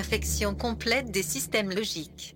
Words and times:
Infection 0.00 0.54
complète 0.54 1.10
des 1.10 1.22
systèmes 1.22 1.68
logiques. 1.68 2.34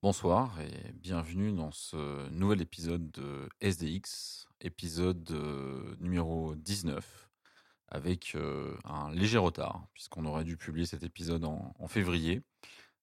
Bonsoir 0.00 0.58
et 0.62 0.92
bienvenue 0.94 1.52
dans 1.52 1.70
ce 1.70 2.30
nouvel 2.30 2.62
épisode 2.62 3.10
de 3.10 3.50
SDX, 3.60 4.48
épisode 4.62 5.30
euh, 5.32 5.94
numéro 6.00 6.54
19, 6.54 7.28
avec 7.88 8.32
euh, 8.36 8.74
un 8.84 9.10
léger 9.10 9.36
retard, 9.36 9.86
puisqu'on 9.92 10.24
aurait 10.24 10.44
dû 10.44 10.56
publier 10.56 10.86
cet 10.86 11.02
épisode 11.02 11.44
en, 11.44 11.88
février. 11.88 12.40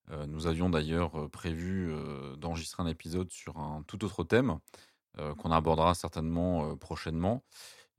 Euh, 0.09 0.26
nous 0.26 0.48
avions 0.48 0.71
d'ailleurs 0.71 1.29
prévu 1.29 1.93
d'enregistrer 2.40 2.81
un 2.81 2.88
épisode 2.88 3.29
sur 3.29 3.59
un 3.59 3.84
tout 3.85 4.04
autre 4.04 4.23
thème, 4.23 4.57
qu'on 5.38 5.52
abordera 5.52 5.93
certainement 5.93 6.76
prochainement. 6.76 7.43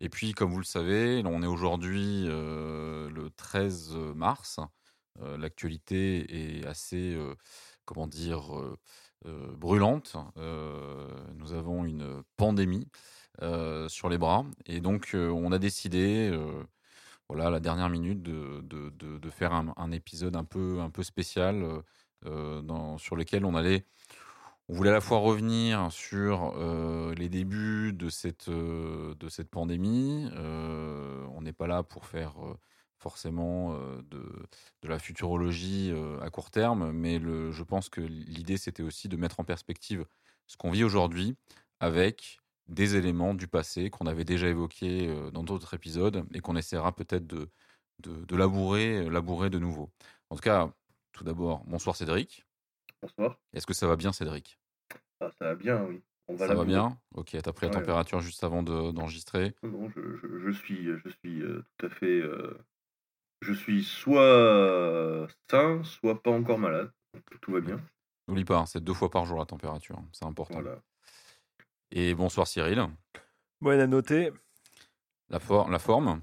Et 0.01 0.09
puis, 0.09 0.33
comme 0.33 0.51
vous 0.51 0.59
le 0.59 0.65
savez, 0.65 1.23
on 1.27 1.43
est 1.43 1.47
aujourd'hui 1.47 2.25
euh, 2.29 3.11
le 3.11 3.31
13 3.31 3.97
mars. 4.15 4.59
Euh, 5.21 5.37
L'actualité 5.37 6.61
est 6.61 6.67
assez, 6.67 7.15
euh, 7.15 7.35
comment 7.85 8.07
dire, 8.07 8.57
euh, 8.59 8.79
euh, 9.27 9.55
brûlante. 9.57 10.17
Euh, 10.39 11.07
nous 11.35 11.53
avons 11.53 11.85
une 11.85 12.23
pandémie 12.39 12.89
euh, 13.43 13.89
sur 13.89 14.09
les 14.09 14.19
bras. 14.19 14.47
Et 14.67 14.81
donc, 14.81 15.15
euh, 15.15 15.29
on 15.31 15.53
a 15.53 15.59
décidé, 15.59 16.31
euh, 16.33 16.65
voilà, 17.29 17.49
à 17.49 17.51
la 17.51 17.61
dernière 17.61 17.91
minute, 17.91 18.23
de, 18.23 19.31
faire 19.31 19.53
un, 19.53 19.93
épisode 19.93 20.37
un 20.37 20.45
peu, 20.45 20.81
un 20.81 20.91
peu 20.91 21.03
spécial 21.03 21.63
euh, 21.63 21.83
euh, 22.27 22.99
sur 22.99 23.17
lequel 23.17 23.45
on 23.45 23.55
allait. 23.55 23.85
On 24.71 24.73
voulait 24.73 24.91
à 24.91 24.93
la 24.93 25.01
fois 25.01 25.19
revenir 25.19 25.91
sur 25.91 26.55
euh, 26.57 27.13
les 27.17 27.29
débuts 27.29 27.93
de 27.93 28.09
cette, 28.09 28.49
euh, 28.49 29.17
de 29.17 29.29
cette 29.29 29.51
pandémie. 29.51 30.29
Euh, 30.35 31.27
on 31.35 31.43
n'est 31.43 31.53
pas 31.53 31.67
là 31.67 31.83
pour 31.83 32.07
faire 32.07 32.37
forcément 32.97 33.75
de, 33.75 34.47
de 34.83 34.89
la 34.89 35.01
futurologie 35.01 35.93
à 36.23 36.31
court 36.31 36.53
terme, 36.53 36.93
mais 36.93 37.19
le, 37.19 37.51
je 37.51 37.65
pense 37.65 37.89
que 37.89 38.01
l'idée, 38.01 38.59
c'était 38.59 38.85
aussi 38.85 39.09
de 39.09 39.17
mettre 39.17 39.41
en 39.41 39.45
perspective 39.45 40.05
ce 40.47 40.57
qu'on 40.57 40.71
vit 40.71 40.85
aujourd'hui 40.85 41.35
avec 41.81 42.39
des 42.69 42.95
éléments 42.95 43.35
du 43.35 43.49
passé 43.49 43.91
qu'on 43.91 44.07
avait 44.07 44.23
déjà 44.23 44.47
évoqués 44.47 45.13
dans 45.33 45.43
d'autres 45.43 45.75
épisodes 45.75 46.25
et 46.33 46.39
qu'on 46.39 46.55
essaiera 46.55 46.95
peut-être 46.95 47.27
de, 47.27 47.51
de, 48.05 48.25
de 48.25 48.37
labourer, 48.37 49.11
labourer 49.11 49.51
de 49.51 49.59
nouveau. 49.59 49.91
En 50.29 50.37
tout 50.37 50.43
cas, 50.43 50.73
tout 51.11 51.25
d'abord, 51.25 51.65
bonsoir 51.67 51.97
Cédric. 51.97 52.47
Bonsoir. 53.03 53.37
Est-ce 53.53 53.67
que 53.67 53.75
ça 53.75 53.89
va 53.89 53.97
bien 53.97 54.13
Cédric? 54.13 54.60
Ah, 55.21 55.31
ça 55.39 55.47
va 55.47 55.55
bien, 55.55 55.85
oui. 55.85 56.03
On 56.29 56.39
Ça 56.39 56.55
va 56.55 56.65
bien? 56.65 56.99
Ok, 57.15 57.37
t'as 57.43 57.53
pris 57.53 57.67
la 57.67 57.73
Ouais. 57.73 57.81
température 57.81 58.21
juste 58.21 58.45
avant 58.45 58.63
de- 58.63 58.93
d'enregistrer? 58.93 59.55
Non, 59.63 59.71
non, 59.71 59.91
je, 59.91 60.01
je- 60.17 60.39
je 60.47 60.51
suis, 60.51 60.85
je 60.87 61.09
suis 61.09 61.43
euh, 61.43 61.65
tout 61.77 61.87
à 61.87 61.91
fait. 61.91 62.21
euh, 62.21 62.57
je 63.43 63.53
suis 63.53 63.83
soit 63.83 65.27
sain, 65.51 65.83
soit 65.83 66.23
pas 66.23 66.31
encore 66.31 66.59
malade. 66.59 66.93
Donc, 67.15 67.25
tout 67.41 67.53
va 67.53 67.61
bien. 67.61 67.81
N'oublie 68.29 68.45
pas, 68.45 68.59
hein, 68.59 68.67
c'est 68.67 68.83
deux 68.83 68.95
fois 68.95 69.11
par 69.11 69.25
jour 69.27 69.39
la 69.39 69.47
température, 69.47 69.99
hein, 69.99 70.09
c'est 70.13 70.25
important. 70.25 70.61
Voilà. 70.61 70.81
Et 71.91 72.15
bonsoir 72.15 72.47
Cyril. 72.47 72.87
Bon, 73.61 73.79
à 73.81 73.87
noter. 73.87 74.31
La, 75.29 75.41
for- 75.41 75.69
la 75.69 75.79
forme? 75.79 76.21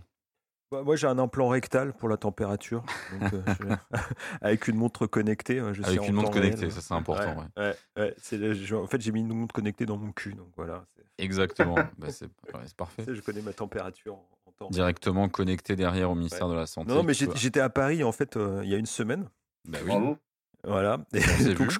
Bah, 0.69 0.83
moi, 0.83 0.95
j'ai 0.97 1.07
un 1.07 1.17
implant 1.17 1.47
rectal 1.47 1.93
pour 1.93 2.09
la 2.09 2.17
température. 2.17 2.83
donc, 3.11 3.33
euh, 3.33 3.41
je- 3.61 3.97
avec 4.41 4.67
une 4.67 4.75
montre 4.75 5.07
connectée. 5.07 5.61
Je 5.73 5.81
sais 5.81 5.87
Avec 5.89 6.07
une 6.07 6.15
montre 6.15 6.31
connectée, 6.31 6.61
réel. 6.61 6.71
ça 6.71 6.81
c'est 6.81 6.93
important. 6.93 7.37
ouais. 7.57 7.63
Ouais, 7.63 7.75
ouais, 7.97 8.15
le- 8.37 8.77
en 8.77 8.87
fait, 8.87 8.99
j'ai 9.01 9.11
mis 9.11 9.21
une 9.21 9.33
montre 9.33 9.53
connectée 9.53 9.85
dans 9.85 9.97
mon 9.97 10.11
cul. 10.11 10.33
Donc 10.33 10.49
voilà. 10.57 10.85
Exactement, 11.17 11.75
Bah, 11.97 12.07
c'est 12.09 12.29
parfait. 12.75 13.03
je 13.07 13.21
connais 13.21 13.41
ma 13.41 13.53
température 13.53 14.15
en, 14.15 14.51
temps. 14.57 14.69
Directement 14.69 15.29
connecté 15.29 15.75
derrière 15.75 16.11
au 16.11 16.15
ministère 16.15 16.47
de 16.49 16.53
la 16.55 16.65
Santé. 16.65 16.89
Non, 16.91 17.03
mais 17.03 17.13
j'étais 17.13 17.59
à 17.59 17.69
Paris 17.69 18.03
en 18.03 18.11
fait 18.11 18.37
euh, 18.37 18.61
il 18.63 18.69
y 18.69 18.73
a 18.75 18.77
une 18.77 18.85
semaine. 18.87 19.29
Bah 19.67 19.77
oui. 19.83 19.87
Bravo. 19.87 20.17
Voilà. 20.63 20.97
Et 21.13 21.53
donc 21.53 21.69
je, 21.71 21.79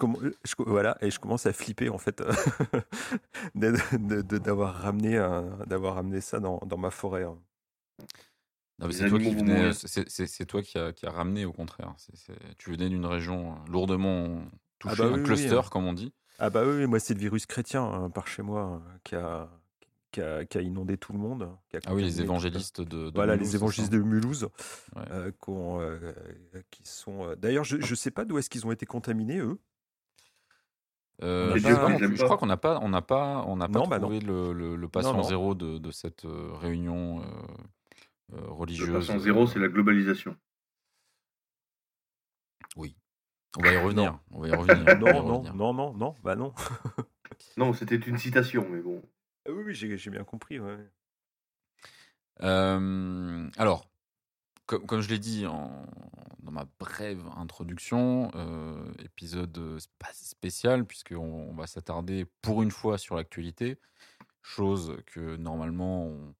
voilà 0.60 0.96
et 1.02 1.10
je 1.12 1.20
commence 1.20 1.46
à 1.48 1.54
flipper 1.54 1.90
en 1.90 1.98
fait 1.98 2.22
d'avoir 3.56 4.74
ramené 4.76 5.20
ramené 5.20 6.22
ça 6.22 6.40
dans, 6.40 6.60
dans 6.66 6.78
ma 6.78 6.92
forêt. 6.92 7.24
hein. 7.24 7.38
Non, 8.80 8.86
mais 8.88 8.94
Les 8.94 9.00
c'est 9.00 9.10
toi 9.10 9.18
qui 9.20 9.34
venais, 9.34 9.56
mourir. 9.56 9.74
c'est 9.76 10.08
c'est- 10.10 10.28
c'est 10.28 10.46
toi 10.46 10.62
qui 10.62 10.78
a, 10.78 10.94
qui 10.94 11.06
a 11.08 11.10
ramené 11.12 11.46
au 11.46 11.52
contraire. 11.54 11.94
C'est- 11.98 12.16
c'est- 12.16 12.58
tu 12.58 12.70
venais 12.72 12.90
d'une 12.90 13.06
région 13.08 13.54
euh, 13.54 13.72
lourdement 13.72 14.44
touchée, 14.80 14.96
bah 14.98 15.08
oui, 15.08 15.14
un 15.14 15.18
oui, 15.18 15.24
cluster 15.24 15.56
hein. 15.58 15.64
comme 15.72 15.86
on 15.86 15.94
dit. 15.94 16.14
Ah 16.40 16.50
bah 16.52 16.62
oui, 16.64 16.86
moi 16.86 17.00
c'est 17.00 17.16
le 17.16 17.20
virus 17.20 17.48
chrétien 17.48 17.84
hein, 17.84 18.10
par 18.12 18.28
chez 18.28 18.44
moi 18.44 18.62
hein, 18.62 18.84
qui 19.04 19.16
a, 19.16 19.50
qui 20.12 20.22
a, 20.22 20.46
qui 20.46 20.60
a 20.60 20.62
inondé 20.62 20.96
tout 20.98 21.12
le 21.12 21.18
monde. 21.18 21.50
qui 21.70 21.78
a 21.78 21.80
Ah 21.88 21.96
oui, 21.96 22.04
les 22.04 22.22
évangélistes 22.22 22.82
de, 22.82 23.10
de 23.10 23.12
Voilà, 23.16 23.34
Mulhouse, 23.34 23.50
les 23.50 23.56
évangélistes 23.56 23.92
de 23.94 23.98
Mulhouse, 24.00 24.44
Ouais. 24.96 25.02
euh, 25.10 25.32
qu'on, 25.40 25.82
euh, 25.82 26.14
qui 26.70 26.84
sont. 26.86 27.24
euh, 27.30 27.36
D'ailleurs, 27.36 27.64
je 27.64 27.78
ne 27.78 27.96
sais 27.96 28.12
pas 28.12 28.26
d'où 28.26 28.38
est-ce 28.38 28.50
qu'ils 28.52 28.68
ont 28.68 28.72
été 28.72 28.86
contaminés 28.86 29.40
eux. 29.40 29.58
Euh, 31.24 31.56
je, 31.58 31.64
pas- 31.64 32.26
crois 32.26 32.38
qu'on 32.38 32.46
n'a 32.46 32.58
pas, 32.58 32.80
on 32.84 32.90
n'a 32.90 33.02
pas, 33.02 33.44
on 33.48 33.56
n'a 33.56 33.68
pas 33.68 33.80
Non, 33.80 33.88
bah 33.88 33.98
trouvé 34.00 34.20
le, 34.20 34.54
le- 34.54 34.76
le 34.76 34.88
patient 34.88 35.14
non. 35.18 35.24
zéro 35.24 35.56
de, 35.56 35.80
de 35.80 35.90
cette 35.92 36.28
réunion 36.62 37.22
euh, 37.24 37.26
euh, 38.34 38.38
Le 38.42 38.48
religieuse. 38.52 38.92
patient 38.92 39.20
zéro, 39.20 39.48
c'est 39.48 39.60
la 39.60 39.68
globalisation. 39.70 40.36
Oui. 42.76 42.96
On 43.58 43.62
va 43.64 43.72
y 43.74 43.78
revenir. 43.84 44.20
On 44.32 44.40
va 44.42 44.48
y 44.50 44.52
revenir. 44.52 44.82
on 44.82 44.86
va 44.86 44.94
y 44.94 45.00
Non, 45.00 45.24
non, 45.24 45.44
non, 45.54 45.74
non, 45.74 45.94
non, 45.94 46.16
bah 46.24 46.36
non. 46.36 46.54
Non, 47.58 47.74
c'était 47.74 47.96
une 47.96 48.18
citation, 48.18 48.68
mais 48.70 48.82
bon. 48.82 49.02
Ah 49.48 49.52
oui, 49.52 49.64
oui, 49.68 49.74
j'ai 49.76 49.98
j'ai 49.98 50.10
bien 50.10 50.24
compris. 50.24 50.60
ouais. 50.60 50.78
Euh, 52.44 53.50
alors, 53.58 53.90
comme, 54.68 54.86
comme 54.86 55.02
je 55.02 55.10
l'ai 55.10 55.20
dit 55.20 55.46
en- 55.48 55.88
dans 56.40 56.52
ma 56.52 56.66
brève 56.80 57.24
introduction, 57.36 58.30
euh, 58.36 58.94
épisode 59.00 59.58
euh, 59.58 59.80
spécial, 60.14 60.86
puisqu'on 60.86 61.50
on 61.50 61.56
va 61.56 61.66
s'attarder 61.68 62.26
pour 62.42 62.62
une 62.62 62.72
fois 62.72 62.98
sur 62.98 63.16
l'actualité, 63.16 63.80
chose 64.44 64.98
que 65.08 65.36
normalement 65.38 66.06
on, 66.06 66.36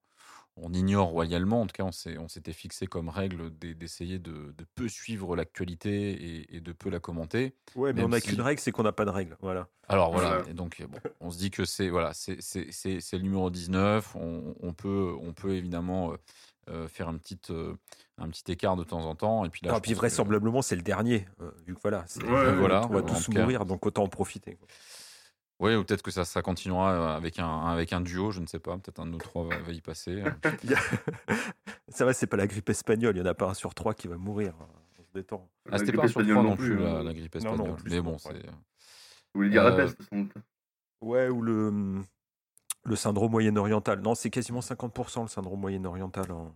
on 0.62 0.74
ignore 0.74 1.10
royalement. 1.10 1.62
En 1.62 1.68
tout 1.68 1.74
cas, 1.74 1.84
on 1.84 1.92
s'est- 1.92 2.18
on 2.18 2.28
s'était 2.28 2.54
fixé 2.54 2.88
comme 2.88 3.10
règle 3.10 3.50
d'e- 3.58 3.74
d'essayer 3.74 4.20
de, 4.20 4.54
de 4.58 4.66
peu 4.76 4.88
suivre 4.90 5.36
l'actualité 5.36 6.12
et, 6.12 6.56
et 6.58 6.60
de 6.62 6.72
peu 6.72 6.90
la 6.90 7.00
commenter. 7.00 7.54
Ouais, 7.76 7.94
mais 7.94 8.04
on 8.04 8.10
n'a 8.10 8.20
si- 8.20 8.28
qu'une 8.30 8.42
règle, 8.42 8.60
c'est 8.62 8.72
qu'on 8.72 8.84
n'a 8.84 8.92
pas 8.92 9.06
de 9.06 9.10
règle. 9.12 9.38
Voilà. 9.42 9.68
Alors 9.90 10.12
voilà, 10.12 10.42
et 10.50 10.54
donc 10.54 10.82
bon, 10.90 10.98
on 11.22 11.32
se 11.32 11.38
dit 11.38 11.50
que 11.52 11.64
c'est 11.66 11.90
voilà, 11.90 12.14
c'est 12.14 12.42
c'est- 12.42 12.72
c'est- 12.72 13.00
c'est 13.00 13.18
le 13.18 13.24
numéro 13.24 13.50
19. 13.50 14.16
On, 14.16 14.56
on 14.62 14.74
peut 14.74 15.14
on 15.22 15.34
peut 15.34 15.54
évidemment 15.56 16.12
euh, 16.12 16.18
euh, 16.70 16.88
faire 16.90 17.08
un 17.08 17.18
petit 17.18 17.40
euh, 17.50 17.74
un 18.18 18.28
petit 18.30 18.52
écart 18.52 18.76
de 18.76 18.84
temps 18.84 19.06
en 19.06 19.16
temps 19.16 19.46
et 19.46 19.50
puis 19.50 19.62
là 19.66 19.72
je 19.78 19.82
puis 19.82 19.92
que- 19.94 19.98
vraisemblablement, 19.98 20.62
c'est 20.62 20.76
le 20.76 20.82
dernier. 20.82 21.26
euh, 21.42 21.52
vu 21.66 21.74
que 21.76 21.80
voilà, 21.82 22.04
c'est- 22.08 22.22
Ouais, 22.24 22.30
ouais, 22.32 22.56
voilà, 22.56 22.86
on 22.86 22.90
va 22.94 23.02
tous 23.04 23.30
mourir, 23.42 23.66
donc 23.66 23.86
autant 23.86 24.04
en 24.04 24.10
profiter. 24.10 24.56
quoi. 24.56 24.68
Ouais, 25.60 25.76
ou 25.76 25.84
peut-être 25.84 26.04
que 26.04 26.12
ça 26.12 26.24
ça 26.24 26.42
continuera 26.44 26.92
euh, 26.92 27.18
avec 27.18 27.40
un 27.40 27.66
avec 27.68 27.92
un 27.94 28.00
duo, 28.02 28.32
je 28.32 28.40
ne 28.42 28.46
sais 28.46 28.60
pas, 28.60 28.78
peut-être 28.78 29.00
un 29.00 29.06
de 29.08 29.12
nous 29.12 29.18
trois 29.18 29.44
va, 29.46 29.58
va 29.58 29.72
y 29.72 29.82
passer. 29.82 30.22
euh. 30.22 30.32
Ça 31.90 32.06
va, 32.06 32.14
c'est 32.14 32.28
pas 32.28 32.38
la 32.38 32.46
grippe 32.48 32.70
espagnole. 32.70 33.16
Il 33.16 33.20
y 33.20 33.22
en 33.22 33.26
a 33.26 33.34
pas 33.34 33.48
un 33.50 33.54
sur 33.56 33.74
trois 33.74 33.94
qui 33.94 34.08
va 34.08 34.18
mourir. 34.18 34.54
hein, 34.62 34.68
On 35.00 35.04
se 35.04 35.12
détend. 35.14 35.50
Ah, 35.66 35.72
La 35.72 35.78
c'était 35.80 35.92
grippe 35.94 36.02
pas 36.02 36.06
un 36.06 36.08
sur 36.10 36.22
espagnole 36.22 36.44
trois 36.46 36.50
non 36.52 36.58
plus, 36.58 36.80
hein. 36.86 36.94
la, 36.98 37.04
la 37.04 37.14
grippe 37.14 37.36
Non, 37.36 37.42
non, 37.42 37.52
espagnole. 37.54 37.72
en 37.72 37.76
plus, 37.76 37.90
Mais 37.92 37.98
non, 37.98 38.04
bon, 38.04 38.18
c'est 38.20 38.34
Vous 38.34 38.40
voulez 39.34 39.50
dire 39.50 39.64
la 39.64 39.72
Euh, 39.72 39.76
peste 39.78 39.98
sans 40.04 40.28
Ouais, 41.02 41.30
ou 41.30 41.42
le, 41.42 42.02
le 42.84 42.96
syndrome 42.96 43.32
moyen-oriental. 43.32 44.00
Non, 44.02 44.14
c'est 44.16 44.30
quasiment 44.30 44.60
50% 44.62 45.24
le 45.24 45.28
syndrome 45.28 45.60
moyen-oriental. 45.60 46.26
hein. 46.30 46.52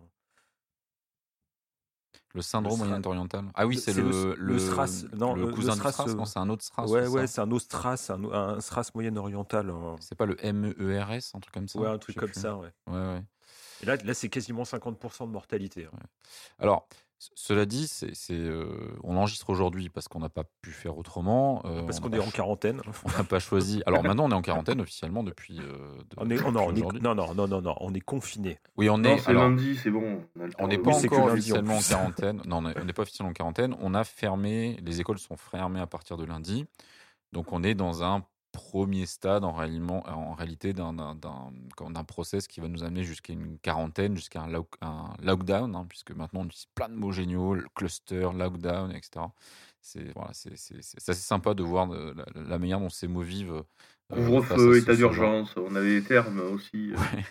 Le 2.34 2.42
syndrome 2.42 2.78
moyen-oriental. 2.78 3.44
Ah 3.54 3.66
oui, 3.66 3.78
c'est 3.78 3.92
le, 3.92 4.34
le- 4.34 4.34
le 4.36 4.58
SRAS. 4.58 5.04
Non, 5.14 5.34
le 5.34 5.42
le- 5.42 5.46
le 5.48 5.52
cousin 5.54 5.74
SRAS, 5.74 5.90
du 5.90 5.96
SRAS, 5.96 6.14
non, 6.14 6.24
c'est 6.24 6.38
un 6.38 6.48
autre 6.48 6.64
SRAS. 6.64 6.86
ouais, 6.86 7.02
c'est 7.02 7.08
ouais, 7.08 7.26
c'est 7.26 7.40
un 7.40 7.50
autre 7.50 7.66
SRAS, 7.70 8.10
un, 8.10 8.24
un 8.32 8.60
SRAS 8.60 8.90
moyen-oriental. 8.94 9.70
hein. 9.70 9.96
C'est 10.00 10.14
pas 10.16 10.26
le 10.26 10.36
MEERS, 10.42 11.34
un 11.34 11.40
truc 11.40 11.52
comme 11.54 11.68
ça 11.68 11.78
Ouais, 11.78 11.88
un 11.88 11.98
truc 11.98 12.16
comme 12.16 12.30
plus. 12.30 12.40
ça, 12.40 12.56
ouais. 12.56 12.72
Ouais, 12.86 12.94
ouais. 12.94 13.22
Et 13.82 13.86
là, 13.86 13.96
là 13.96 14.14
c'est 14.14 14.28
quasiment 14.28 14.62
50% 14.64 15.26
de 15.26 15.32
mortalité. 15.32 15.86
hein. 15.92 15.98
Alors, 16.58 16.86
Cela 17.34 17.66
dit, 17.66 17.86
c'est, 17.86 18.14
c'est, 18.14 18.34
euh, 18.34 18.66
on 19.04 19.16
enregistre 19.16 19.48
aujourd'hui 19.50 19.88
parce 19.88 20.08
qu'on 20.08 20.18
n'a 20.18 20.28
pas 20.28 20.44
pu 20.60 20.70
faire 20.72 20.98
autrement. 20.98 21.62
euh, 21.64 21.82
Parce 21.82 21.98
on 21.98 22.02
qu'on 22.02 22.12
est 22.12 22.18
en 22.18 22.24
cho- 22.24 22.30
quarantaine. 22.32 22.80
On 23.04 23.10
n'a 23.16 23.24
pas 23.24 23.38
choisi. 23.38 23.82
Alors 23.86 24.02
maintenant, 24.02 24.24
on 24.24 24.30
est 24.30 24.34
en 24.34 24.42
quarantaine 24.42 24.80
officiellement 24.80 25.22
depuis. 25.22 25.58
euh, 25.60 25.96
de- 25.98 26.04
On 26.16 26.28
est, 26.30 26.34
depuis 26.36 26.50
non, 26.52 26.64
on 26.66 26.74
est- 26.74 27.00
non, 27.00 27.14
non, 27.14 27.34
non, 27.34 27.46
non, 27.48 27.62
non, 27.62 27.74
on 27.80 27.94
est 27.94 28.00
confiné. 28.00 28.58
Oui, 28.76 28.90
on 28.90 28.98
Non, 28.98 29.10
est. 29.10 29.18
c'est 29.18 29.30
alors, 29.30 29.44
lundi, 29.44 29.76
c'est 29.76 29.90
bon. 29.90 30.22
on 30.58 30.66
n'est 30.68 30.78
pas 30.78 30.90
Oui, 30.90 31.06
encore 31.06 31.24
officiellement 31.26 31.76
en 31.76 31.80
quarantaine. 31.82 32.42
Non, 32.46 32.56
on 32.58 32.84
n'est 32.84 32.92
pas 32.92 33.02
officiellement 33.02 33.30
en 33.30 33.34
quarantaine. 33.34 33.76
On 33.80 33.94
a 33.94 34.04
fermé. 34.04 34.78
Les 34.82 35.00
écoles 35.00 35.18
sont 35.18 35.36
fermées 35.36 35.80
à 35.80 35.86
partir 35.86 36.16
de 36.16 36.24
lundi. 36.24 36.66
Donc 37.32 37.52
on 37.52 37.62
est 37.62 37.74
dans 37.74 38.02
un 38.02 38.24
premier 38.52 39.06
stade 39.06 39.44
en, 39.44 39.52
réalité 39.52 40.72
d'un, 40.72 40.94
process 42.04 42.46
qui 42.46 42.60
va 42.60 42.68
nous 42.68 42.84
amener 42.84 43.02
jusqu'à 43.02 43.32
une 43.32 43.58
quarantaine, 43.58 44.14
jusqu'à 44.14 44.42
un, 44.42 44.48
lock- 44.48 44.76
un 44.82 45.14
lockdown, 45.22 45.74
hein, 45.74 45.86
puisque 45.88 46.12
maintenant 46.12 46.40
on 46.40 46.44
utilise 46.44 46.66
plein 46.74 46.88
de 46.88 46.94
mots 46.94 47.12
géniaux, 47.12 47.54
le 47.54 47.66
cluster, 47.74 48.28
lockdown, 48.34 48.92
etc. 48.92 49.26
C'est, 49.80 50.12
voilà, 50.14 50.30
assez 50.30 51.14
sympa 51.14 51.54
de 51.54 51.62
voir 51.62 51.92
euh, 51.92 52.14
la, 52.14 52.42
la 52.42 52.58
manière 52.58 52.78
dont 52.78 52.90
ces 52.90 53.08
mots 53.08 53.22
vivent. 53.22 53.52
euh, 53.52 54.14
Couvre-feu, 54.14 54.76
état 54.78 54.94
d'urgence, 54.94 55.54
on 55.56 55.74
avait 55.74 56.00
des 56.00 56.06
termes 56.06 56.40
aussi. 56.40 56.92
euh. 56.92 56.96
Ouais. 56.96 57.24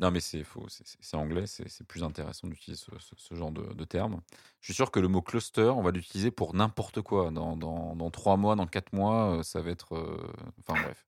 Non, 0.00 0.10
mais 0.10 0.20
c'est 0.20 0.44
faux, 0.44 0.66
anglais, 1.12 1.46
c'est 1.46 1.84
plus 1.86 2.02
intéressant 2.02 2.48
d'utiliser 2.48 2.82
ce, 2.82 2.90
ce- 2.98 3.14
ce 3.16 3.34
genre 3.34 3.52
de, 3.52 3.74
de 3.74 3.84
terme. 3.84 4.22
Je 4.60 4.66
suis 4.66 4.74
sûr 4.74 4.90
que 4.90 4.98
le 4.98 5.08
mot 5.08 5.20
cluster, 5.20 5.64
on 5.76 5.82
va 5.82 5.90
l'utiliser 5.90 6.30
pour 6.30 6.54
n'importe 6.54 7.02
quoi. 7.02 7.30
Dans, 7.30 7.54
dans, 7.56 7.94
dans 7.94 8.10
trois 8.10 8.38
mois, 8.38 8.56
dans 8.56 8.66
quatre 8.66 8.94
mois, 8.94 9.36
euh, 9.38 9.42
ça 9.42 9.60
va 9.60 9.70
être. 9.70 9.94
euh, 9.94 10.32
Enfin 10.66 10.80
bref, 10.80 11.06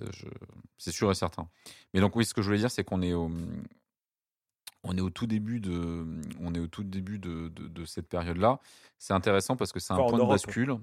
Euh, 0.00 0.06
je- 0.14 0.28
c'est 0.78 0.92
sûr 0.92 1.10
et 1.10 1.14
certain. 1.14 1.48
Mais 1.92 2.00
donc, 2.00 2.14
oui, 2.16 2.24
ce 2.24 2.32
que 2.32 2.40
je 2.40 2.46
voulais 2.46 2.58
dire, 2.60 2.70
c'est 2.70 2.84
qu'on 2.84 3.02
est 3.02 3.12
au. 3.12 3.30
On 4.82 4.96
est 4.96 5.00
au 5.02 5.10
tout 5.10 5.26
début 5.26 5.60
de, 5.60 6.06
on 6.40 6.54
est 6.54 6.58
au 6.58 6.66
tout 6.66 6.84
début 6.84 7.18
de, 7.18 7.48
de, 7.48 7.68
de 7.68 7.84
cette 7.84 8.08
période-là. 8.08 8.60
C'est 8.98 9.12
intéressant 9.12 9.56
parce 9.56 9.72
que 9.72 9.80
c'est 9.80 9.92
un 9.92 9.96
Enfin, 9.98 10.08
point 10.10 10.18
de 10.18 10.22
Europe. 10.24 10.36
bascule. 10.46 10.76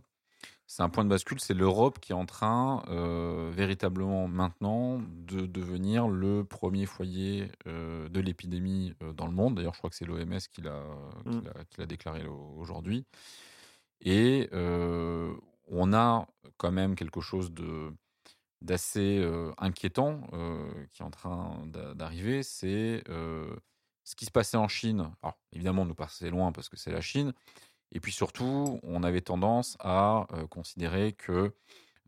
C'est 0.69 0.83
un 0.83 0.89
point 0.89 1.05
de 1.05 1.09
bascule, 1.09 1.39
c'est 1.39 1.53
l'Europe 1.53 1.97
qui 1.99 2.11
est 2.11 2.15
en 2.15 2.25
train 2.25 2.83
euh, 2.89 3.49
véritablement 3.53 4.27
maintenant 4.27 4.99
de 4.99 5.45
devenir 5.45 6.09
le 6.09 6.43
premier 6.43 6.85
foyer 6.85 7.49
euh, 7.67 8.09
de 8.09 8.19
l'épidémie 8.19 8.93
euh, 9.01 9.13
dans 9.13 9.27
le 9.27 9.31
monde. 9.31 9.55
D'ailleurs, 9.55 9.73
je 9.73 9.77
crois 9.79 9.89
que 9.89 9.95
c'est 9.95 10.05
l'OMS 10.05 10.39
qui 10.51 10.61
l'a 10.61 10.83
qui 11.31 11.37
Mm. 11.37 11.41
l'a- 11.45 11.65
qui 11.65 11.79
l'a 11.79 11.85
déclaré 11.85 12.27
au- 12.27 12.53
aujourd'hui. 12.57 13.05
Et 14.01 14.49
on 15.69 15.93
a 15.93 16.27
quand 16.57 16.71
même 16.71 16.95
quelque 16.95 17.21
chose 17.21 17.51
de 17.51 17.93
d'assez 18.61 19.23
inquiétant 19.59 20.21
qui 20.91 21.01
est 21.01 21.05
en 21.05 21.11
train 21.11 21.63
d'a- 21.67 21.93
d'arriver, 21.93 22.43
c'est 22.43 23.03
ce 23.07 24.15
qui 24.15 24.25
se 24.25 24.31
passait 24.31 24.57
en 24.57 24.67
Chine. 24.67 25.11
Alors 25.23 25.37
évidemment, 25.53 25.85
nous 25.85 25.95
passait 25.95 26.29
loin 26.29 26.51
parce 26.51 26.67
que 26.69 26.77
c'est 26.77 26.91
la 26.91 27.01
Chine. 27.01 27.33
Et 27.91 27.99
puis 27.99 28.11
surtout, 28.11 28.79
on 28.83 29.03
avait 29.03 29.21
tendance 29.21 29.77
à 29.79 30.27
euh, 30.33 30.47
considérer 30.47 31.13
que, 31.13 31.53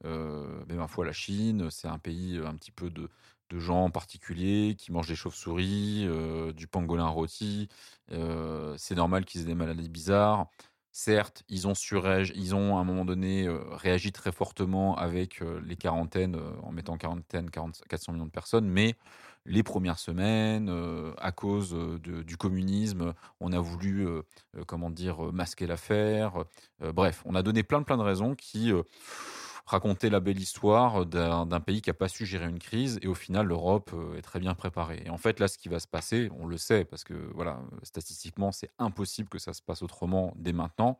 euh, 0.05 0.63
ma 0.69 0.87
foi, 0.87 1.05
la 1.05 1.11
Chine, 1.13 1.69
c'est 1.71 1.87
un 1.87 1.99
pays 1.99 2.37
euh, 2.37 2.47
un 2.47 2.55
petit 2.55 2.71
peu 2.71 2.89
de, 2.89 3.09
de 3.49 3.59
gens 3.59 3.89
particuliers 3.89 4.75
qui 4.77 4.91
mangent 4.91 5.07
des 5.07 5.15
chauves-souris, 5.15 6.05
euh, 6.07 6.53
du 6.53 6.67
pangolin 6.67 7.07
rôti. 7.07 7.69
c'est 8.77 8.95
normal 8.95 9.25
qu'ils 9.25 9.41
aient 9.41 9.45
des 9.45 9.55
maladies 9.55 9.89
bizarres. 9.89 10.47
Certes, 10.91 11.43
ils 11.49 11.67
ont 11.67 11.73
ils 11.73 12.55
ont 12.55 12.77
à 12.77 12.81
un 12.81 12.83
moment 12.83 13.05
donné 13.05 13.47
réagi 13.71 14.11
très 14.11 14.31
fortement 14.31 14.97
avec 14.97 15.41
les 15.63 15.75
quarantaines, 15.75 16.35
en 16.63 16.71
mettant 16.71 16.93
en 16.93 16.97
quarantaine 16.97 17.49
40 17.51 17.83
400 17.87 18.13
millions 18.13 18.25
de 18.25 18.31
personnes, 18.31 18.67
mais 18.67 18.95
les 19.49 19.63
premières 19.63 19.99
semaines, 19.99 20.69
euh, 20.69 21.11
à 21.17 21.31
cause 21.33 21.73
euh, 21.73 21.99
de- 21.99 22.21
du 22.23 22.37
communisme, 22.37 23.13
on 23.41 23.51
a 23.51 23.59
voulu, 23.59 24.07
euh, 24.07 24.21
comment 24.67 24.89
dire, 24.89 25.19
masquer 25.33 25.67
l'affaire. 25.67 26.45
Bref, 26.79 27.21
on 27.25 27.35
a 27.35 27.41
donné 27.41 27.63
plein, 27.63 27.83
plein 27.83 27.97
de 27.97 28.03
raisons 28.03 28.35
qui 28.35 28.71
racontaient 29.65 30.09
la 30.09 30.19
belle 30.19 30.39
histoire 30.39 31.05
d'un 31.05 31.59
pays 31.59 31.81
qui 31.81 31.89
n'a 31.89 31.93
pas 31.93 32.07
su 32.07 32.25
gérer 32.25 32.47
une 32.47 32.59
crise, 32.59 32.99
et 33.01 33.07
au 33.07 33.13
final, 33.13 33.45
l'Europe 33.47 33.91
est 34.17 34.21
très 34.21 34.39
bien 34.39 34.55
préparée. 34.55 35.03
Et 35.05 35.09
en 35.09 35.17
fait, 35.17 35.39
là, 35.39 35.47
ce 35.47 35.57
qui 35.57 35.69
va 35.69 35.79
se 35.79 35.87
passer, 35.87 36.29
on 36.39 36.47
le 36.47 36.57
sait, 36.57 36.85
parce 36.85 37.03
que 37.03 37.13
voilà, 37.35 37.59
statistiquement, 37.83 38.51
c'est 38.51 38.71
impossible 38.79 39.29
que 39.29 39.37
ça 39.39 39.53
se 39.53 39.61
passe 39.61 39.81
autrement 39.83 40.33
dès 40.37 40.53
maintenant, 40.53 40.99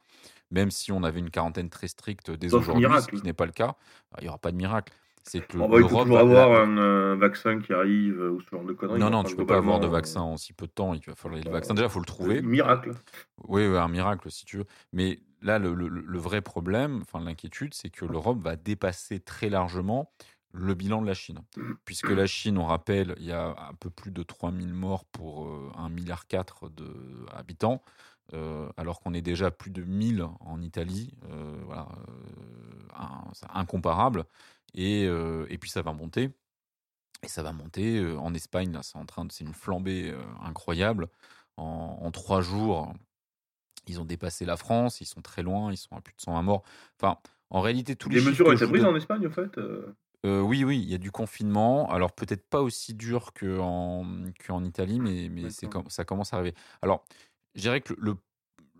même 0.51 0.69
si 0.71 0.91
on 0.91 1.03
avait 1.03 1.19
une 1.19 1.31
quarantaine 1.31 1.69
très 1.69 1.87
stricte 1.87 2.29
dès 2.31 2.49
aujourd'hui, 2.59 2.83
ce 3.01 3.07
qui 3.19 3.25
n'est 3.25 3.33
pas 3.33 3.45
le 3.45 3.51
cas. 3.51 3.75
Il 4.19 4.23
n'y 4.23 4.29
aura 4.29 4.37
pas 4.37 4.51
de 4.51 4.57
miracle. 4.57 4.93
C'est 5.23 5.45
que 5.45 5.57
peut 5.57 5.79
l'Europe 5.79 6.03
toujours 6.07 6.15
va- 6.15 6.21
avoir 6.21 6.49
la- 6.49 6.59
un, 6.65 6.77
euh, 6.77 7.15
vaccin 7.15 7.59
qui 7.59 7.73
arrive 7.73 8.19
euh, 8.19 8.31
ou 8.31 8.41
ce 8.41 8.49
genre 8.49 8.63
de 8.63 8.73
conneries. 8.73 8.99
non, 8.99 9.09
non, 9.09 9.23
tu 9.23 9.35
peux 9.35 9.45
pas 9.45 9.57
avoir 9.57 9.79
de 9.79 9.85
globalement, 9.85 9.91
vaccin 9.97 10.21
en 10.21 10.37
si 10.37 10.53
peu 10.53 10.65
de 10.65 10.71
temps. 10.71 10.93
Il 10.93 11.01
va 11.05 11.15
falloir 11.15 11.41
le 11.43 11.47
euh, 11.49 11.51
vaccin. 11.51 11.73
Déjà, 11.73 11.85
il 11.87 11.91
faut 11.91 11.99
le 11.99 12.05
trouver. 12.05 12.37
euh, 12.37 12.41
Miracle. 12.41 12.93
Oui, 13.47 13.63
un 13.63 13.87
miracle 13.87 14.31
si 14.31 14.45
tu 14.45 14.57
veux. 14.57 14.65
Mais 14.93 15.19
là, 15.41 15.59
le, 15.59 15.73
le- 15.73 15.87
le 15.87 16.19
vrai 16.19 16.41
problème, 16.41 17.01
enfin 17.01 17.23
l'inquiétude, 17.23 17.73
c'est 17.73 17.89
que 17.89 18.05
l'Europe 18.05 18.39
va 18.41 18.55
dépasser 18.55 19.19
très 19.19 19.49
largement 19.49 20.11
le 20.51 20.73
bilan 20.73 21.01
de 21.01 21.07
la 21.07 21.13
Chine. 21.13 21.39
Puisque 21.85 22.09
la 22.09 22.25
Chine, 22.27 22.57
on 22.57 22.65
rappelle, 22.65 23.13
il 23.19 23.25
y 23.25 23.31
a 23.31 23.55
un 23.69 23.73
peu 23.79 23.89
plus 23.89 24.11
de 24.11 24.23
3000 24.23 24.73
morts 24.73 25.05
pour 25.05 25.45
euh, 25.47 25.71
1,4 25.77 25.89
milliard 25.89 26.25
d'habitants, 27.37 27.81
euh, 28.33 28.69
alors 28.77 28.99
qu'on 28.99 29.13
est 29.13 29.21
déjà 29.21 29.47
à 29.47 29.51
plus 29.51 29.71
de 29.71 29.83
1000 29.83 30.23
en 30.39 30.61
Italie. 30.61 31.13
euh, 31.31 31.61
voilà, 31.65 31.87
euh, 32.09 33.03
incomparable. 33.53 34.25
Et, 34.73 35.05
euh, 35.05 35.45
et 35.49 35.57
puis 35.57 35.69
ça 35.69 35.81
va 35.81 35.93
monter. 35.93 36.29
Et 37.23 37.27
ça 37.27 37.43
va 37.43 37.51
monter. 37.51 38.05
en 38.17 38.33
Espagne, 38.33 38.71
là, 38.71 38.81
c'est 38.83 38.97
en 38.97 39.05
train 39.05 39.25
de, 39.25 39.31
c'est 39.31 39.43
une 39.43 39.53
flambée 39.53 40.15
incroyable. 40.41 41.09
En, 41.57 41.97
en 42.01 42.11
trois 42.11 42.41
jours, 42.41 42.93
ils 43.87 43.99
ont 43.99 44.05
dépassé 44.05 44.45
la 44.45 44.55
France. 44.55 45.01
Ils 45.01 45.05
sont 45.05 45.21
très 45.21 45.43
loin. 45.43 45.71
Ils 45.71 45.77
sont 45.77 45.95
à 45.95 46.01
plus 46.01 46.13
de 46.15 46.21
120 46.21 46.41
morts. 46.43 46.63
Enfin, 46.97 47.17
en 47.49 47.59
réalité, 47.61 47.95
tous 47.95 48.09
les 48.09 48.19
Les 48.21 48.25
mesures 48.25 48.47
ont 48.47 48.51
été 48.53 48.65
prises 48.67 48.85
en 48.85 48.95
Espagne, 48.95 49.27
en 49.27 49.31
fait. 49.31 49.57
euh. 49.57 49.95
oui, 50.25 50.63
oui, 50.63 50.79
il 50.79 50.89
y 50.89 50.95
a 50.95 50.97
du 50.97 51.11
confinement. 51.11 51.89
Alors 51.91 52.11
peut-être 52.13 52.47
pas 52.47 52.61
aussi 52.61 52.93
dur 52.93 53.33
qu'en 53.33 54.05
qu'en 54.45 54.63
Italie, 54.63 54.99
mais, 54.99 55.27
mais 55.29 55.49
c'est 55.49 55.67
com- 55.69 55.89
ça 55.89 56.05
commence 56.05 56.33
à 56.33 56.37
arriver. 56.37 56.55
Alors, 56.81 57.03
je 57.55 57.61
dirais 57.61 57.81
que 57.81 57.93
le, 57.97 58.15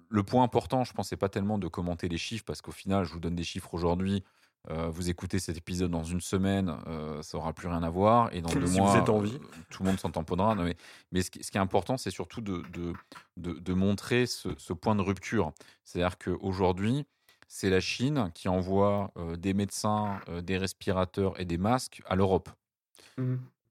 le 0.09 0.24
point 0.24 0.44
important, 0.44 0.83
je 0.83 0.94
pensais 0.94 1.18
pas 1.18 1.30
tellement 1.30 1.57
de 1.57 1.68
commenter 1.68 2.07
les 2.07 2.18
chiffres, 2.18 2.44
parce 2.45 2.62
qu'au 2.62 2.71
final, 2.71 3.03
je 3.06 3.13
vous 3.13 3.19
donne 3.19 3.35
des 3.35 3.44
chiffres 3.44 3.74
aujourd'hui. 3.74 4.24
Euh, 4.69 4.89
vous 4.89 5.09
écoutez 5.09 5.39
cet 5.39 5.57
épisode 5.57 5.89
dans 5.91 6.03
une 6.03 6.21
semaine, 6.21 6.75
euh, 6.88 7.21
ça 7.21 7.38
aura 7.38 7.53
plus 7.53 7.67
rien 7.67 7.81
à 7.83 7.89
voir. 7.89 8.33
Et 8.33 8.41
dans 8.41 8.50
deux 8.59 8.67
Si 8.67 8.77
mois, 8.79 8.91
vous 8.91 8.97
êtes 8.97 9.09
en 9.09 9.23
euh, 9.23 9.27
tout 9.69 9.83
le 9.83 9.89
monde 9.89 10.00
s'en 10.00 10.11
tamponnera. 10.11 10.53
Mais 10.56 10.75
mais 11.11 11.21
ce 11.21 11.31
qui, 11.31 11.44
ce 11.44 11.50
qui 11.51 11.57
est 11.57 11.61
important, 11.61 11.97
c'est 11.97 12.11
surtout 12.11 12.41
de, 12.41 12.63
de, 12.73 12.94
de, 13.38 13.53
de 13.53 13.73
montrer 13.73 14.25
ce, 14.25 14.50
ce 14.57 14.73
point 14.73 14.95
de 14.95 15.01
rupture. 15.01 15.53
C'est-à-dire 15.85 16.17
qu'aujourd'hui, 16.17 17.06
c'est 17.47 17.69
la 17.69 17.79
Chine 17.79 18.31
qui 18.35 18.47
envoie 18.47 19.11
des 19.38 19.53
médecins, 19.56 20.19
des 20.44 20.57
respirateurs 20.57 21.39
et 21.39 21.45
des 21.45 21.57
masques 21.57 22.01
à 22.06 22.15
l'Europe. 22.15 22.50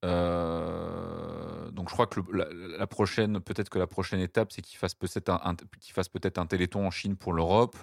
Euh, 0.05 1.71
donc 1.71 1.89
je 1.89 1.95
crois 1.95 2.07
que 2.07 2.21
le- 2.21 2.39
la, 2.39 2.79
la 2.79 2.87
prochaine, 2.87 3.41
peut-être 3.41 3.69
que 3.69 3.79
la 3.79 3.87
prochaine 3.87 4.21
étape, 4.21 4.53
c'est 4.53 4.63
qu'ils 4.63 4.79
fassent 4.79 4.95
peut-être 4.95 5.29
un, 5.29 5.41
un- 5.45 6.41
un 6.43 6.47
téléthon 6.47 6.87
en 6.87 6.91
Chine 6.91 7.17
pour 7.17 7.33
l'Europe, 7.33 7.77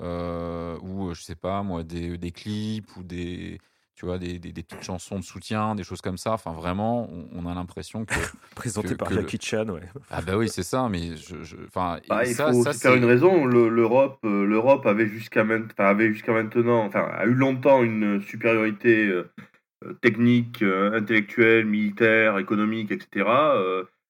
euh, 0.00 0.76
ou 0.82 1.10
euh, 1.10 1.14
je 1.14 1.22
sais 1.22 1.36
pas 1.36 1.62
moi, 1.62 1.82
des, 1.82 2.18
des 2.18 2.30
clips 2.32 2.96
ou 2.96 3.02
des, 3.02 3.60
tu 3.94 4.06
vois, 4.06 4.18
des, 4.18 4.38
des- 4.38 4.52
des 4.52 4.62
petites 4.62 4.82
chansons 4.84 5.18
de 5.18 5.24
soutien, 5.24 5.74
des 5.74 5.84
choses 5.84 6.00
comme 6.00 6.18
ça. 6.18 6.32
Enfin 6.32 6.52
vraiment, 6.52 7.08
on, 7.10 7.28
on 7.34 7.46
a 7.46 7.54
l'impression 7.54 8.04
que 8.04 8.14
Présenté 8.56 8.88
que- 8.90 8.94
par 8.94 9.08
que 9.08 9.14
le- 9.14 9.20
Jackie 9.22 9.38
Chan, 9.40 9.68
ouais. 9.68 9.82
ah 10.10 10.22
bah 10.22 10.36
oui 10.36 10.48
c'est 10.48 10.62
ça, 10.62 10.88
mais 10.88 11.16
je, 11.16 11.42
je- 11.42 11.56
enfin 11.66 11.98
et 12.04 12.08
Bah, 12.08 12.24
il 12.24 12.34
ça, 12.34 12.52
faut 12.52 12.62
ça 12.62 12.70
aussi 12.70 12.80
faire 12.80 12.92
c'est 12.92 12.98
une 12.98 13.04
raison. 13.04 13.44
Le- 13.46 13.68
L'Europe, 13.68 14.18
euh, 14.24 14.44
l'Europe 14.46 14.86
avait 14.86 15.06
jusqu'à 15.08 15.42
enfin, 15.44 15.84
avait 15.86 16.12
jusqu'à 16.12 16.32
maintenant, 16.32 16.84
enfin, 16.84 17.08
a 17.12 17.26
eu 17.26 17.34
longtemps 17.34 17.82
une 17.82 18.20
supériorité 18.22 19.06
euh, 19.06 19.24
technique, 20.00 20.62
euh, 20.62 20.92
intellectuelle, 20.92 21.66
militaire, 21.66 22.38
économique, 22.38 22.90
etc. 22.90 23.28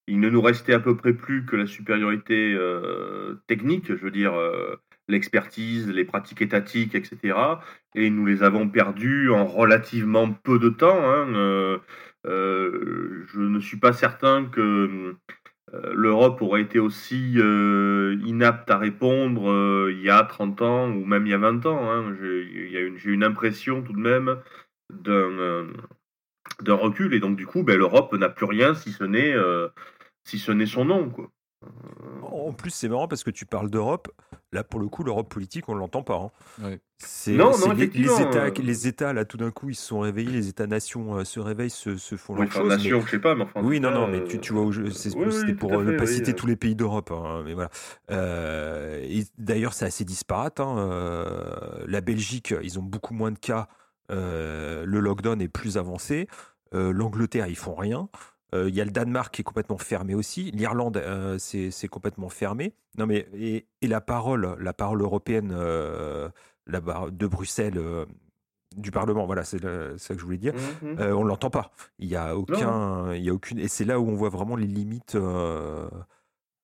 Il 0.07 0.21
ne 0.21 0.29
nous 0.29 0.43
restait 0.43 0.75
à 0.75 0.81
peu 0.81 0.97
près 0.97 1.15
plus 1.15 1.47
que 1.47 1.57
la 1.57 1.67
supériorité 1.67 2.55
technique, 3.47 3.87
je 3.89 3.95
veux 3.95 4.11
dire 4.11 4.35
l'expertise, 5.09 5.89
les 5.89 6.05
pratiques 6.05 6.43
étatiques, 6.43 6.95
etc. 6.95 7.39
Et 7.95 8.11
nous 8.11 8.27
les 8.27 8.43
avons 8.43 8.69
perdus 8.69 9.31
en 9.31 9.47
relativement 9.47 10.33
peu 10.33 10.59
de 10.59 10.69
temps. 10.69 11.11
hein. 11.11 11.35
Euh, 11.35 11.79
euh, 12.27 13.25
je 13.27 13.41
ne 13.41 13.61
suis 13.61 13.79
pas 13.79 13.93
certain 13.93 14.47
que 14.47 15.15
euh, 15.75 15.93
l'Europe 15.95 16.41
aurait 16.43 16.63
été 16.63 16.79
aussi 16.79 17.35
inapte 17.35 18.71
à 18.71 18.79
répondre 18.79 19.91
il 19.91 20.01
y 20.01 20.11
a 20.11 20.23
30 20.25 20.63
ans 20.63 20.91
ou 20.91 21.05
même 21.05 21.27
il 21.27 21.31
y 21.31 21.35
a 21.35 21.39
20 21.39 21.67
ans. 21.67 21.91
hein. 21.91 22.15
J'ai 22.21 22.81
une, 23.05 23.25
impression 23.25 23.83
tout 23.83 23.93
de 23.93 24.01
même 24.01 24.39
d'un 24.91 25.67
recul 26.75 27.15
et 27.15 27.21
donc 27.21 27.37
du 27.37 27.47
coup 27.47 27.63
ben, 27.63 27.77
l'Europe 27.77 28.13
n'a 28.15 28.29
plus 28.29 28.47
rien 28.47 28.75
si 28.75 28.93
ce 28.93 29.05
n'est 29.05 30.67
son 30.67 30.85
nom. 30.85 31.13
En 32.23 32.53
plus, 32.53 32.71
c'est 32.71 32.89
marrant 32.89 33.09
parce 33.09 33.23
que 33.25 33.31
tu 33.31 33.47
parles 33.47 33.71
d'Europe. 33.71 34.09
là 34.53 34.63
pour 34.65 34.81
le 34.81 34.89
coup, 34.89 35.03
l'Europe 35.05 35.29
politique, 35.29 35.69
on 35.69 35.75
l'entend 35.75 36.03
pas. 36.03 36.17
hein. 36.17 36.31
Ouais. 36.63 36.81
Non, 37.29 37.53
non, 37.59 37.73
les, 37.73 37.85
États, 37.85 38.45
euh. 38.47 38.51
les 38.63 38.87
États 38.89 39.13
là 39.13 39.25
tout 39.27 39.37
d'un 39.37 39.51
coup 39.51 39.69
ils 39.69 39.75
se 39.75 39.87
sont 39.87 40.01
réveillés, 40.01 40.31
les 40.31 40.49
États-nations 40.49 41.17
euh, 41.17 41.25
se 41.25 41.39
réveillent, 41.41 41.69
se, 41.71 41.97
se 41.97 42.17
font 42.17 42.33
Oui, 42.35 42.41
leurs 42.41 42.49
enfin, 42.49 42.61
choses. 42.61 42.69
mais- 42.71 42.77
nation, 42.77 43.01
je 43.03 43.11
sais 43.11 43.19
pas, 43.19 43.35
mais 43.35 43.43
enfin. 43.45 43.61
en 43.61 43.65
Oui, 43.65 43.79
non, 43.81 43.91
non, 43.91 44.07
mais 44.09 44.25
tu, 44.25 44.37
euh, 44.37 44.41
tu 44.41 44.53
vois, 44.55 44.63
où 44.63 44.73
je- 44.73 44.89
c'est 44.91 45.15
oui, 45.15 45.25
oui, 45.27 45.33
c'était 45.33 45.55
pour 45.55 45.73
euh, 45.75 45.85
ne 45.85 45.93
pas 45.99 46.05
oui, 46.05 46.09
citer 46.15 46.31
euh. 46.31 46.35
tous 46.35 46.47
les 46.47 46.57
pays 46.57 46.75
d'Europe. 46.75 47.11
hein, 47.11 47.43
mais 47.45 47.53
voilà. 47.55 47.69
Euh, 48.11 49.01
et 49.03 49.25
D'ailleurs, 49.39 49.75
c'est 49.75 49.85
assez 49.85 50.05
disparate. 50.05 50.61
hein, 50.61 50.77
euh, 50.79 51.85
la 51.87 52.01
Belgique, 52.01 52.55
ils 52.63 52.79
ont 52.79 52.83
beaucoup 52.83 53.13
moins 53.15 53.33
de 53.33 53.39
cas. 53.39 53.69
euh, 54.11 54.85
le 54.87 55.01
lockdown 55.01 55.41
est 55.41 55.49
plus 55.49 55.77
avancé. 55.79 56.29
Euh, 56.75 56.93
L'Angleterre, 56.93 57.47
ils 57.49 57.57
font 57.57 57.75
rien. 57.75 58.09
Euh, 58.55 58.69
Il 58.69 58.75
y 58.75 58.81
a 58.81 58.85
le 58.85 58.91
Danemark 58.91 59.35
qui 59.35 59.41
est 59.41 59.45
complètement 59.45 59.79
fermé 59.79 60.15
aussi. 60.15 60.51
L'Irlande, 60.53 60.97
euh, 60.97 61.39
c'est 61.39 61.89
complètement 61.89 62.29
fermé. 62.29 62.75
Non, 62.97 63.07
mais 63.07 63.29
et, 63.35 63.67
et 63.83 63.87
la 63.87 64.01
parole, 64.01 64.57
la 64.61 64.73
parole 64.73 65.01
européenne 65.03 65.53
euh, 65.57 66.29
là-bas 66.67 67.07
de 67.11 67.27
Bruxelles, 67.27 67.81
du 68.77 68.91
Parlement, 68.91 69.27
voilà, 69.27 69.45
c'est 69.45 69.61
ça 69.99 70.15
que 70.15 70.21
je 70.21 70.25
voulais 70.25 70.39
dire. 70.39 70.53
mhm. 70.83 70.97
Euh, 71.01 71.13
on 71.15 71.25
l'entend 71.25 71.51
pas. 71.51 71.73
Il 71.99 72.09
y 72.09 72.17
a 72.17 72.37
aucun, 72.37 73.13
il 73.15 73.23
y 73.23 73.31
a 73.31 73.35
aucune, 73.35 73.59
et 73.59 73.69
c'est 73.69 73.85
là 73.85 74.01
où 74.01 74.09
on 74.09 74.15
voit 74.17 74.31
vraiment 74.31 74.57
les 74.57 74.67
limites. 74.67 75.15
euh, 75.15 75.89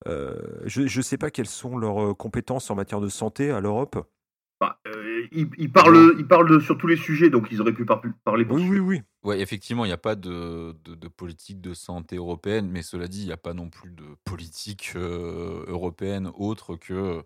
euh, 0.09 0.41
je 0.65 0.83
ne 0.83 1.03
sais 1.03 1.19
pas 1.19 1.31
quelles 1.31 1.47
sont 1.49 1.77
leurs 1.77 2.17
compétences 2.17 2.71
en 2.71 2.75
matière 2.75 3.01
de 3.01 3.09
santé 3.09 3.51
à 3.51 3.61
l'Europe. 3.61 4.07
Bah, 4.61 4.79
euh, 4.87 5.27
il, 5.33 5.49
il 5.57 5.73
parle, 5.73 6.15
il 6.19 6.27
parle 6.29 6.47
de, 6.51 6.61
sur 6.61 6.77
tous 6.77 6.87
les 6.87 6.97
sujets, 6.99 7.31
donc 7.31 7.49
ils 7.51 7.63
auraient 7.63 7.73
pu 7.73 7.87
par- 7.87 8.03
parler 8.25 8.45
pour 8.45 8.57
Oui, 8.57 8.69
oui, 8.69 8.79
oui. 8.79 9.03
Ouais, 9.23 9.41
effectivement, 9.41 9.87
il 9.87 9.89
n'y 9.89 9.95
a 9.95 9.99
pas 9.99 10.17
de, 10.17 10.77
de, 10.85 10.95
de 10.95 11.09
politique 11.09 11.63
de 11.63 11.73
santé 11.73 12.17
européenne, 12.17 12.69
mais 12.71 12.83
cela 12.83 13.09
dit, 13.09 13.23
il 13.23 13.27
n'y 13.27 13.33
a 13.33 13.39
pas 13.39 13.55
non 13.55 13.71
plus 13.71 13.91
de 13.91 14.05
politique 14.25 14.93
euh, 14.97 15.65
européenne 15.67 16.31
autre 16.35 16.77
que, 16.77 17.23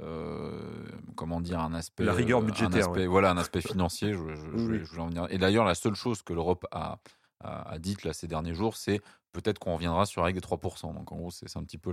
euh, 0.00 0.84
comment 1.16 1.40
dire, 1.40 1.60
un 1.60 1.72
aspect. 1.72 2.04
La 2.04 2.12
rigueur 2.12 2.40
euh, 2.40 2.42
un 2.42 2.46
budgétaire, 2.46 2.88
aspect- 2.88 3.00
ouais. 3.00 3.06
Voilà, 3.06 3.30
un 3.30 3.38
aspect 3.38 3.62
financier, 3.62 4.12
je, 4.12 4.18
je- 4.18 4.34
je 4.34 4.50
Oui, 4.50 4.62
voulais, 4.62 4.78
oui. 4.78 4.84
je 4.84 4.90
voulais 4.90 5.02
en 5.02 5.06
venir. 5.08 5.26
Et 5.30 5.38
d'ailleurs, 5.38 5.64
la 5.64 5.74
seule 5.74 5.94
chose 5.94 6.20
que 6.22 6.34
l'Europe 6.34 6.66
a, 6.70 6.98
a, 7.40 7.70
a 7.70 7.78
dite 7.78 8.04
là, 8.04 8.12
ces 8.12 8.26
derniers 8.26 8.54
jours, 8.54 8.76
c'est 8.76 9.00
peut-être 9.32 9.58
qu'on 9.58 9.74
reviendra 9.74 10.04
sur 10.06 10.20
la 10.20 10.26
règle 10.26 10.40
des 10.40 10.46
3%. 10.46 10.92
Donc 10.94 11.12
en 11.12 11.16
gros, 11.16 11.30
c'est 11.30 11.56
un 11.56 11.64
petit 11.64 11.78
peu 11.78 11.92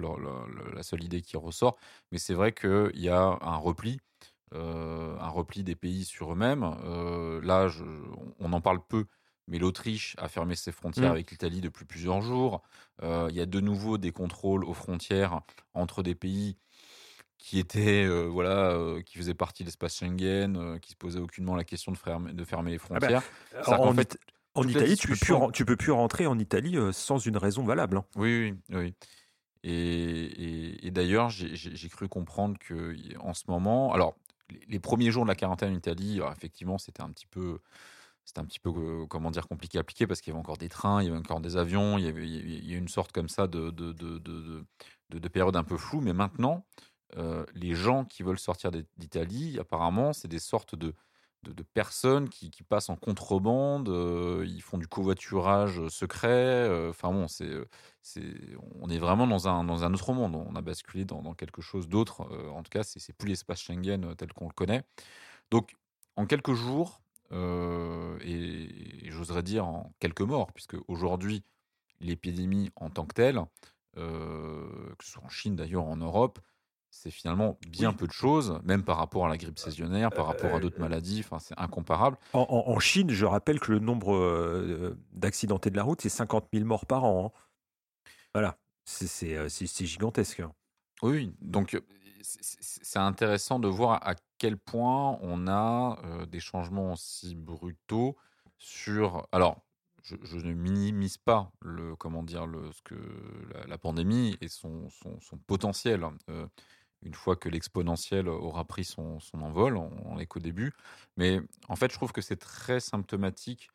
la 0.76 0.84
seule 0.84 1.04
idée 1.04 1.22
qui 1.22 1.38
ressort. 1.38 1.78
Mais 2.12 2.18
c'est 2.18 2.34
vrai 2.34 2.52
qu'il 2.52 2.92
y 3.00 3.10
a 3.10 3.38
un 3.42 3.56
repli. 3.56 4.00
Euh, 4.54 5.18
un 5.20 5.30
repli 5.30 5.64
des 5.64 5.76
pays 5.76 6.06
sur 6.06 6.34
eux-mêmes. 6.34 6.64
Euh, 6.84 7.42
là, 7.44 7.68
je- 7.68 7.84
on 8.40 8.54
en 8.54 8.62
parle 8.62 8.80
peu, 8.88 9.06
mais 9.48 9.60
l'Autriche 9.60 10.16
a 10.18 10.28
fermé 10.28 10.56
ses 10.56 10.72
frontières 10.72 11.10
Mm. 11.10 11.14
avec 11.14 11.32
l'Italie 11.32 11.62
depuis 11.62 11.86
plusieurs 11.86 12.22
jours. 12.22 12.62
Euh, 13.04 13.28
Il 13.30 13.36
y 13.36 13.42
a 13.42 13.46
de 13.46 13.60
nouveau 13.60 13.98
des 13.98 14.12
contrôles 14.12 14.64
aux 14.66 14.74
frontières 14.74 15.42
entre 15.74 16.04
des 16.04 16.16
pays 16.16 16.58
qui 17.38 17.58
étaient, 17.60 18.06
euh, 18.06 18.26
voilà, 18.28 18.72
euh, 18.72 19.02
qui 19.02 19.18
faisaient 19.18 19.34
partie 19.34 19.64
de 19.64 19.68
l'espace 19.68 19.96
Schengen, 19.98 20.56
euh, 20.58 20.78
qui 20.80 20.92
se 20.92 20.96
posaient 20.96 21.20
aucunement 21.20 21.56
la 21.56 21.64
question 21.64 21.92
de 21.92 21.98
fermer, 21.98 22.34
de 22.34 22.46
fermer 22.46 22.72
les 22.72 22.78
Ah 22.78 23.00
bah, 23.00 23.08
frontières. 23.10 23.24
En 23.68 23.94
fait, 23.94 24.14
It- 24.14 24.20
en 24.54 24.68
Italie, 24.68 24.96
tu 24.98 25.08
peux, 25.08 25.16
plus, 25.16 25.34
tu 25.54 25.66
peux 25.66 25.76
plus 25.78 25.92
rentrer 25.92 26.28
en 26.28 26.38
Italie 26.38 26.78
sans 26.92 27.18
une 27.20 27.38
raison 27.38 27.64
valable. 27.64 27.98
hein. 27.98 28.06
Oui, 28.16 28.52
oui, 28.70 28.78
oui. 28.78 28.94
Et, 29.64 29.72
et- 29.74 30.88
et 30.88 30.92
d'ailleurs, 30.92 31.30
j'ai 31.30 31.90
cru 31.90 32.08
comprendre 32.08 32.58
que 32.60 32.96
en 33.20 33.34
ce 33.34 33.44
moment, 33.48 33.94
alors 33.94 34.16
les, 34.68 34.80
premiers 34.80 35.12
jours 35.12 35.24
de 35.24 35.30
la 35.30 35.36
quarantaine 35.36 35.74
en 35.74 35.78
Italie, 35.78 36.18
alors, 36.18 36.32
effectivement, 36.32 36.78
c'était 36.78 37.02
un 37.04 37.10
petit 37.12 37.28
peu, 37.28 37.60
c'était 38.26 38.40
un 38.40 38.46
petit 38.46 38.60
peu, 38.60 38.70
euh, 38.70 39.06
comment 39.08 39.32
dire, 39.32 39.48
compliqué 39.48 39.78
à 39.78 39.82
appliquer 39.82 40.08
parce 40.08 40.22
qu'il 40.22 40.32
y 40.32 40.34
avait 40.34 40.40
encore 40.40 40.58
des 40.58 40.70
trains, 40.70 41.02
il 41.02 41.08
y 41.08 41.10
avait 41.10 41.20
encore 41.20 41.42
des 41.42 41.58
avions, 41.58 41.98
il 41.98 42.06
y 42.06 42.08
avait, 42.08 42.28
il 42.28 42.74
une 42.74 42.88
sorte 42.88 43.12
comme 43.12 43.30
ça 43.30 43.48
de, 43.48 43.70
de, 43.72 43.94
de, 43.94 44.18
de, 44.20 44.42
de- 44.42 44.66
de- 45.10 45.20
de 45.20 45.28
période 45.28 45.56
un 45.56 45.64
peu 45.64 45.78
floue. 45.78 46.02
Mais 46.02 46.14
maintenant, 46.14 46.66
euh, 47.18 47.46
les 47.54 47.74
gens 47.76 48.06
qui 48.06 48.24
veulent 48.24 48.40
sortir 48.40 48.72
d'I- 48.72 48.88
d'Italie, 48.98 49.60
apparemment, 49.60 50.14
c'est 50.14 50.28
des 50.28 50.40
sortes 50.40 50.76
de, 50.76 50.94
de, 51.44 51.64
personnes 51.64 52.30
qui, 52.30 52.52
passent 52.64 52.90
en 52.90 52.96
contrebande, 52.96 53.90
euh, 53.90 54.46
ils 54.48 54.62
font 54.62 54.78
du 54.78 54.88
covoiturage 54.88 55.88
secret. 55.90 56.30
euh, 56.30 56.90
Enfin 56.92 57.12
bon, 57.12 57.28
c'est, 57.28 57.46
euh, 57.46 57.68
c'est, 58.02 58.22
on 58.80 58.90
est 58.90 58.98
vraiment 59.00 59.28
dans 59.28 59.48
un, 59.48 59.64
dans 59.64 59.84
un 59.84 59.94
autre 59.94 60.14
monde. 60.14 60.36
On 60.36 60.56
a 60.56 60.62
basculé 60.62 61.06
dans, 61.06 61.22
dans 61.22 61.34
quelque 61.34 61.62
chose 61.62 61.88
d'autre. 61.88 62.22
euh, 62.32 62.50
en 62.50 62.64
tout 62.64 62.70
cas, 62.70 62.84
c'est, 62.84 63.00
c'est 63.00 63.14
plus 63.14 63.30
l'espace 63.30 63.62
Schengen 63.62 64.06
euh, 64.06 64.16
tel 64.16 64.34
qu'on 64.34 64.48
le 64.48 64.54
connaît. 64.54 64.84
Donc, 65.52 65.76
en 66.16 66.26
quelques 66.26 66.54
jours, 66.54 67.02
euh, 67.32 68.18
et, 68.22 69.08
et 69.08 69.12
j'oserais 69.12 69.44
dire 69.44 69.66
en 69.68 69.94
quelques 70.00 70.22
morts, 70.22 70.52
puisque 70.54 70.78
aujourd'hui, 70.88 71.44
l'épidémie 72.00 72.72
en 72.76 72.90
tant 72.90 73.06
que 73.06 73.14
telle, 73.14 73.42
euh, 73.98 74.96
que 74.98 75.06
ce 75.06 75.12
soit 75.14 75.24
en 75.24 75.30
Chine 75.30 75.56
d'ailleurs, 75.56 75.86
en 75.86 75.98
Europe, 75.98 76.40
c'est 76.92 77.10
finalement 77.10 77.58
bien 77.68 77.90
Oui. 77.90 77.96
peu 77.96 78.08
de 78.08 78.12
choses, 78.12 78.60
même 78.64 78.84
par 78.84 78.98
rapport 78.98 79.26
à 79.26 79.30
la 79.30 79.38
grippe 79.38 79.58
saisonnière, 79.58 80.12
par 80.12 80.28
rapport 80.28 80.54
à 80.56 80.60
d'autres 80.60 80.78
Euh, 80.78 80.82
maladies, 80.82 81.22
enfin, 81.26 81.40
c'est 81.40 81.58
incomparable. 81.58 82.18
En, 82.34 82.42
en- 82.50 82.72
en 82.72 82.80
Chine, 82.80 83.10
je 83.10 83.26
rappelle 83.26 83.60
que 83.60 83.72
le 83.72 83.80
nombre 83.80 84.14
euh, 84.14 84.96
d'accidentés 85.14 85.70
de 85.72 85.78
la 85.78 85.84
route, 85.84 86.02
c'est 86.02 86.10
50 86.10 86.48
000 86.54 86.66
morts 86.66 86.86
par 86.86 87.06
an. 87.06 87.34
hein. 87.34 87.40
Voilà, 88.34 88.58
c'est 88.86 89.36
euh, 89.38 89.48
gigantesque. 89.50 90.44
Oui, 91.02 91.34
donc 91.42 91.74
euh, 91.74 91.82
c'est- 92.22 93.00
intéressant 93.00 93.60
de 93.60 93.68
voir 93.68 94.06
à 94.08 94.16
quel 94.38 94.58
point 94.58 95.18
on 95.22 95.48
a 95.48 95.98
euh, 96.04 96.26
des 96.26 96.40
changements 96.40 96.94
aussi 96.94 97.36
brutaux 97.36 98.16
sur. 98.58 99.28
Alors, 99.32 99.62
je, 100.04 100.16
je 100.24 100.38
ne 100.38 100.54
minimise 100.54 101.18
pas 101.18 101.52
le 101.62 101.96
comment 101.96 102.24
dire 102.24 102.46
le 102.48 102.72
ce 102.72 102.82
que 102.82 102.96
la, 103.54 103.66
la 103.68 103.78
pandémie 103.78 104.38
et 104.42 104.48
son, 104.48 104.90
son, 104.90 105.20
son 105.22 105.38
potentiel. 105.38 106.04
hein. 106.04 106.16
Euh, 106.30 106.48
une 107.04 107.14
fois 107.16 107.36
que 107.36 107.50
l'exponentiel 107.50 108.28
aura 108.30 108.66
pris 108.66 108.84
son, 108.84 109.20
envol, 109.34 109.78
on 109.78 109.90
on 110.06 110.20
est 110.20 110.26
qu'au 110.28 110.40
début. 110.40 110.74
Mais 111.18 111.40
en 111.68 111.76
fait, 111.76 111.92
je 111.92 111.98
trouve 111.98 112.12
que 112.12 112.22
c'est 112.22 112.38
très 112.38 112.80
symptomatique 112.80 113.70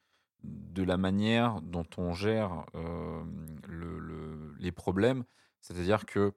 de 0.44 0.82
la 0.82 0.96
manière 0.96 1.60
dont 1.62 1.86
on 1.98 2.12
gère 2.14 2.66
euh, 2.74 3.24
le- 3.66 3.98
le- 3.98 4.54
les 4.58 4.72
problèmes. 4.72 5.24
C'est-à-dire 5.60 6.06
que 6.06 6.34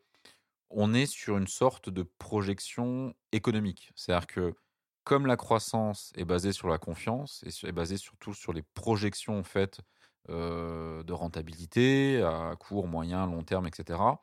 on 0.69 0.93
est 0.93 1.05
sur 1.05 1.37
une 1.37 1.47
sorte 1.47 1.89
de 1.89 2.03
projection 2.03 3.13
économique. 3.31 3.91
C'est-à-dire 3.95 4.27
que 4.27 4.55
comme 5.03 5.25
la 5.25 5.37
croissance 5.37 6.11
est 6.15 6.25
basée 6.25 6.51
sur 6.53 6.67
la 6.69 6.77
confiance 6.77 7.43
et 7.45 7.67
est 7.67 7.71
basée 7.71 7.97
surtout 7.97 8.33
sur 8.33 8.53
les 8.53 8.61
projections 8.61 9.43
faites 9.43 9.81
euh, 10.29 11.01
de 11.03 11.13
rentabilité 11.13 12.21
à 12.21 12.55
court, 12.59 12.87
moyen, 12.87 13.25
long 13.25 13.43
terme, 13.43 13.67
etc. 13.67 14.21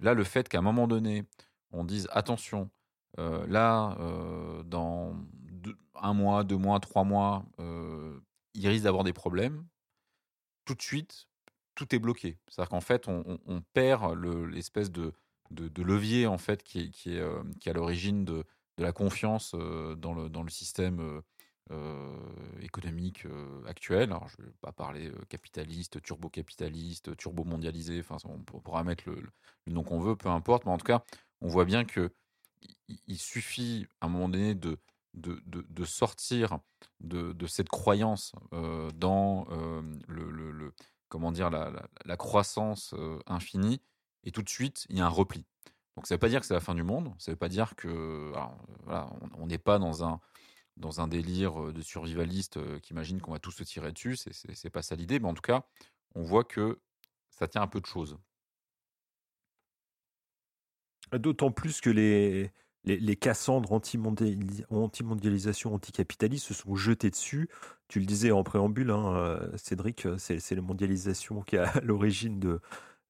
Là, 0.00 0.14
le 0.14 0.22
fait 0.24 0.48
qu'à 0.48 0.58
un 0.58 0.62
moment 0.62 0.86
donné, 0.86 1.24
on 1.72 1.84
dise 1.84 2.08
attention, 2.12 2.70
euh, 3.18 3.46
là, 3.46 3.96
euh, 4.00 4.62
dans 4.62 5.14
un 5.94 6.14
mois, 6.14 6.44
deux 6.44 6.56
mois, 6.56 6.80
trois 6.80 7.04
mois, 7.04 7.44
euh, 7.60 8.18
il 8.54 8.66
risque 8.68 8.84
d'avoir 8.84 9.04
des 9.04 9.12
problèmes, 9.12 9.66
tout 10.64 10.74
de 10.74 10.82
suite, 10.82 11.26
tout 11.74 11.94
est 11.94 11.98
bloqué. 11.98 12.38
C'est-à-dire 12.48 12.70
qu'en 12.70 12.80
fait, 12.80 13.08
on, 13.08 13.38
perd 13.72 14.14
le- 14.14 14.46
l'espèce 14.46 14.90
de, 14.90 15.12
de, 15.50 15.82
levier 15.82 16.26
en 16.26 16.38
fait 16.38 16.62
qui 16.62 16.80
est, 16.80 16.90
qui 16.90 17.14
est, 17.14 17.20
euh, 17.20 17.42
qui 17.60 17.68
est 17.68 17.72
à 17.72 17.74
l'origine 17.74 18.24
de, 18.24 18.44
de 18.76 18.82
la 18.82 18.92
confiance 18.92 19.54
dans, 19.54 20.14
le, 20.14 20.28
dans 20.28 20.42
le 20.42 20.50
système 20.50 21.22
économique 22.60 23.26
actuel. 23.66 24.10
Alors, 24.10 24.28
je 24.28 24.36
ne 24.40 24.46
vais 24.46 24.54
pas 24.60 24.72
parler 24.72 25.10
capitaliste, 25.28 26.00
turbo-capitaliste, 26.02 27.16
turbo-mondialisé, 27.16 28.02
on 28.24 28.38
pour- 28.38 28.62
pourra 28.62 28.84
mettre 28.84 29.04
le, 29.08 29.16
le 29.66 29.72
nom 29.72 29.82
qu'on 29.82 30.00
veut, 30.00 30.16
peu 30.16 30.28
importe, 30.28 30.64
mais 30.64 30.72
en 30.72 30.78
tout 30.78 30.86
cas, 30.86 31.04
on 31.40 31.48
voit 31.48 31.64
bien 31.64 31.84
que 31.84 32.12
il- 33.06 33.18
suffit 33.18 33.86
à 34.00 34.06
un 34.06 34.08
moment 34.08 34.28
donné 34.28 34.54
de, 34.54 34.78
de, 35.14 35.40
de- 35.46 35.84
sortir 35.84 36.58
de, 37.00 37.46
cette 37.46 37.68
croyance 37.68 38.32
euh, 38.52 38.90
dans 38.92 39.46
euh, 39.50 39.82
le, 40.08 40.74
comment 41.08 41.32
dire, 41.32 41.50
la, 41.50 42.16
croissance 42.16 42.94
euh, 42.94 43.18
infinie, 43.26 43.80
et 44.24 44.30
tout 44.30 44.42
de 44.42 44.48
suite, 44.48 44.86
il 44.88 44.98
y 44.98 45.00
a 45.00 45.06
un 45.06 45.10
repli. 45.10 45.44
Donc 45.96 46.06
ça 46.06 46.14
ne 46.14 46.16
veut 46.16 46.20
pas 46.20 46.28
dire 46.28 46.40
que 46.40 46.46
c'est 46.46 46.54
la 46.54 46.60
fin 46.60 46.74
du 46.74 46.82
monde, 46.82 47.14
ça 47.18 47.30
ne 47.30 47.34
veut 47.34 47.38
pas 47.38 47.48
dire 47.48 47.74
que 47.76 48.32
on 49.36 49.46
n'est 49.46 49.58
pas 49.58 49.78
dans 49.78 50.04
un, 50.04 50.20
dans 50.76 51.00
un 51.00 51.08
délire 51.08 51.72
de 51.72 51.82
survivaliste 51.82 52.80
qui 52.80 52.92
imagine 52.92 53.20
qu'on 53.20 53.32
va 53.32 53.38
tous 53.40 53.50
se 53.52 53.64
tirer 53.64 53.92
dessus, 53.92 54.16
c'est 54.16 54.70
pas 54.70 54.82
ça 54.82 54.94
l'idée, 54.94 55.18
mais 55.18 55.28
en 55.28 55.34
tout 55.34 55.42
cas, 55.42 55.66
on 56.14 56.22
voit 56.22 56.44
que 56.44 56.80
ça 57.30 57.48
tient 57.48 57.62
un 57.62 57.66
peu 57.66 57.80
de 57.80 57.86
choses. 57.86 58.18
D'autant 61.12 61.50
plus 61.50 61.80
que 61.80 61.90
les, 61.90 62.50
les, 62.84 62.98
les 62.98 63.16
Cassandres 63.16 63.72
anti-mondiali- 63.72 64.64
anti-mondialisation, 64.70 65.74
anticapitalistes 65.74 66.46
se 66.46 66.54
sont 66.54 66.74
jetés 66.74 67.10
dessus. 67.10 67.48
Tu 67.88 68.00
le 68.00 68.06
disais 68.06 68.30
en 68.30 68.42
préambule, 68.44 68.90
hein, 68.90 69.14
euh, 69.16 69.56
Cédric, 69.56 70.06
euh, 70.06 70.16
c'est 70.18 70.54
la 70.54 70.62
mondialisation 70.62 71.42
qui 71.42 71.56
est 71.56 71.58
à 71.60 71.80
l'origine 71.80 72.38
de, 72.40 72.60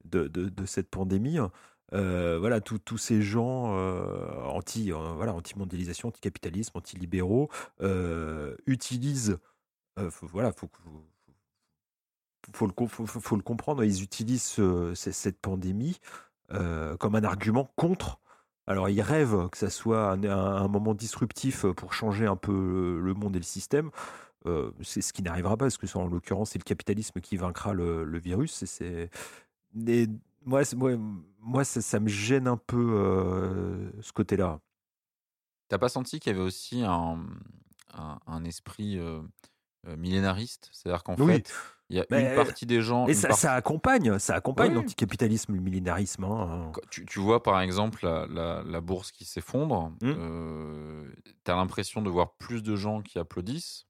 de, 0.04 0.28
de- 0.28 0.66
cette 0.66 0.90
pandémie. 0.90 1.38
Euh, 1.94 2.38
voilà, 2.38 2.60
tous 2.60 2.98
ces 2.98 3.22
gens 3.22 3.72
anti, 4.44 4.90
voilà, 4.90 5.32
anti-mondialisation, 5.34 6.08
anticapitalisme, 6.08 6.76
anti-libéraux 6.76 7.48
utilisent, 8.66 9.38
voilà, 9.96 10.52
faut, 10.52 10.68
faut, 12.52 12.66
le, 12.66 12.72
faut, 12.88 13.36
le 13.36 13.42
comprendre, 13.42 13.84
ils 13.84 14.02
utilisent 14.02 14.60
cette 14.94 15.38
pandémie 15.40 15.98
euh, 16.52 16.96
comme 16.96 17.14
un 17.14 17.24
argument 17.24 17.70
contre 17.76 18.20
Alors, 18.66 18.88
ils 18.88 19.02
rêvent 19.02 19.48
que 19.50 19.58
ça 19.58 19.70
soit 19.70 20.12
un, 20.12 20.68
moment 20.68 20.94
disruptif 20.94 21.66
pour 21.66 21.92
changer 21.92 22.26
un 22.26 22.36
peu 22.36 23.00
le 23.02 23.14
monde 23.14 23.36
et 23.36 23.38
le 23.38 23.44
système. 23.44 23.90
Euh, 24.46 24.70
c'est 24.82 25.02
ce 25.02 25.12
qui 25.12 25.22
n'arrivera 25.22 25.56
pas, 25.56 25.66
parce 25.66 25.78
que 25.78 25.98
en 25.98 26.06
l'occurrence, 26.06 26.50
c'est 26.50 26.58
le 26.58 26.64
capitalisme 26.64 27.20
qui 27.20 27.36
vaincra 27.36 27.72
le, 27.72 28.18
virus. 28.18 28.64
Moi, 30.44 30.64
ça, 31.64 32.00
me 32.00 32.08
gêne 32.08 32.48
un 32.48 32.56
peu 32.56 32.92
euh, 32.94 33.90
ce 34.00 34.12
côté-là. 34.12 34.60
T'as 35.68 35.78
pas 35.78 35.88
senti 35.88 36.18
qu'il 36.18 36.32
y 36.32 36.34
avait 36.34 36.44
aussi 36.44 36.82
un, 36.82 37.24
esprit 38.44 38.98
millénariste 39.96 40.70
C'est-à-dire 40.72 41.02
qu'en 41.04 41.14
Oui. 41.18 41.34
fait, 41.34 41.52
il 41.90 41.96
y 41.96 42.00
a 42.00 42.06
Mais, 42.10 42.30
une 42.30 42.34
partie 42.44 42.66
des 42.66 42.82
gens. 42.82 43.06
Et 43.06 43.14
ça, 43.14 43.54
accompagne, 43.54 44.18
ça 44.18 44.34
accompagne 44.34 44.70
Oui. 44.70 44.74
l'anticapitalisme, 44.74 45.54
le 45.54 45.60
millénarisme. 45.60 46.24
hein. 46.24 46.70
Quand 46.74 46.80
Tu, 46.90 47.06
tu 47.06 47.18
vois 47.18 47.42
par 47.42 47.60
exemple 47.60 48.04
la, 48.04 48.26
la- 48.26 48.62
la 48.62 48.80
bourse 48.80 49.10
qui 49.12 49.24
s'effondre, 49.24 49.90
Mm. 50.02 50.14
euh, 50.16 51.10
tu 51.44 51.50
as 51.50 51.54
l'impression 51.56 52.02
de 52.02 52.10
voir 52.10 52.32
plus 52.34 52.62
de 52.62 52.76
gens 52.76 53.00
qui 53.02 53.18
applaudissent. 53.18 53.86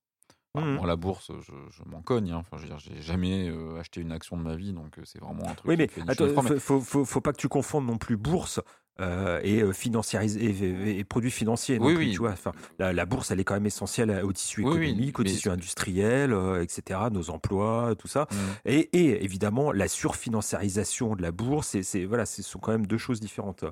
Enfin, 0.55 0.67
Mhm. 0.67 0.75
Moi, 0.77 0.87
la 0.87 0.97
bourse, 0.97 1.31
je, 1.41 1.53
je 1.71 1.83
m'en 1.85 2.01
cogne. 2.01 2.31
hein. 2.33 2.39
Enfin, 2.39 2.57
je 2.57 2.63
veux 2.63 2.69
dire, 2.69 2.79
j'ai 2.79 3.03
jamais 3.03 3.49
euh, 3.49 3.79
acheté 3.79 4.01
une 4.01 4.13
action 4.13 4.37
de 4.37 4.43
ma 4.43 4.57
vie, 4.57 4.73
donc 4.73 4.99
euh, 4.99 5.03
c'est 5.05 5.21
vraiment 5.21 5.47
un 5.47 5.55
truc 5.55 5.69
Oui, 5.69 5.77
mais 5.77 5.89
attends, 6.09 6.29
faut, 6.59 6.81
faut, 6.81 7.05
faut 7.05 7.21
pas 7.21 7.33
que 7.33 7.37
tu 7.39 7.49
confondes 7.49 7.87
non 7.87 7.99
plus 7.99 8.17
bourse 8.17 8.61
euh, 9.01 9.41
et 9.43 9.63
euh, 9.63 9.73
financiarisé 9.73 10.99
et, 10.99 11.05
produits 11.05 11.31
financiers. 11.31 11.79
Oui, 11.81 11.95
oui. 11.97 12.11
Tu 12.13 12.19
vois, 12.19 12.31
enfin, 12.33 12.53
la, 12.79 12.93
la 12.93 13.07
bourse, 13.07 13.31
elle 13.31 13.41
est 13.41 13.45
quand 13.45 13.55
même 13.55 13.67
essentielle 13.67 14.11
au 14.25 14.33
tissu 14.33 14.63
oui, 14.65 14.71
économique, 14.89 15.19
au 15.21 15.25
tissu 15.25 15.51
industriel, 15.51 16.33
euh, 16.33 16.63
etc., 16.63 17.01
nos 17.13 17.31
emplois, 17.31 17.95
tout 17.99 18.09
ça. 18.09 18.27
Mm. 18.31 18.37
Et, 18.67 18.79
et 18.93 19.25
évidemment, 19.25 19.73
la 19.73 19.89
surfinanciarisation 19.89 21.15
de 21.17 21.23
la 21.23 21.33
bourse, 21.33 21.77
c'est, 21.83 22.05
voilà, 22.05 22.27
ce 22.27 22.43
sont 22.43 22.59
quand 22.59 22.73
même 22.73 22.87
deux 22.87 22.99
choses 22.99 23.21
différentes. 23.21 23.65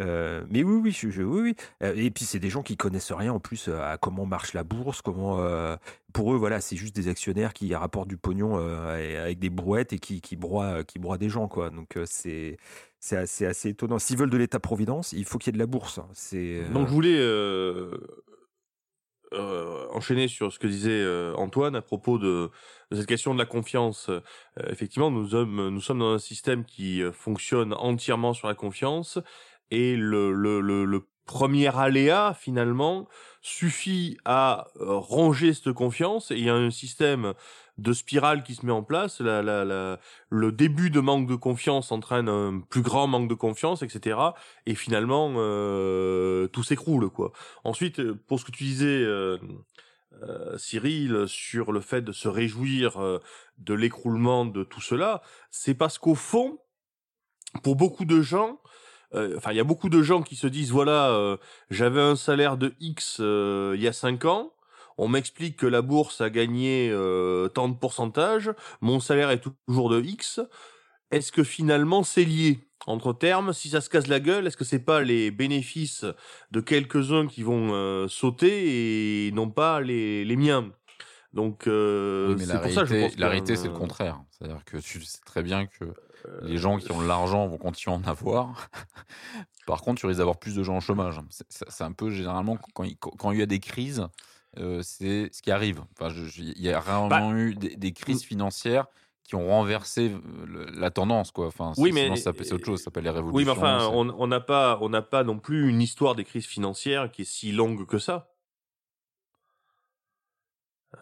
Euh, 0.00 0.44
mais 0.50 0.64
oui, 0.64 0.80
oui, 0.82 0.90
je, 0.90 1.08
je- 1.08 1.22
oui, 1.22 1.40
oui. 1.42 1.54
Euh, 1.84 1.94
Et 1.96 2.10
puis 2.10 2.24
c'est 2.24 2.40
des 2.40 2.50
gens 2.50 2.62
qui 2.62 2.76
connaissent 2.76 3.12
rien 3.12 3.32
en 3.32 3.38
plus 3.38 3.68
euh, 3.68 3.80
à 3.80 3.96
comment 3.96 4.26
marche 4.26 4.52
la 4.52 4.64
bourse, 4.64 5.02
comment. 5.02 5.38
euh, 5.38 5.76
pour 6.12 6.32
eux, 6.32 6.36
voilà, 6.36 6.60
c'est 6.60 6.76
juste 6.76 6.94
des 6.96 7.08
actionnaires 7.08 7.52
qui 7.52 7.72
rapportent 7.74 8.08
du 8.08 8.16
pognon 8.16 8.54
euh, 8.56 9.22
avec 9.24 9.38
des 9.38 9.50
brouettes 9.50 9.92
et 9.92 9.98
qui, 10.00 10.20
qui 10.20 10.34
broient, 10.36 10.82
qui 10.84 10.98
broient 10.98 11.18
des 11.18 11.28
gens, 11.28 11.46
quoi. 11.48 11.70
Donc 11.70 11.96
euh, 11.96 12.04
c'est 12.08 12.56
c'est 13.04 13.46
assez, 13.46 13.68
étonnant. 13.68 13.98
S'ils 13.98 14.16
veulent 14.16 14.30
de 14.30 14.38
l'État-providence, 14.38 15.12
il 15.12 15.26
faut 15.26 15.36
qu'il 15.36 15.48
y 15.48 15.54
ait 15.54 15.58
de 15.58 15.62
la 15.62 15.66
bourse. 15.66 16.00
C'est 16.14 16.62
euh, 16.62 16.68
Donc 16.70 16.88
je 16.88 16.92
voulais 16.92 17.18
euh, 17.18 17.98
euh, 19.34 19.86
enchaîner 19.92 20.26
sur 20.26 20.50
ce 20.50 20.58
que 20.58 20.66
disait 20.66 21.04
Antoine 21.36 21.76
à 21.76 21.82
propos 21.82 22.16
de, 22.18 22.50
cette 22.92 23.06
question 23.06 23.34
de 23.34 23.38
la 23.38 23.44
confiance. 23.44 24.10
Effectivement, 24.68 25.10
nous 25.10 25.28
sommes, 25.28 25.78
dans 25.98 26.14
un 26.14 26.18
système 26.18 26.64
qui 26.64 27.02
fonctionne 27.12 27.74
entièrement 27.74 28.32
sur 28.32 28.48
la 28.48 28.54
confiance 28.54 29.18
et 29.70 29.96
le, 29.96 30.32
le, 30.32 31.06
premier 31.26 31.74
aléa 31.74 32.36
finalement 32.38 33.08
suffit 33.40 34.18
à 34.26 34.66
ronger 34.76 35.54
cette 35.54 35.72
confiance 35.72 36.30
et 36.30 36.34
il 36.36 36.44
y 36.44 36.50
a 36.50 36.54
un 36.54 36.70
système 36.70 37.32
de 37.78 37.92
spirale 37.92 38.42
qui 38.42 38.54
se 38.54 38.64
met 38.64 38.72
en 38.72 38.82
place. 38.82 39.20
La, 39.20 39.42
la, 39.42 39.64
la, 39.64 39.98
le 40.30 40.52
début 40.52 40.90
de 40.90 41.00
manque 41.00 41.26
de 41.26 41.34
confiance 41.34 41.92
entraîne 41.92 42.28
un 42.28 42.60
plus 42.60 42.82
grand 42.82 43.06
manque 43.06 43.28
de 43.28 43.34
confiance, 43.34 43.82
etc 43.82 44.14
et 44.66 44.74
finalement 44.74 45.32
euh, 45.36 46.46
tout 46.48 46.62
s'écroule 46.62 47.10
quoi. 47.10 47.32
Ensuite, 47.64 48.00
euh, 48.00 48.14
pour 48.26 48.40
ce 48.40 48.44
que 48.44 48.50
tu 48.50 48.64
disais, 48.64 48.86
euh, 48.86 49.38
euh, 50.22 50.56
Cyril, 50.58 51.24
sur 51.26 51.72
le 51.72 51.80
fait 51.80 52.02
de 52.02 52.12
se 52.12 52.28
réjouir 52.28 53.02
euh, 53.02 53.20
de 53.58 53.74
l'écroulement 53.74 54.44
de 54.44 54.64
tout 54.64 54.80
cela, 54.80 55.22
c'est 55.50 55.74
parce 55.74 55.98
qu'au 55.98 56.14
fond, 56.14 56.58
pour 57.62 57.76
beaucoup 57.76 58.04
de 58.04 58.20
gens, 58.20 58.60
euh, 59.14 59.34
enfin 59.36 59.52
il 59.52 59.56
y 59.56 59.60
a 59.60 59.64
beaucoup 59.64 59.88
de 59.88 60.02
gens 60.02 60.22
qui 60.22 60.36
se 60.36 60.46
disent 60.46 60.70
voilà, 60.70 61.38
j'avais 61.70 62.00
un 62.00 62.16
salaire 62.16 62.56
de 62.56 62.74
X 62.80 63.16
il 63.20 63.80
y 63.80 63.88
a 63.88 63.92
5 63.92 64.24
ans. 64.24 64.52
On 64.98 65.08
m'explique 65.08 65.56
que 65.56 65.66
la 65.66 65.82
bourse 65.82 66.20
a 66.20 66.30
gagné 66.30 66.88
euh, 66.90 67.48
tant 67.48 67.68
de 67.68 67.74
pourcentage, 67.74 68.50
mon 68.80 69.00
salaire 69.00 69.30
est 69.30 69.40
toujours 69.66 69.90
de 69.90 70.00
X. 70.00 70.40
Est-ce 71.10 71.32
que 71.32 71.44
finalement 71.44 72.02
c'est 72.02 72.24
lié 72.24 72.58
entre 72.86 73.12
termes, 73.12 73.52
si 73.52 73.70
ça 73.70 73.80
se 73.80 73.88
casse 73.88 74.08
la 74.08 74.20
gueule, 74.20 74.46
est-ce 74.46 74.56
que 74.56 74.64
c'est 74.64 74.78
pas 74.78 75.00
les 75.02 75.30
bénéfices 75.30 76.04
de 76.50 76.60
quelques-uns 76.60 77.26
qui 77.26 77.42
vont 77.42 77.70
euh, 77.72 78.08
sauter 78.08 79.26
et 79.28 79.32
non 79.32 79.48
pas 79.50 79.80
les, 79.80 80.24
les 80.24 80.36
miens? 80.36 80.70
Donc 81.32 81.66
euh, 81.66 82.34
Oui, 82.34 82.44
c'est 82.46 82.52
la 82.52 82.58
pour 82.60 82.70
ça 82.70 82.84
je 82.84 83.18
la 83.18 83.28
réalité, 83.28 83.56
c'est 83.56 83.68
le 83.68 83.74
contraire. 83.74 84.20
C'est-à-dire 84.30 84.64
que 84.64 84.76
tu 84.76 85.02
sais 85.02 85.18
très 85.24 85.42
bien 85.42 85.66
que 85.66 85.84
euh, 85.84 86.40
les 86.42 86.58
gens 86.58 86.78
qui 86.78 86.92
ont 86.92 87.00
de 87.02 87.06
l'argent 87.08 87.46
vont 87.48 87.58
continuer 87.58 87.96
à 87.96 87.98
en 87.98 88.04
avoir. 88.04 88.68
Par 89.66 89.80
contre, 89.80 90.00
tu 90.00 90.06
risques 90.06 90.18
d'avoir 90.18 90.38
plus 90.38 90.54
de 90.54 90.62
gens 90.62 90.76
au 90.76 90.80
chômage. 90.80 91.20
C'est- 91.30 91.82
un 91.82 91.92
peu 91.92 92.10
généralement 92.10 92.56
quand 92.74 92.84
il, 92.84 92.96
quand 92.96 93.32
il 93.32 93.38
y 93.38 93.42
a 93.42 93.46
des 93.46 93.60
crises, 93.60 94.06
euh, 94.58 94.80
c'est 94.82 95.28
ce 95.32 95.42
qui 95.42 95.50
arrive. 95.50 95.80
Enfin, 95.98 96.14
il 96.38 96.60
y 96.62 96.70
a 96.70 96.80
rarement 96.80 97.08
Bah, 97.08 97.30
eu 97.32 97.54
des, 97.54 97.76
des 97.76 97.92
crises 97.92 98.22
financières 98.24 98.86
qui 99.22 99.34
ont 99.36 99.46
renversé 99.48 100.10
euh, 100.12 100.18
le- 100.46 100.64
la 100.78 100.90
tendance, 100.90 101.30
quoi. 101.30 101.46
Enfin, 101.46 101.72
Oui, 101.78 101.92
mais- 101.92 102.14
ça 102.16 102.32
c'est 102.42 102.52
autre 102.52 102.66
chose. 102.66 102.78
Ça 102.80 102.84
s'appelle 102.84 103.04
les 103.04 103.10
révolutions. 103.10 103.36
Oui, 103.36 103.44
mais 103.44 103.50
enfin, 103.50 103.88
on 103.92 104.26
n'a 104.26 104.40
pas, 104.40 104.78
on 104.82 104.88
n'a 104.90 105.02
pas 105.02 105.24
non 105.24 105.38
plus 105.38 105.68
une 105.70 105.80
histoire 105.80 106.14
des 106.14 106.24
crises 106.24 106.46
financières 106.46 107.10
qui 107.10 107.22
est 107.22 107.24
si 107.24 107.50
longue 107.52 107.86
que 107.86 107.98
ça. 107.98 108.30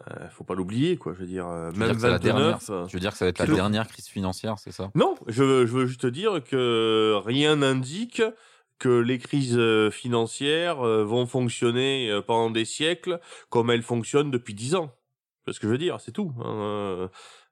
Euh, 0.09 0.27
faut 0.29 0.43
pas 0.43 0.55
l'oublier, 0.55 0.97
quoi. 0.97 1.13
Je 1.13 1.19
veux 1.19 1.27
dire, 1.27 1.47
euh, 1.47 1.71
même 1.71 1.87
dire 1.89 1.95
que 1.95 2.01
c'est 2.01 2.07
la 2.07 2.17
29. 2.17 2.23
dernière- 2.67 2.87
Tu 2.87 2.95
veux 2.95 2.99
dire 2.99 3.11
que 3.11 3.17
ça 3.17 3.25
va 3.25 3.29
être 3.29 3.39
la 3.39 3.45
dernière 3.45 3.87
crise 3.87 4.07
financière, 4.07 4.57
c'est 4.57 4.71
ça? 4.71 4.89
Non, 4.95 5.15
je 5.27 5.43
veux 5.43 5.85
juste 5.85 6.05
dire 6.07 6.43
que 6.43 7.21
rien 7.25 7.57
n'indique 7.57 8.21
que 8.83 8.99
les 8.99 9.17
crises 9.17 9.57
euh, 9.57 9.89
financières 9.89 10.81
euh, 10.85 11.05
vont 11.05 11.25
fonctionner 11.25 12.11
euh, 12.11 12.21
pendant 12.21 12.51
des 12.51 12.65
siècles 12.65 13.21
comme 13.49 13.71
elles 13.71 13.81
fonctionnent 13.81 14.29
depuis 14.29 14.53
dix 14.53 14.75
ans. 14.75 14.93
C'est 15.47 15.53
ce 15.53 15.61
que 15.61 15.67
je 15.67 15.71
veux 15.71 15.77
dire, 15.77 16.01
c'est 16.01 16.11
tout. 16.11 16.33
hein. 16.43 17.09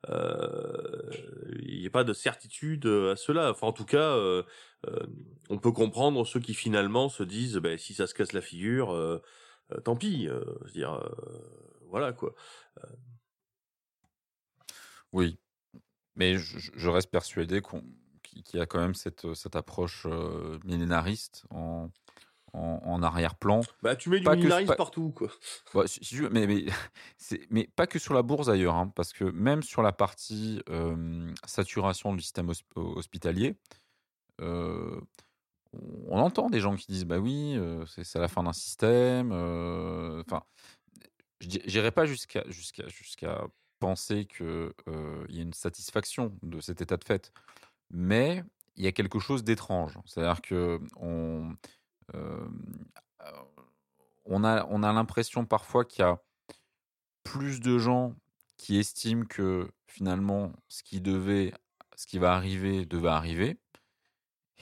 Il 0.09 1.79
n'y 1.79 1.87
a 1.87 1.89
pas 1.89 2.03
de 2.03 2.11
certitude 2.11 2.85
à 2.85 3.15
cela. 3.15 3.51
Enfin, 3.51 3.67
en 3.67 3.73
tout 3.73 3.85
cas, 3.85 4.17
on 5.49 5.57
peut 5.57 5.71
comprendre 5.71 6.25
ceux 6.25 6.39
qui 6.39 6.53
finalement 6.53 7.07
se 7.09 7.23
disent, 7.23 7.57
ben, 7.57 7.77
si 7.77 7.93
ça 7.93 8.07
se 8.07 8.13
casse 8.13 8.33
la 8.33 8.41
figure, 8.41 9.21
tant 9.83 9.95
pis. 9.95 10.27
je 10.65 10.71
dire, 10.71 11.01
voilà 11.89 12.13
quoi. 12.13 12.33
Oui, 15.11 15.37
mais 16.15 16.37
je 16.37 16.89
reste 16.89 17.11
persuadé 17.11 17.61
qu'on- 17.61 17.83
qu'il 18.31 18.43
qu'il 18.43 18.59
y 18.59 18.63
a 18.63 18.65
quand 18.65 18.79
même 18.79 18.95
cette, 18.95 19.33
cette 19.33 19.55
approche 19.55 20.05
euh, 20.09 20.57
millénariste 20.63 21.43
en, 21.49 21.89
en, 22.53 22.79
en 22.83 23.03
arrière-plan. 23.03 23.61
Bah, 23.83 23.95
tu 23.95 24.09
mets 24.09 24.19
du 24.19 24.25
Pas 24.25 24.31
que- 24.31 24.37
millénarisme 24.37 24.67
pas- 24.67 24.75
partout, 24.75 25.11
quoi. 25.11 25.29
Bah, 25.73 25.87
si- 25.87 26.03
si 26.03 26.19
mais, 26.31 26.47
mais, 27.49 27.67
pas 27.75 27.87
que 27.87 27.99
sur 27.99 28.13
la 28.13 28.21
bourse 28.23 28.47
d'ailleurs, 28.47 28.75
hein, 28.75 28.91
parce 28.95 29.13
que 29.13 29.23
même 29.25 29.63
sur 29.63 29.81
la 29.81 29.91
partie 29.91 30.61
euh, 30.69 31.31
saturation 31.45 32.13
du 32.15 32.21
système 32.21 32.49
hosp- 32.49 32.63
hospitalier, 32.75 33.55
euh, 34.41 34.99
on 36.07 36.19
entend 36.19 36.49
des 36.49 36.59
gens 36.59 36.75
qui 36.75 36.87
disent 36.91 37.05
bah 37.05 37.19
oui, 37.19 37.55
euh, 37.57 37.85
c'est 37.85 38.15
la 38.19 38.27
fin 38.27 38.43
d'un 38.43 38.53
système. 38.53 39.31
euh, 39.31 40.21
Enfin, 40.27 40.43
j'irai 41.39 41.91
pas 41.91 42.05
jusqu'à 42.05 42.43
jusqu'à 42.49 42.87
jusqu'à 42.87 43.45
penser 43.79 44.25
que 44.25 44.73
euh, 44.87 45.25
y 45.29 45.39
a 45.39 45.41
une 45.43 45.53
satisfaction 45.53 46.37
de 46.43 46.59
cet 46.59 46.81
état 46.81 46.97
de 46.97 47.03
fait, 47.03 47.31
mais 47.91 48.43
il 48.75 48.83
y 48.83 48.87
a 48.87 48.91
quelque 48.91 49.19
chose 49.19 49.43
d'étrange. 49.43 49.97
C'est-à-dire 50.05 50.41
que 50.41 50.79
on 50.97 51.55
euh, 52.15 52.47
on 54.25 54.43
a 54.43 54.65
on 54.69 54.83
a 54.83 54.93
l'impression 54.93 55.45
parfois 55.45 55.85
qu'il 55.85 56.03
y 56.03 56.07
a 56.07 56.19
plus 57.23 57.59
de 57.59 57.77
gens 57.77 58.15
qui 58.57 58.77
estiment 58.77 59.25
que 59.25 59.69
finalement 59.87 60.53
ce 60.67 60.83
qui 60.83 61.01
devait 61.01 61.53
ce 61.95 62.05
qui 62.07 62.19
va 62.19 62.33
arriver 62.33 62.85
devait 62.85 63.09
arriver 63.09 63.59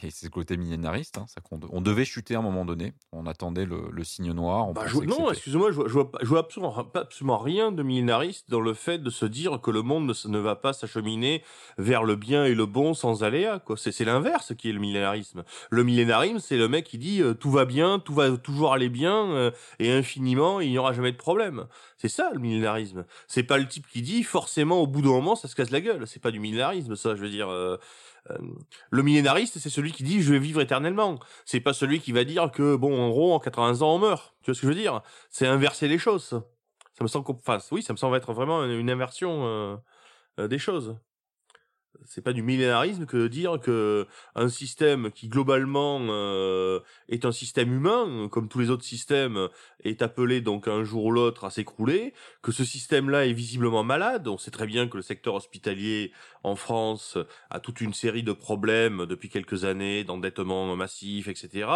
et 0.04 0.12
c'est 0.12 0.26
le 0.26 0.32
côté 0.32 0.58
millénariste 0.58 1.18
hein, 1.18 1.26
ça 1.28 1.42
de- 1.58 1.68
on 1.72 1.82
devait 1.82 2.06
chuter 2.06 2.36
à 2.36 2.40
un 2.40 2.42
moment 2.42 2.66
donné 2.66 2.94
on 3.12 3.26
attendait 3.26 3.66
le, 3.66 3.90
le 3.92 4.04
signe 4.04 4.32
noir 4.32 4.68
on 4.68 4.74
Bah, 4.74 4.84
je 4.88 4.98
non, 5.00 5.32
excusez-moi, 5.32 5.72
je 5.72 5.76
vois, 5.76 5.88
je 5.88 5.94
vois, 5.94 6.12
pas- 6.12 6.20
je 6.22 6.28
vois 6.28 6.40
absolument, 6.40 7.38
rien 7.38 7.72
de 7.72 7.84
millénariste 7.84 8.50
dans 8.50 8.62
le 8.62 8.74
fait 8.74 9.00
de 9.00 9.10
se 9.10 9.26
dire 9.26 9.60
que 9.62 9.72
le 9.72 9.82
monde 9.82 10.14
ne, 10.26 10.40
va 10.40 10.56
pas 10.56 10.74
s'acheminer 10.74 11.44
vers 11.78 12.04
le 12.04 12.16
bien 12.16 12.46
et 12.46 12.54
le 12.54 12.66
bon 12.66 12.94
sans 12.94 13.24
aléa. 13.24 13.60
Quoi. 13.60 13.78
C'est, 13.78 13.98
l'inverse 14.06 14.54
qui 14.56 14.70
est 14.70 14.74
le 14.74 14.80
millénarisme. 14.80 15.44
Le 15.70 15.84
millénarisme, 15.84 16.40
c'est 16.40 16.58
le 16.58 16.68
mec 16.68 16.86
qui 16.86 16.98
dit 16.98 17.22
euh, 17.22 17.34
tout 17.34 17.52
va 17.52 17.66
bien, 17.66 18.00
tout 18.00 18.14
va 18.14 18.32
toujours 18.38 18.74
aller 18.74 18.90
bien 18.90 19.32
euh, 19.32 19.52
et 19.80 19.92
infiniment, 19.92 20.60
il 20.60 20.70
n'y 20.70 20.78
aura 20.78 20.94
jamais 20.94 21.12
de 21.12 21.18
problème. 21.18 21.66
C'est 21.98 22.10
ça 22.10 22.30
le 22.34 22.40
millénarisme. 22.40 23.06
C'est 23.28 23.44
pas 23.44 23.58
le 23.58 23.68
type 23.68 23.88
qui 23.88 24.02
dit 24.02 24.24
forcément 24.24 24.80
au 24.82 24.88
bout 24.88 25.02
d'un 25.02 25.10
moment 25.10 25.36
ça 25.36 25.48
se 25.48 25.56
casse 25.56 25.72
la 25.72 25.82
gueule. 25.82 26.08
C'est 26.08 26.22
pas 26.22 26.32
du 26.32 26.40
millénarisme, 26.40 26.96
ça. 26.96 27.16
Je 27.16 27.22
veux 27.22 27.30
dire. 27.30 27.50
euh, 27.50 27.78
le 28.92 29.04
millénariste, 29.04 29.60
c'est 29.60 29.70
celui 29.70 29.92
qui 29.92 30.04
dit 30.04 30.22
je 30.22 30.32
vais 30.34 30.40
vivre 30.40 30.62
éternellement. 30.62 31.20
C'est 31.46 31.60
pas 31.62 31.74
celui 31.74 32.00
qui 32.00 32.12
va 32.12 32.24
dire 32.24 32.52
que 32.52 32.76
bon, 32.76 33.00
en 33.02 33.10
gros, 33.10 33.34
en 33.34 33.40
80 33.40 33.82
ans, 33.82 33.96
on 33.96 34.00
meurt. 34.00 34.36
Tu 34.44 34.52
vois 34.52 34.56
ce 34.56 34.62
que 34.62 34.68
je 34.68 34.72
veux 34.74 34.80
dire? 34.80 35.02
C'est 35.30 35.48
inverser 35.48 35.88
les 35.88 35.98
choses. 35.98 36.42
Ça, 36.94 37.04
me 37.04 37.08
semble, 37.08 37.26
qu'on- 37.26 37.40
oui, 37.72 37.82
ça 37.84 37.94
me 37.94 37.98
semble 37.98 38.18
être 38.18 38.34
vraiment 38.34 38.64
une, 38.66 38.72
une 38.72 38.90
inversion 38.90 39.46
euh, 39.46 39.78
euh, 40.40 40.48
des 40.48 40.60
choses. 40.60 40.98
C'est 42.06 42.22
pas 42.22 42.34
du 42.34 42.42
millénarisme 42.42 43.06
que 43.06 43.18
de 43.18 43.28
dire 43.28 43.60
que 43.60 44.08
un 44.36 44.50
système 44.50 45.12
qui 45.12 45.28
globalement 45.28 46.00
euh, 46.10 46.80
est 47.08 47.26
un 47.26 47.32
système 47.32 47.74
humain, 47.74 48.28
comme 48.32 48.48
tous 48.48 48.60
les 48.60 48.70
autres 48.70 48.84
systèmes, 48.84 49.50
est 49.84 50.02
appelé 50.02 50.42
donc 50.42 50.68
un 50.68 50.84
jour 50.84 51.06
ou 51.06 51.12
l'autre 51.12 51.46
à 51.46 51.50
s'écrouler, 51.50 52.14
que 52.42 52.52
ce 52.52 52.64
système-là 52.64 53.26
est 53.26 53.34
visiblement 53.34 53.84
malade. 53.84 54.28
On 54.28 54.38
sait 54.38 54.52
très 54.52 54.68
bien 54.68 54.88
que 54.88 54.98
le 54.98 55.04
secteur 55.04 55.36
hospitalier 55.36 56.12
en 56.44 56.56
France 56.56 57.18
a 57.50 57.60
toute 57.60 57.82
une 57.82 57.94
série 57.94 58.24
de 58.24 58.32
problèmes 58.32 59.06
depuis 59.06 59.30
quelques 59.30 59.66
années, 59.66 60.04
d'endettement 60.04 60.76
massif, 60.76 61.28
etc. 61.28 61.70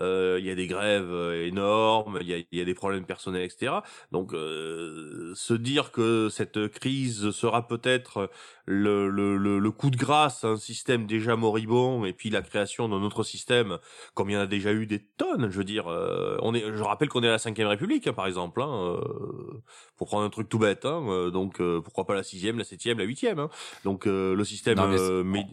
Euh, 0.00 0.36
il 0.40 0.46
y 0.46 0.50
a 0.50 0.54
des 0.54 0.66
grèves 0.66 1.12
énormes, 1.44 2.18
il 2.20 2.28
y 2.28 2.34
a, 2.34 2.38
y 2.52 2.60
a, 2.60 2.64
des 2.64 2.74
problèmes 2.74 3.04
personnels, 3.04 3.42
etc. 3.42 3.72
Donc 4.12 4.32
euh, 4.32 5.32
se 5.34 5.54
dire 5.54 5.92
que 5.92 6.28
cette 6.30 6.68
crise 6.68 7.30
sera 7.30 7.66
peut-être 7.66 8.30
le, 8.70 9.08
le, 9.08 9.38
le, 9.38 9.58
le, 9.58 9.70
coup 9.70 9.88
de 9.88 9.96
grâce 9.96 10.44
à 10.44 10.48
un 10.48 10.56
système 10.58 11.06
déjà 11.06 11.36
moribond 11.36 12.04
et 12.04 12.12
puis 12.12 12.28
la 12.28 12.42
création 12.42 12.86
d'un 12.86 13.02
autre 13.02 13.22
système, 13.22 13.78
comme 14.12 14.28
il 14.28 14.34
y 14.34 14.36
en 14.36 14.40
a 14.40 14.46
déjà 14.46 14.72
eu 14.72 14.84
des 14.86 14.98
tonnes, 14.98 15.50
je 15.50 15.56
veux 15.56 15.64
dire, 15.64 15.88
euh, 15.88 16.36
on 16.42 16.54
est, 16.54 16.60
je 16.60 16.82
rappelle 16.82 17.08
qu'on 17.08 17.22
est 17.22 17.28
à 17.28 17.32
la 17.32 17.38
cinquième 17.38 17.68
République, 17.68 18.06
hein, 18.06 18.12
par 18.12 18.26
exemple, 18.26 18.60
hein, 18.60 18.68
euh, 18.68 19.62
pour 19.96 20.08
prendre 20.08 20.24
un 20.24 20.28
truc 20.28 20.50
tout 20.50 20.58
bête, 20.58 20.84
hein, 20.84 21.02
euh, 21.08 21.30
donc 21.30 21.62
pourquoi 21.82 22.04
pas 22.04 22.14
la 22.14 22.22
sixième, 22.22 22.58
la 22.58 22.64
septième, 22.64 22.98
la 22.98 23.04
huitième, 23.04 23.48
donc 23.84 24.04
le 24.04 24.44
système. 24.44 24.76
Non, 24.76 25.24
mais 25.24 25.44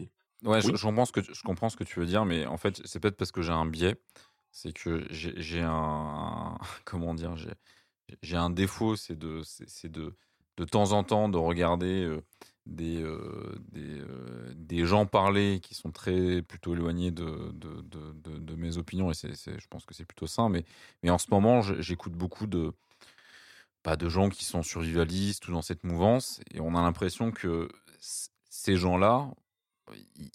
Ouais, 0.44 0.60
je, 0.60 0.68
Oui. 0.68 0.76
je 0.76 0.82
comprends 0.82 1.06
ce 1.06 1.12
que 1.12 1.20
tu, 1.20 1.34
je 1.34 1.42
comprends 1.42 1.70
ce 1.70 1.76
que 1.78 1.84
tu 1.84 1.98
veux 1.98 2.04
dire, 2.06 2.26
mais 2.26 2.44
en 2.44 2.58
fait, 2.58 2.82
c'est 2.84 3.00
peut-être 3.00 3.16
parce 3.16 3.32
que 3.32 3.40
j'ai 3.40 3.52
un 3.52 3.64
biais. 3.64 3.96
C'est 4.52 4.74
que 4.74 5.06
j'ai 5.10 5.62
un 5.62 6.58
comment 6.84 7.14
dire, 7.14 7.34
j'ai 8.22 8.36
un 8.36 8.50
défaut, 8.50 8.94
c'est 8.94 9.18
de 9.18 9.40
c'est 9.42 9.90
de 9.90 10.14
de 10.58 10.64
temps 10.64 10.92
en 10.92 11.02
temps 11.02 11.30
de 11.30 11.38
regarder 11.38 12.18
des 12.66 13.02
euh, 13.02 13.54
euh, 13.76 14.52
des 14.56 14.84
gens 14.86 15.06
parler 15.06 15.60
qui 15.62 15.74
sont 15.74 15.92
très 15.92 16.42
plutôt 16.42 16.74
éloignés 16.74 17.10
de 17.10 17.52
de, 17.52 18.54
mes 18.56 18.78
opinions 18.78 19.10
et 19.10 19.14
c'est 19.14 19.34
je 19.34 19.68
pense 19.68 19.84
que 19.84 19.94
c'est 19.94 20.04
plutôt 20.04 20.26
sain. 20.26 20.48
Mais 20.48 20.64
mais 21.02 21.10
en 21.10 21.18
ce 21.18 21.28
moment, 21.30 21.62
j'écoute 21.62 22.12
beaucoup 22.14 22.46
de 22.46 22.72
pas 23.82 23.96
de 23.96 24.08
gens 24.08 24.28
qui 24.28 24.44
sont 24.44 24.62
survivalistes 24.62 25.46
ou 25.48 25.52
dans 25.52 25.62
cette 25.62 25.84
mouvance 25.84 26.40
et 26.52 26.60
on 26.60 26.74
a 26.74 26.82
l'impression 26.82 27.30
que 27.30 27.68
ces 28.50 28.76
gens-là 28.76 29.30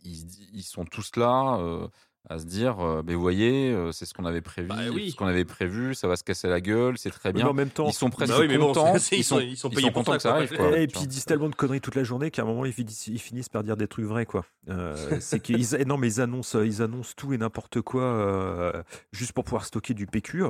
ils- 0.03 0.49
ils 0.53 0.63
sont 0.63 0.85
tous 0.85 1.15
là 1.17 1.57
euh, 1.59 1.87
à 2.29 2.37
se 2.37 2.45
dire 2.45 2.79
euh, 2.79 3.01
ben 3.01 3.15
vous 3.15 3.21
voyez 3.21 3.71
euh, 3.71 3.91
c'est 3.91 4.05
ce 4.05 4.13
qu'on 4.13 4.25
avait 4.25 4.41
prévu 4.41 4.67
Bah 4.67 4.75
oui. 4.93 5.09
ce 5.11 5.15
qu'on 5.15 5.25
avait 5.25 5.43
prévu 5.43 5.95
ça 5.95 6.07
va 6.07 6.15
se 6.15 6.23
casser 6.23 6.47
la 6.47 6.61
gueule 6.61 6.97
c'est 6.97 7.09
très 7.09 7.29
Mais 7.29 7.39
bien 7.41 7.47
en 7.47 7.53
même 7.53 7.69
temps, 7.71 7.87
ils 7.87 7.93
sont 7.93 8.11
presque 8.11 8.31
Bah 8.31 8.37
oui, 8.39 8.47
mais 8.47 8.57
bon, 8.59 8.67
contents 8.67 8.93
c'est- 8.99 9.17
ils 9.17 9.23
sont, 9.23 9.39
ils 9.39 9.57
sont 9.57 9.69
ils 9.69 9.75
payés 9.75 9.87
sont 9.87 9.91
pour 9.93 10.03
contents 10.03 10.11
ça, 10.13 10.17
que 10.17 10.23
ça 10.23 10.35
arrive 10.35 10.55
quoi, 10.55 10.77
et 10.77 10.85
puis 10.87 10.99
ils 11.01 11.07
disent 11.07 11.25
tellement 11.25 11.49
de 11.49 11.55
conneries 11.55 11.81
toute 11.81 11.95
la 11.95 12.03
journée 12.03 12.29
qu'à 12.29 12.43
un 12.43 12.45
moment 12.45 12.63
ils 12.65 12.73
finissent, 12.73 13.07
ils 13.07 13.19
finissent 13.19 13.49
par 13.49 13.63
dire 13.63 13.75
des 13.75 13.87
trucs 13.87 14.05
vrais 14.05 14.25
quoi. 14.27 14.45
Euh, 14.69 15.17
c'est 15.19 15.39
qu'ils 15.39 15.65
non 15.87 15.97
mais 15.97 16.07
ils 16.13 16.21
annoncent 16.21 16.61
ils 16.61 16.83
annoncent 16.83 17.13
tout 17.17 17.33
et 17.33 17.37
n'importe 17.39 17.81
quoi 17.81 18.03
euh, 18.03 18.83
juste 19.11 19.33
pour 19.33 19.43
pouvoir 19.43 19.65
stocker 19.65 19.93
du 19.95 20.05
PQ. 20.05 20.43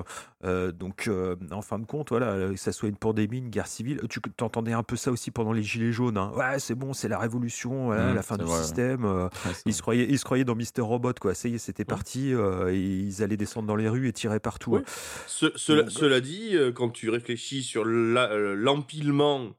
Euh, 0.43 0.71
donc 0.73 1.07
euh, 1.07 1.35
en 1.51 1.61
fin 1.61 1.79
de 1.79 1.85
compte 1.85 2.09
voilà 2.09 2.49
que 2.49 2.57
ça 2.57 2.73
soit 2.73 2.89
une 2.89 2.97
pandémie, 2.97 3.37
une 3.37 3.49
guerre 3.49 3.67
civile, 3.67 4.01
tu 4.09 4.19
entendais 4.43 4.73
un 4.73 4.83
peu 4.83 4.97
ça 4.97 5.11
aussi 5.11 5.31
pendant 5.31 5.53
les 5.53 5.63
gilets 5.63 5.93
jaunes. 5.93 6.17
hein. 6.17 6.31
Ouais 6.35 6.59
c'est 6.59 6.75
bon 6.75 6.91
c'est 6.93 7.07
la 7.07 7.17
révolution, 7.17 7.85
voilà, 7.85 8.11
Mmh, 8.11 8.15
la 8.15 8.21
fin 8.23 8.37
du 8.37 8.43
vrai, 8.45 8.61
système. 8.61 9.05
euh, 9.05 9.29
Ouais, 9.45 9.51
ils 9.65 9.73
se 9.73 9.81
croyaient 9.81 10.07
ils 10.09 10.19
se 10.19 10.25
croyaient 10.25 10.43
dans 10.43 10.55
Mister 10.55 10.81
Robot 10.81 11.13
quoi. 11.19 11.33
Ça 11.33 11.47
y 11.47 11.55
est 11.55 11.60
c'était 11.61 11.85
parti. 11.85 12.33
euh, 12.33 12.73
et 12.73 12.79
ils 12.79 13.23
allaient 13.23 13.37
descendre 13.37 13.67
dans 13.67 13.75
les 13.75 13.87
rues 13.89 14.07
et 14.07 14.13
tirer 14.13 14.39
partout. 14.39 14.81
Ce- 15.27 15.51
cela, 15.55 15.83
Donc, 15.83 15.91
cela 15.91 16.19
dit, 16.19 16.55
euh, 16.55 16.71
quand 16.71 16.89
tu 16.89 17.09
réfléchis 17.09 17.63
sur 17.63 17.83
euh, 17.85 18.55
l'empilement 18.55 19.51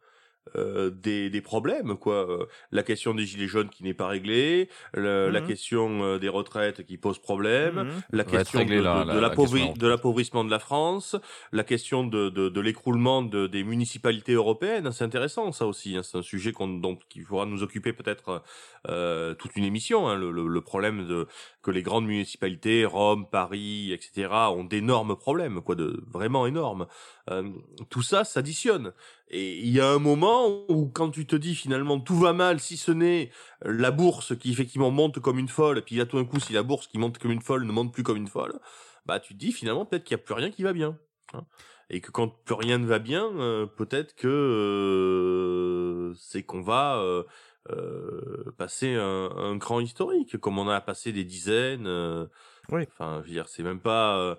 euh, 0.57 0.90
des, 0.90 1.31
des 1.31 1.40
problèmes, 1.40 1.96
quoi, 1.96 2.28
euh, 2.28 2.46
la 2.72 2.83
question 2.83 3.14
des 3.14 3.24
gilets 3.24 3.46
jaunes 3.46 3.68
qui 3.70 3.85
n'est 3.85 3.94
pas 3.94 4.09
réglée, 4.09 4.68
le- 4.92 5.31
la 5.31 5.40
Mhm. 5.40 5.46
question 5.46 6.02
euh, 6.05 6.18
des 6.18 6.28
retraites 6.28 6.85
qui 6.85 6.98
pose 6.98 7.18
problème, 7.18 8.02
la 8.12 8.24
question 8.24 8.64
de, 8.64 8.74
la- 8.74 9.05
de- 9.05 9.07
la- 9.09 9.14
de 9.14 9.18
la 9.20 9.28
l'appauvri- 9.28 9.61
question 9.61 9.72
de 9.74 9.78
la 9.81 9.83
de 9.83 9.88
l'appauvrissement 9.88 10.44
de 10.44 10.50
la 10.50 10.59
France, 10.59 11.16
la 11.52 11.64
question 11.64 12.05
de, 12.05 12.28
de, 12.28 12.48
de 12.48 12.61
l'écroulement 12.61 13.22
de, 13.22 13.46
des 13.46 13.62
municipalités 13.64 14.33
européennes, 14.33 14.90
c'est 14.92 15.05
intéressant 15.05 15.52
ça 15.52 15.66
aussi, 15.66 15.96
hein, 15.96 16.02
c'est 16.02 16.18
un 16.18 16.22
sujet 16.22 16.52
qu'on 16.52 16.68
dont 16.68 16.98
qui 17.09 17.20
faudra 17.20 17.46
nous 17.46 17.62
occuper 17.62 17.92
peut-être 17.92 18.42
euh, 18.88 19.35
toute 19.35 19.57
une 19.57 19.64
émission, 19.64 20.09
hein, 20.09 20.16
le, 20.16 20.31
le, 20.33 20.46
le 20.48 20.61
problème 20.61 21.07
de 21.07 21.26
que 21.62 21.70
les 21.70 21.83
grandes 21.83 22.07
municipalités, 22.07 22.85
Rome, 22.85 23.26
Paris, 23.31 23.92
etc., 23.92 24.28
ont 24.50 24.64
d'énormes 24.64 25.14
problèmes, 25.16 25.61
quoi, 25.61 25.76
de 25.76 26.02
vraiment 26.12 26.46
énormes. 26.46 26.87
Euh, 27.31 27.48
tout 27.88 28.02
ça 28.02 28.24
s'additionne. 28.24 28.92
Et 29.35 29.59
il 29.61 29.71
y 29.71 29.81
a 29.81 29.88
un 29.88 29.99
moment 29.99 30.66
où, 30.68 30.88
quand 30.88 31.11
tu 31.11 31.27
te 31.27 31.35
dis 31.37 31.55
finalement 31.55 31.99
tout 31.99 32.16
va 32.18 32.33
mal, 32.35 32.61
si 32.61 32.77
ce 32.77 32.92
n'est 32.92 33.31
la 33.62 33.90
bourse 33.90 34.37
qui 34.38 34.53
effectivement 34.53 34.90
monte 34.90 35.21
comme 35.21 35.38
une 35.38 35.49
folle, 35.49 35.79
et 35.79 35.83
puis 35.83 35.97
là 35.97 36.05
tout 36.05 36.18
d'un 36.18 36.25
coup, 36.27 36.38
si 36.38 36.53
la 36.53 36.62
bourse 36.62 36.87
qui 36.87 36.99
monte 36.99 37.16
comme 37.18 37.31
une 37.33 37.40
folle 37.40 37.64
ne 37.64 37.73
monte 37.73 37.92
plus 37.95 38.03
comme 38.03 38.18
une 38.18 38.29
folle, 38.29 38.59
bah 39.07 39.21
tu 39.21 39.33
te 39.35 39.38
dis 39.38 39.53
finalement 39.53 39.87
peut-être 39.87 40.05
qu'il 40.05 40.14
n'y 40.16 40.21
a 40.23 40.25
plus 40.25 40.35
rien 40.35 40.51
qui 40.51 40.62
va 40.62 40.73
bien. 40.75 40.99
hein. 41.33 41.45
Et 41.90 42.01
que 42.01 42.11
quand 42.11 42.29
plus 42.29 42.55
rien 42.55 42.79
ne 42.79 42.87
va 42.87 42.99
bien, 42.99 43.25
euh, 43.37 43.66
peut-être 43.66 44.14
que 44.14 44.29
euh, 44.29 46.14
c'est 46.18 46.42
qu'on 46.42 46.62
va 46.62 46.99
euh, 46.99 47.23
euh, 47.71 48.53
passer 48.59 48.95
un, 48.95 49.31
un 49.35 49.59
cran 49.59 49.81
historique, 49.81 50.37
comme 50.38 50.59
on 50.59 50.68
a 50.68 50.81
passé 50.81 51.12
des 51.12 51.25
dizaines. 51.25 51.87
euh, 51.87 52.27
Oui. 52.71 52.83
Enfin, 52.92 53.21
je 53.23 53.29
veux 53.29 53.35
dire, 53.35 53.49
c'est 53.49 53.62
même 53.62 53.81
pas 53.81 54.18
euh, 54.18 54.35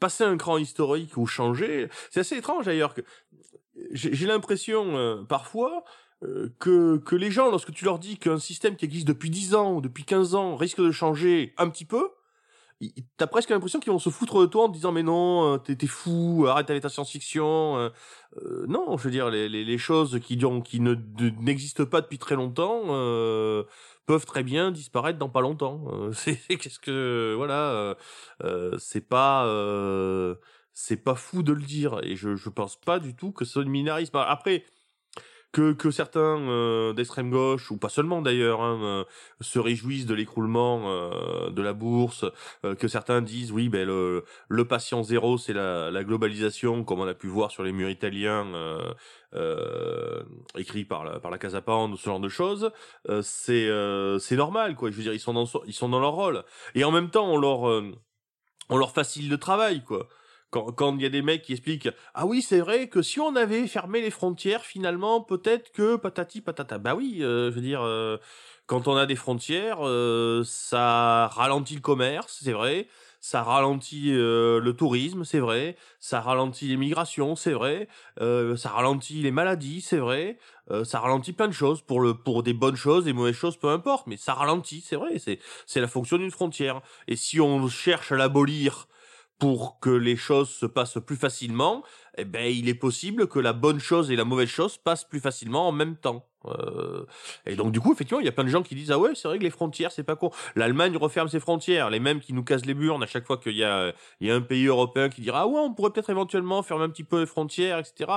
passer 0.00 0.24
un 0.24 0.36
cran 0.36 0.56
historique 0.58 1.16
ou 1.16 1.26
changer. 1.26 1.88
C'est 2.10 2.20
assez 2.20 2.36
étrange 2.36 2.66
d'ailleurs 2.66 2.94
que 2.94 3.02
j'ai 3.92 4.26
l'impression 4.26 4.96
euh, 4.96 5.22
parfois 5.24 5.84
euh, 6.22 6.48
que, 6.58 6.96
que 6.98 7.14
les 7.16 7.30
gens, 7.30 7.50
lorsque 7.50 7.72
tu 7.72 7.84
leur 7.84 7.98
dis 7.98 8.16
qu'un 8.18 8.38
système 8.38 8.76
qui 8.76 8.84
existe 8.84 9.06
depuis 9.08 9.30
10 9.30 9.54
ans 9.54 9.74
ou 9.74 9.80
depuis 9.80 10.04
15 10.04 10.34
ans 10.34 10.56
risque 10.56 10.80
de 10.80 10.90
changer 10.90 11.54
un 11.58 11.68
petit 11.68 11.84
peu, 11.84 12.08
t'as 13.16 13.26
presque 13.26 13.50
l'impression 13.50 13.80
qu'ils 13.80 13.92
vont 13.92 13.98
se 13.98 14.10
foutre 14.10 14.40
de 14.40 14.46
toi 14.46 14.64
en 14.64 14.68
te 14.68 14.74
disant 14.74 14.92
mais 14.92 15.02
non, 15.02 15.54
euh, 15.54 15.58
t'es 15.58 15.86
fou, 15.86 16.46
arrête 16.48 16.68
avec 16.70 16.82
ta 16.82 16.88
science-fiction. 16.90 17.78
euh, 17.78 17.88
euh, 18.42 18.66
non, 18.68 18.96
je 18.98 19.04
veux 19.04 19.10
dire, 19.10 19.30
les, 19.30 19.48
les, 19.48 19.64
les 19.64 19.78
choses 19.78 20.20
qui, 20.20 20.42
ont- 20.44 20.60
qui 20.60 20.80
ne 20.80 20.94
n'existent 21.40 21.86
pas 21.86 22.00
depuis 22.02 22.18
très 22.18 22.34
longtemps 22.34 22.82
euh, 22.88 23.64
peuvent 24.06 24.26
très 24.26 24.42
bien 24.42 24.70
disparaître 24.70 25.18
dans 25.18 25.30
pas 25.30 25.40
longtemps. 25.40 25.84
C'est 26.12 26.36
qu'est-ce 26.58 26.78
que 26.78 27.34
voilà, 27.36 27.96
c'est 28.78 29.00
pas 29.06 29.46
c'est 30.78 31.02
pas 31.02 31.14
fou 31.14 31.42
de 31.42 31.54
le 31.54 31.62
dire 31.62 32.00
et 32.02 32.16
je 32.16 32.36
je 32.36 32.50
pense 32.50 32.76
pas 32.78 32.98
du 32.98 33.16
tout 33.16 33.32
que 33.32 33.46
ce 33.46 33.52
soit 33.54 33.64
minarisme. 33.64 34.18
Après 34.18 34.64
que, 35.52 35.72
que 35.72 35.90
certains 35.90 36.38
euh, 36.50 36.92
d'extrême 36.92 37.30
gauche, 37.30 37.70
ou 37.70 37.78
pas 37.78 37.88
seulement 37.88 38.20
d'ailleurs, 38.20 38.60
hein, 38.60 38.78
euh, 38.82 39.04
se 39.40 39.58
réjouissent 39.58 40.04
de 40.04 40.12
l'écroulement 40.12 40.82
euh, 40.90 41.48
de 41.48 41.62
la 41.62 41.72
bourse, 41.72 42.26
euh, 42.64 42.74
que 42.74 42.88
certains 42.88 43.22
disent 43.22 43.52
oui, 43.52 43.70
ben 43.70 43.86
le, 43.86 44.24
le 44.50 44.64
patient 44.66 45.02
zéro, 45.02 45.38
c'est 45.38 45.54
la, 45.54 45.90
la 45.90 46.04
globalisation, 46.04 46.84
comme 46.84 47.00
on 47.00 47.08
a 47.08 47.14
pu 47.14 47.28
voir 47.28 47.50
sur 47.52 47.62
les 47.62 47.72
murs 47.72 47.88
italiens, 47.88 48.46
euh, 48.54 48.92
euh, 49.34 50.22
écrits 50.58 50.84
par 50.84 51.04
la, 51.04 51.20
par 51.20 51.30
la 51.30 51.38
Casa 51.38 51.62
Pound, 51.62 51.96
ce 51.96 52.04
genre 52.04 52.20
de 52.20 52.28
choses, 52.28 52.70
c'est 53.22 53.70
c'est 54.20 54.36
normal, 54.36 54.74
quoi. 54.76 54.90
Je 54.90 54.96
veux 54.96 55.04
dire, 55.04 55.14
ils 55.14 55.20
sont 55.20 55.32
dans 55.32 55.46
ils 55.66 55.72
sont 55.72 55.88
dans 55.88 56.00
leur 56.00 56.12
rôle, 56.12 56.44
et 56.74 56.84
en 56.84 56.92
même 56.92 57.08
temps, 57.08 57.32
on 57.32 57.38
leur 57.38 57.62
on 58.68 58.76
leur 58.76 58.92
facilite 58.92 59.30
le 59.30 59.38
travail, 59.38 59.82
quoi. 59.84 60.06
Quand 60.50 60.96
il 60.96 61.02
y 61.02 61.06
a 61.06 61.08
des 61.10 61.22
mecs 61.22 61.42
qui 61.42 61.52
expliquent 61.52 61.88
ah 62.14 62.24
oui 62.24 62.40
c'est 62.40 62.60
vrai 62.60 62.88
que 62.88 63.02
si 63.02 63.20
on 63.20 63.34
avait 63.36 63.66
fermé 63.66 64.00
les 64.00 64.10
frontières 64.10 64.64
finalement 64.64 65.20
peut-être 65.20 65.72
que 65.72 65.96
patati 65.96 66.40
patata 66.40 66.78
bah 66.78 66.94
oui 66.94 67.18
euh, 67.20 67.50
je 67.50 67.56
veux 67.56 67.60
dire 67.60 67.82
euh, 67.82 68.16
quand 68.66 68.88
on 68.88 68.96
a 68.96 69.06
des 69.06 69.16
frontières 69.16 69.78
euh, 69.86 70.42
ça 70.44 71.26
ralentit 71.28 71.74
le 71.74 71.80
commerce 71.80 72.40
c'est 72.42 72.52
vrai. 72.52 72.86
Ça 73.20 73.42
ralentit 73.42 74.12
euh, 74.12 74.60
le 74.60 74.72
tourisme 74.74 75.24
c'est 75.24 75.40
vrai. 75.40 75.76
Ça 75.98 76.20
ralentit 76.20 76.68
l'immigration 76.68 77.34
c'est 77.34 77.52
vrai. 77.52 77.88
Euh, 78.20 78.56
ça 78.56 78.70
ralentit 78.70 79.22
les 79.22 79.32
maladies 79.32 79.80
c'est 79.80 79.98
vrai. 79.98 80.38
Euh, 80.70 80.84
ça 80.84 81.00
ralentit 81.00 81.32
plein 81.32 81.48
de 81.48 81.52
choses 81.52 81.82
pour 81.82 82.00
le 82.00 82.14
pour 82.14 82.42
des 82.44 82.52
bonnes 82.54 82.76
choses 82.76 83.04
des 83.04 83.12
mauvaises 83.12 83.34
choses 83.34 83.56
peu 83.56 83.68
importe 83.68 84.06
mais 84.06 84.16
ça 84.16 84.34
ralentit 84.34 84.80
c'est 84.80 84.96
vrai. 84.96 85.18
C'est 85.18 85.38
c'est 85.66 85.80
la 85.80 85.88
fonction 85.88 86.18
d'une 86.18 86.30
frontière. 86.30 86.82
Et 87.08 87.16
si 87.16 87.40
on 87.40 87.68
cherche 87.68 88.12
à 88.12 88.16
l'abolir 88.16 88.86
pour 89.38 89.78
que 89.80 89.90
les 89.90 90.16
choses 90.16 90.50
se 90.50 90.66
passent 90.66 90.98
plus 91.04 91.16
facilement, 91.16 91.82
eh 92.16 92.24
ben, 92.24 92.46
il 92.46 92.68
est 92.68 92.74
possible 92.74 93.28
que 93.28 93.38
la 93.38 93.52
bonne 93.52 93.78
chose 93.78 94.10
et 94.10 94.16
la 94.16 94.24
mauvaise 94.24 94.48
chose 94.48 94.78
passent 94.78 95.04
plus 95.04 95.20
facilement 95.20 95.68
en 95.68 95.72
même 95.72 95.96
temps. 95.96 96.26
Euh, 96.46 97.04
et 97.44 97.56
donc, 97.56 97.72
du 97.72 97.80
coup, 97.80 97.92
effectivement, 97.92 98.20
il 98.20 98.26
y 98.26 98.28
a 98.28 98.32
plein 98.32 98.44
de 98.44 98.48
gens 98.48 98.62
qui 98.62 98.74
disent, 98.74 98.90
ah 98.90 98.98
ouais, 98.98 99.14
c'est 99.14 99.28
vrai 99.28 99.38
que 99.38 99.42
les 99.42 99.50
frontières, 99.50 99.92
c'est 99.92 100.04
pas 100.04 100.16
con. 100.16 100.30
L'Allemagne 100.54 100.96
referme 100.96 101.28
ses 101.28 101.40
frontières, 101.40 101.90
les 101.90 102.00
mêmes 102.00 102.20
qui 102.20 102.32
nous 102.32 102.44
cassent 102.44 102.66
les 102.66 102.74
burnes 102.74 103.02
à 103.02 103.06
chaque 103.06 103.26
fois 103.26 103.36
qu'il 103.36 103.56
y 103.56 103.64
a, 103.64 103.92
il 104.20 104.28
y 104.28 104.30
a 104.30 104.34
un 104.34 104.40
pays 104.40 104.66
européen 104.66 105.08
qui 105.08 105.20
dira, 105.20 105.40
ah 105.40 105.46
ouais, 105.46 105.58
on 105.58 105.74
pourrait 105.74 105.90
peut-être 105.90 106.10
éventuellement 106.10 106.62
fermer 106.62 106.84
un 106.84 106.88
petit 106.88 107.04
peu 107.04 107.20
les 107.20 107.26
frontières, 107.26 107.78
etc. 107.78 108.12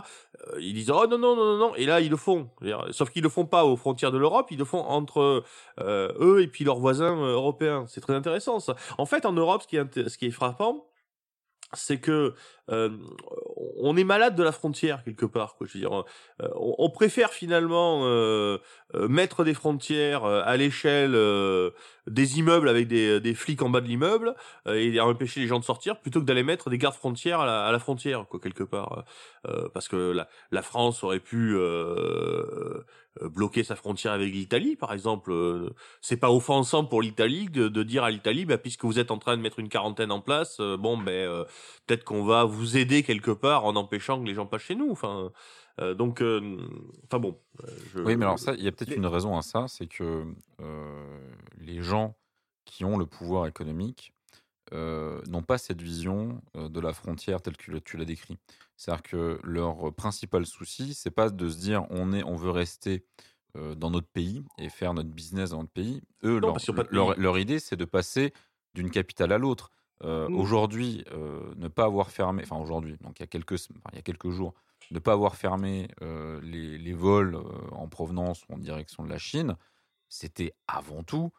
Euh, 0.48 0.60
ils 0.60 0.74
disent, 0.74 0.92
oh 0.92 1.08
non, 1.08 1.18
non, 1.18 1.36
non, 1.36 1.46
non, 1.46 1.58
non. 1.58 1.76
Et 1.76 1.86
là, 1.86 2.02
ils 2.02 2.10
le 2.10 2.18
font. 2.18 2.50
Sauf 2.92 3.10
qu'ils 3.10 3.24
le 3.24 3.30
font 3.30 3.46
pas 3.46 3.66
aux 3.66 3.78
frontières 3.78 4.12
de 4.12 4.18
l'Europe, 4.18 4.48
ils 4.52 4.60
le 4.60 4.66
font 4.66 4.82
entre 4.82 5.44
euh, 5.80 6.14
eux 6.20 6.42
et 6.42 6.48
puis 6.48 6.64
leurs 6.64 6.80
voisins 6.80 7.18
euh, 7.18 7.34
européens. 7.34 7.86
C'est 7.88 8.02
très 8.02 8.14
intéressant, 8.14 8.60
ça. 8.60 8.76
En 8.98 9.06
fait, 9.06 9.26
en 9.26 9.34
Europe, 9.34 9.64
ce 9.64 9.68
qui 9.68 9.78
est, 9.78 10.10
ce 10.10 10.18
qui 10.18 10.28
est 10.28 10.32
frappant, 10.32 10.89
c'est 11.74 12.00
que 12.00 12.34
euh, 12.72 12.90
on 13.78 13.98
est 13.98 14.04
malade 14.04 14.36
de 14.36 14.44
la 14.44 14.52
frontière 14.52 15.04
quelque 15.04 15.26
part. 15.26 15.56
Quoi. 15.56 15.68
Je 15.68 15.74
veux 15.74 15.80
dire, 15.80 16.04
euh, 16.42 16.50
on, 16.56 16.90
préfère 16.90 17.32
finalement 17.32 18.02
euh, 18.04 18.58
mettre 19.08 19.44
des 19.44 19.54
frontières 19.54 20.26
à 20.26 20.58
l'échelle 20.58 21.18
des 22.08 22.40
immeubles 22.40 22.70
avec 22.70 22.88
des, 22.88 23.34
flics 23.36 23.62
en 23.62 23.70
bas 23.70 23.82
de 23.82 23.88
l'immeuble 23.88 24.36
et 24.68 25.00
empêcher 25.00 25.40
les 25.40 25.48
gens 25.48 25.60
de 25.60 25.64
sortir 25.64 26.00
plutôt 26.00 26.20
que 26.20 26.26
d'aller 26.26 26.44
mettre 26.44 26.70
des 26.70 26.78
gardes 26.78 26.96
frontières 26.96 27.40
à 27.40 27.72
la, 27.72 27.80
frontière, 27.80 28.26
quoi, 28.28 28.40
quelque 28.40 28.64
part. 28.64 29.06
Parce 29.74 29.88
que 29.88 30.26
la, 30.52 30.62
France 30.62 31.04
aurait 31.04 31.20
pu 31.20 31.56
bloquer 33.22 33.64
sa 33.64 33.76
frontière 33.76 34.14
avec 34.14 34.34
l'Italie, 34.34 34.76
par 34.76 34.94
exemple. 34.94 35.34
C'est 36.02 36.18
pas 36.18 36.32
offensant 36.32 36.84
pour 36.84 37.02
l'Italie 37.02 37.48
de, 37.50 37.84
dire 37.84 38.04
à 38.04 38.12
l'Italie, 38.12 38.46
bah, 38.46 38.58
puisque 38.58 38.84
vous 38.84 39.00
êtes 39.00 39.12
en 39.12 39.18
train 39.18 39.38
de 39.38 39.42
mettre 39.42 39.60
une 39.60 39.70
quarantaine 39.70 40.12
en 40.12 40.22
place, 40.22 40.60
bon, 40.60 40.98
ben 40.98 41.46
peut-être 41.86 42.04
qu'on 42.04 42.24
va 42.24 42.44
vous 42.44 42.59
aider 42.78 43.04
quelque 43.04 43.32
part 43.32 43.66
en 43.66 43.76
empêchant 43.76 44.20
que 44.22 44.26
les 44.28 44.34
gens 44.34 44.46
passent 44.46 44.64
chez 44.64 44.76
nous. 44.76 44.90
Enfin, 44.92 45.32
euh, 45.80 45.94
donc, 45.94 46.22
euh, 46.22 46.58
enfin 47.06 47.20
bon. 47.20 47.40
euh, 47.64 47.68
je- 47.94 48.00
Oui, 48.00 48.16
mais 48.16 48.26
alors 48.26 48.40
ça, 48.40 48.54
il 48.56 48.64
y 48.64 48.68
a 48.68 48.72
peut-être 48.72 48.90
Les- 48.90 48.96
une 48.98 49.06
raison 49.06 49.38
à 49.38 49.42
ça, 49.42 49.68
c'est 49.68 49.88
que 49.88 50.26
les 51.58 51.82
gens 51.82 52.18
qui 52.66 52.86
ont 52.86 52.98
le 52.98 53.06
pouvoir 53.06 53.48
économique 53.48 54.14
n'ont 54.72 55.42
pas 55.42 55.58
cette 55.58 55.82
vision 55.82 56.42
de 56.56 56.80
la 56.80 56.94
frontière 56.94 57.42
telle 57.42 57.58
que 57.58 57.78
tu 57.80 57.98
l'as 57.98 58.06
décrit. 58.06 58.38
C'est-à-dire 58.78 59.04
que 59.04 59.40
leur 59.44 59.94
principal 59.96 60.46
souci, 60.46 60.94
c'est 60.94 61.12
pas 61.12 61.30
de 61.30 61.50
se 61.50 61.58
dire 61.58 61.86
on 61.90 62.14
est, 62.14 62.24
on 62.24 62.36
veut 62.36 62.52
rester 62.52 63.06
dans 63.56 63.90
notre 63.90 64.08
pays 64.08 64.44
et 64.60 64.70
faire 64.70 64.94
notre 64.94 65.10
business 65.10 65.50
dans 65.50 65.62
notre 65.62 65.72
pays. 65.74 66.02
Eux, 66.24 66.40
leur, 66.92 67.18
leur 67.18 67.40
idée, 67.40 67.60
c'est 67.60 67.76
de 67.78 67.86
passer 67.86 68.32
d'une 68.76 68.92
capitale 68.92 69.32
à 69.32 69.40
l'autre. 69.40 69.72
Euh, 70.04 70.30
Mm. 70.30 70.36
Aujourd'hui, 70.36 71.04
euh, 71.12 71.42
ne 71.58 71.68
pas 71.68 71.86
avoir 71.86 72.10
fermé, 72.12 72.44
enfin 72.44 72.58
aujourd'hui, 72.58 72.98
donc 73.02 73.20
il 73.20 73.24
y 73.24 73.26
a 73.26 73.28
quelques, 73.28 73.54
enfin, 73.54 73.90
il 73.92 73.96
y 73.96 74.00
a 74.00 74.02
quelques 74.02 74.30
jours, 74.30 74.54
ne 74.92 75.00
pas 75.00 75.12
avoir 75.14 75.36
fermé 75.36 75.90
euh, 76.02 76.40
les, 76.42 76.78
les 76.78 76.94
vols 76.94 77.38
en 77.72 77.88
provenance 77.88 78.44
ou 78.48 78.54
en 78.54 78.58
direction 78.58 79.04
de 79.04 79.10
la 79.10 79.18
Chine, 79.18 79.56
c'était 80.08 80.54
avant 80.68 81.04
tout 81.04 81.32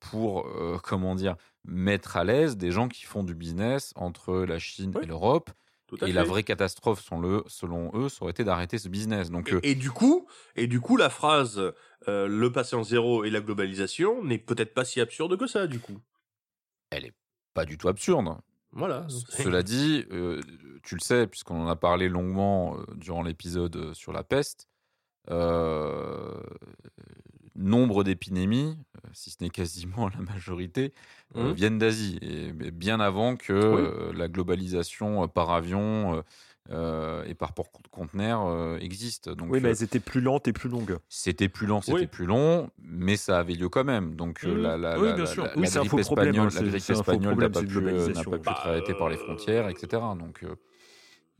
pour, 0.00 0.46
comment 0.82 1.14
dire, 1.14 1.36
mettre 1.64 2.16
à 2.16 2.24
l'aise 2.24 2.56
des 2.56 2.70
gens 2.70 2.88
qui 2.88 3.04
font 3.04 3.24
du 3.24 3.34
business 3.34 3.92
entre 3.96 4.34
la 4.44 4.58
Chine 4.58 4.92
Oui, 4.94 5.04
et 5.04 5.06
l'Europe. 5.06 5.50
Et 6.06 6.12
la 6.12 6.24
vraie 6.24 6.42
catastrophe, 6.42 7.02
selon, 7.02 7.20
le, 7.20 7.44
selon 7.48 7.90
eux, 7.94 8.08
ça 8.08 8.22
aurait 8.22 8.30
été 8.30 8.44
d'arrêter 8.44 8.78
ce 8.78 8.88
business. 8.88 9.30
Donc, 9.30 9.52
Et, 9.62 9.72
et 9.72 9.74
du 9.74 9.90
coup, 9.90 10.26
et 10.56 10.66
du 10.66 10.80
coup, 10.80 10.96
la 10.96 11.10
phrase 11.10 11.60
"le 12.06 12.48
patient 12.48 12.82
zéro 12.82 13.24
et 13.24 13.30
la 13.30 13.40
globalisation" 13.40 14.24
n'est 14.24 14.38
peut-être 14.38 14.72
pas 14.72 14.84
si 14.86 15.00
absurde 15.00 15.36
que 15.36 15.46
ça, 15.46 15.66
du 15.66 15.80
coup. 15.80 15.98
elle 16.90 17.04
est 17.06 17.12
pas 17.54 17.64
du 17.64 17.76
tout 17.78 17.88
absurde. 17.88 18.36
Voilà. 18.72 19.06
Cela 19.28 19.62
dit, 19.62 20.06
euh, 20.12 20.40
tu 20.82 20.94
le 20.94 21.00
sais, 21.00 21.26
puisqu'on 21.26 21.60
en 21.62 21.68
a 21.68 21.76
parlé 21.76 22.08
longuement 22.08 22.76
euh, 22.78 22.84
durant 22.94 23.22
l'épisode 23.22 23.76
euh, 23.76 23.94
sur 23.94 24.12
la 24.12 24.22
peste, 24.24 24.66
euh, 25.30 26.40
nombre 27.54 28.02
d'épidémies, 28.02 28.76
si 29.12 29.30
ce 29.30 29.36
n'est 29.42 29.50
quasiment 29.50 30.08
la 30.14 30.20
majorité, 30.20 30.92
euh, 31.36 31.48
Mhm. 31.48 31.52
viennent 31.52 31.78
d'Asie, 31.78 32.18
et 32.22 32.52
bien 32.52 32.98
avant 33.00 33.36
que 33.36 34.10
Oui. 34.10 34.16
la 34.18 34.28
globalisation 34.28 35.28
par 35.28 35.50
avion 35.50 36.22
euh, 36.70 37.24
et 37.24 37.34
par 37.34 37.54
porte-conteneur 37.54 38.46
euh, 38.46 38.78
existe. 38.78 39.28
Donc, 39.28 39.50
Oui, 39.50 39.60
mais 39.60 39.68
euh, 39.68 39.70
elles 39.72 39.82
étaient 39.82 40.00
plus 40.00 40.20
lentes 40.20 40.46
et 40.48 40.52
plus 40.52 40.68
longues. 40.68 40.98
c'était 41.08 41.48
plus 41.48 41.66
lent, 41.66 41.80
c'était 41.80 42.00
Oui. 42.00 42.06
plus 42.06 42.24
long, 42.26 42.70
mais 42.78 43.16
ça 43.16 43.38
avait 43.40 43.54
lieu 43.54 43.68
quand 43.68 43.84
même. 43.84 44.14
Donc 44.14 44.44
euh, 44.44 44.56
la, 44.56 44.76
la, 44.78 44.98
Oui, 44.98 45.08
la- 45.08 45.12
bien 45.14 45.24
la- 45.24 45.30
sûr. 45.30 45.44
la 45.44 45.52
Oui, 45.56 45.66
c'est 45.66 45.78
un 45.78 45.80
grippe 45.80 45.90
faux 45.90 45.98
problème, 45.98 46.28
espagnole, 46.28 46.48
hein, 46.48 46.54
la 46.54 46.60
c'est- 46.60 46.66
grippe 46.78 46.90
espagnole 46.90 47.34
n'a 47.36 47.50
pas, 47.50 47.60
pu, 47.60 47.66
n'a 47.66 47.72
globalisation. 47.80 48.30
pas 48.30 48.38
pu 48.38 48.44
Bah, 48.46 48.52
être 48.52 48.66
arrêtée 48.66 48.94
par 48.94 49.08
les 49.08 49.16
euh, 49.16 49.18
frontières, 49.18 49.68
etc. 49.68 50.02
Donc 50.18 50.44
euh, 50.44 50.54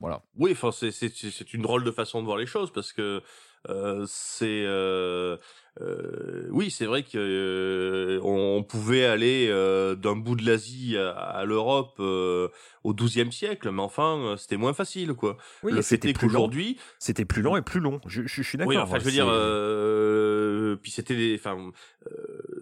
voilà. 0.01 0.23
Oui, 0.37 0.51
enfin, 0.53 0.73
c'est 0.73 0.91
c'est 0.91 1.09
c'est 1.15 1.31
c'est 1.31 1.55
une 1.55 1.63
drôle 1.63 1.85
de 1.85 1.93
façon 1.93 2.21
de 2.21 2.27
voir 2.27 2.37
les 2.37 2.47
choses 2.47 2.73
parce 2.73 2.93
que 2.93 3.23
euh, 3.69 4.05
c'est 4.09 4.65
euh, 4.67 5.37
euh, 5.81 6.47
oui, 6.51 6.71
c'est 6.71 6.85
vrai 6.85 7.03
que 7.03 7.17
euh, 7.17 8.21
on, 8.23 8.59
on 8.59 8.63
pouvait 8.63 9.07
aller 9.07 9.49
euh, 9.51 9.95
d'un 9.95 10.17
bout 10.17 10.37
de 10.37 10.45
l'Asie 10.45 10.99
à, 10.99 11.11
à 11.13 11.45
l'Europe 11.47 11.95
euh, 11.99 12.49
au 12.85 12.93
XIIe 12.93 13.33
siècle, 13.33 13.71
mais 13.71 13.81
enfin, 13.83 14.19
euh, 14.19 14.37
c'était 14.37 14.59
moins 14.59 14.75
facile, 14.75 15.15
quoi. 15.15 15.39
Oui, 15.63 15.73
Le 15.73 15.77
fait 15.79 15.83
c'était 15.83 16.11
est 16.11 16.13
plus 16.13 16.27
lent. 16.27 16.33
qu'aujourd'hui, 16.35 16.79
C'était 16.99 17.25
plus 17.25 17.41
lent 17.41 17.57
et 17.57 17.63
plus 17.63 17.81
long. 17.81 18.01
Je, 18.07 18.23
je- 18.23 18.29
je 18.29 18.43
suis 18.43 18.59
d'accord. 18.59 18.69
Oui, 18.71 18.77
enfin, 18.77 18.99
je 18.99 19.05
veux 19.05 19.11
dire, 19.13 19.27
euh, 19.29 20.77
puis 20.77 20.91
c'était, 20.91 21.17
des- 21.17 21.35
enfin, 21.37 21.73
euh, 22.07 22.11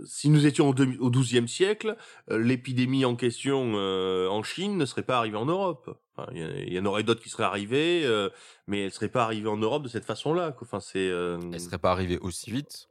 si 0.04 0.28
nous 0.28 0.46
étions 0.46 0.68
au, 0.68 1.10
XIIe 1.10 1.48
siècle, 1.48 1.96
euh, 2.30 2.38
l'épidémie 2.38 3.04
en 3.04 3.16
question 3.16 3.72
euh, 3.74 4.28
en 4.28 4.42
Chine 4.42 4.76
ne 4.76 4.84
serait 4.84 5.02
pas 5.02 5.18
arrivée 5.18 5.36
en 5.36 5.46
Europe. 5.46 5.98
Enfin, 6.16 6.30
il 6.32 6.38
y, 6.40 6.44
en- 6.44 6.48
il 6.66 6.72
y 6.74 6.78
en 6.78 6.86
aurait 6.86 7.02
d'autres 7.02 7.22
qui 7.22 7.28
seraient 7.30 7.44
arrivées, 7.44 8.02
euh, 8.04 8.28
mais 8.66 8.84
elle 8.84 8.92
serait 8.92 9.08
pas 9.08 9.24
arrivée 9.24 9.48
en 9.48 9.56
Europe 9.56 9.82
de 9.82 9.88
cette 9.88 10.04
façon-là. 10.04 10.52
quoi. 10.52 10.66
Enfin, 10.66 10.80
c'est. 10.80 11.08
euh, 11.08 11.38
Elle 11.52 11.60
serait 11.60 11.78
pas 11.78 11.90
arrivée 11.92 12.18
aussi 12.18 12.50
vite, 12.50 12.88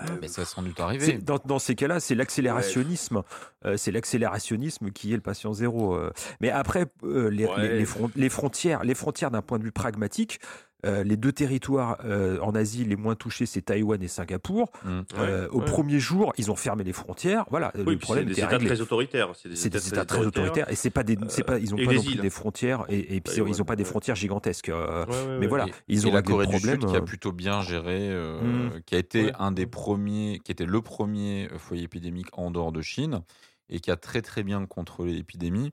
ouais, 0.00 0.18
mais 0.20 0.28
ça 0.28 0.44
sans 0.44 0.62
doute 0.62 0.78
arrivé. 0.80 1.14
Dans, 1.18 1.38
dans 1.44 1.58
ces 1.58 1.74
cas-là, 1.74 2.00
c'est 2.00 2.14
l'accélérationnisme. 2.14 3.22
Euh, 3.64 3.76
c'est 3.76 3.90
l'accélérationnisme 3.92 4.90
qui 4.90 5.12
est 5.12 5.16
le 5.16 5.22
patient 5.22 5.52
zéro. 5.52 5.94
euh. 5.94 6.12
Mais 6.40 6.50
après, 6.50 6.86
euh, 7.04 7.28
les, 7.30 7.46
Ouais. 7.46 7.52
les- 7.68 7.78
les 7.78 7.84
fron- 7.84 8.10
les 8.14 8.28
frontières, 8.28 8.84
les 8.84 8.94
frontières 8.94 9.30
d'un 9.30 9.42
point 9.42 9.58
de 9.58 9.64
vue 9.64 9.72
pragmatique, 9.72 10.40
euh, 10.84 11.02
les 11.04 11.16
deux 11.16 11.32
territoires 11.32 11.96
euh, 12.04 12.38
en 12.40 12.54
Asie 12.54 12.84
les 12.84 12.96
moins 12.96 13.14
touchés, 13.14 13.46
c'est 13.46 13.62
Taïwan 13.62 14.00
et 14.02 14.08
Singapour. 14.08 14.70
Mm. 14.84 15.00
Euh, 15.18 15.48
au 15.50 15.60
ouais. 15.60 15.64
premier 15.64 15.98
jour, 15.98 16.32
ils 16.36 16.50
ont 16.50 16.56
fermé 16.56 16.84
les 16.84 16.92
frontières. 16.92 17.46
Voilà, 17.50 17.72
Oui, 17.74 17.94
le 17.94 17.98
problème 17.98 18.28
c'est 18.28 18.34
des 18.34 18.40
États 18.40 18.48
réglé. 18.48 18.66
très 18.66 18.80
autoritaires. 18.82 19.30
C'est 19.34 19.56
C'est 19.56 19.70
des 19.70 19.88
États 19.88 20.04
très 20.04 20.24
autoritaires 20.26 20.70
et 20.70 20.74
c'est 20.74 20.90
pas 20.90 21.02
des, 21.02 21.16
c'est 21.28 21.42
pas, 21.44 21.58
ils 21.58 21.72
ont 21.74 21.78
pas 21.78 21.86
des 21.86 21.96
non 21.96 22.02
plus 22.02 22.16
des 22.16 22.30
frontières 22.30 22.84
et, 22.88 23.16
et 23.16 23.20
puis 23.22 23.32
Taïwan, 23.34 23.48
ils 23.54 23.62
ont 23.62 23.64
pas 23.64 23.76
des 23.76 23.84
ouais. 23.84 23.88
frontières 23.88 24.16
gigantesques. 24.16 24.68
euh, 24.68 25.06
Ouais, 25.06 25.12
ouais, 25.12 25.26
mais 25.26 25.38
ouais. 25.38 25.46
voilà, 25.46 25.66
Et- 25.66 25.72
ils 25.88 26.04
et 26.06 26.10
ont 26.10 26.12
la 26.12 26.22
Corée 26.22 26.46
du 26.46 26.52
problème. 26.56 26.80
Sud 26.80 26.90
qui 26.90 26.96
a 26.96 27.00
plutôt 27.00 27.32
bien 27.32 27.62
géré, 27.62 28.10
euh, 28.10 28.40
Mm. 28.76 28.82
qui 28.84 28.94
a 28.94 28.98
été 28.98 29.24
Ouais. 29.26 29.32
un 29.38 29.52
des 29.52 29.66
premiers, 29.66 30.40
qui 30.44 30.52
était 30.52 30.66
le 30.66 30.80
premier 30.82 31.48
foyer 31.58 31.84
épidémique 31.84 32.26
en 32.34 32.50
dehors 32.50 32.70
de 32.72 32.82
Chine 32.82 33.22
et 33.70 33.80
qui 33.80 33.90
a 33.90 33.96
très 33.96 34.20
très 34.22 34.42
bien 34.44 34.64
contrôlé 34.66 35.12
l'épidémie 35.14 35.72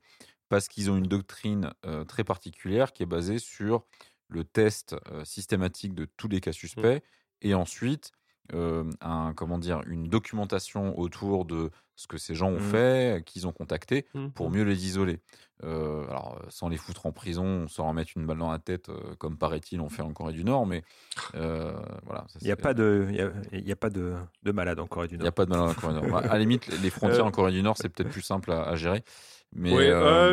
parce 0.49 0.67
qu'ils 0.67 0.89
ont 0.91 0.97
une 0.97 1.07
doctrine 1.07 1.71
euh, 1.85 2.03
très 2.05 2.23
particulière 2.23 2.93
qui 2.93 3.03
est 3.03 3.07
basée 3.07 3.37
sur 3.39 3.83
le 4.33 4.43
test 4.43 4.95
euh, 5.11 5.23
systématique 5.23 5.93
de 5.93 6.05
tous 6.17 6.27
les 6.27 6.41
cas 6.41 6.51
suspects 6.51 7.01
et 7.41 7.53
ensuite 7.53 8.11
euh, 8.53 8.83
un, 8.99 9.33
comment 9.33 9.57
dire, 9.57 9.81
une 9.87 10.09
documentation 10.09 10.99
autour 10.99 11.45
de 11.45 11.69
ce 11.95 12.07
que 12.07 12.17
ces 12.17 12.35
gens 12.35 12.49
ont 12.49 12.57
Mm. 12.59 12.71
fait, 12.71 13.23
qu'ils 13.25 13.47
ont 13.47 13.53
contacté 13.53 14.05
Mhm. 14.13 14.31
pour 14.33 14.49
mieux 14.49 14.63
les 14.63 14.85
isoler. 14.85 15.21
Euh, 15.63 16.03
alors, 16.09 16.41
sans 16.49 16.67
les 16.67 16.75
foutre 16.75 17.05
en 17.05 17.13
prison, 17.13 17.69
sans 17.69 17.85
leur 17.85 17.93
mettre 17.93 18.11
une 18.17 18.25
balle 18.25 18.39
dans 18.39 18.51
la 18.51 18.59
tête, 18.59 18.89
euh, 18.89 19.15
comme 19.17 19.37
paraît-il, 19.37 19.79
on 19.79 19.87
fait 19.87 20.01
en 20.01 20.11
Corée 20.11 20.33
du 20.33 20.43
Nord, 20.43 20.65
mais 20.67 20.83
voilà. 21.33 22.25
Il 22.41 22.45
n'y 22.45 22.51
a 22.51 22.57
pas 22.57 22.73
de, 22.73 23.07
il 23.09 23.15
y 23.15 23.21
a, 23.21 23.31
il 23.53 23.65
y 23.67 23.71
a 23.71 23.75
pas 23.77 23.89
de, 23.89 24.13
de 24.43 24.51
malade 24.51 24.79
en 24.79 24.87
Corée 24.87 25.07
du 25.07 25.15
il 25.15 25.19
Nord. 25.19 25.25
y 25.25 25.29
a 25.29 25.31
pas 25.31 25.45
de 25.45 25.49
mal 25.49 25.61
en 25.61 25.73
Corée 25.73 25.93
du 26.01 26.05
Nord. 26.07 26.17
À 26.17 26.27
la 26.27 26.39
limite, 26.39 26.67
les 26.81 26.89
frontières 26.89 27.23
Euh, 27.23 27.27
en 27.29 27.31
Corée 27.31 27.53
du 27.53 27.63
Nord, 27.63 27.77
c'est 27.77 27.87
peut-être 27.89 28.09
plus 28.11 28.21
simple 28.21 28.51
à, 28.51 28.63
à 28.63 28.75
gérer. 28.75 29.03
Mais 29.53 29.69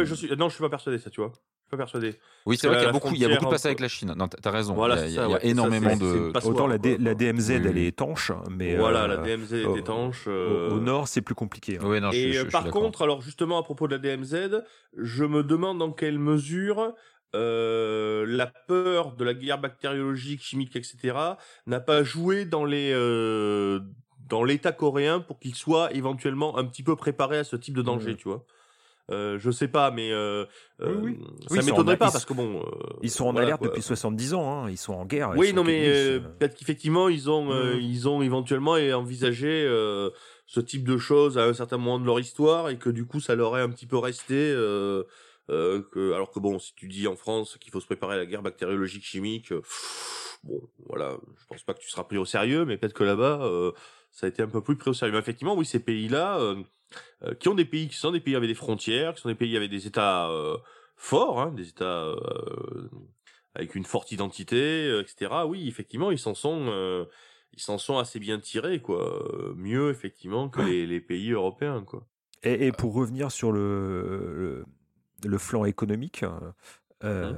je 0.04 0.14
suis, 0.14 0.36
non, 0.36 0.48
je 0.48 0.54
suis 0.54 0.62
pas 0.64 0.70
persuadé, 0.70 0.98
ça, 0.98 1.10
tu 1.10 1.20
vois. 1.20 1.32
Je 1.70 1.76
pas 1.76 1.82
persuadé. 1.84 2.16
oui, 2.46 2.56
c'est 2.56 2.66
vrai 2.66 2.78
qu'il 2.78 2.86
y 2.86 2.88
a 2.88 2.92
beaucoup, 2.92 3.14
il 3.14 3.20
y 3.20 3.24
a 3.24 3.28
beaucoup 3.28 3.44
de 3.44 3.54
entre- 3.54 3.66
avec 3.66 3.78
la 3.78 3.86
Chine. 3.86 4.12
Non, 4.16 4.26
t'as 4.26 4.50
raison. 4.50 4.74
Voilà, 4.74 4.96
il 4.96 5.00
y 5.00 5.04
a, 5.04 5.06
y 5.08 5.14
ça, 5.14 5.24
a 5.24 5.28
ouais. 5.28 5.40
Ça, 5.40 5.46
énormément 5.46 5.96
de. 5.96 6.32
passoire, 6.32 6.54
Autant 6.56 6.66
la, 6.66 6.78
D- 6.78 6.96
quoi. 6.96 7.04
la 7.04 7.14
DMZ, 7.14 7.48
Oui, 7.50 7.62
elle 7.68 7.78
est 7.78 7.86
étanche, 7.86 8.32
mais 8.50 8.76
voilà, 8.76 9.04
euh, 9.04 9.06
la 9.06 9.16
DMZ 9.18 9.52
au- 9.66 9.76
est 9.76 9.78
étanche. 9.78 10.26
au, 10.26 10.30
euh, 10.30 10.70
au 10.70 10.80
nord, 10.80 11.06
c'est 11.06 11.22
plus 11.22 11.36
compliqué. 11.36 11.76
hein. 11.78 11.82
Oui, 11.84 12.00
non, 12.00 12.10
je, 12.10 12.16
Et 12.16 12.22
je- 12.22 12.28
euh, 12.28 12.32
je 12.32 12.38
suis 12.40 12.50
par 12.50 12.68
contre, 12.70 13.02
alors 13.02 13.20
justement 13.22 13.56
à 13.56 13.62
propos 13.62 13.86
de 13.86 13.92
la 13.94 13.98
DMZ, 13.98 14.62
je 14.96 15.24
me 15.24 15.44
demande 15.44 15.78
dans 15.78 15.92
quelle 15.92 16.18
mesure 16.18 16.92
euh, 17.36 18.24
la 18.26 18.46
peur 18.48 19.12
de 19.14 19.22
la 19.24 19.34
guerre 19.34 19.60
bactériologique, 19.60 20.42
chimique, 20.42 20.74
etc. 20.74 21.16
n'a 21.68 21.78
pas 21.78 22.02
joué 22.02 22.44
dans 22.46 22.64
les 22.64 22.90
euh, 22.92 23.78
dans 24.28 24.42
l'État 24.42 24.72
coréen 24.72 25.20
pour 25.20 25.38
qu'il 25.38 25.54
soit 25.54 25.92
éventuellement 25.94 26.56
un 26.58 26.64
petit 26.64 26.82
peu 26.82 26.96
préparé 26.96 27.38
à 27.38 27.44
ce 27.44 27.54
type 27.56 27.76
de 27.76 27.82
danger, 27.82 28.10
Mhm. 28.10 28.16
tu 28.16 28.28
vois. 28.28 28.44
Euh, 29.10 29.38
je 29.38 29.50
sais 29.50 29.68
pas, 29.68 29.90
mais 29.90 30.12
euh, 30.12 30.44
euh, 30.80 30.94
Oui, 31.02 31.18
oui. 31.20 31.26
ça 31.48 31.54
Oui, 31.56 31.64
m'étonnerait 31.64 31.96
pas 31.96 32.06
ils- 32.08 32.12
parce 32.12 32.24
que 32.24 32.32
bon, 32.34 32.60
euh, 32.60 32.64
Ils 33.02 33.10
sont 33.10 33.26
en 33.26 33.32
voilà, 33.32 33.46
alerte 33.48 33.58
quoi. 33.60 33.68
depuis 33.68 33.82
70 33.82 34.34
ans, 34.34 34.64
hein. 34.64 34.70
ils 34.70 34.76
sont 34.78 34.92
en 34.94 35.04
guerre. 35.04 35.32
Oui, 35.36 35.52
non, 35.52 35.64
mais 35.64 35.88
euh, 35.88 36.16
euh, 36.16 36.20
peut-être 36.38 36.54
qu'effectivement 36.56 37.08
ils 37.08 37.28
ont 37.28 37.50
euh, 37.52 37.74
Mhm. 37.74 37.80
ils 37.82 38.08
ont 38.08 38.22
éventuellement 38.22 38.72
envisagé 38.72 39.48
euh, 39.66 40.10
ce 40.46 40.60
type 40.60 40.84
de 40.86 40.96
choses 40.98 41.38
à 41.38 41.44
un 41.44 41.52
certain 41.54 41.76
moment 41.76 41.98
de 41.98 42.06
leur 42.06 42.20
histoire 42.20 42.68
et 42.70 42.78
que 42.78 42.88
du 42.90 43.04
coup 43.06 43.20
ça 43.20 43.34
leur 43.34 43.56
est 43.58 43.62
un 43.62 43.68
petit 43.70 43.86
peu 43.86 43.96
resté. 43.98 44.34
Euh, 44.36 45.02
euh, 45.50 45.82
que, 45.90 46.12
alors 46.12 46.30
que 46.30 46.38
bon, 46.38 46.60
si 46.60 46.74
tu 46.76 46.86
dis 46.86 47.08
en 47.08 47.16
France 47.16 47.56
qu'il 47.58 47.72
faut 47.72 47.80
se 47.80 47.86
préparer 47.86 48.14
à 48.14 48.18
la 48.18 48.26
guerre 48.26 48.42
bactériologique 48.42 49.02
chimique, 49.04 49.50
euh, 49.50 49.62
bon, 50.44 50.60
voilà, 50.88 51.16
je 51.40 51.46
pense 51.48 51.64
pas 51.64 51.74
que 51.74 51.80
tu 51.80 51.88
seras 51.90 52.04
pris 52.04 52.18
au 52.18 52.24
sérieux, 52.24 52.64
mais 52.64 52.76
peut-être 52.76 52.92
que 52.92 53.02
là-bas 53.02 53.40
euh, 53.42 53.72
ça 54.12 54.26
a 54.26 54.28
été 54.28 54.42
un 54.42 54.46
peu 54.46 54.60
plus 54.62 54.76
pris 54.76 54.90
au 54.90 54.94
sérieux. 54.94 55.12
Mais 55.12 55.18
effectivement, 55.18 55.56
oui, 55.56 55.64
ces 55.66 55.80
pays-là, 55.80 56.38
euh, 57.22 57.34
qui 57.34 57.48
ont 57.48 57.54
des 57.54 57.64
pays 57.64 57.88
qui 57.88 57.96
sont 57.96 58.10
des 58.12 58.20
pays 58.20 58.36
avec 58.36 58.48
des 58.48 58.54
frontières, 58.54 59.14
qui 59.14 59.20
sont 59.22 59.28
des 59.28 59.34
pays 59.34 59.56
avec 59.56 59.70
des 59.70 59.86
États 59.86 60.28
euh, 60.30 60.56
forts, 60.96 61.40
hein, 61.40 61.52
des 61.52 61.68
États 61.68 62.04
euh, 62.06 62.88
avec 63.54 63.74
une 63.74 63.84
forte 63.84 64.12
identité, 64.12 64.98
etc. 65.00 65.32
Oui, 65.46 65.66
effectivement, 65.68 66.10
ils 66.10 66.18
s'en 66.18 66.34
sont, 66.34 67.06
ils 67.52 67.60
s'en 67.60 67.78
sont 67.78 67.98
assez 67.98 68.18
bien 68.20 68.38
tirés, 68.38 68.80
quoi. 68.80 69.22
Mieux 69.56 69.90
effectivement 69.90 70.48
que 70.48 70.60
les, 70.62 70.86
les 70.86 71.00
pays 71.00 71.32
européens, 71.32 71.82
quoi. 71.84 72.06
Et, 72.42 72.66
et 72.68 72.72
pour 72.72 72.94
revenir 72.94 73.30
sur 73.32 73.52
le, 73.52 74.64
le, 75.24 75.28
le 75.28 75.38
flanc 75.38 75.64
économique, 75.64 76.24
Euh, 77.02 77.32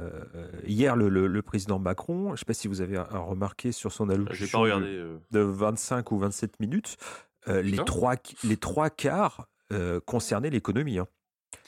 Hier, 0.67 0.97
le, 0.97 1.09
le- 1.09 1.29
le 1.29 1.41
président 1.43 1.79
Macron, 1.79 2.27
je 2.29 2.33
ne 2.33 2.37
sais 2.37 2.45
pas 2.45 2.53
si 2.55 2.67
vous 2.67 2.81
avez 2.81 2.99
remarqué 2.99 3.71
sur 3.71 3.93
son 3.93 4.09
allocution 4.11 4.59
pas 4.59 4.63
regardé. 4.65 4.87
euh. 4.89 5.19
de 5.31 5.39
25 5.39 6.11
ou 6.11 6.19
27 6.19 6.59
minutes, 6.59 6.97
euh, 7.49 7.63
les, 7.63 7.77
trois, 7.85 8.15
les 8.45 8.57
trois 8.57 8.91
quarts 8.91 9.49
euh, 9.73 10.01
concernaient 10.05 10.51
l'économie. 10.51 10.99
hein. 10.99 11.07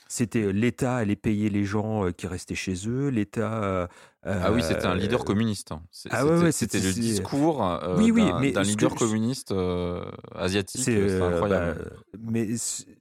C'était 0.09 0.43
euh, 0.43 0.51
l'État 0.51 0.97
allait 0.97 1.17
payer 1.17 1.49
les 1.51 1.65
gens 1.65 2.13
qui 2.13 2.27
restaient 2.27 2.55
chez 2.55 2.75
eux, 2.87 3.09
l'État. 3.09 3.89
Ah 4.23 4.53
oui, 4.53 4.63
c'était 4.63 4.87
un 4.87 4.95
leader 4.95 5.25
communiste. 5.25 5.73
hein. 5.73 5.83
C'est- 5.91 6.09
ah 6.13 6.25
ouais, 6.25 6.31
c'était- 6.33 6.45
ouais, 6.45 6.53
C'était 6.53 6.79
c'était- 6.81 6.89
le 6.89 6.95
discours 6.95 7.81
Oui, 7.97 8.11
oui, 8.11 8.53
d'un 8.53 8.63
leader 8.63 8.93
que- 8.95 8.99
communiste 8.99 9.53
asiatique. 10.35 10.83
C'est 10.85 11.21
incroyable. 11.21 11.91
bah, 11.93 12.31
mais 12.31 12.49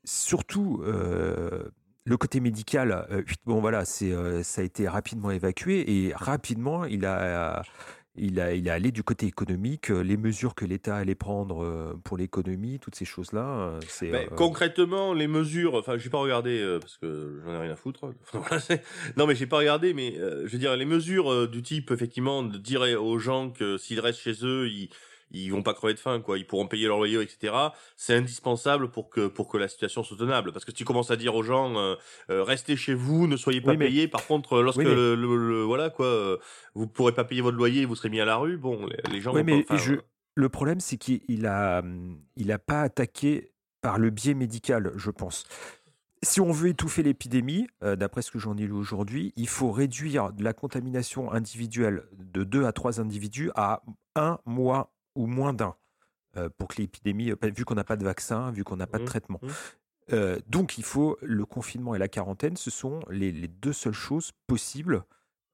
surtout 0.05 0.81
le 0.86 2.17
côté 2.17 2.39
médical. 2.39 3.07
bon 3.45 3.59
voilà, 3.62 3.86
c'est 3.86 4.12
ça 4.43 4.62
a 4.62 4.63
été 4.63 4.88
rapidement 4.88 5.31
évacué 5.31 6.05
et 6.07 6.13
rapidement 6.15 6.86
il 6.86 7.05
a 7.05 7.63
il 8.15 8.39
a 8.39 8.54
il 8.54 8.67
est 8.67 8.71
allé 8.71 8.91
du 8.91 9.04
côté 9.04 9.26
économique. 9.26 9.89
euh, 9.89 10.02
Les 10.04 10.17
mesures 10.17 10.54
que 10.56 10.65
l'État 10.65 10.95
allait 10.97 11.15
prendre 11.15 11.63
euh, 11.63 11.99
pour 12.04 12.17
l'économie, 12.17 12.80
toutes 12.80 12.95
ces 12.95 13.06
choses 13.06 13.32
là, 13.34 13.80
c'est 13.88 14.10
Ben, 14.12 14.28
euh, 14.32 14.36
concrètement, 14.36 15.13
les 15.13 15.28
mesures, 15.28 15.76
enfin, 15.76 15.97
j'ai 15.97 16.10
pas 16.10 16.19
regardé 16.19 16.60
euh, 16.62 16.80
parce 16.80 16.97
que 16.97 17.41
j'en 17.45 17.54
ai 17.54 17.58
rien 17.60 17.71
à 17.71 17.76
foutre. 17.76 18.13
Non, 19.17 19.26
mais 19.28 19.36
j'ai 19.36 19.47
pas 19.47 19.58
regardé, 19.58 19.93
mais 19.93 20.15
euh, 20.17 20.45
je 20.47 20.52
veux 20.54 20.60
dire, 20.60 20.76
les 20.76 20.86
mesures 20.86 21.32
euh, 21.32 21.47
du 21.47 21.62
type, 21.62 21.91
effectivement, 21.91 22.43
de 22.43 22.58
dire 22.58 22.82
aux 23.02 23.17
gens 23.19 23.49
que 23.49 23.78
s'ils 23.78 23.99
restent 23.99 24.19
chez 24.19 24.36
eux, 24.45 24.67
ils 24.69 24.89
ils 25.33 25.49
vont 25.49 25.63
pas 25.63 25.73
crever 25.73 25.93
de 25.95 25.99
faim, 25.99 26.21
quoi. 26.21 26.37
Ils 26.37 26.45
pourront 26.47 26.67
payer 26.67 26.87
leur 26.87 26.97
loyer, 26.97 27.19
etc. 27.21 27.53
C'est 27.97 28.13
indispensable 28.15 28.89
pour 28.91 29.09
que 29.09 29.27
pour 29.27 29.47
que 29.47 29.57
la 29.57 29.67
situation 29.67 30.03
soit 30.03 30.17
tenable. 30.17 30.51
Parce 30.53 30.63
que 30.65 30.71
si 30.71 30.77
tu 30.77 30.85
commences 30.85 31.11
à 31.11 31.15
dire 31.15 31.35
aux 31.35 31.43
gens, 31.43 31.75
euh, 31.77 31.95
euh, 32.29 32.43
restez 32.43 32.75
chez 32.75 32.93
vous, 32.93 33.27
ne 33.27 33.35
soyez 33.37 33.61
pas 33.61 33.71
Oui, 33.71 33.77
mais- 33.77 33.87
payés. 33.87 34.07
Par 34.07 34.25
contre, 34.27 34.61
lorsque 34.61 34.79
Oui, 34.79 34.85
mais- 34.85 34.93
le, 34.95 35.15
le- 35.15 35.35
le- 35.49 35.63
voilà 35.63 35.89
quoi, 35.89 36.05
euh, 36.05 36.37
vous 36.75 36.87
pourrez 36.87 37.13
pas 37.13 37.23
payer 37.23 37.41
votre 37.41 37.57
loyer, 37.57 37.85
vous 37.85 37.95
serez 37.95 38.09
mis 38.09 38.19
à 38.21 38.25
la 38.25 38.35
rue. 38.37 38.57
Bon, 38.57 38.85
les, 38.85 38.97
les 39.11 39.21
gens. 39.21 39.33
Vont 39.33 39.43
mais 39.43 39.63
pas, 39.63 39.73
enfin, 39.75 39.83
je- 39.83 39.95
le 40.35 40.49
problème, 40.49 40.79
c'est 40.79 40.97
qu'il 40.97 41.21
il 41.27 41.45
a, 41.45 41.83
il 42.37 42.51
a 42.51 42.59
pas 42.59 42.81
attaqué 42.81 43.51
par 43.81 43.97
le 43.99 44.09
biais 44.09 44.33
médical, 44.33 44.91
je 44.95 45.11
pense. 45.11 45.45
Si 46.21 46.39
on 46.39 46.51
veut 46.53 46.69
étouffer 46.69 47.03
l'épidémie, 47.03 47.67
euh, 47.83 47.97
d'après 47.97 48.21
ce 48.21 48.31
que 48.31 48.39
j'en 48.39 48.55
ai 48.55 48.61
lu 48.65 48.71
aujourd'hui, 48.71 49.33
il 49.35 49.49
faut 49.49 49.71
réduire 49.71 50.29
la 50.39 50.53
contamination 50.53 51.29
individuelle 51.33 52.05
de 52.13 52.45
2 52.45 52.63
à 52.65 52.71
3 52.71 53.01
individus 53.01 53.51
à 53.55 53.81
un 54.15 54.39
mois 54.45 54.93
ou 55.15 55.28
moins 55.28 55.54
d'un. 55.54 55.76
euh, 56.36 56.49
pour 56.58 56.67
que 56.69 56.82
l'épidémie, 56.82 57.30
euh, 57.32 57.36
vu 57.56 57.63
qu'on 57.63 57.76
n'a 57.76 57.84
pas 57.84 57.95
de 57.95 58.04
vaccin, 58.04 58.52
vu 58.52 58.63
qu'on 58.63 58.78
n'a 58.78 58.88
pas 58.88 58.97
de 58.97 59.04
Mhm, 59.04 59.08
traitement. 59.10 59.39
mhm. 59.43 59.52
Euh, 60.13 60.39
donc 60.47 60.78
il 60.80 60.84
faut 60.84 61.17
le 61.21 61.45
confinement 61.45 61.93
et 61.95 61.99
la 61.99 62.08
quarantaine, 62.08 62.58
ce 62.58 62.71
sont 62.71 63.02
les, 63.10 63.32
les 63.32 63.47
deux 63.47 63.71
seules 63.71 63.93
choses 63.93 64.32
possibles 64.47 65.04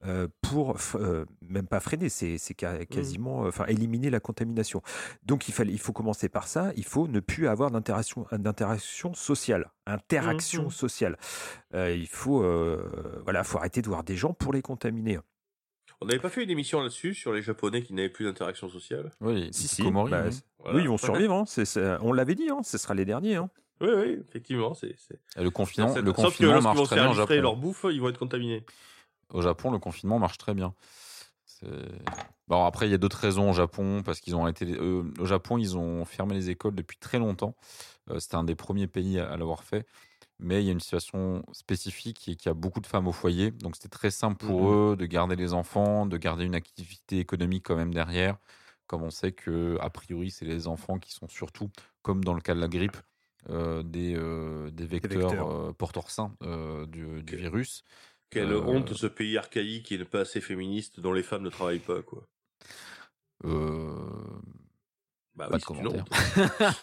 euh, 0.06 0.30
pour 0.42 0.78
euh, 0.96 1.26
même 1.42 1.68
pas 1.68 1.82
freiner, 1.82 2.08
c'est 2.08 2.38
ca- 2.38 2.86
quasiment, 2.86 3.42
enfin 3.42 3.66
éliminer 3.66 4.10
la 4.10 4.22
contamination. 4.22 4.82
Donc 5.24 5.50
il 5.50 5.54
fallait, 5.54 5.74
il 5.74 5.80
faut 5.80 5.92
commencer 5.92 6.30
par 6.30 6.48
ça. 6.48 6.72
Il 6.78 6.86
faut 6.86 7.10
ne 7.10 7.20
plus 7.20 7.48
avoir 7.50 7.70
d'interaction, 7.72 8.26
d'interaction 8.32 9.14
sociale, 9.14 9.70
interaction 9.86 10.70
sociale. 10.70 11.18
Il 11.74 12.08
faut, 12.08 12.42
voilà, 13.26 13.44
faut 13.44 13.58
arrêter 13.58 13.82
de 13.82 13.88
voir 13.90 14.06
des 14.06 14.16
gens 14.16 14.34
pour 14.34 14.54
les 14.54 14.62
contaminer. 14.62 15.20
On 16.02 16.06
n'avait 16.06 16.20
pas 16.20 16.30
fait 16.30 16.44
une 16.44 16.50
émission 16.50 16.80
là-dessus 16.80 17.14
sur 17.14 17.34
les 17.34 17.42
Japonais 17.42 17.82
qui 17.84 17.94
n'avaient 17.94 18.10
plus 18.10 18.26
d'interaction 18.26 18.70
sociale. 18.70 19.12
Oui, 19.20 19.50
Si, 19.52 19.68
si, 19.68 19.84
bah, 19.84 20.04
oui. 20.06 20.12
Voilà. 20.60 20.78
Oui, 20.78 20.84
ils 20.84 20.88
vont 20.90 20.98
survivre. 20.98 21.34
hein, 21.34 21.98
on 22.02 22.14
l'avait 22.14 22.36
dit, 22.36 22.50
hein, 22.50 22.60
ce 22.64 22.78
sera 22.78 22.94
les 22.94 23.06
derniers. 23.06 23.36
hein. 23.36 23.50
Oui, 23.82 23.90
oui, 23.96 24.18
effectivement, 24.28 24.74
c'est. 24.74 24.96
le 25.38 25.50
confinement, 25.52 25.94
c'est- 25.94 26.02
le 26.02 26.08
Sauf 26.08 26.16
que 26.18 26.22
confinement 26.22 26.54
lorsqu'ils 26.54 26.64
marche 26.68 26.78
vont 26.78 26.86
très 26.86 26.96
bien 26.98 27.10
au 27.10 27.14
Japon. 27.14 27.42
leur 27.42 27.56
bouffe, 27.56 27.86
ils 27.90 28.02
vont 28.02 28.10
être 28.10 28.18
contaminés. 28.20 28.66
Au 29.30 29.42
Japon, 29.42 29.72
le 29.72 29.80
confinement 29.80 30.20
marche 30.20 30.38
très 30.38 30.54
bien. 30.54 30.74
C'est- 31.46 31.66
Bon, 32.48 32.66
après, 32.66 32.88
il 32.88 32.92
y 32.92 32.96
a 32.96 32.98
d'autres 32.98 33.20
raisons 33.20 33.50
au 33.52 33.54
Japon, 33.54 34.02
parce 34.04 34.20
qu'ils 34.22 34.36
ont 34.36 34.48
été. 34.48 34.66
euh, 34.66 35.04
au 35.20 35.26
Japon, 35.26 35.58
ils 35.58 35.78
ont 35.78 36.04
fermé 36.06 36.34
les 36.34 36.50
écoles 36.50 36.76
depuis 36.76 36.98
très 36.98 37.20
longtemps. 37.20 37.56
Euh, 38.10 38.20
C'était 38.20 38.36
un 38.36 38.44
des 38.44 38.56
premiers 38.56 38.88
pays 38.88 39.20
à, 39.20 39.30
à 39.32 39.38
l'avoir 39.38 39.64
fait. 39.64 39.86
Mais 40.40 40.62
il 40.64 40.66
y 40.66 40.70
a 40.70 40.72
une 40.72 40.80
situation 40.80 41.44
spécifique 41.52 42.18
qui 42.18 42.32
est 42.32 42.36
qu'il 42.36 42.50
y 42.50 42.52
a 42.52 42.54
beaucoup 42.54 42.80
de 42.80 42.88
femmes 42.88 43.08
au 43.08 43.12
foyer. 43.12 43.52
Donc, 43.52 43.76
c'était 43.76 43.90
très 43.90 44.12
simple 44.12 44.38
pour 44.46 44.66
Mhm. 44.66 44.72
eux 44.72 44.96
de 44.98 45.06
garder 45.06 45.36
les 45.36 45.54
enfants, 45.54 46.06
de 46.06 46.18
garder 46.18 46.46
une 46.46 46.56
activité 46.56 47.20
économique 47.20 47.66
quand 47.66 47.76
même 47.76 47.94
derrière. 47.94 48.38
Comme 48.88 49.04
on 49.04 49.12
sait 49.12 49.34
que, 49.34 49.78
a 49.82 49.90
priori, 49.90 50.32
c'est 50.32 50.46
les 50.46 50.68
enfants 50.68 50.98
qui 50.98 51.12
sont 51.12 51.28
surtout, 51.28 51.70
comme 52.02 52.24
dans 52.24 52.34
le 52.34 52.42
cas 52.42 52.56
de 52.56 52.60
la 52.62 52.68
grippe, 52.68 52.98
euh, 53.50 53.84
des, 53.84 54.16
euh, 54.16 54.72
des 54.72 54.86
vecteurs, 54.86 55.32
vecteurs. 55.32 55.52
euh, 55.52 55.74
porteurs 55.74 56.10
sains 56.10 56.34
du, 56.88 57.22
virus. 57.36 57.84
Quelle 58.32 58.54
honte 58.54 58.94
ce 58.94 59.08
pays 59.08 59.38
archaïque 59.38 59.92
et 59.92 59.98
ne 59.98 60.04
pas 60.04 60.22
assez 60.22 60.42
féministe 60.42 61.00
dont 61.00 61.14
les 61.14 61.24
femmes 61.24 61.44
ne 61.44 61.50
travaillent 61.50 61.80
pas, 61.80 62.02
quoi. 62.02 62.24
Euh, 63.46 64.39
Bah 65.40 65.48
Pas 65.48 65.56
oui, 65.56 65.62
de 65.62 65.66
commentaire. 65.66 66.06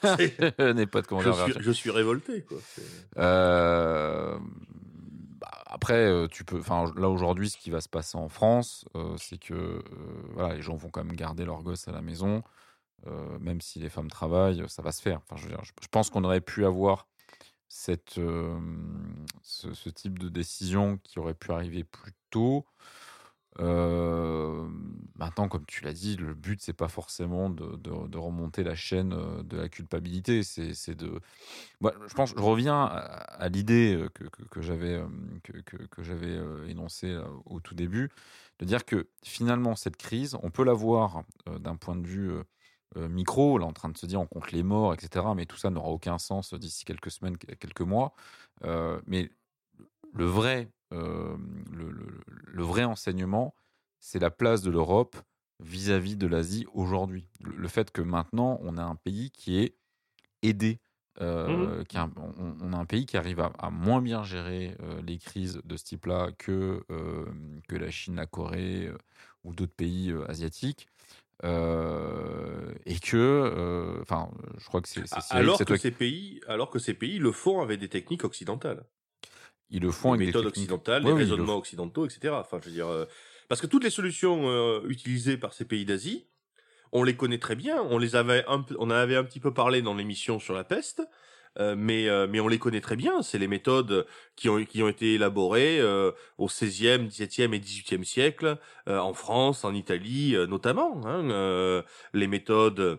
Je 0.03 0.73
n'ai 0.73 0.87
pas 0.87 1.01
de 1.01 1.05
je, 1.05 1.09
commentaire. 1.09 1.35
suis, 1.35 1.43
gratuit. 1.53 1.63
je 1.65 1.71
suis 1.71 1.91
révolté, 1.91 2.43
quoi. 2.43 2.59
Euh, 3.19 4.39
bah, 5.39 5.51
après, 5.67 6.07
euh, 6.07 6.27
tu 6.27 6.45
peux. 6.45 6.59
Enfin, 6.59 6.91
là 6.97 7.09
aujourd'hui, 7.11 7.51
ce 7.51 7.59
qui 7.59 7.69
va 7.71 7.81
se 7.83 7.89
passer 7.89 8.17
en 8.17 8.29
France, 8.31 8.87
euh, 8.95 9.15
c'est 9.19 9.39
que 9.39 9.53
euh, 9.55 9.83
voilà, 10.33 10.55
les 10.55 10.63
gens 10.63 10.75
vont 10.75 10.89
quand 10.89 11.05
même 11.05 11.15
garder 11.17 11.45
leurs 11.45 11.63
gosses 11.63 11.87
à 11.87 11.93
la 11.93 12.01
maison, 12.01 12.43
euh, 13.07 13.39
même 13.41 13.61
si 13.61 13.79
les 13.79 13.91
femmes 13.91 14.09
travaillent, 14.11 14.65
ça 14.69 14.81
va 14.83 14.91
se 14.91 15.03
faire. 15.03 15.21
Enfin, 15.29 15.37
je, 15.37 15.45
veux 15.45 15.51
dire, 15.51 15.63
je, 15.63 15.73
je 15.83 15.89
pense 15.89 16.09
qu'on 16.09 16.25
aurait 16.25 16.41
pu 16.41 16.65
avoir 16.65 17.07
cette, 17.69 18.17
euh, 18.17 18.59
ce, 19.43 19.75
ce 19.75 19.91
type 19.91 20.19
de 20.19 20.31
décision 20.31 20.99
qui 21.05 21.19
aurait 21.19 21.35
pu 21.35 21.51
arriver 21.53 21.85
plus 21.85 22.13
tôt. 22.31 22.65
Euh, 23.61 24.69
maintenant, 25.17 25.49
comme 25.49 25.65
tu 25.67 25.85
l'as 25.85 25.93
dit, 25.93 26.17
le 26.17 26.35
but 26.35 26.61
c'est 26.61 26.73
pas 26.73 26.89
forcément 26.89 27.49
de, 27.51 28.19
remonter 28.19 28.63
la 28.63 28.75
chaîne 28.75 29.13
euh, 29.13 29.43
de 29.43 29.57
la 29.57 29.69
culpabilité, 29.69 30.43
c'est 30.43 30.95
de. 30.95 31.21
Je 31.83 32.15
pense, 32.15 32.31
je 32.37 32.43
reviens 32.43 32.85
à, 32.85 33.49
l'idée 33.49 33.95
euh, 33.95 34.09
que, 34.51 34.61
j'avais 34.61 35.03
que, 35.43 36.69
énoncée 36.69 37.19
au 37.47 37.61
tout 37.61 37.75
début, 37.75 38.11
de 38.59 38.65
dire 38.65 38.85
que 38.85 39.09
finalement 39.23 39.75
cette 39.75 39.97
crise, 39.97 40.37
on 40.43 40.51
peut 40.51 40.65
la 40.65 40.75
voir 40.75 41.25
d'un 41.47 41.77
point 41.77 41.97
de 41.97 42.07
vue 42.07 42.33
micro, 42.97 43.59
là 43.59 43.67
en 43.67 43.73
train 43.73 43.89
de 43.89 43.99
se 43.99 44.07
dire 44.07 44.21
on 44.21 44.27
compte 44.27 44.53
les 44.53 44.63
morts, 44.63 44.95
etc. 44.95 45.27
Mais 45.35 45.47
tout 45.47 45.57
ça 45.57 45.71
n'aura 45.71 45.89
aucun 45.89 46.19
sens 46.19 46.55
d'ici 46.55 46.85
quelques 46.85 47.11
semaines, 47.11 47.37
quelques 47.39 47.83
mois. 47.83 48.15
Mais 49.07 49.31
le 50.15 50.25
vrai, 50.25 50.71
euh, 50.93 51.37
le, 51.73 51.91
le- 51.91 52.21
le 52.27 52.63
vrai 52.63 52.85
enseignement, 52.85 53.55
c'est 54.01 54.19
la 54.19 54.31
place 54.31 54.63
de 54.63 54.71
l'Europe 54.71 55.17
vis-à-vis 55.61 56.17
de 56.17 56.27
l'Asie 56.27 56.67
aujourd'hui. 56.73 57.29
Le, 57.41 57.53
le 57.57 57.69
fait 57.69 57.91
que 57.91 58.03
maintenant, 58.03 58.59
on 58.63 58.77
a 58.79 58.83
un 58.85 58.97
pays 58.97 59.31
qui 59.31 59.59
est 59.59 59.77
aidé. 60.43 60.81
euh, 61.23 61.83
qui 61.85 61.97
a 61.97 62.03
un- 62.05 62.13
on, 62.19 62.57
on 62.61 62.73
a 62.75 62.77
un 62.77 62.85
pays 62.85 63.07
qui 63.07 63.17
arrive 63.17 63.41
à, 63.41 63.47
à 63.59 63.71
moins 63.71 64.03
bien 64.03 64.23
gérer 64.23 64.77
euh, 64.83 65.01
les 65.03 65.19
crises 65.19 65.61
de 65.65 65.77
ce 65.79 65.85
type-là 65.85 66.33
que, 66.39 66.85
euh, 66.91 67.25
que 67.69 67.77
la 67.77 67.91
Chine, 67.91 68.17
la 68.17 68.27
Corée 68.27 68.91
ou 69.45 69.55
d'autres 69.55 69.75
pays 69.75 70.13
asiatiques. 70.29 70.89
Euh, 71.45 72.75
et 72.87 72.99
que, 73.01 73.17
euh, 73.17 74.01
enfin, 74.03 74.31
je 74.59 74.67
crois 74.67 74.83
que 74.83 74.89
c'est 74.89 75.07
c'est 75.07 75.21
Cyril, 75.23 75.53
Alors 75.53 75.57
c'est 75.57 75.67
que 75.67 75.77
ces 75.77 75.91
pays, 75.93 76.41
alors 76.49 76.71
que 76.71 76.79
ces 76.79 76.95
pays 76.95 77.19
le 77.19 77.31
font 77.33 77.61
avec 77.61 77.79
des 77.81 77.89
techniques 77.89 78.25
occidentales. 78.25 78.87
Ils 79.71 79.83
le 79.83 79.91
font 79.91 80.11
des 80.11 80.15
avec 80.15 80.21
des 80.21 80.27
méthodes 80.27 80.45
techniques- 80.45 80.57
occidentales, 80.65 81.03
Oui, 81.03 81.09
des 81.09 81.13
oui, 81.15 81.23
ils 81.23 81.27
le 81.27 81.33
raisonnements 81.33 81.57
occidentaux, 81.57 82.07
etc. 82.07 82.35
Enfin, 82.35 82.59
je 82.63 82.67
veux 82.69 82.75
dire, 82.75 82.89
euh, 82.89 83.05
parce 83.49 83.61
que 83.61 83.67
toutes 83.67 83.85
les 83.85 83.91
solutions 83.91 84.49
euh, 84.49 84.81
utilisées 84.89 85.37
par 85.37 85.53
ces 85.53 85.65
pays 85.65 85.85
d'Asie, 85.85 86.27
on 86.93 87.03
les 87.05 87.17
connaît 87.17 87.39
très 87.39 87.57
bien. 87.57 87.83
On 87.91 87.99
les 87.99 88.15
avait, 88.17 88.45
un, 88.49 88.65
on 88.79 88.87
en 88.87 88.91
avait 88.91 89.17
un 89.17 89.25
petit 89.25 89.41
peu 89.41 89.53
parlé 89.53 89.83
dans 89.83 89.95
l'émission 89.95 90.39
sur 90.39 90.55
la 90.55 90.65
peste. 90.65 91.03
euh, 91.59 91.75
mais 91.77 92.07
euh, 92.09 92.27
mais 92.29 92.39
on 92.39 92.49
les 92.49 92.59
connaît 92.59 92.83
très 92.83 92.97
bien. 92.97 93.23
C'est 93.23 93.39
les 93.39 93.49
méthodes 93.49 94.07
qui 94.37 94.49
ont 94.51 94.63
qui 94.65 94.83
ont 94.83 94.89
été 94.89 95.15
élaborées 95.15 95.81
euh, 95.81 96.13
au 96.37 96.49
16e, 96.49 97.09
17e 97.09 97.55
et 97.55 97.59
18e 97.61 98.05
siècle 98.05 98.59
euh, 98.89 98.99
en 98.99 99.15
France, 99.15 99.65
en 99.65 99.73
Italie 99.75 100.37
euh, 100.37 100.47
notamment. 100.47 101.01
Hein, 101.07 101.31
euh, 101.31 101.83
les 102.13 102.27
méthodes 102.27 102.99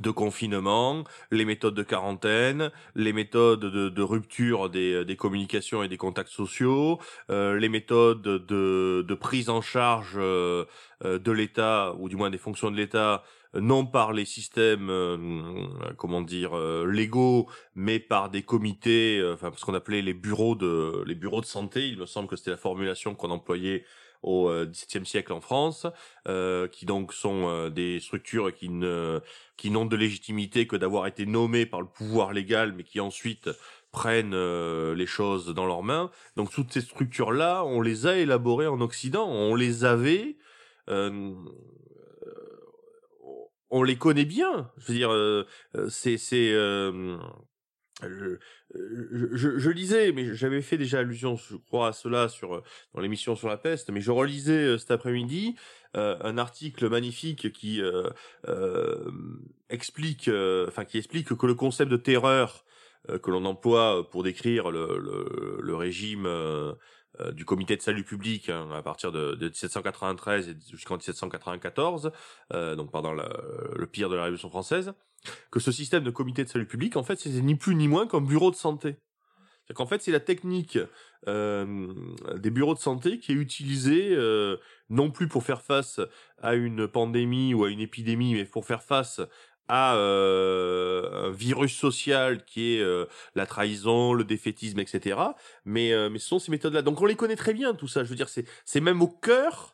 de 0.00 0.10
confinement, 0.10 1.04
les 1.30 1.44
méthodes 1.44 1.74
de 1.74 1.82
quarantaine, 1.82 2.70
les 2.94 3.12
méthodes 3.12 3.60
de, 3.60 4.02
rupture 4.02 4.70
des, 4.70 5.04
des 5.04 5.16
communications 5.16 5.82
et 5.82 5.88
des 5.88 5.96
contacts 5.96 6.30
sociaux, 6.30 6.98
euh, 7.30 7.58
les 7.58 7.68
méthodes 7.68 8.22
de, 8.22 9.04
de 9.06 9.14
prise 9.14 9.48
en 9.50 9.60
charge 9.60 10.14
euh, 10.16 10.64
de 11.02 11.32
l'État, 11.32 11.94
ou 11.98 12.08
du 12.08 12.16
moins 12.16 12.30
des 12.30 12.38
fonctions 12.38 12.70
de 12.70 12.76
l'État, 12.76 13.22
non 13.60 13.86
par 13.86 14.12
les 14.12 14.24
systèmes, 14.24 14.88
euh, 14.90 15.66
comment 15.96 16.22
dire, 16.22 16.56
euh, 16.56 16.86
légaux, 16.86 17.48
mais 17.74 17.98
par 17.98 18.30
des 18.30 18.42
comités, 18.42 19.18
euh, 19.18 19.34
enfin 19.34 19.52
ce 19.56 19.64
qu'on 19.64 19.74
appelait 19.74 20.02
les 20.02 20.14
bureaux 20.14 20.54
de 20.54 21.02
les 21.06 21.14
bureaux 21.14 21.40
de 21.40 21.46
santé. 21.46 21.88
Il 21.88 21.98
me 21.98 22.06
semble 22.06 22.28
que 22.28 22.36
c'était 22.36 22.50
la 22.50 22.56
formulation 22.56 23.14
qu'on 23.14 23.30
employait 23.30 23.84
au 24.24 24.50
XVIIe 24.64 25.06
siècle 25.06 25.32
en 25.32 25.40
France, 25.40 25.86
qui 26.72 26.86
donc 26.86 27.12
sont 27.12 27.68
des 27.68 28.00
structures 28.00 28.52
qui 28.54 28.68
ne 28.68 29.20
qui 29.56 29.70
n'ont 29.70 29.86
de 29.86 29.96
légitimité 29.96 30.66
que 30.66 30.76
d'avoir 30.76 31.06
été 31.06 31.26
nommées 31.26 31.66
par 31.66 31.80
le 31.80 31.86
pouvoir 31.86 32.32
légal, 32.32 32.72
mais 32.72 32.82
qui 32.82 33.00
ensuite 33.00 33.50
prennent 33.92 34.34
les 34.94 35.06
choses 35.06 35.54
dans 35.54 35.66
leurs 35.66 35.82
mains. 35.82 36.10
Donc 36.36 36.50
toutes 36.50 36.72
ces 36.72 36.80
structures-là, 36.80 37.64
on 37.64 37.80
les 37.80 38.06
a 38.06 38.16
élaborées 38.16 38.66
en 38.66 38.80
Occident, 38.80 39.28
on 39.28 39.54
les 39.54 39.84
avait 39.84 40.36
on 43.74 43.82
les 43.82 43.96
connaît 43.96 44.24
bien. 44.24 44.70
Je 44.76 44.86
veux 44.86 44.94
dire, 44.94 45.12
euh, 45.12 45.46
euh, 45.76 45.88
c'est 45.88 46.18
euh, 46.32 47.18
je, 48.02 48.38
je, 48.74 49.58
je, 49.58 49.70
lisais, 49.70 50.12
mais 50.12 50.34
j'avais 50.34 50.62
fait 50.62 50.76
déjà 50.76 50.98
allusion, 50.98 51.36
je 51.36 51.56
crois, 51.56 51.88
à 51.88 51.92
cela 51.92 52.28
sur 52.28 52.62
dans 52.92 53.00
l'émission 53.00 53.36
sur 53.36 53.48
la 53.48 53.56
peste, 53.56 53.90
mais 53.90 54.00
je 54.00 54.10
relisais 54.10 54.78
cet 54.78 54.90
après-midi 54.90 55.54
un 55.94 56.38
article 56.38 56.88
magnifique 56.88 57.52
qui 57.52 57.80
explique, 59.70 60.28
enfin 60.66 60.84
qui 60.84 60.98
explique 60.98 61.34
que 61.36 61.46
le 61.46 61.54
concept 61.54 61.90
de 61.90 61.96
terreur 61.96 62.64
que 63.22 63.30
l'on 63.30 63.44
emploie 63.44 64.10
pour 64.10 64.24
décrire 64.24 64.72
le, 64.72 64.98
le, 64.98 65.58
le 65.62 65.76
régime 65.76 66.26
euh, 67.20 67.30
du 67.30 67.44
comité 67.44 67.76
de 67.76 67.82
salut 67.82 68.02
public 68.02 68.48
hein, 68.48 68.68
à 68.74 68.82
partir 68.82 69.12
de, 69.12 69.34
de 69.34 69.44
1793 69.44 70.56
jusqu'en 70.68 70.96
1794, 70.96 72.10
euh, 72.52 72.74
donc 72.74 72.90
pendant 72.90 73.12
le 73.12 73.86
pire 73.86 74.08
de 74.08 74.16
la 74.16 74.22
Révolution 74.22 74.50
française, 74.50 74.92
que 75.50 75.60
ce 75.60 75.72
système 75.72 76.04
de 76.04 76.10
comité 76.10 76.44
de 76.44 76.48
salut 76.48 76.66
public, 76.66 76.96
en 76.96 77.02
fait, 77.02 77.18
c'est 77.18 77.30
ni 77.30 77.54
plus 77.54 77.74
ni 77.74 77.88
moins 77.88 78.06
qu'un 78.06 78.20
bureau 78.20 78.50
de 78.50 78.56
santé. 78.56 78.96
C'est 79.66 79.74
qu'en 79.74 79.86
fait, 79.86 80.02
c'est 80.02 80.12
la 80.12 80.20
technique 80.20 80.78
euh, 81.26 81.86
des 82.36 82.50
bureaux 82.50 82.74
de 82.74 82.78
santé 82.78 83.18
qui 83.18 83.32
est 83.32 83.36
utilisée 83.36 84.10
euh, 84.12 84.58
non 84.90 85.10
plus 85.10 85.26
pour 85.26 85.42
faire 85.42 85.62
face 85.62 86.00
à 86.42 86.54
une 86.54 86.86
pandémie 86.86 87.54
ou 87.54 87.64
à 87.64 87.70
une 87.70 87.80
épidémie, 87.80 88.34
mais 88.34 88.44
pour 88.44 88.66
faire 88.66 88.82
face 88.82 89.22
à 89.68 89.96
euh, 89.96 91.28
un 91.28 91.30
virus 91.30 91.76
social 91.76 92.44
qui 92.44 92.74
est 92.74 92.80
euh, 92.80 93.06
la 93.34 93.46
trahison, 93.46 94.12
le 94.12 94.24
défaitisme, 94.24 94.78
etc. 94.78 95.18
Mais, 95.64 95.92
euh, 95.92 96.10
mais 96.10 96.18
ce 96.18 96.28
sont 96.28 96.38
ces 96.38 96.50
méthodes-là. 96.50 96.82
Donc 96.82 97.00
on 97.00 97.06
les 97.06 97.16
connaît 97.16 97.36
très 97.36 97.54
bien, 97.54 97.74
tout 97.74 97.88
ça. 97.88 98.04
Je 98.04 98.10
veux 98.10 98.16
dire, 98.16 98.28
c'est 98.28 98.80
même 98.80 99.00
au 99.02 99.08
cœur 99.08 99.73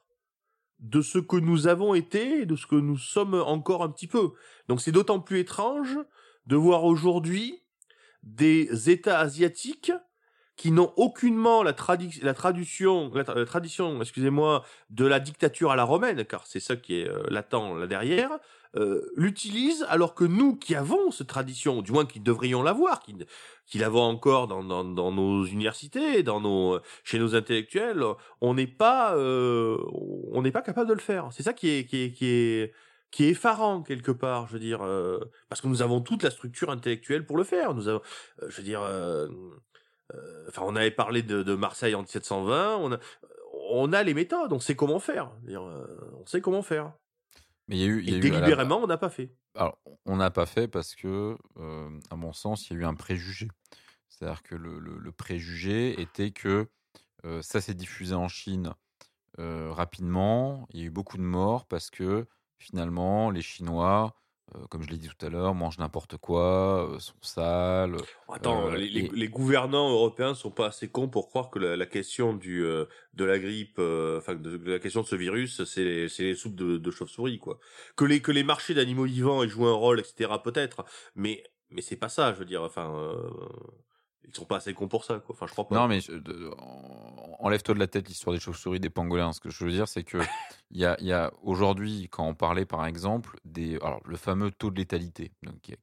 de 0.80 1.02
ce 1.02 1.18
que 1.18 1.36
nous 1.36 1.66
avons 1.66 1.94
été 1.94 2.40
et 2.40 2.46
de 2.46 2.56
ce 2.56 2.66
que 2.66 2.74
nous 2.74 2.98
sommes 2.98 3.34
encore 3.34 3.82
un 3.82 3.90
petit 3.90 4.06
peu. 4.06 4.32
Donc 4.68 4.80
c'est 4.80 4.92
d'autant 4.92 5.20
plus 5.20 5.40
étrange 5.40 5.98
de 6.46 6.56
voir 6.56 6.84
aujourd'hui 6.84 7.62
des 8.22 8.90
États 8.90 9.20
asiatiques 9.20 9.92
qui 10.56 10.72
n'ont 10.72 10.92
aucunement 10.96 11.62
la, 11.62 11.74
la 12.22 12.34
traduction, 12.34 13.10
la, 13.14 13.46
tradition, 13.46 14.00
excusez-moi, 14.02 14.62
de 14.90 15.06
la 15.06 15.18
dictature 15.18 15.70
à 15.70 15.76
la 15.76 15.84
romaine, 15.84 16.24
car 16.26 16.46
c'est 16.46 16.60
ça 16.60 16.76
qui 16.76 17.00
est 17.00 17.08
latent 17.30 17.78
là 17.78 17.86
derrière, 17.86 18.30
euh, 18.76 19.10
l'utilise 19.16 19.84
alors 19.88 20.14
que 20.14 20.24
nous 20.24 20.56
qui 20.56 20.74
avons 20.74 21.10
cette 21.10 21.26
tradition, 21.26 21.82
du 21.82 21.92
moins 21.92 22.06
qui 22.06 22.20
devrions 22.20 22.62
l'avoir, 22.62 23.00
qui, 23.00 23.16
qui 23.66 23.78
l'avons 23.78 24.02
encore 24.02 24.46
dans, 24.46 24.62
dans, 24.62 24.84
dans, 24.84 25.12
nos 25.12 25.44
universités, 25.44 26.22
dans 26.22 26.40
nos, 26.40 26.78
chez 27.04 27.18
nos 27.18 27.34
intellectuels, 27.34 28.04
on 28.40 28.54
n'est 28.54 28.66
pas, 28.66 29.16
euh, 29.16 29.76
on 30.32 30.42
n'est 30.42 30.52
pas 30.52 30.62
capable 30.62 30.88
de 30.88 30.94
le 30.94 31.00
faire. 31.00 31.28
C'est 31.32 31.42
ça 31.42 31.52
qui 31.52 31.68
est, 31.70 31.84
qui 31.84 32.02
est, 32.02 32.12
qui 32.12 32.26
est, 32.26 32.72
qui 33.10 33.24
est 33.24 33.30
effarant 33.30 33.82
quelque 33.82 34.12
part, 34.12 34.46
je 34.46 34.54
veux 34.54 34.58
dire, 34.58 34.82
euh, 34.82 35.18
parce 35.48 35.60
que 35.60 35.68
nous 35.68 35.82
avons 35.82 36.00
toute 36.00 36.22
la 36.22 36.30
structure 36.30 36.70
intellectuelle 36.70 37.26
pour 37.26 37.36
le 37.36 37.44
faire. 37.44 37.74
Nous 37.74 37.88
avons, 37.88 38.00
euh, 38.42 38.46
je 38.48 38.56
veux 38.58 38.62
dire, 38.62 38.82
euh, 38.82 39.28
enfin, 40.48 40.62
on 40.64 40.76
avait 40.76 40.90
parlé 40.90 41.22
de, 41.22 41.42
de, 41.42 41.54
Marseille 41.54 41.94
en 41.94 42.00
1720, 42.00 42.76
on 42.76 42.92
a, 42.92 42.98
on 43.70 43.92
a 43.92 44.02
les 44.02 44.14
méthodes, 44.14 44.52
on 44.52 44.60
sait 44.60 44.76
comment 44.76 45.00
faire. 45.00 45.32
On 45.48 46.26
sait 46.26 46.40
comment 46.40 46.62
faire. 46.62 46.92
Mais 47.70 47.76
il 47.76 47.80
y 47.80 47.84
a 47.84 47.86
eu, 47.86 48.00
et 48.00 48.18
délibérément, 48.18 48.82
on 48.82 48.86
n'a 48.86 48.98
pas 48.98 49.08
fait. 49.08 49.32
Alors, 49.54 49.78
on 50.04 50.16
n'a 50.16 50.30
pas 50.30 50.44
fait 50.44 50.68
parce 50.68 50.94
que, 50.94 51.38
à 52.10 52.16
mon 52.16 52.32
sens, 52.32 52.68
il 52.68 52.74
y 52.74 52.76
a 52.76 52.80
eu 52.80 52.84
un 52.84 52.94
préjugé. 52.94 53.48
C'est-à-dire 54.08 54.42
que 54.42 54.56
le, 54.56 54.78
le, 54.78 55.12
préjugé 55.12 56.00
était 56.00 56.32
que 56.32 56.68
ça 57.40 57.60
s'est 57.60 57.74
diffusé 57.74 58.14
en 58.14 58.26
Chine 58.26 58.74
rapidement. 59.38 60.66
Il 60.70 60.80
y 60.80 60.82
a 60.82 60.86
eu 60.86 60.90
beaucoup 60.90 61.16
de 61.16 61.22
morts 61.22 61.66
parce 61.66 61.90
que 61.90 62.26
finalement, 62.58 63.30
les 63.30 63.42
Chinois 63.42 64.14
euh, 64.14 64.20
comme 64.68 64.82
je 64.82 64.90
l'ai 64.90 64.96
dit 64.96 65.08
tout 65.08 65.26
à 65.26 65.28
l'heure, 65.28 65.54
mangent 65.54 65.78
n'importe 65.78 66.16
quoi, 66.16 66.90
euh, 66.90 66.98
sont 66.98 67.14
sales. 67.20 67.96
Attends, 68.28 68.68
euh, 68.68 68.76
les, 68.76 69.08
les, 69.08 69.28
gouvernants 69.28 69.90
européens 69.90 70.34
sont 70.34 70.50
pas 70.50 70.66
assez 70.66 70.88
cons 70.88 71.08
pour 71.08 71.28
croire 71.28 71.50
que 71.50 71.58
la, 71.58 71.86
question 71.86 72.34
du 72.34 72.62
de 72.62 73.24
la 73.24 73.38
grippe, 73.38 73.78
enfin 73.78 74.34
de, 74.34 74.60
la 74.70 74.78
question 74.78 75.02
de 75.02 75.06
ce 75.06 75.16
virus, 75.16 75.64
c'est 75.64 75.84
les, 75.84 76.06
les 76.18 76.34
soupes 76.34 76.54
de, 76.54 76.78
de 76.78 76.90
chauve-souris 76.90 77.38
quoi. 77.38 77.58
Que 77.96 78.04
les 78.04 78.20
que 78.20 78.32
les 78.32 78.44
marchés 78.44 78.74
d'animaux 78.74 79.04
vivants 79.04 79.42
aient 79.42 79.48
joué 79.48 79.68
un 79.68 79.74
rôle, 79.74 80.00
etc. 80.00 80.30
Peut-être, 80.42 80.84
mais 81.14 81.42
mais 81.70 81.82
c'est 81.82 81.96
pas 81.96 82.08
ça, 82.08 82.32
je 82.32 82.38
veux 82.38 82.44
dire. 82.44 82.62
Enfin, 82.62 83.14
ils 84.26 84.34
sont 84.34 84.44
pas 84.44 84.56
assez 84.56 84.74
cons 84.74 84.88
pour 84.88 85.04
ça, 85.04 85.18
quoi. 85.18 85.34
Enfin, 85.34 85.46
je 85.46 85.52
crois 85.52 85.66
pas. 85.66 85.74
Non, 85.74 85.88
mais 85.88 86.00
enlève-toi 87.38 87.74
de 87.74 87.80
la 87.80 87.86
tête 87.86 88.08
l'histoire 88.08 88.34
des 88.34 88.40
chauves-souris, 88.40 88.80
des 88.80 88.90
pangolins. 88.90 89.32
Ce 89.32 89.40
que 89.40 89.50
je 89.50 89.64
veux 89.64 89.70
dire, 89.70 89.88
c'est 89.88 90.04
que 90.04 90.18
il 90.70 90.80
y 90.80 90.84
a, 90.84 90.96
y 91.00 91.12
a 91.12 91.32
aujourd'hui, 91.42 92.08
quand 92.10 92.26
on 92.26 92.34
parlait 92.34 92.66
par 92.66 92.86
exemple 92.86 93.38
des, 93.44 93.76
alors 93.76 94.00
le 94.04 94.16
fameux 94.16 94.50
taux 94.50 94.70
de 94.70 94.76
létalité, 94.76 95.32
donc, 95.42 95.60
qui, 95.60 95.74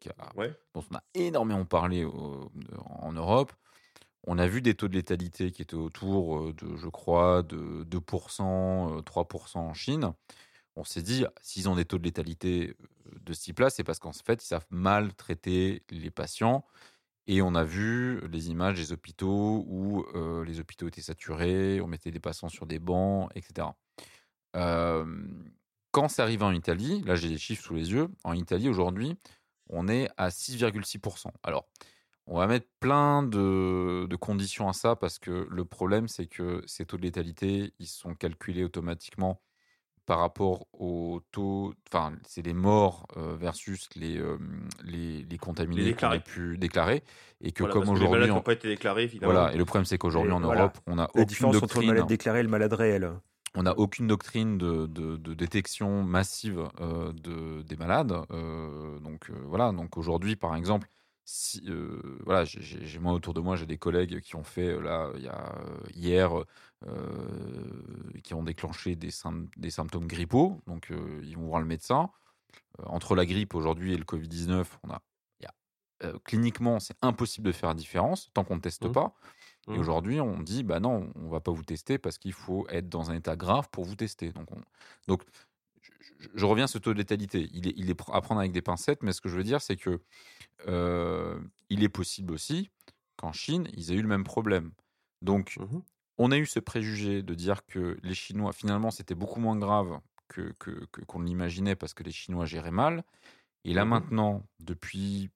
dont 0.74 0.84
on 0.92 0.96
a 0.96 1.04
énormément 1.14 1.66
parlé 1.66 2.06
en 2.06 3.12
Europe. 3.12 3.52
On 4.30 4.38
a 4.40 4.48
vu 4.48 4.62
des 4.62 4.76
taux 4.76 4.90
de 4.90 4.94
létalité 4.94 5.52
qui 5.52 5.62
étaient 5.62 5.76
autour 5.76 6.40
euh, 6.40 6.54
de, 6.54 6.76
je 6.76 6.90
crois, 6.90 7.44
de 7.44 7.86
2%, 7.86 9.02
3% 9.02 9.58
euh, 9.58 9.60
en 9.60 9.74
Chine. 9.74 10.14
On 10.76 10.84
s'est 10.84 11.02
dit, 11.02 11.26
s'ils 11.42 11.70
ont 11.70 11.76
des 11.76 11.86
taux 11.86 11.98
de 11.98 12.04
létalité 12.04 12.76
euh, 13.08 13.12
de 13.22 13.34
ce 13.34 13.44
type-là, 13.44 13.70
c'est 13.70 13.86
parce 13.86 14.00
qu'en 14.00 14.12
fait, 14.12 14.44
ils 14.44 14.48
savent 14.48 14.68
mal 14.70 15.14
traiter 15.14 15.82
les 15.90 16.12
patients 16.12 16.66
et 17.28 17.42
on 17.42 17.56
a 17.56 17.64
vu 17.64 18.22
les 18.28 18.50
images 18.50 18.78
des 18.78 18.92
hôpitaux 18.92 19.66
où 19.68 20.06
euh, 20.16 20.44
les 20.46 20.60
hôpitaux 20.60 20.88
étaient 20.88 21.02
saturés, 21.02 21.82
on 21.82 21.88
mettait 21.88 22.12
des 22.12 22.20
patients 22.20 22.50
sur 22.50 22.66
des 22.66 22.80
bancs, 22.80 23.30
etc. 23.36 23.68
quand 24.54 26.10
c'est 26.10 26.22
arrivé 26.22 26.44
en 26.44 26.54
Italie, 26.54 27.02
là 27.06 27.16
j'ai 27.16 27.30
des 27.30 27.38
chiffres 27.38 27.64
sous 27.64 27.76
les 27.76 27.92
yeux, 27.92 28.08
en 28.24 28.34
Italie 28.34 28.70
aujourd'hui, 28.70 29.16
on 29.70 29.88
est 29.88 30.10
à 30.18 30.30
6,6%. 30.30 31.28
Alors, 31.44 31.68
on 32.26 32.38
va 32.38 32.48
mettre 32.48 32.68
plein 32.80 33.24
de, 33.24 34.06
de, 34.10 34.16
conditions 34.16 34.68
à 34.68 34.74
ça 34.74 34.96
parce 34.96 35.18
que 35.18 35.48
le 35.50 35.66
problème, 35.66 36.08
c'est 36.08 36.28
que 36.28 36.62
ces 36.66 36.86
taux 36.86 36.98
de 36.98 37.04
létalité, 37.04 37.74
ils 37.80 37.88
sont 37.88 38.16
calculés 38.16 38.64
automatiquement 38.64 39.42
par 40.08 40.20
rapport 40.20 40.66
au 40.72 41.22
taux, 41.32 41.74
enfin, 41.88 42.14
c'est 42.26 42.41
les 42.41 42.53
morts 42.53 43.08
versus 43.16 43.89
les, 43.95 44.20
les, 44.86 45.24
les, 45.24 45.38
contaminés 45.38 45.93
qu'on 45.93 46.08
a 46.08 46.20
pu 46.20 46.58
déclarer. 46.58 47.03
Et 47.41 47.51
que 47.51 47.66
comme 47.66 47.89
aujourd'hui. 47.89 48.28
n'ont 48.28 48.41
pas 48.41 48.53
été 48.53 48.70
déclarés, 48.70 49.12
Voilà, 49.22 49.53
et 49.53 49.58
le 49.58 49.66
problème, 49.66 49.86
c'est 49.86 49.97
qu'aujourd'hui 49.97 50.32
en 50.32 50.39
Europe, 50.39 50.78
on 50.88 50.97
a 50.97 51.10
La 51.14 51.26
différence 51.26 51.62
entre 51.62 51.82
le 51.82 51.88
malade 51.88 52.08
déclaré 52.08 52.39
et 52.39 52.43
le 52.43 52.49
malade 52.49 52.74
réel. 52.74 53.12
On 53.53 53.64
n'a 53.64 53.78
aucune 53.78 54.08
doctrine 54.08 54.58
de, 54.58 54.86
de, 54.86 55.18
de 55.18 55.34
détection 55.34 56.03
massive 56.03 56.64
de, 56.80 57.62
des 57.64 57.76
malades. 57.76 58.14
donc 59.03 59.30
voilà, 59.45 59.74
donc 59.74 59.97
aujourd'hui, 59.97 60.38
par 60.38 60.55
exemple, 60.55 60.88
si, 61.26 61.62
voilà, 62.24 62.45
j'ai 62.45 62.99
moi 62.99 63.12
autour 63.12 63.34
de 63.34 63.41
moi, 63.41 63.58
j'ai 63.58 63.66
des 63.66 63.78
collègues 63.78 64.22
qui 64.22 64.38
ont 64.38 64.45
fait 64.45 64.80
là, 64.80 65.12
il 65.18 65.24
y 65.24 65.28
a 65.28 65.53
hier, 65.93 66.32
qui 68.24 68.34
ont 68.34 68.44
déclenché 68.44 68.96
des, 68.96 69.10
des 69.58 69.70
symptômes 69.72 70.08
grippaux, 70.08 70.62
donc 70.68 70.92
ils 71.24 71.36
vont 71.36 71.48
voir 71.48 71.60
le 71.60 71.66
médecin. 71.66 72.10
entre 72.84 73.16
la 73.16 73.26
grippe 73.26 73.56
aujourd'hui 73.56 73.94
et 73.94 73.98
le 73.98 74.06
Covid 74.06 74.28
19, 74.28 74.80
on 74.84 74.92
a, 74.92 75.02
y 75.42 75.46
a 75.46 76.14
cliniquement, 76.24 76.80
c'est 76.80 76.98
impossible 77.02 77.48
de 77.48 77.52
faire 77.52 77.70
la 77.70 77.76
différence 77.76 78.30
tant 78.34 78.44
qu'on 78.44 78.56
ne 78.56 78.62
teste 78.62 78.86
mmh. 78.86 78.92
pas. 78.92 79.16
Et 79.68 79.72
mmh. 79.72 79.80
aujourd'hui, 79.80 80.22
on 80.22 80.40
dit, 80.40 80.64
bah 80.64 80.80
non, 80.80 81.12
on 81.16 81.30
va 81.30 81.42
pas 81.42 81.52
vous 81.52 81.64
tester 81.64 81.98
parce 81.98 82.18
qu'il 82.18 82.34
faut 82.34 82.68
être 82.70 82.88
dans 82.88 83.12
un 83.12 83.16
état 83.16 83.36
grave 83.36 83.68
pour 83.72 83.84
vous 83.84 83.96
tester. 83.96 84.32
Donc, 84.32 84.48
donc 85.08 85.24
je, 86.34 86.46
reviens 86.46 86.66
à 86.66 86.68
ce 86.68 86.78
taux 86.78 86.94
de 86.94 86.98
létalité. 86.98 87.50
Il 87.54 87.68
est, 87.68 87.74
il 87.76 87.90
est 87.90 88.00
à 88.12 88.22
prendre 88.22 88.40
avec 88.40 88.52
des 88.52 88.62
pincettes, 88.62 89.04
mais 89.04 89.12
ce 89.12 89.22
que 89.22 89.30
je 89.30 89.36
veux 89.36 89.44
dire, 89.44 89.62
c'est 89.62 89.76
que 89.76 90.02
euh, 90.68 91.40
il 91.70 91.84
est 91.84 91.90
possible 91.90 92.34
aussi 92.34 92.72
qu'en 93.18 93.34
Chine, 93.34 93.68
ils 93.74 93.92
aient 93.92 93.96
eu 93.96 94.02
le 94.02 94.08
même 94.08 94.24
problème. 94.24 94.72
Donc, 95.22 95.58
mmh 95.58 95.80
on 96.18 96.32
a 96.32 96.38
eu 96.38 96.45
ce 96.45 96.59
préjugé 96.59 97.22
de 97.24 97.34
dire 97.34 97.65
que 97.65 97.97
les 98.03 98.13
Chinois, 98.13 98.53
finalement, 98.53 98.91
c'était 98.91 99.15
beaucoup 99.15 99.39
moins 99.39 99.57
grave 99.57 99.99
que 100.28 100.53
qu'on 101.07 101.22
l'imaginait 101.22 101.76
parce 101.76 101.93
que 101.93 102.03
les 102.03 102.11
Chinois 102.11 102.45
géraient 102.45 102.72
mal. 102.72 103.03
Et 103.63 103.74
là, 103.74 103.86
mmh 103.86 103.89
maintenant, 103.89 104.43
depuis 104.59 105.30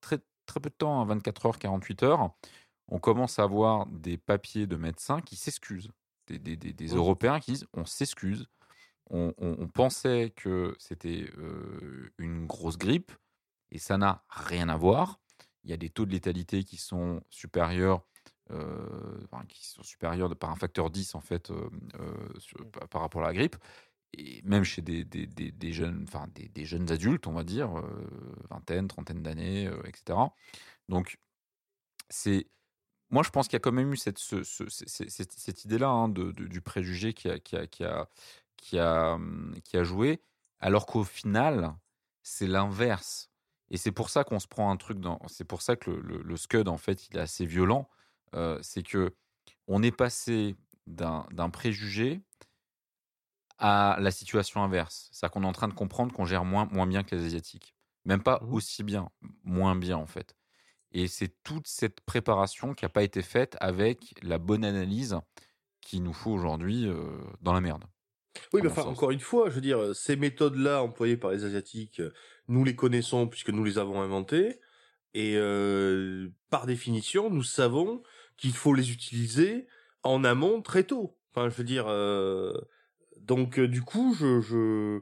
très, 0.00 0.18
très 0.46 0.60
peu 0.60 0.70
de 0.70 0.74
temps, 0.74 1.04
24 1.04 1.46
hein, 1.46 1.48
heures, 1.48 1.58
48 1.58 2.02
heures, 2.02 2.30
on 2.88 2.98
commence 2.98 3.38
à 3.38 3.42
avoir 3.42 3.86
des 3.86 4.16
papiers 4.16 4.66
de 4.66 4.76
médecins 4.76 5.20
qui 5.20 5.36
s'excusent. 5.36 5.90
Des, 6.28 6.38
des, 6.38 6.56
des. 6.56 6.86
Européens 6.88 7.38
qui 7.38 7.52
disent 7.52 7.66
on 7.72 7.84
s'excuse, 7.84 8.48
on, 9.10 9.32
pensait 9.72 10.32
que 10.34 10.74
c'était 10.80 11.30
euh, 11.38 12.12
une 12.18 12.46
grosse 12.46 12.78
grippe, 12.78 13.12
et 13.70 13.78
ça 13.78 13.96
n'a 13.96 14.24
rien 14.28 14.68
à 14.68 14.76
voir. 14.76 15.20
Il 15.62 15.70
y 15.70 15.72
a 15.72 15.76
des 15.76 15.88
taux 15.88 16.04
de 16.04 16.10
létalité 16.10 16.64
qui 16.64 16.76
sont 16.76 17.22
supérieurs 17.30 18.04
qui 19.48 19.66
sont 19.66 19.82
supérieurs 19.82 20.28
de, 20.28 20.34
par 20.34 20.50
un 20.50 20.56
facteur 20.56 20.90
10 20.90 21.14
en 21.14 21.20
fait 21.20 21.52
par, 22.90 23.00
rapport 23.00 23.22
à 23.22 23.26
la 23.26 23.34
grippe 23.34 23.56
et 24.12 24.40
même 24.44 24.64
chez 24.64 24.82
des, 24.82 25.04
des, 25.04 25.26
des, 25.26 25.72
jeunes, 25.72 26.04
enfin 26.08 26.26
des, 26.34 26.64
jeunes 26.64 26.90
adultes, 26.90 27.26
on 27.26 27.32
va 27.32 27.44
dire, 27.44 27.70
vingtaine, 28.48 28.88
trentaine 28.88 29.22
d'années, 29.22 29.68
etc. 29.84 30.18
Donc, 30.88 31.18
c'est, 32.08 32.46
moi, 33.10 33.22
je 33.22 33.30
pense 33.30 33.46
qu'il 33.46 33.54
y 33.54 33.56
a 33.56 33.60
quand 33.60 33.72
même 33.72 33.92
eu 33.92 33.96
cette, 33.96 34.18
cette, 34.18 35.64
idée-là 35.64 35.88
hein, 35.88 36.08
de, 36.08 36.32
du 36.32 36.60
préjugé 36.60 37.12
qui 37.14 37.28
a, 37.28 37.38
qui 37.38 37.56
a, 37.56 37.66
qui 37.66 37.84
a, 37.84 38.08
qui 38.56 38.78
a, 38.78 39.18
qui 39.64 39.76
a 39.76 39.84
joué, 39.84 40.20
alors 40.60 40.86
qu'au 40.86 41.04
final, 41.04 41.74
c'est 42.22 42.46
l'inverse. 42.46 43.30
Et 43.70 43.76
c'est 43.76 43.92
pour 43.92 44.10
ça 44.10 44.24
qu'on 44.24 44.40
se 44.40 44.48
prend 44.48 44.70
un 44.70 44.76
truc 44.76 45.00
dans. 45.00 45.20
C'est 45.28 45.44
pour 45.44 45.62
ça 45.62 45.76
que 45.76 45.90
le, 45.90 46.22
le, 46.22 46.36
Scud, 46.36 46.68
en 46.68 46.76
fait, 46.76 47.08
il 47.08 47.16
est 47.16 47.20
assez 47.20 47.46
violent. 47.46 47.88
C'est 48.62 48.82
que 48.82 49.14
on 49.66 49.82
est 49.82 49.96
passé 49.96 50.56
d'un 50.86 51.50
préjugé 51.50 52.20
à 53.58 53.96
la 54.00 54.10
situation 54.10 54.62
inverse. 54.62 55.08
C'est-à-dire 55.12 55.32
qu'on 55.32 55.42
est 55.42 55.46
en 55.46 55.52
train 55.52 55.68
de 55.68 55.74
comprendre 55.74 56.12
qu'on 56.12 56.26
gère 56.26 56.44
moins, 56.44 56.66
moins 56.66 56.86
bien 56.86 57.02
que 57.02 57.16
les 57.16 57.24
Asiatiques. 57.24 57.74
Même 58.04 58.22
pas 58.22 58.38
mmh 58.42 58.52
aussi 58.52 58.82
bien, 58.84 59.08
moins 59.42 59.74
bien 59.74 59.96
en 59.96 60.06
fait. 60.06 60.36
Et 60.92 61.08
c'est 61.08 61.42
toute 61.42 61.66
cette 61.66 62.00
préparation 62.02 62.74
qui 62.74 62.84
n'a 62.84 62.88
pas 62.88 63.02
été 63.02 63.22
faite 63.22 63.56
avec 63.60 64.14
la 64.22 64.38
bonne 64.38 64.64
analyse 64.64 65.18
qui 65.80 66.00
nous 66.00 66.12
faut 66.12 66.30
aujourd'hui 66.30 66.86
dans 67.40 67.52
la 67.52 67.60
merde. 67.60 67.84
Oui, 68.52 68.60
mais 68.62 68.68
enfin, 68.68 68.82
encore 68.82 69.10
une 69.10 69.20
fois, 69.20 69.48
je 69.50 69.54
veux 69.54 69.60
dire, 69.60 69.96
ces 69.96 70.14
méthodes-là 70.16 70.82
employées 70.82 71.16
par 71.16 71.32
les 71.32 71.44
Asiatiques, 71.44 72.02
nous 72.48 72.64
les 72.64 72.76
connaissons 72.76 73.26
puisque 73.26 73.50
nous 73.50 73.64
les 73.64 73.78
avons 73.78 74.00
inventées. 74.00 74.60
Et 75.14 75.36
par 76.50 76.66
définition, 76.66 77.30
nous 77.30 77.42
savons 77.42 78.02
qu'il 78.36 78.52
faut 78.52 78.74
les 78.74 78.92
utiliser 78.92 79.66
en 80.02 80.24
amont 80.24 80.62
très 80.62 80.84
tôt. 80.84 81.16
Enfin, 81.34 81.48
je 81.48 81.54
veux 81.54 81.64
dire, 81.64 81.86
donc 83.20 83.60
du 83.60 83.82
coup, 83.82 84.14
je 84.18 84.40
je 84.40 85.00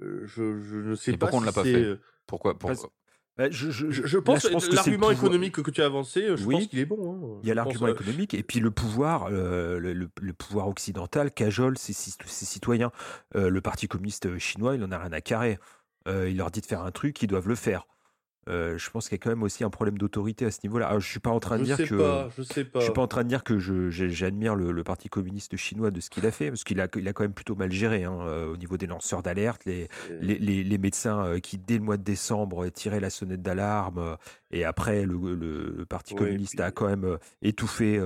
je, 0.00 0.42
ne 0.42 0.94
sais 0.94 1.12
pas 1.12 1.26
pourquoi 1.26 1.38
on 1.38 1.40
ne 1.42 1.46
l'a 1.46 1.52
pas 1.52 1.64
fait. 1.64 1.98
Pourquoi, 2.26 2.58
pourquoi 2.58 2.90
bah, 3.36 3.50
je, 3.50 3.68
je, 3.68 3.90
je, 3.90 4.18
pense, 4.18 4.44
que 4.44 4.74
l'argument 4.74 5.10
économique 5.10 5.60
que 5.60 5.70
tu 5.72 5.82
as 5.82 5.86
avancé, 5.86 6.36
je 6.36 6.44
pense 6.44 6.68
qu'il 6.68 6.78
est 6.78 6.84
bon. 6.84 7.36
Hein. 7.36 7.40
Il 7.42 7.48
y 7.48 7.50
a 7.50 7.54
l'argument 7.54 7.88
économique 7.88 8.32
et 8.32 8.44
puis 8.44 8.60
le 8.60 8.70
pouvoir, 8.70 9.28
le, 9.28 9.78
le, 9.80 10.32
pouvoir 10.32 10.68
occidental 10.68 11.32
cajole 11.32 11.76
ses, 11.76 11.92
ses 11.92 12.44
citoyens. 12.44 12.92
le 13.34 13.60
Parti 13.60 13.88
communiste 13.88 14.38
chinois, 14.38 14.76
il 14.76 14.84
en 14.84 14.92
a 14.92 14.98
rien 14.98 15.12
à 15.12 15.20
carrer. 15.20 15.58
il 16.06 16.36
leur 16.36 16.50
dit 16.52 16.60
de 16.60 16.66
faire 16.66 16.82
un 16.82 16.92
truc, 16.92 17.20
ils 17.22 17.26
doivent 17.26 17.48
le 17.48 17.56
faire. 17.56 17.86
Euh, 18.48 18.76
je 18.76 18.90
pense 18.90 19.08
qu'il 19.08 19.16
y 19.16 19.20
a 19.20 19.22
quand 19.22 19.30
même 19.30 19.42
aussi 19.42 19.64
un 19.64 19.70
problème 19.70 19.98
d'autorité 19.98 20.44
à 20.44 20.50
ce 20.50 20.60
niveau-là. 20.64 20.88
Ah, 20.90 20.98
je 20.98 21.08
suis 21.08 21.20
pas 21.20 21.30
en 21.30 21.40
train 21.40 21.58
de 21.58 21.64
dire 21.64 21.76
que 21.76 21.84
je 21.84 22.42
sais 22.42 22.64
pas. 22.64 22.80
je 22.80 22.84
suis 22.84 22.92
pas 22.92 23.02
en 23.02 23.06
train 23.06 23.24
de 23.24 23.28
dire 23.28 23.44
que 23.44 23.58
j'admire 23.58 24.54
le, 24.54 24.84
Parti 24.84 25.08
communiste 25.08 25.56
chinois 25.56 25.90
de 25.90 26.00
ce 26.00 26.10
qu'il 26.10 26.26
a 26.26 26.30
fait, 26.30 26.50
parce 26.50 26.62
qu'il 26.62 26.78
a, 26.78 26.88
il 26.96 27.08
a 27.08 27.14
quand 27.14 27.24
même 27.24 27.32
plutôt 27.32 27.54
mal 27.54 27.72
géré 27.72 28.04
hein, 28.04 28.18
euh, 28.20 28.52
au 28.52 28.56
niveau 28.58 28.76
des 28.76 28.86
lanceurs 28.86 29.22
d'alerte, 29.22 29.64
les, 29.64 29.88
les, 30.20 30.38
les, 30.38 30.78
médecins 30.78 31.24
euh, 31.24 31.38
qui 31.38 31.56
dès 31.56 31.78
le 31.78 31.84
mois 31.84 31.96
de 31.96 32.02
décembre 32.02 32.68
tiraient 32.68 33.00
la 33.00 33.08
sonnette 33.08 33.40
d'alarme, 33.40 34.18
et 34.50 34.64
après 34.64 35.06
le, 35.06 35.86
Parti 35.88 36.14
communiste 36.14 36.60
a 36.60 36.70
quand 36.70 36.86
même 36.86 37.18
étouffé 37.40 37.98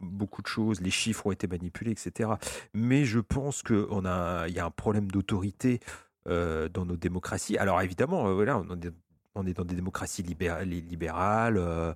beaucoup 0.00 0.42
de 0.42 0.48
choses, 0.48 0.80
les 0.80 0.90
chiffres 0.90 1.26
ont 1.26 1.32
été 1.32 1.46
manipulés, 1.46 1.92
etc. 1.92 2.30
Mais 2.72 3.04
je 3.04 3.20
pense 3.20 3.62
qu'il 3.62 3.86
a, 4.04 4.46
il 4.48 4.54
y 4.54 4.58
a 4.58 4.66
un 4.66 4.70
problème 4.70 5.08
d'autorité. 5.08 5.78
dans 6.26 6.84
nos 6.86 6.96
démocraties. 6.96 7.58
Alors 7.58 7.80
évidemment, 7.80 8.34
voilà, 8.34 8.58
on 8.58 8.80
est 8.80 8.90
on 9.34 9.46
est 9.46 9.54
dans 9.54 9.64
des 9.64 9.74
démocraties 9.74 10.22
libérales, 10.22 11.56
euh, 11.58 11.92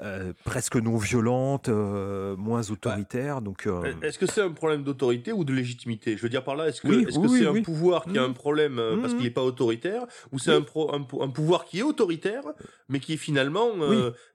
euh, 0.00 0.32
presque 0.44 0.76
non 0.76 0.96
violentes, 0.96 1.68
euh, 1.68 2.36
moins 2.36 2.62
bah, 2.62 2.72
autoritaires. 2.72 3.42
donc, 3.42 3.68
est-ce 4.02 4.18
que 4.18 4.26
c'est 4.26 4.40
un 4.40 4.52
problème 4.52 4.84
d'autorité 4.84 5.32
ou 5.32 5.44
de 5.44 5.52
légitimité? 5.52 6.16
Je 6.16 6.22
veux 6.22 6.28
dire 6.28 6.44
par 6.44 6.56
là, 6.56 6.68
est-ce 6.68 6.80
que 6.80 7.10
c'est 7.10 7.46
un 7.46 7.62
pouvoir 7.62 8.04
qui 8.04 8.16
a 8.16 8.22
un 8.22 8.28
mmh. 8.28 8.34
problème 8.34 8.80
parce 9.02 9.12
mmh. 9.12 9.16
qu'il 9.16 9.24
n'est 9.24 9.30
pas 9.30 9.42
autoritaire, 9.42 10.06
ou 10.32 10.38
c'est 10.38 10.52
un, 10.52 10.64
un, 10.92 11.28
pouvoir 11.28 11.64
qui 11.66 11.80
est 11.80 11.82
autoritaire 11.82 12.44
mais 12.88 13.00
qui 13.00 13.18
finalement 13.18 13.70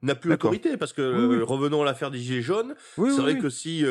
n'a 0.03 0.15
plus 0.15 0.33
autorité? 0.33 0.77
Parce 0.77 0.93
que 0.93 1.41
revenons 1.41 1.81
à 1.81 1.85
l'affaire 1.85 2.11
des 2.11 2.19
gilets 2.19 2.41
jaunes, 2.41 2.75
c'est 2.95 3.21
vrai 3.21 3.39
que 3.39 3.49
si 3.49 3.83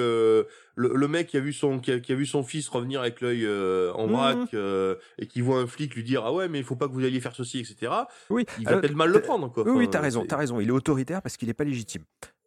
le, 0.75 1.09
mec 1.09 1.29
qui 1.29 1.37
a 1.37 1.41
vu 1.41 1.53
son 1.53 1.79
qui 1.79 1.93
a, 1.93 2.15
vu 2.15 2.27
son 2.27 2.43
fils 2.43 2.69
revenir 2.69 3.01
avec 3.01 3.21
l'œil 3.21 3.45
euh, 3.45 3.93
en 3.95 4.07
vrac 4.07 4.37
mmh. 4.37 4.49
euh, 4.55 4.97
et 5.19 5.27
qui 5.27 5.41
voit 5.41 5.61
un 5.61 5.67
flic 5.67 5.95
lui 5.95 6.03
dire 6.03 6.23
ah 6.25 6.33
ouais 6.33 6.49
mais 6.49 6.59
il 6.59 6.65
faut 6.65 6.77
pas 6.77 6.89
que 6.89 6.93
vous 6.93 7.05
alliez 7.05 7.21
faire 7.21 7.35
ceci 7.35 7.59
etc. 7.59 7.93
Oui, 8.31 8.45
il 8.59 8.65
va 8.65 8.79
peut-être 8.79 8.97
mal 8.97 9.11
le 9.11 9.21
prendre 9.21 9.51
quoi. 9.53 9.65
oui, 9.69 9.89
t'as 9.91 10.01
raison, 10.01 10.25
t'as 10.27 10.37
raison. 10.37 10.61
Il 10.61 10.69
est 10.69 10.73
autoritaire 10.73 11.23
parce 11.23 11.37
qu'il 11.37 11.49
n'est 11.49 11.55
pas 11.55 11.65
légitime. 11.65 12.05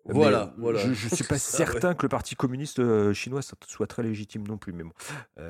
Voilà, 0.08 0.54
voilà. 0.60 0.80
Je, 0.80 0.94
je 0.94 1.16
suis 1.16 1.24
pas 1.28 1.40
certain 1.40 1.96
que 1.96 2.04
le 2.04 2.10
parti 2.10 2.36
communiste 2.36 2.78
euh, 2.78 3.12
chinois 3.12 3.42
soit 3.42 3.88
très 3.88 4.04
légitime 4.04 4.46
non 4.48 4.58
plus, 4.58 4.72
mais 4.72 4.84
bon. 4.84 4.92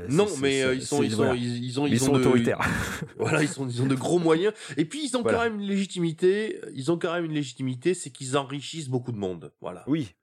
non, 0.09 0.27
mais 0.39 0.61
ils 0.75 0.81
sont, 0.81 1.03
ils, 1.03 1.11
sont, 1.11 1.33
ils, 1.33 1.79
ont, 1.79 1.87
ils, 1.87 1.99
sont 1.99 2.13
autoritaires. 2.13 2.59
voilà, 3.19 3.41
ils 3.41 3.49
sont, 3.49 3.67
ils 3.67 3.81
ont 3.81 3.87
de 3.87 3.95
gros 3.95 4.19
moyens. 4.19 4.53
Et 4.77 4.85
puis 4.85 5.05
ils 5.05 5.17
ont 5.17 5.23
quand 5.23 5.43
même 5.43 5.59
une 5.59 5.67
légitimité. 5.67 6.61
Ils 6.73 6.89
ont 6.89 6.97
quand 6.97 7.13
même 7.13 7.25
une 7.25 7.33
légitimité, 7.33 7.93
c'est 7.93 8.11
qu'ils 8.11 8.37
enrichissent 8.37 8.87
beaucoup 8.87 9.11
de 9.11 9.17
monde. 9.17 9.51
Voilà. 9.59 9.83
Oui, 9.87 10.15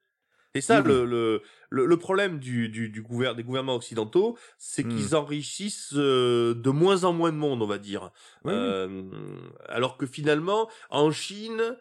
c'est 0.55 0.61
ça 0.61 0.81
le, 0.81 1.05
le, 1.07 1.43
le, 1.71 1.97
problème 1.97 2.39
du, 2.39 2.69
du, 2.69 2.91
du 2.91 3.01
gouver 3.03 3.33
des 3.35 3.43
gouvernements 3.43 3.75
occidentaux, 3.77 4.37
c'est 4.59 4.83
qu'ils 4.83 5.13
mmh. 5.13 5.17
enrichissent 5.17 5.95
euh, 5.95 6.55
de 6.55 6.71
moins 6.71 7.05
en 7.05 7.13
moins 7.13 7.33
de 7.33 7.39
monde, 7.39 7.63
on 7.63 7.67
va 7.67 7.79
dire. 7.79 8.11
euh, 8.47 9.03
alors 9.69 9.97
que 9.97 10.07
finalement, 10.07 10.69
en 10.91 11.11
Chine, 11.11 11.77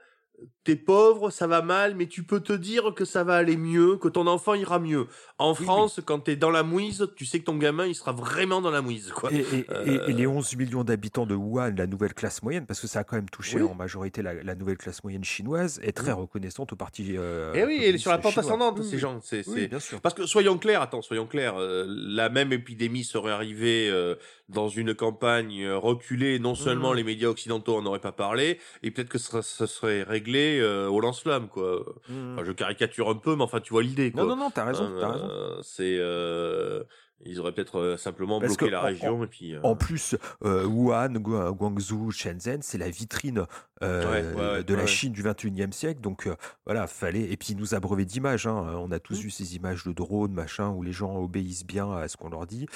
t'es 0.63 0.75
pauvre, 0.75 1.31
ça 1.31 1.47
va 1.47 1.61
mal, 1.61 1.95
mais 1.95 2.07
tu 2.07 2.23
peux 2.23 2.39
te 2.39 2.53
dire 2.53 2.93
que 2.95 3.05
ça 3.05 3.23
va 3.23 3.35
aller 3.35 3.57
mieux, 3.57 3.97
que 3.97 4.07
ton 4.07 4.27
enfant 4.27 4.53
ira 4.53 4.79
mieux. 4.79 5.07
En 5.39 5.55
France, 5.55 5.99
quand 6.05 6.21
tu 6.21 6.31
es 6.31 6.35
dans 6.35 6.51
la 6.51 6.63
mouise, 6.63 7.07
tu 7.15 7.25
sais 7.25 7.39
que 7.39 7.45
ton 7.45 7.57
gamin, 7.57 7.87
il 7.87 7.95
sera 7.95 8.11
vraiment 8.11 8.61
dans 8.61 8.69
la 8.69 8.81
mouise. 8.81 9.11
Quoi. 9.11 9.31
Et, 9.33 9.65
les 10.07 10.27
11 10.27 10.55
millions 10.57 10.83
d'habitants 10.83 11.25
de 11.25 11.33
Wuhan, 11.35 11.73
la 11.75 11.87
nouvelle 11.87 12.13
classe 12.13 12.43
moyenne, 12.43 12.65
parce 12.65 12.79
que 12.79 12.87
ça 12.87 12.99
a 12.99 13.03
quand 13.03 13.15
même 13.15 13.29
touché 13.29 13.61
en 13.61 13.73
majorité 13.73 14.21
la, 14.21 14.55
nouvelle 14.55 14.77
classe 14.77 15.03
moyenne 15.03 15.23
chinoise, 15.23 15.79
est 15.83 15.93
très 15.93 16.11
reconnaissante 16.11 16.73
au 16.73 16.75
parti. 16.75 17.15
Euh, 17.17 17.53
et 17.53 17.63
oui, 17.63 17.81
elle 17.83 17.95
est 17.95 17.99
sur 17.99 18.11
la 18.11 18.19
pente 18.19 18.37
ascendante, 18.37 18.83
ces 18.83 18.99
gens. 18.99 19.19
C'est, 19.23 19.43
bien 19.67 19.79
sûr. 19.79 19.99
Parce 20.01 20.13
que 20.13 20.25
soyons 20.25 20.57
clairs, 20.57 20.81
attends, 20.81 21.01
soyons 21.01 21.25
clairs, 21.25 21.55
euh, 21.57 21.85
la 21.87 22.29
même 22.29 22.53
épidémie 22.53 23.03
serait 23.03 23.31
arrivée 23.31 23.89
euh, 23.89 24.15
dans 24.51 24.69
une 24.69 24.93
campagne 24.93 25.69
reculée. 25.69 26.39
Non 26.39 26.55
seulement 26.55 26.93
mmh. 26.93 26.95
les 26.95 27.03
médias 27.03 27.29
occidentaux 27.29 27.77
en 27.77 27.85
auraient 27.85 27.99
pas 27.99 28.11
parlé, 28.11 28.59
et 28.83 28.91
peut-être 28.91 29.09
que 29.09 29.17
ça, 29.17 29.41
serait 29.41 30.03
réglé 30.03 30.61
au 30.63 30.99
lance-flamme, 30.99 31.47
quoi. 31.47 31.85
Mmh. 32.09 32.43
je 32.43 32.51
caricature 32.51 33.09
un 33.09 33.15
peu, 33.15 33.35
mais 33.35 33.43
enfin, 33.43 33.59
tu 33.59 33.73
vois 33.73 33.83
l'idée, 33.83 34.11
quoi. 34.11 34.23
Non, 34.23 34.29
non, 34.29 34.35
non, 34.35 34.51
t'as 34.51 34.65
raison, 34.65 34.91
t'as 34.99 35.11
raison. 35.11 35.29
Euh, 35.29 35.59
c'est 35.61 35.97
euh, 35.99 36.83
ils 37.25 37.39
auraient 37.39 37.51
peut-être 37.51 37.79
euh, 37.79 37.97
simplement 37.97 38.39
bloqué 38.39 38.69
la 38.69 38.81
région 38.81 39.19
en, 39.19 39.23
et 39.23 39.27
puis. 39.27 39.57
En 39.63 39.75
plus, 39.75 40.15
Wuhan, 40.41 41.13
Guangzhou, 41.13 42.11
Shenzhen, 42.11 42.61
c'est 42.61 42.77
la 42.77 42.89
vitrine 42.89 43.45
de 43.81 44.73
la 44.73 44.85
Chine 44.85 45.11
du 45.11 45.23
21e 45.23 45.71
siècle. 45.71 46.01
Donc 46.01 46.29
voilà, 46.65 46.87
fallait. 46.87 47.31
Et 47.31 47.37
puis 47.37 47.49
ils 47.53 47.57
nous 47.57 47.75
abreuvait 47.75 48.05
d'images. 48.05 48.47
Hein. 48.47 48.75
On 48.77 48.91
a 48.91 48.99
tous 48.99 49.19
mmh. 49.19 49.23
vu 49.23 49.29
ces 49.29 49.55
images 49.55 49.83
de 49.85 49.91
drones, 49.91 50.33
machin, 50.33 50.69
où 50.69 50.83
les 50.83 50.93
gens 50.93 51.15
obéissent 51.17 51.65
bien 51.65 51.91
à 51.91 52.07
ce 52.07 52.17
qu'on 52.17 52.29
leur 52.29 52.45
dit. 52.45 52.67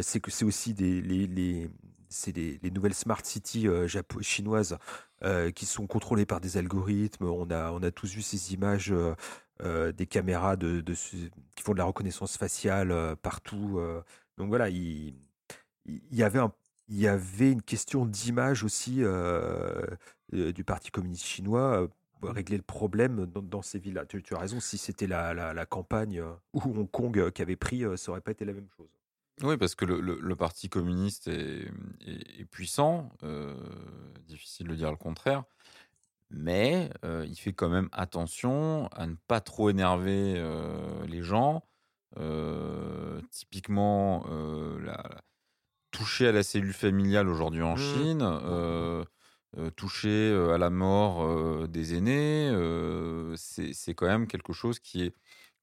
c'est 0.00 0.20
que 0.20 0.30
c'est 0.30 0.44
aussi 0.44 0.74
des 0.74 1.00
les, 1.00 1.26
les 1.26 1.70
c'est 2.08 2.36
les, 2.36 2.70
nouvelles 2.70 2.94
smart 2.94 3.20
cities 3.24 3.68
chinoises 4.20 4.76
qui 5.54 5.66
sont 5.66 5.86
contrôlées 5.86 6.26
par 6.26 6.40
des 6.40 6.56
algorithmes. 6.56 7.26
On 7.26 7.50
a, 7.50 7.70
on 7.72 7.82
a 7.82 7.90
tous 7.90 8.12
vu 8.12 8.22
ces 8.22 8.54
images 8.54 8.92
euh, 9.60 9.92
des 9.92 10.06
caméras 10.06 10.56
de, 10.56 10.80
qui 11.54 11.62
font 11.62 11.72
de 11.72 11.78
la 11.78 11.84
reconnaissance 11.84 12.36
faciale 12.36 12.90
euh, 12.90 13.14
partout. 13.14 13.78
Euh. 13.78 14.02
donc 14.36 14.48
voilà, 14.48 14.68
il, 14.68 15.14
y 16.10 16.22
avait 16.22 16.40
il 16.88 16.98
y 16.98 17.06
avait 17.06 17.52
une 17.52 17.62
question 17.62 18.04
d'image 18.04 18.64
aussi 18.64 19.02
du 20.32 20.64
Parti 20.64 20.90
communiste 20.90 21.24
chinois 21.24 21.88
pour 22.20 22.30
régler 22.30 22.56
le 22.56 22.62
problème 22.62 23.26
dans, 23.26 23.62
ces 23.62 23.78
villes-là. 23.78 24.04
Tu, 24.04 24.22
as 24.32 24.38
raison, 24.38 24.60
si 24.60 24.78
c'était 24.78 25.06
la, 25.06 25.66
campagne 25.66 26.22
ou 26.52 26.60
Hong 26.60 26.90
Kong 26.90 27.30
qui 27.30 27.40
avait 27.40 27.56
pris, 27.56 27.84
ça 27.96 28.10
n'aurait 28.10 28.20
pas 28.20 28.32
été 28.32 28.44
la 28.44 28.52
même 28.52 28.68
chose. 28.76 28.88
Oui, 29.42 29.56
parce 29.56 29.74
que 29.74 29.84
le, 29.84 30.36
Parti 30.36 30.68
communiste 30.68 31.28
est, 31.28 31.70
est 32.04 32.44
puissant, 32.50 33.10
difficile 34.26 34.66
de 34.66 34.74
dire 34.74 34.90
le 34.90 34.96
contraire, 34.96 35.44
mais 36.32 36.90
il 37.04 37.36
fait 37.36 37.52
quand 37.52 37.68
même 37.68 37.88
attention 37.92 38.88
à 38.88 39.06
ne 39.06 39.14
pas 39.28 39.40
trop 39.40 39.70
énerver 39.70 40.42
les 41.06 41.22
gens. 41.22 41.62
typiquement, 43.30 44.24
toucher 45.90 46.28
à 46.28 46.32
la 46.32 46.42
cellule 46.42 46.72
familiale 46.72 47.28
aujourd'hui 47.28 47.62
en 47.62 47.74
mmh. 47.74 47.78
Chine, 47.78 48.40
toucher 49.76 50.34
à 50.52 50.58
la 50.58 50.70
mort 50.70 51.68
des 51.68 51.94
aînés, 51.94 52.52
c'est 53.36 53.94
quand 53.94 54.06
même 54.06 54.26
quelque 54.26 54.52
chose 54.52 54.78
qui 54.78 55.02
est 55.02 55.14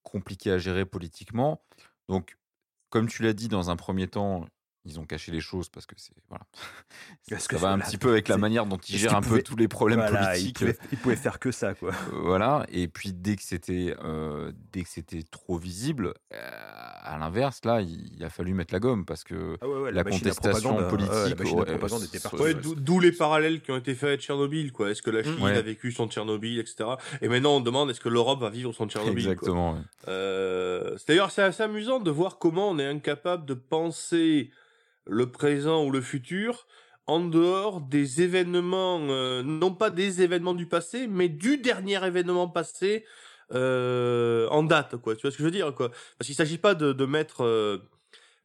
compliqué 0.04 0.52
à 0.52 0.58
gérer 0.58 0.86
politiquement. 0.86 1.62
Donc, 2.08 2.38
comme 2.90 3.08
tu 3.08 3.24
l'as 3.24 3.34
dit 3.34 3.48
dans 3.48 3.70
un 3.70 3.76
premier 3.76 4.08
temps, 4.08 4.48
ils 4.90 5.00
ont 5.00 5.06
caché 5.06 5.32
les 5.32 5.40
choses 5.42 5.70
parce 5.70 5.86
que 5.86 5.96
c'est 5.98 6.14
voilà. 6.30 6.44
Parce 7.30 7.44
ça 7.44 7.48
que 7.50 7.56
va 7.58 7.70
un 7.72 7.80
petit 7.80 7.98
peu 8.00 8.10
avec 8.10 8.28
la 8.28 8.38
manière 8.38 8.66
dont 8.66 8.78
ils 8.90 8.98
gèrent 8.98 9.16
un 9.16 9.22
peu 9.22 9.28
pouvaient- 9.30 9.44
tous 9.44 9.56
les 9.56 9.68
problèmes 9.68 10.00
Voilà, 10.00 10.36
il 10.38 10.52
politiques. 10.52 10.58
pouvait, 10.58 10.78
il 10.92 10.98
pouvait 10.98 11.16
faire 11.16 11.38
que 11.40 11.52
ça, 11.52 11.76
quoi. 11.76 11.92
Euh, 11.92 12.20
voilà. 12.24 12.66
Et 12.72 12.88
puis 12.88 13.14
dès 13.14 13.36
que 13.36 13.44
c'était 13.44 13.96
euh, 14.04 14.52
dès 14.74 14.82
que 14.84 14.90
c'était 14.90 15.22
trop 15.24 15.58
visible, 15.58 16.14
euh, 16.34 16.50
à 17.04 17.18
l'inverse, 17.20 17.62
là, 17.66 17.82
il, 17.82 18.12
il 18.16 18.24
a 18.24 18.30
fallu 18.30 18.54
mettre 18.56 18.74
la 18.74 18.80
gomme 18.80 19.06
parce 19.06 19.24
que 19.24 19.58
Ah 19.62 19.68
ouais, 19.68 19.80
ouais, 19.80 19.92
la 19.92 20.02
à 20.02 20.04
contestation 20.06 20.80
euh, 20.80 20.90
politique, 20.90 21.12
la 21.14 21.20
à 21.22 22.42
ouais, 22.42 22.54
d'où 22.56 22.74
d'où 22.76 23.00
les 23.00 23.12
parallèles 23.12 23.62
qui 23.62 23.72
ont 23.72 23.78
été 23.78 23.94
faits 23.94 24.10
avec 24.10 24.22
Tchernobyl, 24.22 24.72
quoi. 24.72 24.90
Est-ce 24.90 25.02
que 25.04 25.12
la 25.12 25.22
Chine 25.24 25.40
Ouais. 25.42 25.56
a 25.56 25.62
vécu 25.62 25.92
son 25.92 26.08
Tchernobyl, 26.08 26.60
etc. 26.60 26.90
Et 27.22 27.28
maintenant, 27.30 27.58
on 27.58 27.62
demande 27.62 27.90
est-ce 27.92 28.00
que 28.02 28.10
l'Europe 28.10 28.40
va 28.42 28.50
vivre 28.50 28.74
son 28.74 28.88
Tchernobyl, 28.90 29.24
quoi? 29.24 29.34
exactement. 29.34 29.74
ouais. 29.74 29.80
Euh, 30.08 30.98
c'est 30.98 31.10
d'ailleurs 31.10 31.30
c'est 31.32 31.44
assez 31.44 31.62
amusant 31.64 32.00
de 32.00 32.10
voir 32.10 32.40
comment 32.40 32.70
on 32.70 32.80
est 32.80 32.86
incapable 32.88 33.46
de 33.46 33.54
penser 33.54 34.50
le 35.10 35.32
présent 35.32 35.86
ou 35.86 35.92
le 35.92 36.02
futur 36.02 36.68
en 37.08 37.20
dehors 37.22 37.82
des 37.82 38.22
événements, 38.22 39.00
euh, 39.10 39.42
non 39.44 39.74
pas 39.74 39.90
des 39.90 40.22
événements 40.22 40.54
du 40.54 40.68
passé, 40.68 41.08
mais 41.08 41.28
du 41.28 41.58
dernier 41.58 42.06
événement 42.06 42.48
passé 42.48 43.04
euh, 43.52 44.48
en 44.50 44.62
date, 44.64 44.98
quoi. 44.98 45.16
Tu 45.16 45.24
vois 45.24 45.32
ce 45.32 45.38
que 45.38 45.42
je 45.42 45.46
veux 45.46 45.52
dire, 45.52 45.74
quoi? 45.74 45.90
Parce 45.90 46.28
qu'il 46.28 46.36
s'agit 46.36 46.60
pas 46.60 46.76
de, 46.76 46.94
de 46.94 47.06
mettre 47.06 47.44
euh, 47.44 47.80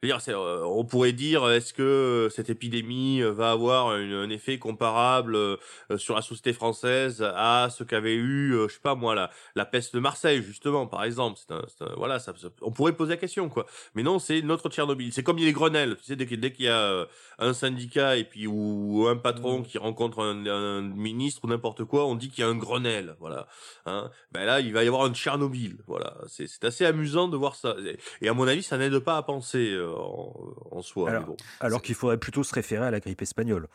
dire, 0.06 0.20
euh, 0.28 0.62
on 0.64 0.84
pourrait 0.84 1.12
dire, 1.12 1.48
est-ce 1.50 1.72
que 1.74 2.28
cette 2.30 2.50
épidémie 2.50 3.20
euh, 3.22 3.30
va 3.32 3.50
avoir 3.50 3.96
une- 3.96 4.12
un 4.12 4.30
effet 4.30 4.58
comparable 4.58 5.36
euh, 5.36 5.56
euh, 5.90 5.98
sur 5.98 6.14
la 6.14 6.22
société 6.22 6.52
française 6.52 7.22
à 7.36 7.68
ce 7.70 7.84
qu'avait 7.84 8.14
eu, 8.14 8.52
euh, 8.54 8.68
je 8.68 8.74
sais 8.74 8.80
pas 8.80 8.94
moi, 8.94 9.14
la, 9.14 9.30
la 9.54 9.64
peste 9.64 9.94
de 9.94 10.00
Marseille, 10.00 10.42
justement, 10.42 10.86
par 10.86 11.04
exemple? 11.04 11.38
Un, 11.50 11.56
un- 11.80 11.94
voilà, 11.96 12.18
ça, 12.18 12.32
ça- 12.36 12.48
on 12.62 12.70
pourrait 12.70 12.92
poser 12.92 13.10
la 13.10 13.16
question, 13.16 13.48
quoi. 13.48 13.66
Mais 13.94 14.02
non, 14.02 14.18
c'est 14.18 14.42
notre 14.42 14.68
Tchernobyl. 14.68 15.12
C'est 15.12 15.22
comme 15.22 15.36
les 15.38 15.52
Grenelles. 15.52 15.96
Tu 15.96 16.04
sais, 16.04 16.16
dès, 16.16 16.26
qu'il 16.26 16.64
y 16.64 16.68
a 16.68 16.78
euh, 16.78 17.06
un 17.38 17.52
syndicat 17.52 18.16
et 18.16 18.24
puis 18.24 18.46
ou 18.46 19.06
un 19.08 19.16
patron 19.16 19.62
qui 19.62 19.78
rencontre 19.78 20.20
un, 20.20 20.46
un 20.46 20.80
ministre 20.82 21.40
ou 21.44 21.48
n'importe 21.48 21.84
quoi, 21.84 22.06
on 22.06 22.14
dit 22.14 22.30
qu'il 22.30 22.40
y 22.44 22.46
a 22.46 22.48
un 22.50 22.54
Grenelle, 22.56 23.16
voilà. 23.20 23.46
Hein 23.86 24.10
ben 24.32 24.44
là, 24.44 24.60
il 24.60 24.72
va 24.72 24.84
y 24.84 24.86
avoir 24.86 25.04
un 25.04 25.12
Tchernobyl, 25.14 25.76
voilà. 25.86 26.14
C'est 26.28 26.46
c'est 26.46 26.64
assez 26.64 26.84
amusant 26.84 27.28
de 27.28 27.36
voir 27.36 27.54
ça. 27.56 27.74
Et- 27.84 27.98
Et 28.22 28.28
à 28.28 28.34
mon 28.34 28.46
avis, 28.46 28.62
ça 28.62 28.78
n'aide 28.78 28.98
pas 28.98 29.16
à 29.16 29.22
penser 29.22 29.72
euh, 29.72 29.93
en, 29.96 30.34
en 30.70 30.82
soi. 30.82 31.10
Alors, 31.10 31.24
bon. 31.24 31.36
alors 31.60 31.82
qu'il 31.82 31.94
faudrait 31.94 32.18
plutôt 32.18 32.42
se 32.42 32.54
référer 32.54 32.86
à 32.86 32.90
la 32.90 33.00
grippe 33.00 33.22
espagnole. 33.22 33.68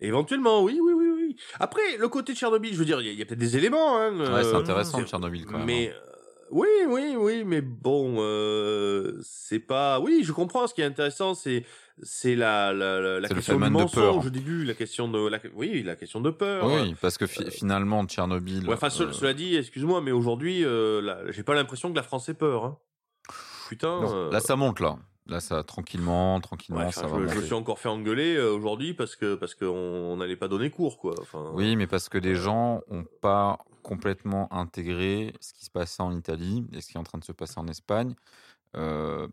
Éventuellement, 0.00 0.62
oui, 0.62 0.78
oui, 0.82 0.92
oui, 0.94 1.06
oui. 1.14 1.36
Après, 1.60 1.96
le 1.98 2.08
côté 2.08 2.34
Tchernobyl, 2.34 2.72
je 2.74 2.78
veux 2.78 2.84
dire, 2.84 3.00
il 3.00 3.06
y 3.06 3.10
a, 3.10 3.12
il 3.12 3.18
y 3.18 3.22
a 3.22 3.24
peut-être 3.24 3.38
des 3.38 3.56
éléments. 3.56 3.98
Hein, 3.98 4.18
Ouais, 4.18 4.42
c'est 4.44 4.54
euh, 4.54 4.58
intéressant 4.58 5.02
Tchernobyl 5.04 5.46
quand 5.46 5.58
même. 5.58 5.66
Mais 5.66 5.90
hein. 5.90 5.94
euh, 5.94 6.10
oui, 6.50 6.68
oui, 6.88 7.14
oui, 7.16 7.44
mais 7.44 7.60
bon, 7.60 8.16
euh, 8.18 9.18
c'est 9.22 9.60
pas. 9.60 10.00
Oui, 10.00 10.22
je 10.24 10.32
comprends. 10.32 10.66
Ce 10.66 10.74
qui 10.74 10.82
est 10.82 10.84
intéressant, 10.84 11.34
c'est 11.34 11.64
c'est 12.02 12.34
la 12.34 12.72
la, 12.72 13.00
la, 13.00 13.20
la 13.20 13.28
question 13.28 13.56
du 13.56 13.64
de 13.64 13.68
mensonge 13.70 14.26
au 14.26 14.30
début, 14.30 14.64
la 14.64 14.74
question 14.74 15.08
de 15.08 15.28
la 15.28 15.38
oui, 15.54 15.82
la 15.84 15.94
question 15.96 16.20
de 16.20 16.30
peur. 16.30 16.66
Oui, 16.66 16.94
parce 17.00 17.16
que 17.16 17.26
fi- 17.26 17.50
finalement 17.50 18.04
Tchernobyl. 18.04 18.66
Ouais, 18.68 18.74
enfin, 18.74 18.90
ce- 18.90 19.04
euh, 19.04 19.12
cela 19.12 19.32
dit, 19.32 19.56
excuse-moi, 19.56 20.00
mais 20.00 20.10
aujourd'hui, 20.10 20.64
euh, 20.64 21.30
j'ai 21.32 21.44
pas 21.44 21.54
l'impression 21.54 21.90
que 21.90 21.96
la 21.96 22.02
France 22.02 22.28
ait 22.28 22.34
peur. 22.34 22.64
Hein. 22.64 22.78
Putain. 23.68 24.00
non, 24.02 24.14
euh, 24.14 24.30
Là, 24.30 24.40
ça 24.40 24.56
monte 24.56 24.80
là. 24.80 24.98
Là, 25.26 25.40
ça 25.40 25.62
tranquillement, 25.64 26.38
tranquillement, 26.40 26.84
ouais, 26.84 26.92
ça 26.92 27.06
va 27.06 27.26
je, 27.26 27.34
je 27.34 27.40
suis 27.40 27.54
encore 27.54 27.78
fait 27.78 27.88
engueuler 27.88 28.36
euh, 28.36 28.52
aujourd'hui 28.52 28.92
parce 28.92 29.16
que 29.16 29.34
parce 29.34 29.54
qu'on 29.54 29.66
on 29.66 30.16
n'allait 30.18 30.36
pas 30.36 30.48
donner 30.48 30.70
cours, 30.70 30.98
quoi. 30.98 31.14
Enfin, 31.18 31.50
Oui, 31.54 31.76
mais 31.76 31.86
parce 31.86 32.08
que 32.08 32.18
les 32.18 32.34
gens 32.34 32.82
ont 32.88 33.04
pas 33.22 33.58
complètement 33.82 34.52
intégré 34.52 35.32
ce 35.40 35.52
qui 35.54 35.64
se 35.64 35.70
passait 35.70 36.02
en 36.02 36.12
Italie 36.16 36.66
et 36.72 36.80
ce 36.80 36.88
qui 36.88 36.96
est 36.96 37.00
en 37.00 37.04
train 37.04 37.18
de 37.18 37.24
se 37.24 37.32
passer 37.32 37.58
en 37.58 37.68
Espagne. 37.68 38.14
Euh, 38.76 39.28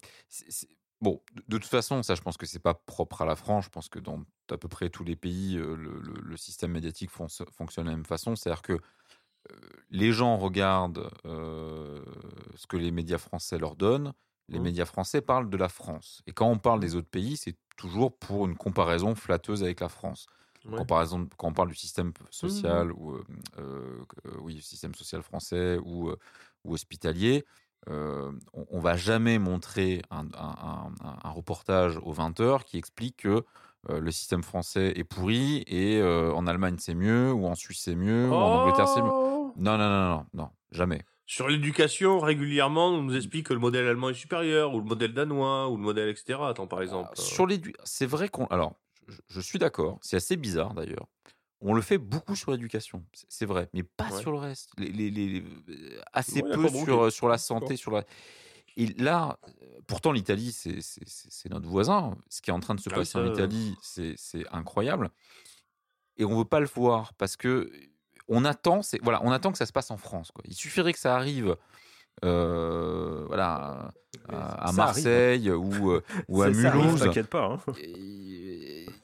Bon, 1.02 1.20
de, 1.48 1.58
toute 1.58 1.66
façon, 1.66 2.04
ça, 2.04 2.14
je 2.14 2.22
pense 2.22 2.38
que 2.38 2.46
c'est 2.46 2.60
pas 2.60 2.76
propre 2.76 3.24
à 3.24 3.26
la 3.26 3.36
France. 3.36 3.66
Je 3.66 3.70
pense 3.72 3.90
que 3.90 3.98
dans 3.98 4.24
à 4.52 4.58
peu 4.58 4.68
près 4.68 4.92
tous 4.92 5.04
les 5.04 5.16
pays, 5.16 5.58
euh, 5.58 5.76
le, 5.76 6.00
le- 6.00 6.22
le 6.22 6.38
système 6.38 6.72
médiatique 6.72 7.10
fonctionne 7.10 7.86
de 7.86 7.90
la 7.90 7.96
même 7.96 8.06
façon. 8.06 8.36
C'est-à-dire 8.36 8.62
que 8.62 8.74
euh, 8.74 9.56
les 9.90 10.12
gens 10.12 10.38
regardent 10.38 11.10
euh, 11.26 12.04
ce 12.56 12.68
que 12.68 12.78
les 12.78 12.92
médias 12.92 13.18
français 13.18 13.58
leur 13.58 13.76
donnent. 13.76 14.14
Les 14.52 14.60
Mhm. 14.60 14.66
médias 14.66 14.86
français 14.86 15.22
parlent 15.22 15.50
de 15.50 15.58
la 15.58 15.70
France. 15.70 16.22
Et 16.28 16.34
quand 16.34 16.48
on 16.50 16.60
parle 16.60 16.80
des 16.82 16.96
autres 16.96 17.10
pays, 17.10 17.38
c'est 17.38 17.58
toujours 17.78 18.18
pour 18.18 18.46
une 18.48 18.56
comparaison 18.58 19.16
flatteuse 19.16 19.64
avec 19.64 19.80
la 19.80 19.90
France. 19.90 20.28
ouais. 20.66 20.88
Comparaison, 20.88 21.28
quand 21.38 21.50
on 21.50 21.54
parle 21.54 21.70
du 21.70 21.76
système 21.76 22.14
social 22.30 22.92
ou 22.94 23.14
euh, 23.14 23.26
euh, 23.60 23.98
euh, 24.28 24.32
oui, 24.42 24.62
système 24.62 24.96
social 24.96 25.22
français 25.24 25.78
ou, 25.84 26.12
ou 26.64 26.74
hospitalier, 26.74 27.46
euh, 27.90 28.32
on, 28.54 28.66
on 28.70 28.80
va 28.80 28.96
jamais 28.96 29.40
montrer 29.40 30.02
un, 30.12 30.28
un- 30.38 30.92
un- 31.04 31.18
un 31.24 31.30
reportage 31.32 31.98
aux 32.04 32.12
20 32.14 32.40
heures 32.40 32.64
qui 32.66 32.78
explique 32.78 33.18
que 33.18 33.44
euh, 33.90 34.00
le 34.00 34.12
système 34.12 34.44
français 34.44 34.94
est 34.96 35.04
pourri 35.04 35.64
et 35.68 35.98
euh, 36.00 36.32
en 36.34 36.46
Allemagne 36.46 36.76
c'est 36.80 36.94
mieux 36.94 37.32
ou 37.34 37.46
en 37.48 37.56
Suisse 37.56 37.82
c'est 37.84 37.96
mieux 37.96 38.32
ou 38.32 38.44
en 38.44 38.54
Angleterre 38.54 38.88
c'est 38.88 39.02
mieux. 39.02 39.14
Oh 39.14 39.56
Non, 39.56 39.78
non, 39.78 39.90
non, 39.90 40.10
non, 40.18 40.26
non, 40.34 40.50
jamais. 40.72 41.02
Sur 41.32 41.48
l'éducation, 41.48 42.20
régulièrement, 42.20 42.90
on 42.90 43.04
nous 43.04 43.16
explique 43.16 43.46
que 43.46 43.54
le 43.54 43.60
modèle 43.62 43.88
allemand 43.88 44.10
est 44.10 44.14
supérieur, 44.14 44.76
ou 44.76 44.80
le 44.80 44.84
modèle 44.84 45.14
danois, 45.14 45.70
ou 45.70 45.78
le 45.78 45.82
modèle 45.82 46.10
etc. 46.10 46.38
Attends, 46.44 46.68
par 46.68 46.82
exemple. 46.82 47.12
Euh, 47.18 47.22
Sur 47.22 47.48
c'est 47.86 48.06
vrai 48.06 48.28
qu'on. 48.28 48.48
Alors, 48.48 48.76
je, 49.08 49.16
je 49.30 49.40
suis 49.40 49.58
d'accord. 49.58 49.98
C'est 50.02 50.18
assez 50.18 50.36
bizarre 50.36 50.74
d'ailleurs. 50.74 51.08
On 51.62 51.74
le 51.74 51.82
fait 51.82 51.98
beaucoup 51.98 52.36
sur 52.36 52.52
l'éducation, 52.52 53.06
c'est- 53.30 53.46
vrai, 53.46 53.70
mais 53.74 53.84
pas 53.84 54.10
Ouais. 54.10 54.20
sur 54.20 54.34
le 54.34 54.40
reste. 54.40 54.72
Les, 54.78 54.90
les- 54.92 55.10
les- 55.10 55.42
euh, 55.70 56.02
assez 56.12 56.42
Ouais, 56.42 56.52
peu 56.54 56.68
sur, 56.68 57.04
euh, 57.06 57.10
sur 57.10 57.30
la 57.30 57.38
santé, 57.38 57.78
sur 57.78 57.92
la. 57.92 58.04
Et 58.76 58.88
là, 59.02 59.40
pourtant 59.88 60.12
l'Italie, 60.12 60.52
c'est 60.52 61.50
notre 61.50 61.70
voisin. 61.70 62.18
Ce 62.28 62.42
qui 62.42 62.50
est 62.50 62.54
en 62.54 62.60
train 62.60 62.76
de 62.76 62.82
se 62.82 62.90
Ah 62.92 62.96
passer 62.96 63.18
en 63.18 63.32
Italie, 63.32 63.74
c'est 63.82 64.18
incroyable. 64.52 65.12
Et 66.18 66.26
on 66.26 66.38
veut 66.38 66.44
pas 66.44 66.60
le 66.60 66.68
voir 66.68 67.14
parce 67.14 67.38
que 67.38 67.72
on 68.32 68.46
attend, 68.46 68.82
c'est 68.82 69.00
voilà, 69.04 69.20
on 69.24 69.32
attend 69.32 69.52
que 69.52 69.58
ça 69.60 69.66
se 69.68 69.74
passe 69.74 69.92
en 69.92 69.98
France. 69.98 70.32
Quoi. 70.32 70.44
Il 70.48 70.56
suffirait 70.56 70.94
que 70.94 71.00
ça 71.00 71.16
arrive, 71.16 71.56
euh, 72.26 73.26
voilà, 73.28 73.92
à, 74.30 74.64
arrive. 74.64 74.76
Marseille 74.78 75.52
ou, 75.52 75.92
euh, 75.92 76.02
ou 76.28 76.42
à 76.42 76.46
arrive, 76.48 76.58
Mulhouse. 76.58 77.02
T'inquiète 77.02 77.28
pas. 77.30 77.44
hein. 77.46 77.74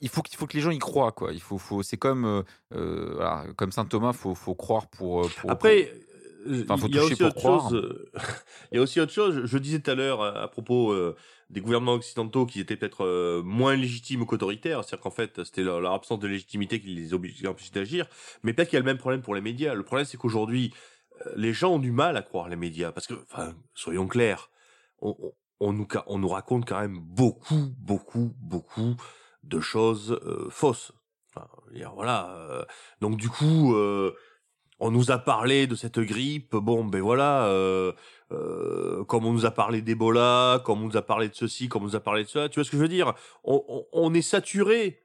Il 0.02 0.10
faut 0.10 0.22
qu'il 0.22 0.38
faut 0.38 0.48
que 0.48 0.54
les 0.54 0.62
gens 0.62 0.72
y 0.72 0.80
croient 0.80 1.12
quoi. 1.12 1.32
Il 1.34 1.42
faut, 1.42 1.58
faut 1.58 1.84
c'est 1.84 1.98
comme 1.98 2.44
euh, 2.74 3.14
voilà, 3.16 3.46
comme 3.56 3.72
saint 3.72 3.86
Thomas, 3.86 4.14
faut 4.14 4.36
faut 4.36 4.56
croire 4.56 4.88
pour. 4.88 5.30
pour 5.30 5.52
Après, 5.52 5.92
Enfin, 6.64 6.78
faut 6.78 6.88
il 6.88 6.96
y 6.96 7.00
a 7.00 7.04
aussi 7.04 7.16
pour 7.18 7.28
autre 7.28 7.36
croire. 7.36 7.70
chose. 7.70 8.06
Il 8.72 8.76
y 8.76 8.80
a 8.80 8.82
aussi 8.82 9.02
autre 9.02 9.12
chose. 9.12 9.42
Je 9.44 9.58
disais 9.58 9.80
tout 9.80 9.92
à 9.92 9.96
l'heure 9.96 10.24
à, 10.24 10.48
propos 10.50 10.96
des 11.50 11.62
gouvernements 11.62 11.94
occidentaux 11.94 12.46
qui 12.46 12.60
étaient 12.60 12.76
peut-être 12.76 13.06
euh, 13.06 13.42
moins 13.44 13.76
légitimes 13.76 14.26
qu'autoritaires. 14.26 14.84
C'est-à-dire 14.84 15.04
qu'en 15.04 15.12
fait, 15.12 15.44
c'était 15.44 15.64
leur, 15.64 15.94
absence 15.94 16.20
de 16.20 16.28
légitimité 16.28 16.82
qui 16.82 16.88
les 16.88 17.14
obligeait 17.14 17.48
d'agir. 17.74 18.06
Mais 18.44 18.54
peut-être 18.54 18.70
qu'il 18.70 18.78
y 18.78 18.82
a 18.82 18.82
le 18.82 18.86
même 18.86 18.98
problème 18.98 19.22
pour 19.22 19.36
les 19.36 19.42
médias. 19.42 19.74
Le 19.74 19.84
problème, 19.84 20.06
c'est 20.06 20.18
qu'aujourd'hui, 20.18 20.74
euh, 21.26 21.32
les 21.36 21.54
gens 21.54 21.76
ont 21.76 21.80
du 21.80 21.92
mal 21.92 22.18
à 22.18 22.22
croire 22.22 22.50
les 22.50 22.56
médias 22.56 22.92
parce 22.92 23.08
que, 23.08 23.14
soyons 23.74 24.08
clairs, 24.08 24.50
on, 25.00 25.74
nous 25.74 26.28
raconte 26.28 26.68
quand 26.68 26.80
même 26.80 27.00
beaucoup, 27.00 27.74
beaucoup, 27.78 28.34
beaucoup 28.40 28.96
de 29.44 29.60
choses 29.60 30.20
euh, 30.24 30.50
fausses. 30.50 30.92
Voilà. 31.94 32.66
donc 33.00 33.18
du 33.18 33.30
coup. 33.30 33.76
On 34.80 34.92
nous 34.92 35.10
a 35.10 35.18
parlé 35.18 35.66
de 35.66 35.74
cette 35.74 36.00
grippe, 36.00 36.56
bon 36.56 36.86
ben 36.86 37.02
voilà, 37.02 37.50
euh, 38.32 39.04
comme 39.06 39.26
on 39.26 39.34
nous 39.34 39.46
a 39.46 39.52
parlé 39.52 39.82
d'Ebola, 39.82 40.62
comme 40.66 40.82
on 40.84 40.88
nous 40.88 40.98
a 40.98 41.02
parlé 41.02 41.30
de 41.30 41.36
ceci, 41.36 41.70
comme 41.70 41.84
on 41.84 41.86
nous 41.88 41.96
a 41.96 42.00
parlé 42.02 42.24
de 42.24 42.30
cela, 42.30 42.50
tu 42.50 42.56
vois 42.60 42.64
ce 42.66 42.72
que 42.72 42.78
je 42.78 42.82
veux 42.82 42.88
dire? 42.90 43.14
On, 43.44 43.64
on, 43.68 43.86
on 43.94 44.14
est 44.14 44.22
saturé. 44.22 45.04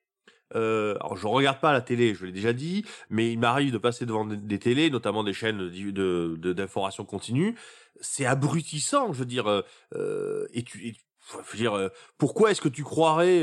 Euh, 0.55 0.97
alors 1.01 1.17
je 1.17 1.27
regarde 1.27 1.61
pas 1.61 1.73
la 1.73 1.81
télé, 1.81 2.15
je 2.15 2.27
l'ai 2.27 2.33
déjà 2.33 2.53
dit, 2.53 2.85
mais 3.09 3.33
il 3.33 3.39
m'arrive 3.39 3.73
de 3.73 3.79
passer 3.79 4.05
devant 4.05 4.27
des, 4.27 4.37
des 4.37 4.59
télés, 4.59 4.91
notamment 4.91 5.25
des 5.25 5.33
chaînes 5.33 5.57
de 5.71 5.91
de- 5.91 6.37
de- 6.39 6.53
d'information 6.53 7.05
continue. 7.07 7.57
C'est 8.01 8.27
abrutissant, 8.27 9.13
je 9.15 9.21
veux 9.21 9.25
dire. 9.27 9.47
euh, 9.49 9.63
euh, 9.95 10.47
et 10.53 10.63
tu, 10.63 10.87
et 10.89 10.95
je 11.31 11.53
veux 11.53 11.57
dire, 11.59 11.73
euh, 11.75 11.89
pourquoi 12.19 12.51
est-ce 12.51 12.61
que 12.61 12.69
tu 12.69 12.83
croirais 12.85 13.43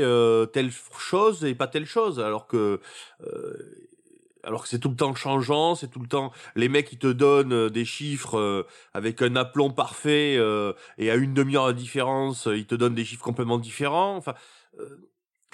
telle 0.52 0.70
chose 0.98 1.44
et 1.44 1.54
pas 1.56 1.66
telle 1.66 1.86
chose 1.86 2.20
alors 2.20 2.46
que 2.46 2.80
alors 4.44 4.62
que 4.62 4.68
c'est 4.68 4.78
tout 4.78 4.88
le 4.90 4.96
temps 4.96 5.14
changeant, 5.14 5.74
c'est 5.74 5.88
tout 5.88 6.00
le 6.00 6.08
temps 6.08 6.32
les 6.56 6.68
mecs 6.68 6.88
qui 6.88 6.98
te 6.98 7.06
donnent 7.06 7.52
euh, 7.52 7.68
des 7.70 7.84
chiffres 7.84 8.38
euh, 8.38 8.66
avec 8.94 9.20
un 9.22 9.36
aplomb 9.36 9.70
parfait 9.70 10.36
euh, 10.38 10.72
et 10.98 11.10
à 11.10 11.16
une 11.16 11.34
demi-heure 11.34 11.68
de 11.68 11.72
différence, 11.72 12.46
ils 12.50 12.66
te 12.66 12.74
donnent 12.74 12.94
des 12.94 13.04
chiffres 13.04 13.22
complètement 13.24 13.58
différents. 13.58 14.16
Enfin, 14.16 14.34
euh, 14.78 15.08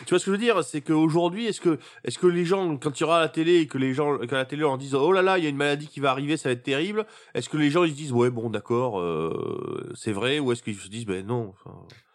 tu 0.04 0.10
vois 0.10 0.18
ce 0.18 0.26
que 0.26 0.30
je 0.30 0.36
veux 0.36 0.42
dire? 0.42 0.62
C'est 0.62 0.82
qu'aujourd'hui, 0.82 1.46
est-ce 1.46 1.60
que 1.60 1.78
est-ce 2.04 2.18
que 2.18 2.26
les 2.26 2.44
gens 2.44 2.76
quand 2.76 3.00
il 3.00 3.02
y 3.02 3.04
aura 3.04 3.18
la 3.18 3.30
télé 3.30 3.56
et 3.60 3.66
que 3.66 3.78
les 3.78 3.94
gens 3.94 4.18
qu'à 4.18 4.36
la 4.36 4.44
télé 4.44 4.62
on 4.64 4.76
disent 4.76 4.94
oh 4.94 5.10
là 5.10 5.22
là, 5.22 5.38
il 5.38 5.44
y 5.44 5.46
a 5.46 5.50
une 5.50 5.56
maladie 5.56 5.88
qui 5.88 6.00
va 6.00 6.10
arriver, 6.10 6.36
ça 6.36 6.50
va 6.50 6.52
être 6.52 6.62
terrible. 6.62 7.06
Est-ce 7.32 7.48
que 7.48 7.56
les 7.56 7.70
gens 7.70 7.82
ils 7.84 7.92
se 7.92 7.96
disent 7.96 8.12
ouais 8.12 8.28
bon 8.28 8.50
d'accord, 8.50 9.02
c'est 9.94 10.12
vrai 10.12 10.38
ou 10.38 10.52
est-ce 10.52 10.62
qu'ils 10.62 10.76
se 10.78 10.88
disent 10.88 11.06
ben 11.06 11.24
non. 11.26 11.54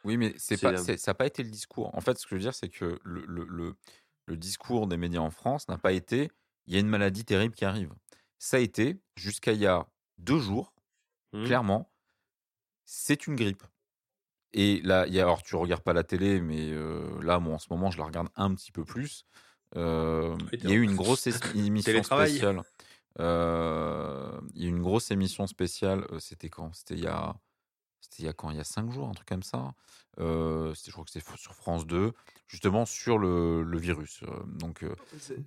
Oui, 0.04 0.18
mais 0.18 0.34
c'est 0.38 0.60
pas, 0.62 0.72
la- 0.72 0.78
ça 0.98 1.12
n'a 1.12 1.14
pas 1.16 1.26
été 1.28 1.44
le 1.44 1.50
discours. 1.50 1.90
En 1.96 2.02
fait, 2.02 2.18
ce 2.18 2.26
que 2.26 2.30
je 2.32 2.36
veux 2.36 2.42
dire, 2.42 2.54
c'est 2.56 2.70
que 2.70 3.00
le, 3.04 3.24
le, 3.28 3.46
le, 3.50 3.74
le 4.28 4.38
discours 4.38 4.88
des 4.88 4.98
médias 4.98 5.20
en 5.22 5.30
France 5.32 5.68
n'a 5.68 5.78
pas 5.78 5.92
été 5.92 6.32
il 6.72 6.76
y 6.76 6.78
a 6.78 6.80
une 6.80 6.88
maladie 6.88 7.26
terrible 7.26 7.54
qui 7.54 7.66
arrive. 7.66 7.94
Ça 8.40 8.56
a 8.56 8.60
été, 8.62 9.02
jusqu'à 9.18 9.52
il 9.52 9.60
y 9.60 9.68
a 9.68 9.86
deux 10.18 10.40
jours, 10.40 10.74
hmm. 11.34 11.44
clairement, 11.44 11.92
c'est 12.86 13.28
une 13.28 13.36
grippe. 13.36 13.64
Et 14.54 14.80
là, 14.82 15.06
il 15.06 15.14
y 15.14 15.20
a, 15.20 15.24
alors 15.24 15.44
tu 15.44 15.58
regardes 15.58 15.84
pas 15.84 15.92
la 15.92 16.06
télé, 16.06 16.40
mais 16.40 16.72
euh, 16.72 17.22
là, 17.24 17.40
moi, 17.40 17.56
en 17.56 17.60
ce 17.60 17.68
moment, 17.70 17.92
je 17.92 17.98
la 17.98 18.06
regarde 18.06 18.30
un 18.38 18.56
petit 18.56 18.72
peu 18.72 18.86
plus. 18.86 19.26
Euh, 19.76 20.38
il 20.54 20.70
y 20.70 20.72
a 20.72 20.76
eu 20.76 20.82
une 20.82 20.96
grosse 20.96 21.28
émission 21.56 22.04
spéciale. 22.04 22.62
Euh, 23.20 24.40
il 24.56 24.62
y 24.62 24.66
a 24.66 24.68
eu 24.68 24.72
une 24.72 24.82
grosse 24.82 25.12
émission 25.12 25.48
spéciale. 25.48 26.08
C'était 26.20 26.50
quand? 26.50 26.74
C'était 26.74 26.96
il 26.96 27.04
y 27.04 27.08
a, 27.08 27.36
c'était 28.12 28.24
il 28.24 28.26
y 28.26 28.30
a 28.30 28.34
quand 28.34 28.50
Il 28.52 28.58
y 28.58 28.60
a 28.60 28.64
cinq 28.66 28.92
jours, 28.92 29.08
un 29.08 29.14
truc 29.14 29.28
comme 29.28 29.44
ça. 29.44 29.74
Euh, 30.20 30.74
c'était- 30.74 30.88
je 30.88 30.92
crois 30.94 31.06
que 31.06 31.12
c'était 31.12 31.26
sur 31.38 31.54
France 31.56 31.88
2, 31.88 32.12
justement 32.50 32.86
sur 32.86 33.18
le, 33.18 33.64
le 33.64 33.78
virus. 33.80 34.22
Euh, 34.24 34.28
donc, 34.60 34.84
euh, 34.84 34.94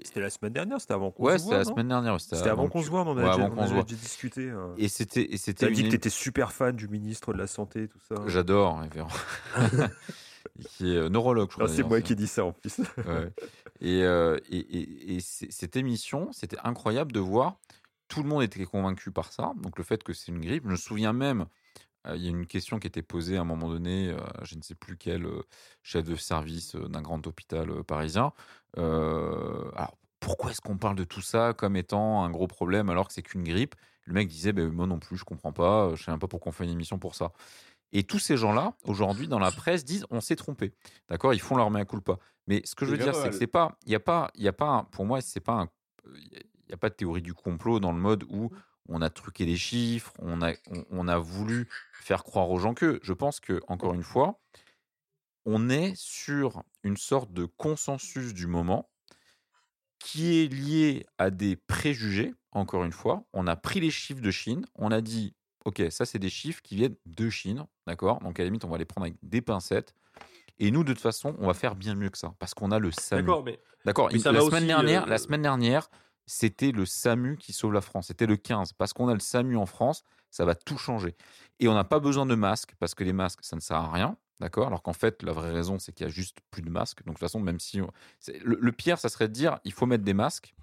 C'était 0.03 0.21
la 0.21 0.31
semaine 0.31 0.55
dernière, 0.55 0.81
c'était 0.81 0.95
avant 0.95 1.11
qu'on 1.11 1.25
ouais, 1.25 1.33
se 1.35 1.39
c'était 1.45 1.49
voit. 1.51 1.59
la 1.59 1.65
non 1.65 1.71
semaine 1.73 1.89
dernière. 1.89 2.21
C'était 2.21 2.49
avant 2.49 2.69
qu'on 2.69 2.83
se 2.83 2.89
voit, 2.89 3.03
on 3.03 3.09
en 3.09 3.19
a 3.19 3.23
Ouais, 3.25 3.31
déjà, 3.31 3.45
avant 3.45 3.63
on 3.63 3.67
voit. 3.67 3.83
déjà 3.83 3.97
discuté. 4.01 4.49
euh. 4.51 4.73
Et 4.79 4.89
c'était, 4.89 5.23
et 5.25 5.29
Tu 5.31 5.39
c'était 5.39 5.71
dit 5.71 5.83
que 5.85 5.89
tu 5.91 5.95
étais 5.97 6.09
super 6.11 6.53
fan 6.53 6.75
du 6.75 6.89
ministre 6.89 7.35
de 7.35 7.39
la 7.39 7.47
Santé, 7.47 7.89
tout 7.89 8.01
ça. 8.01 8.15
J'adore, 8.27 8.81
Véran. 8.91 9.09
qui 10.71 10.93
est 10.95 10.97
euh, 10.97 11.09
neurologue, 11.09 11.51
je 11.51 11.55
crois. 11.57 11.67
Non, 11.69 11.73
c'est 11.75 11.83
moi 11.83 12.01
qui 12.01 12.17
dit 12.17 12.27
ça 12.27 12.45
en 12.45 12.53
plus. 12.53 12.79
Ouais. 12.99 13.33
Et, 13.81 14.03
euh, 14.03 14.39
et, 14.51 15.17
et- 15.17 15.21
cette 15.21 15.77
émission, 15.77 16.33
c'était 16.33 16.59
incroyable 16.65 17.13
de 17.13 17.21
voir. 17.21 17.57
Tout 18.09 18.23
le 18.23 18.29
monde 18.29 18.43
était 18.43 18.65
convaincu 18.65 19.11
par 19.11 19.33
ça. 19.33 19.53
Donc 19.57 19.79
le 19.79 19.85
fait 19.85 20.03
que 20.05 20.13
c'est 20.13 20.31
une 20.33 20.41
grippe. 20.41 20.65
Je 20.67 20.71
me 20.71 20.77
souviens 20.77 21.13
même, 21.13 21.43
euh, 21.43 21.45
il 22.13 22.23
y 22.23 22.27
a 22.27 22.31
une 22.31 22.47
question 22.47 22.79
qui 22.79 22.87
était 22.87 23.03
posée 23.03 23.37
à 23.37 23.41
un 23.41 23.45
moment 23.45 23.69
donné, 23.69 24.15
je 24.43 24.57
ne 24.57 24.63
sais 24.63 24.75
plus 24.75 24.97
quel 24.97 25.27
chef 25.83 26.05
de 26.05 26.17
service 26.17 26.77
d'un 26.77 27.03
grand 27.03 27.27
hôpital 27.27 27.83
parisien. 27.85 28.33
Euh, 28.77 29.71
alors 29.75 29.97
pourquoi 30.21 30.51
est-ce 30.51 30.61
qu'on 30.61 30.79
parle 30.79 30.97
de 30.97 31.05
tout 31.05 31.21
ça 31.21 31.53
comme 31.53 31.77
étant 31.77 32.25
un 32.25 32.31
gros 32.31 32.47
problème 32.47 32.89
alors 32.89 33.09
que 33.09 33.15
c'est 33.15 33.23
qu'une 33.23 33.45
grippe? 33.45 33.75
Le 34.05 34.13
mec 34.13 34.29
disait, 34.29 34.53
ben, 34.53 34.71
moi 34.71 34.87
non 34.87 34.99
plus, 34.99 35.17
je 35.17 35.25
comprends 35.25 35.53
pas. 35.53 35.95
Je 35.95 36.05
sais 36.05 36.11
même 36.11 36.21
pas 36.21 36.29
pourquoi 36.29 36.51
on 36.51 36.53
fait 36.53 36.65
une 36.65 36.71
émission 36.71 36.99
pour 36.99 37.15
ça. 37.15 37.33
Et 37.93 38.03
tous 38.03 38.19
ces 38.19 38.37
gens-là, 38.37 38.75
aujourd'hui, 38.85 39.29
dans 39.29 39.39
la 39.39 39.51
presse, 39.51 39.85
disent 39.85 40.05
on 40.11 40.21
s'est 40.21 40.37
trompé. 40.37 40.73
D'accord? 41.09 41.33
Ils 41.33 41.41
font 41.41 41.57
leur 41.57 41.71
mea 41.71 41.85
culpa. 41.85 42.19
Mais 42.47 42.61
ce 42.65 42.75
que 42.75 42.85
je 42.85 42.91
veux 42.91 42.99
dire, 42.99 43.15
c'est 43.15 43.31
que 43.31 43.37
c'est 43.37 43.47
pas, 43.47 43.79
il 43.87 43.93
y 43.93 43.95
a 43.95 44.01
pas, 44.01 44.31
il 44.35 44.43
y 44.43 44.49
a 44.49 44.53
pas, 44.53 44.87
pour 44.93 45.07
moi, 45.07 45.21
c'est 45.21 45.41
pas, 45.41 45.69
il 46.07 46.71
y 46.71 46.75
a 46.75 46.77
pas 46.77 46.91
de 46.91 46.95
théorie 46.95 47.23
du 47.23 47.33
complot 47.33 47.81
dans 47.81 47.93
le 47.93 47.99
mode 47.99 48.25
où 48.29 48.51
on 48.89 49.03
a 49.03 49.11
truqué 49.11 49.45
les 49.45 49.57
chiffres, 49.57 50.13
on 50.19 50.43
a, 50.43 50.53
on, 50.71 50.85
on 50.91 51.09
a 51.09 51.19
voulu 51.19 51.69
faire 51.93 52.25
croire 52.25 52.51
aux 52.51 52.59
gens 52.59 52.75
que. 52.75 53.01
Je 53.03 53.13
pense 53.13 53.41
que 53.41 53.61
encore 53.69 53.95
une 53.95 54.03
fois, 54.03 54.41
on 55.47 55.69
est 55.69 55.95
sur 55.97 56.63
une 56.83 56.97
sorte 56.97 57.33
de 57.33 57.45
consensus 57.45 58.35
du 58.35 58.47
moment 58.47 58.91
qui 59.99 60.43
est 60.43 60.49
lié 60.53 61.07
à 61.19 61.31
des 61.31 61.57
préjugés. 61.57 62.35
Encore 62.53 62.85
une 62.85 62.93
fois, 62.93 63.25
on 63.33 63.47
a 63.47 63.57
pris 63.57 63.81
les 63.81 63.91
chiffres 63.91 64.21
de 64.21 64.31
Chine, 64.31 64.65
on 64.77 64.93
a 64.93 65.01
dit, 65.01 65.35
ok, 65.65 65.83
ça 65.91 66.05
c'est 66.05 66.21
des 66.21 66.31
chiffres 66.31 66.63
qui 66.63 66.77
viennent 66.77 66.97
de 67.07 67.31
Chine, 67.31 67.67
d'accord? 67.87 68.21
Donc 68.21 68.39
à 68.39 68.43
la 68.43 68.47
limite, 68.47 68.65
on 68.65 68.69
va 68.69 68.79
les 68.79 68.85
prendre 68.85 69.07
avec 69.07 69.17
des 69.23 69.41
pincettes. 69.41 69.95
Et 70.61 70.71
nous, 70.71 70.85
de 70.85 70.93
toute 70.93 71.03
façon, 71.03 71.35
on 71.41 71.49
va 71.49 71.55
faire 71.55 71.75
bien 71.75 71.97
mieux 71.97 72.11
que 72.11 72.19
ça, 72.19 72.33
parce 72.39 72.55
qu'on 72.55 72.71
a 72.71 72.79
le 72.79 72.93
SAMU. 72.93 73.23
D'accord, 73.23 73.43
mais 73.45 73.59
D'accord. 73.85 74.09
La 74.11 74.41
semaine 74.41 74.67
dernière, 74.67 75.05
euh, 75.05 75.07
la 75.07 75.19
semaine 75.19 75.43
dernière, 75.43 75.91
c'était 76.27 76.73
le 76.73 76.87
SAMU 76.87 77.37
qui 77.37 77.53
sauve 77.53 77.73
la 77.73 77.81
France. 77.81 78.07
C'était 78.09 78.27
le 78.27 78.37
15 78.37 78.73
parce 78.73 78.93
qu'on 78.93 79.09
a 79.09 79.15
le 79.15 79.21
SAMU 79.21 79.57
en 79.57 79.67
France, 79.67 80.03
ça 80.31 80.45
va 80.45 80.55
tout 80.55 80.79
changer. 80.79 81.17
Et 81.61 81.69
on 81.69 81.75
n'a 81.75 81.85
pas 81.85 82.01
besoin 82.01 82.27
de 82.27 82.35
masques 82.35 82.75
parce 82.79 82.95
que 82.95 83.05
les 83.05 83.13
masques, 83.13 83.41
ça 83.43 83.57
ne 83.57 83.61
sert 83.61 83.77
à 83.77 83.91
rien. 83.93 84.17
D'accord? 84.41 84.67
Alors 84.67 84.83
qu'en 84.83 84.93
fait, 84.93 85.23
la 85.23 85.33
vraie 85.33 85.53
raison, 85.53 85.79
c'est 85.79 85.93
qu'il 85.93 86.05
y 86.07 86.09
a 86.09 86.13
juste 86.13 86.39
plus 86.51 86.63
de 86.63 86.71
masques. 86.71 87.05
Donc 87.05 87.15
de 87.15 87.19
toute 87.19 87.21
façon, 87.21 87.39
même 87.41 87.61
si 87.61 87.81
on- 87.81 87.91
le, 88.43 88.59
le 88.61 88.73
pire, 88.73 88.99
ça 88.99 89.09
serait 89.09 89.29
de 89.29 89.33
dire, 89.33 89.61
il 89.65 89.73
faut 89.73 89.87
mettre 89.87 90.03
des 90.05 90.15
masques. 90.15 90.55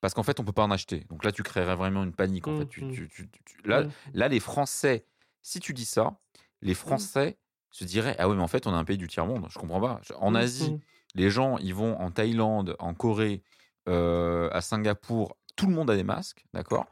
Parce 0.00 0.14
qu'en 0.14 0.22
fait, 0.22 0.40
on 0.40 0.44
peut 0.44 0.52
pas 0.52 0.64
en 0.64 0.70
acheter. 0.70 1.04
Donc 1.10 1.24
là, 1.24 1.32
tu 1.32 1.42
créerais 1.42 1.76
vraiment 1.76 2.02
une 2.04 2.12
panique. 2.12 2.46
En 2.48 2.56
fait, 2.58 2.66
tu, 2.68 2.80
tu- 2.92 3.08
tu- 3.08 3.28
tu- 3.28 3.42
tu- 3.44 3.68
là, 3.68 3.82
là, 4.14 4.28
les 4.28 4.40
Français, 4.40 5.04
si 5.42 5.60
tu 5.60 5.74
dis 5.74 5.84
ça, 5.84 6.18
les 6.62 6.74
Français 6.74 7.38
se 7.70 7.84
diraient 7.84 8.16
ah 8.18 8.28
oui, 8.28 8.36
mais 8.36 8.42
en 8.42 8.48
fait, 8.48 8.66
on 8.66 8.72
a 8.72 8.76
un 8.76 8.84
pays 8.84 8.98
du 8.98 9.08
tiers 9.08 9.26
monde. 9.26 9.46
Je 9.50 9.58
comprends 9.58 9.80
pas. 9.80 10.00
En 10.16 10.34
Asie, 10.34 10.80
les 11.14 11.30
gens, 11.30 11.58
ils 11.58 11.74
vont 11.74 11.98
en 12.00 12.10
Thaïlande, 12.10 12.76
en 12.78 12.94
Corée, 12.94 13.42
euh, 13.88 14.48
à 14.52 14.60
Singapour, 14.60 15.36
tout 15.56 15.66
le 15.66 15.74
monde 15.74 15.90
a 15.90 15.96
des 15.96 16.04
masques, 16.04 16.44
d'accord? 16.52 16.86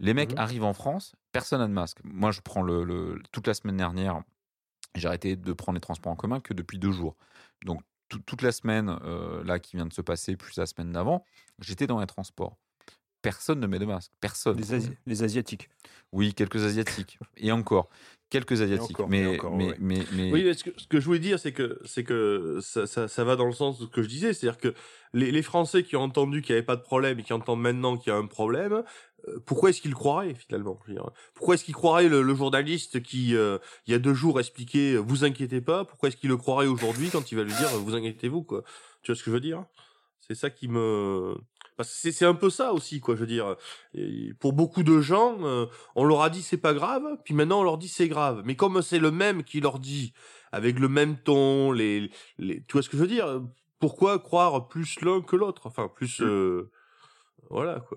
Les 0.00 0.14
mecs 0.14 0.32
Mhm. 0.32 0.38
arrivent 0.38 0.64
en 0.64 0.74
France, 0.74 1.14
personne 1.32 1.60
n'a 1.60 1.66
de 1.66 1.72
masque. 1.72 1.98
Moi, 2.04 2.30
je 2.30 2.40
prends 2.40 2.62
le, 2.62 2.84
le- 2.84 3.20
toute 3.32 3.46
la 3.46 3.54
semaine 3.54 3.76
dernière, 3.76 4.22
j'ai 4.94 5.08
arrêté 5.08 5.36
de 5.36 5.52
prendre 5.52 5.76
les 5.76 5.80
transports 5.80 6.12
en 6.12 6.16
commun 6.16 6.40
que 6.40 6.54
depuis 6.54 6.78
deux 6.78 6.92
jours. 6.92 7.16
Donc, 7.64 7.82
tout- 8.08 8.20
toute 8.20 8.42
la 8.42 8.52
semaine, 8.52 8.96
euh, 9.02 9.44
là, 9.44 9.58
qui 9.58 9.76
vient 9.76 9.86
de 9.86 9.92
se 9.92 10.00
passer, 10.02 10.36
plus 10.36 10.56
la 10.56 10.66
semaine 10.66 10.92
d'avant, 10.92 11.24
j'étais 11.60 11.86
dans 11.86 12.00
les 12.00 12.06
transports. 12.06 12.58
Personne 13.22 13.60
ne 13.60 13.66
met 13.66 13.78
de 13.78 13.84
masque. 13.84 14.12
Personne. 14.20 14.56
Les, 14.58 14.74
Asi- 14.74 14.90
les 15.06 15.22
Asiatiques. 15.22 15.68
Oui, 16.12 16.34
quelques 16.34 16.62
Asiatiques. 16.64 17.18
Et 17.36 17.50
encore. 17.52 17.88
Quelques 18.30 18.60
Asiatiques. 18.60 18.98
encore, 19.00 19.08
mais, 19.08 19.26
encore, 19.38 19.56
mais, 19.56 19.68
ouais. 19.68 19.76
mais, 19.80 20.02
mais- 20.12 20.32
Oui, 20.32 20.44
mais 20.44 20.52
ce 20.54 20.62
que, 20.64 20.70
ce 20.76 20.86
que 20.86 21.00
je 21.00 21.06
voulais 21.06 21.18
dire, 21.18 21.38
c'est 21.38 21.52
que, 21.52 21.80
c'est 21.86 22.04
que 22.04 22.58
ça, 22.62 22.86
ça, 22.86 23.08
ça 23.08 23.24
va 23.24 23.36
dans 23.36 23.46
le 23.46 23.52
sens 23.52 23.78
de 23.80 23.86
ce 23.86 23.90
que 23.90 24.02
je 24.02 24.08
disais. 24.08 24.34
C'est-à-dire 24.34 24.60
que 24.60 24.74
les, 25.14 25.30
les 25.32 25.42
Français 25.42 25.82
qui 25.82 25.96
ont 25.96 26.02
entendu 26.02 26.42
qu'il 26.42 26.54
n'y 26.54 26.58
avait 26.58 26.66
pas 26.66 26.76
de 26.76 26.82
problème 26.82 27.18
et 27.18 27.22
qui 27.22 27.32
entendent 27.32 27.62
maintenant 27.62 27.96
qu'il 27.96 28.12
y 28.12 28.14
a 28.14 28.18
un 28.18 28.26
problème, 28.26 28.82
euh, 29.28 29.38
pourquoi 29.46 29.70
est-ce 29.70 29.80
qu'ils 29.80 29.90
le 29.92 29.96
croiraient 29.96 30.34
finalement? 30.34 30.78
Je 30.84 30.92
veux 30.92 30.98
dire, 30.98 31.10
Pourquoi 31.34 31.54
est-ce 31.54 31.64
qu'ils 31.64 31.74
croiraient 31.74 32.08
le, 32.10 32.20
le 32.22 32.34
journaliste 32.34 33.02
qui, 33.02 33.34
euh, 33.34 33.58
il 33.86 33.92
y 33.92 33.94
a 33.94 33.98
deux 33.98 34.14
jours, 34.14 34.38
expliquait 34.38 34.92
euh, 34.94 34.98
Vous 34.98 35.24
inquiétez 35.24 35.62
pas? 35.62 35.86
Pourquoi 35.86 36.10
est-ce 36.10 36.16
qu'ils 36.18 36.28
le 36.28 36.36
croiraient 36.36 36.66
aujourd'hui 36.66 37.08
quand 37.10 37.32
il 37.32 37.34
va 37.34 37.44
lui 37.44 37.54
dire 37.54 37.68
Vous 37.78 37.94
inquiétez-vous 37.94 38.42
quoi? 38.42 38.62
Tu 39.02 39.10
vois 39.10 39.16
ce 39.18 39.24
que 39.24 39.30
je 39.30 39.34
veux 39.34 39.40
dire? 39.40 39.64
C'est 40.20 40.34
ça 40.34 40.50
qui 40.50 40.68
me... 40.68 41.34
Parce 41.78 41.88
que 42.02 42.10
c'est- 42.12 42.26
un 42.26 42.34
peu 42.34 42.50
ça 42.50 42.72
aussi, 42.74 42.98
quoi. 43.00 43.14
Je 43.14 43.20
veux 43.20 43.26
dire, 43.26 43.56
Et 43.94 44.34
pour 44.40 44.52
beaucoup 44.52 44.82
de 44.82 45.00
gens, 45.00 45.38
euh, 45.44 45.64
on 45.94 46.04
leur 46.04 46.20
a 46.22 46.28
dit 46.28 46.42
c'est 46.42 46.58
pas 46.58 46.74
grave, 46.74 47.02
puis 47.24 47.32
maintenant 47.32 47.60
on 47.60 47.62
leur 47.62 47.78
dit 47.78 47.88
c'est 47.88 48.08
grave. 48.08 48.42
Mais 48.44 48.54
comme 48.56 48.82
c'est 48.82 48.98
le 48.98 49.10
même 49.12 49.44
qui 49.44 49.60
leur 49.60 49.78
dit, 49.78 50.12
avec 50.52 50.78
le 50.78 50.88
même 50.88 51.16
ton, 51.16 51.70
les, 51.72 52.10
les, 52.38 52.62
tu 52.64 52.72
vois 52.72 52.82
ce 52.82 52.88
que 52.90 52.96
je 52.98 53.02
veux 53.02 53.08
dire? 53.08 53.40
Pourquoi 53.78 54.18
croire 54.18 54.66
plus 54.68 55.00
l'un 55.02 55.22
que 55.22 55.36
l'autre? 55.36 55.62
Enfin, 55.66 55.88
plus, 55.88 56.20
euh, 56.20 56.68
voilà 57.48 57.78
quoi. 57.80 57.96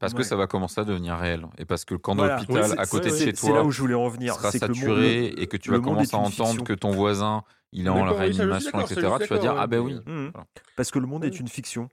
parce 0.00 0.12
que 0.14 0.22
ça 0.22 0.36
va 0.36 0.46
commencer 0.46 0.80
à 0.80 0.84
devenir 0.84 1.16
réel. 1.16 1.46
Et 1.58 1.64
parce 1.64 1.84
que 1.84 1.94
quand 1.96 2.14
Voilà. 2.14 2.36
l'hôpital 2.38 2.78
à 2.78 2.86
côté 2.86 3.10
de 3.10 3.16
chez 3.16 3.34
C'est 3.34 3.46
là 3.48 3.54
toi 3.54 3.64
où 3.64 3.70
je 3.72 3.80
voulais 3.80 3.94
en 3.94 4.08
venir. 4.08 4.34
sera 4.34 4.52
que 4.52 4.58
monde- 4.66 4.74
saturé 4.76 5.26
et 5.38 5.46
que 5.48 5.56
tu 5.56 5.70
vas 5.70 5.80
commencer 5.80 6.14
à 6.14 6.18
entendre 6.18 6.48
fiction. 6.50 6.64
que 6.64 6.74
ton 6.74 6.90
voisin, 6.92 7.42
il 7.72 7.86
est 7.86 7.90
en 7.90 8.04
réanimation, 8.14 8.78
etc., 8.80 9.00
tu 9.22 9.26
vas 9.26 9.38
dire 9.38 9.54
Ah 9.58 9.66
ben 9.66 9.80
oui. 9.80 9.94
Mhm. 10.06 10.30
Voilà. 10.34 10.46
Parce 10.76 10.90
que 10.92 10.98
le 11.00 11.06
monde 11.06 11.24
est 11.24 11.40
une 11.40 11.48
fiction. 11.48 11.88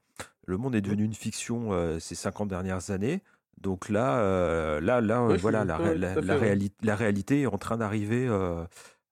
Le 0.45 0.57
monde 0.57 0.75
est 0.75 0.81
devenu 0.81 1.03
une 1.03 1.13
fiction 1.13 1.73
euh, 1.73 1.99
ces 1.99 2.15
50 2.15 2.47
dernières 2.47 2.91
années. 2.91 3.21
Donc 3.61 3.89
là, 3.89 4.19
euh, 4.19 4.79
là, 4.81 5.01
là, 5.01 5.23
Ouais, 5.25 5.33
euh, 5.33 5.37
voilà, 5.37 5.63
la, 5.65 5.77
réali- 5.77 6.71
réalité 6.83 7.41
est 7.41 7.45
en 7.47 7.57
train 7.57 7.77
d'arriver 7.77 8.27
euh, 8.27 8.63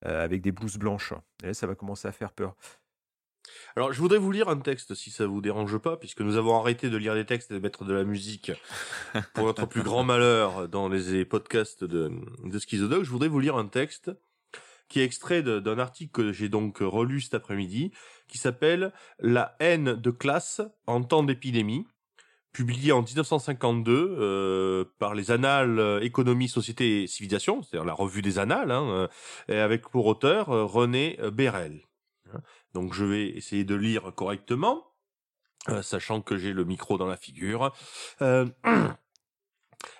euh, 0.06 0.24
avec 0.24 0.42
des 0.42 0.52
blouses 0.52 0.78
blanches. 0.78 1.14
Et 1.44 1.48
là, 1.48 1.54
ça 1.54 1.66
va 1.66 1.76
commencer 1.76 2.08
à 2.08 2.12
faire 2.12 2.32
peur. 2.32 2.56
Alors, 3.76 3.92
je 3.92 4.00
voudrais 4.00 4.20
vous 4.20 4.32
lire 4.32 4.50
un 4.50 4.58
texte, 4.60 4.94
si 4.96 5.10
ça 5.12 5.26
vous 5.26 5.42
dérange 5.42 5.78
pas, 5.78 5.98
puisque 5.98 6.22
nous 6.22 6.38
avons 6.38 6.58
arrêté 6.58 6.90
de 6.90 6.98
lire 6.98 7.14
des 7.16 7.26
textes 7.26 7.52
et 7.52 7.56
de 7.56 7.60
mettre 7.60 7.84
de 7.86 7.94
la 7.94 8.04
musique 8.04 8.52
pour 9.34 9.46
notre 9.46 9.66
plus 9.66 9.82
grand 9.82 10.04
malheur 10.14 10.68
dans 10.70 10.88
les 10.88 11.26
podcasts 11.26 11.84
de, 11.84 12.12
de 12.44 12.60
Schizodoc. 12.60 13.04
Je 13.04 13.10
voudrais 13.10 13.28
vous 13.30 13.40
lire 13.40 13.58
un 13.58 13.66
texte 13.68 14.12
qui 14.90 15.00
est 15.00 15.06
extrait 15.06 15.42
d'un 15.42 15.80
article 15.80 16.12
que 16.12 16.32
j'ai 16.32 16.50
donc 16.50 16.78
relu 16.80 17.20
cet 17.22 17.34
après-midi, 17.34 17.92
qui 18.34 18.40
s'appelle 18.40 18.92
La 19.20 19.56
haine 19.60 19.94
de 19.94 20.10
classe 20.10 20.60
en 20.88 21.04
temps 21.04 21.22
d'épidémie, 21.22 21.86
publié 22.52 22.92
en 22.92 23.04
1952 23.04 23.94
euh, 23.94 24.86
par 24.98 25.14
les 25.14 25.30
Annales 25.30 26.00
Économie, 26.02 26.50
Société 26.50 27.04
et 27.04 27.08
Civilisation, 27.08 27.62
c'est-à-dire 27.62 27.86
la 27.86 27.94
revue 27.94 28.24
des 28.24 28.40
Annales, 28.40 28.72
hein, 28.72 29.08
euh, 29.52 29.64
avec 29.64 29.88
pour 29.88 30.08
auteur 30.08 30.50
euh, 30.50 30.66
René 30.66 31.20
Bérel. 31.32 31.82
Donc 32.74 32.96
je 32.96 33.06
vais 33.06 33.30
essayer 33.30 33.66
de 33.66 33.76
lire 33.76 34.12
correctement, 34.16 34.88
sachant 35.84 36.22
que 36.22 36.36
j'ai 36.36 36.54
le 36.54 36.66
micro 36.66 36.98
dans 36.98 37.06
la 37.06 37.18
figure. 37.18 37.72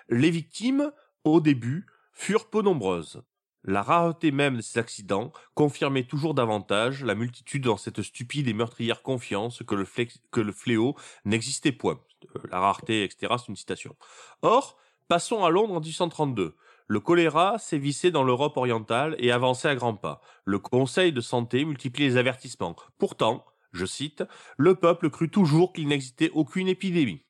Les 0.08 0.30
victimes, 0.30 0.90
au 1.22 1.40
début, 1.40 1.86
furent 2.12 2.50
peu 2.50 2.62
nombreuses. 2.62 3.22
La 3.64 3.82
rareté 3.82 4.30
même 4.30 4.56
de 4.56 4.62
ces 4.62 4.78
accidents 4.78 5.32
confirmait 5.54 6.04
toujours 6.04 6.34
davantage 6.34 7.02
la 7.02 7.14
multitude 7.14 7.64
dans 7.64 7.78
cette 7.78 8.02
stupide 8.02 8.46
et 8.46 8.52
meurtrière 8.52 9.02
confiance 9.02 9.62
que 9.66 9.74
le, 9.74 10.52
fléau 10.52 10.94
n'existait 11.24 11.72
point. 11.72 11.98
Euh, 12.36 12.40
La 12.50 12.60
rareté, 12.60 13.04
etc., 13.04 13.34
c'est 13.38 13.48
une 13.48 13.56
citation. 13.56 13.96
Or, 14.42 14.76
passons 15.08 15.44
à 15.44 15.50
Londres 15.50 15.74
en 15.74 15.80
1832. 15.80 16.54
Le 16.86 17.00
choléra 17.00 17.58
sévissait 17.58 18.10
dans 18.10 18.24
l'Europe 18.24 18.58
orientale 18.58 19.16
et 19.18 19.32
avançait 19.32 19.68
à 19.68 19.74
grands 19.74 19.96
pas. 19.96 20.20
Le 20.44 20.58
Conseil 20.58 21.12
de 21.12 21.22
santé 21.22 21.64
multipliait 21.64 22.08
les 22.08 22.16
avertissements. 22.18 22.76
Pourtant, 22.98 23.46
je 23.72 23.86
cite, 23.86 24.22
le 24.58 24.74
peuple 24.74 25.08
crut 25.08 25.32
toujours 25.32 25.72
qu'il 25.72 25.88
n'existait 25.88 26.30
aucune 26.34 26.68
épidémie. 26.68 27.24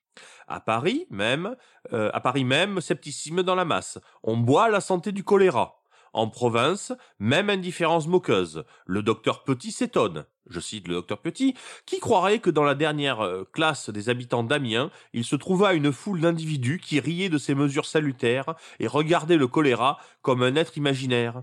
À 0.49 0.59
Paris 0.61 1.07
même, 1.11 1.57
euh, 1.93 2.11
à 2.12 2.20
Paris 2.20 2.45
même, 2.45 2.80
scepticisme 2.80 3.45
dans 3.45 3.55
la 3.55 3.64
masse. 3.64 3.99
On 4.24 4.37
boit 4.37 4.68
la 4.68 4.80
santé 4.80 5.12
du 5.12 5.22
choléra. 5.22 5.84
En 6.14 6.28
province, 6.28 6.92
même 7.18 7.50
indifférence 7.50 8.06
moqueuse. 8.06 8.64
Le 8.86 9.02
docteur 9.02 9.42
Petit 9.42 9.72
s'étonne. 9.72 10.26
Je 10.48 10.60
cite 10.60 10.86
le 10.86 10.94
docteur 10.94 11.18
Petit, 11.18 11.54
qui 11.86 11.98
croirait 11.98 12.38
que 12.38 12.50
dans 12.50 12.62
la 12.62 12.76
dernière 12.76 13.20
euh, 13.20 13.42
classe 13.52 13.90
des 13.90 14.08
habitants 14.08 14.44
d'Amiens, 14.44 14.92
il 15.12 15.24
se 15.24 15.34
trouva 15.34 15.74
une 15.74 15.90
foule 15.90 16.20
d'individus 16.20 16.78
qui 16.78 17.00
riaient 17.00 17.30
de 17.30 17.38
ces 17.38 17.56
mesures 17.56 17.86
salutaires 17.86 18.54
et 18.78 18.86
regardaient 18.86 19.36
le 19.36 19.48
choléra 19.48 19.98
comme 20.22 20.44
un 20.44 20.54
être 20.54 20.76
imaginaire. 20.76 21.42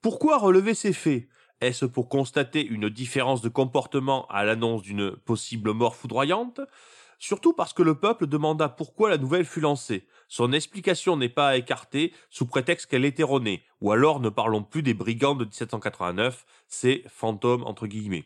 Pourquoi 0.00 0.38
relever 0.38 0.72
ces 0.72 0.94
faits? 0.94 1.28
Est-ce 1.60 1.84
pour 1.84 2.08
constater 2.08 2.66
une 2.66 2.88
différence 2.88 3.42
de 3.42 3.50
comportement 3.50 4.26
à 4.28 4.42
l'annonce 4.44 4.82
d'une 4.82 5.14
possible 5.14 5.72
mort 5.72 5.96
foudroyante? 5.96 6.60
Surtout 7.22 7.52
parce 7.52 7.72
que 7.72 7.84
le 7.84 7.94
peuple 7.94 8.26
demanda 8.26 8.68
pourquoi 8.68 9.08
la 9.08 9.16
nouvelle 9.16 9.44
fut 9.44 9.60
lancée. 9.60 10.08
Son 10.26 10.52
explication 10.52 11.16
n'est 11.16 11.28
pas 11.28 11.50
à 11.50 11.56
écarter 11.56 12.12
sous 12.30 12.46
prétexte 12.46 12.90
qu'elle 12.90 13.04
est 13.04 13.20
erronée, 13.20 13.62
ou 13.80 13.92
alors 13.92 14.18
ne 14.18 14.28
parlons 14.28 14.64
plus 14.64 14.82
des 14.82 14.92
brigands 14.92 15.36
de 15.36 15.44
1789, 15.44 16.44
ces 16.66 17.04
fantômes 17.06 17.62
entre 17.62 17.86
guillemets. 17.86 18.24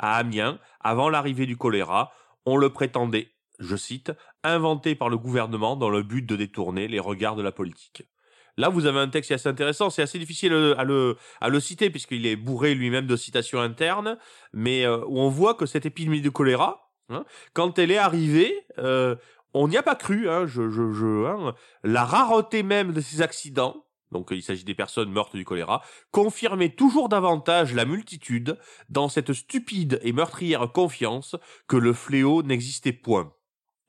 À 0.00 0.16
Amiens, 0.16 0.58
avant 0.80 1.08
l'arrivée 1.08 1.46
du 1.46 1.56
choléra, 1.56 2.12
on 2.44 2.56
le 2.56 2.70
prétendait, 2.70 3.30
je 3.60 3.76
cite, 3.76 4.10
inventé 4.42 4.96
par 4.96 5.08
le 5.08 5.18
gouvernement 5.18 5.76
dans 5.76 5.88
le 5.88 6.02
but 6.02 6.26
de 6.26 6.34
détourner 6.34 6.88
les 6.88 6.98
regards 6.98 7.36
de 7.36 7.42
la 7.42 7.52
politique. 7.52 8.08
Là, 8.56 8.70
vous 8.70 8.86
avez 8.86 8.98
un 8.98 9.08
texte 9.08 9.30
assez 9.30 9.48
intéressant. 9.48 9.88
C'est 9.88 10.02
assez 10.02 10.18
difficile 10.18 10.52
à 10.76 10.82
le, 10.82 11.16
à 11.40 11.48
le 11.48 11.60
citer 11.60 11.90
puisqu'il 11.90 12.26
est 12.26 12.34
bourré 12.34 12.74
lui-même 12.74 13.06
de 13.06 13.14
citations 13.14 13.60
internes, 13.60 14.18
mais 14.52 14.84
euh, 14.84 14.98
où 15.06 15.20
on 15.20 15.28
voit 15.28 15.54
que 15.54 15.64
cette 15.64 15.86
épidémie 15.86 16.22
de 16.22 16.28
choléra, 16.28 16.91
hein, 17.12 17.24
quand 17.54 17.78
elle 17.78 17.90
est 17.90 17.98
arrivée, 17.98 18.66
euh, 18.78 19.16
on 19.54 19.68
n'y 19.68 19.76
a 19.76 19.82
pas 19.82 19.96
cru. 19.96 20.28
Hein, 20.28 20.46
hein, 20.56 21.54
la 21.84 22.04
rareté 22.04 22.62
même 22.62 22.92
de 22.92 23.00
ces 23.00 23.22
accidents, 23.22 23.84
donc 24.10 24.28
il 24.30 24.42
s'agit 24.42 24.64
des 24.64 24.74
personnes 24.74 25.10
mortes 25.10 25.36
du 25.36 25.44
choléra, 25.44 25.82
confirmait 26.10 26.70
toujours 26.70 27.08
davantage 27.08 27.74
la 27.74 27.84
multitude 27.84 28.58
dans 28.88 29.08
cette 29.08 29.32
stupide 29.32 30.00
et 30.02 30.12
meurtrière 30.12 30.70
confiance 30.72 31.36
que 31.68 31.76
le 31.76 31.92
fléau 31.92 32.42
n'existait 32.42 32.92
point. 32.92 33.32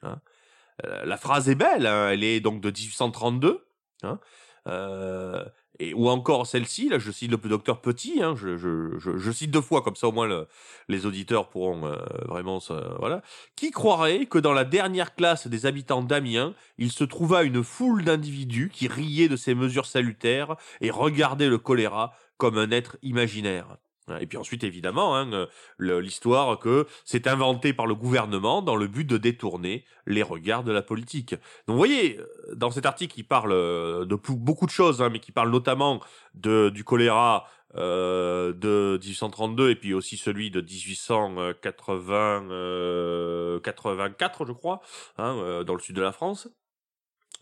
Euh, 0.04 1.06
la 1.06 1.18
phrase 1.18 1.50
est 1.50 1.56
belle, 1.56 1.86
elle 1.86 2.24
est 2.24 2.40
donc 2.40 2.62
de 2.62 2.70
1832. 2.70 3.66
Hein. 4.04 4.20
Euh, 4.68 5.46
et, 5.80 5.94
ou 5.94 6.08
encore 6.10 6.46
celle-ci, 6.46 6.90
là, 6.90 7.00
je 7.00 7.12
cite 7.12 7.32
le 7.32 7.38
docteur 7.38 7.82
Petit, 7.82 8.22
hein, 8.22 8.36
je, 8.36 9.32
cite 9.32 9.52
deux 9.52 9.62
fois, 9.62 9.82
comme 9.82 9.96
ça 9.96 10.08
au 10.08 10.12
moins 10.12 10.28
le, 10.28 10.48
les 10.88 11.06
auditeurs 11.06 11.50
pourront 11.50 11.86
euh, 11.86 11.98
vraiment... 12.28 12.60
voilà. 13.00 13.22
Qui 13.56 13.72
croirait 13.72 14.26
que 14.28 14.38
dans 14.38 14.54
la 14.54 14.66
dernière 14.66 15.16
classe 15.16 15.48
des 15.48 15.66
habitants 15.66 16.04
d'Amiens, 16.04 16.54
il 16.78 16.92
se 16.92 17.04
trouva 17.04 17.44
une 17.44 17.64
foule 17.64 18.04
d'individus 18.04 18.70
qui 18.72 18.88
riaient 18.88 19.30
de 19.30 19.36
ces 19.36 19.56
mesures 19.56 19.88
salutaires 19.88 20.56
et 20.82 20.92
regardaient 20.92 21.50
le 21.50 21.58
choléra 21.58 22.14
comme 22.38 22.58
un 22.58 22.72
être 22.72 22.98
imaginaire? 23.02 23.78
Et 24.20 24.28
puis 24.28 24.38
ensuite, 24.38 24.64
évidemment, 24.64 25.16
hein, 25.16 25.48
l'histoire 25.80 26.60
que 26.60 26.88
c'est 27.06 27.28
inventé 27.28 27.74
par 27.74 27.88
le 27.88 27.96
gouvernement 27.96 28.62
dans 28.62 28.76
le 28.76 28.88
but 28.88 29.06
de 29.06 29.18
détourner 29.18 29.86
les 30.06 30.24
regards 30.24 30.64
de 30.64 30.72
la 30.72 30.82
politique. 30.82 31.32
Donc 31.68 31.76
vous 31.76 31.78
voyez, 31.78 32.20
dans 32.54 32.72
cet 32.72 32.86
article, 32.86 33.18
il 33.18 33.24
parle 33.24 33.52
de 33.52 34.16
beaucoup 34.16 34.66
de 34.66 34.72
choses, 34.72 35.02
hein, 35.02 35.10
mais 35.10 35.20
qui 35.20 35.32
parle 35.32 35.52
notamment 35.52 36.02
de, 36.34 36.70
du 36.70 36.84
choléra 36.84 37.46
euh, 37.76 38.54
de 38.54 39.00
1832 39.02 39.72
et 39.72 39.76
puis 39.76 39.96
aussi 39.96 40.16
celui 40.16 40.52
de 40.52 40.62
1880, 40.62 42.44
euh, 42.52 43.60
84, 43.62 44.46
je 44.46 44.52
crois, 44.52 44.82
hein, 45.18 45.36
euh, 45.40 45.64
dans 45.64 45.74
le 45.74 45.80
sud 45.80 45.96
de 45.96 46.02
la 46.02 46.12
France 46.12 46.48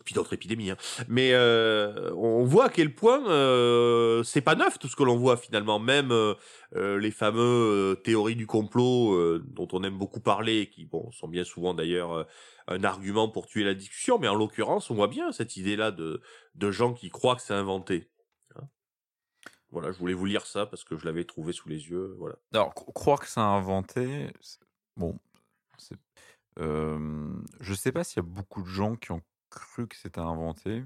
puis 0.04 0.14
d'autres 0.14 0.32
épidémies. 0.32 0.70
Hein. 0.70 0.76
Mais 1.08 1.32
euh, 1.32 2.12
on 2.14 2.44
voit 2.44 2.66
à 2.66 2.68
quel 2.68 2.94
point 2.94 3.28
euh, 3.28 4.22
c'est 4.22 4.40
pas 4.40 4.54
neuf 4.54 4.78
tout 4.78 4.88
ce 4.88 4.96
que 4.96 5.02
l'on 5.02 5.16
voit 5.16 5.36
finalement. 5.36 5.78
Même 5.78 6.12
euh, 6.12 6.34
euh 6.76 6.98
les 6.98 7.10
fameux 7.10 8.00
théories 8.04 8.36
du 8.36 8.46
complot 8.46 9.38
dont 9.40 9.68
on 9.72 9.82
aime 9.82 9.98
beaucoup 9.98 10.20
parler, 10.20 10.68
qui 10.68 10.84
bon 10.84 11.10
sont 11.12 11.28
bien 11.28 11.44
souvent 11.44 11.74
d'ailleurs 11.74 12.26
un 12.68 12.84
argument 12.84 13.28
pour 13.28 13.46
tuer 13.46 13.64
la 13.64 13.74
discussion. 13.74 14.18
Mais 14.18 14.28
en 14.28 14.34
l'occurrence, 14.34 14.90
on 14.90 14.94
voit 14.94 15.08
bien 15.08 15.32
cette 15.32 15.56
idée-là 15.56 15.90
de 15.90 16.20
de 16.54 16.70
gens 16.70 16.92
qui 16.92 17.10
croient 17.10 17.36
que 17.36 17.42
c'est 17.42 17.54
inventé. 17.54 18.08
Hein. 18.56 18.68
voilà, 19.70 19.92
je 19.92 19.98
voulais 19.98 20.14
vous 20.14 20.26
lire 20.26 20.46
ça 20.46 20.66
parce 20.66 20.84
que 20.84 20.96
je 20.96 21.04
l'avais 21.04 21.24
trouvé 21.24 21.52
sous 21.52 21.68
les 21.68 21.88
yeux. 21.88 22.14
Voilà. 22.18 22.36
Alors 22.52 22.74
croire 22.74 23.20
que 23.20 23.28
c'est 23.28 23.40
inventé, 23.40 24.28
bon, 24.96 25.18
je 26.58 27.74
sais 27.74 27.92
pas 27.92 28.04
s'il 28.04 28.16
y 28.16 28.26
a 28.26 28.28
beaucoup 28.28 28.62
de 28.62 28.68
gens 28.68 28.96
qui 28.96 29.12
ont 29.12 29.22
cru 29.52 29.86
que 29.86 29.96
c'était 29.96 30.20
inventé. 30.20 30.82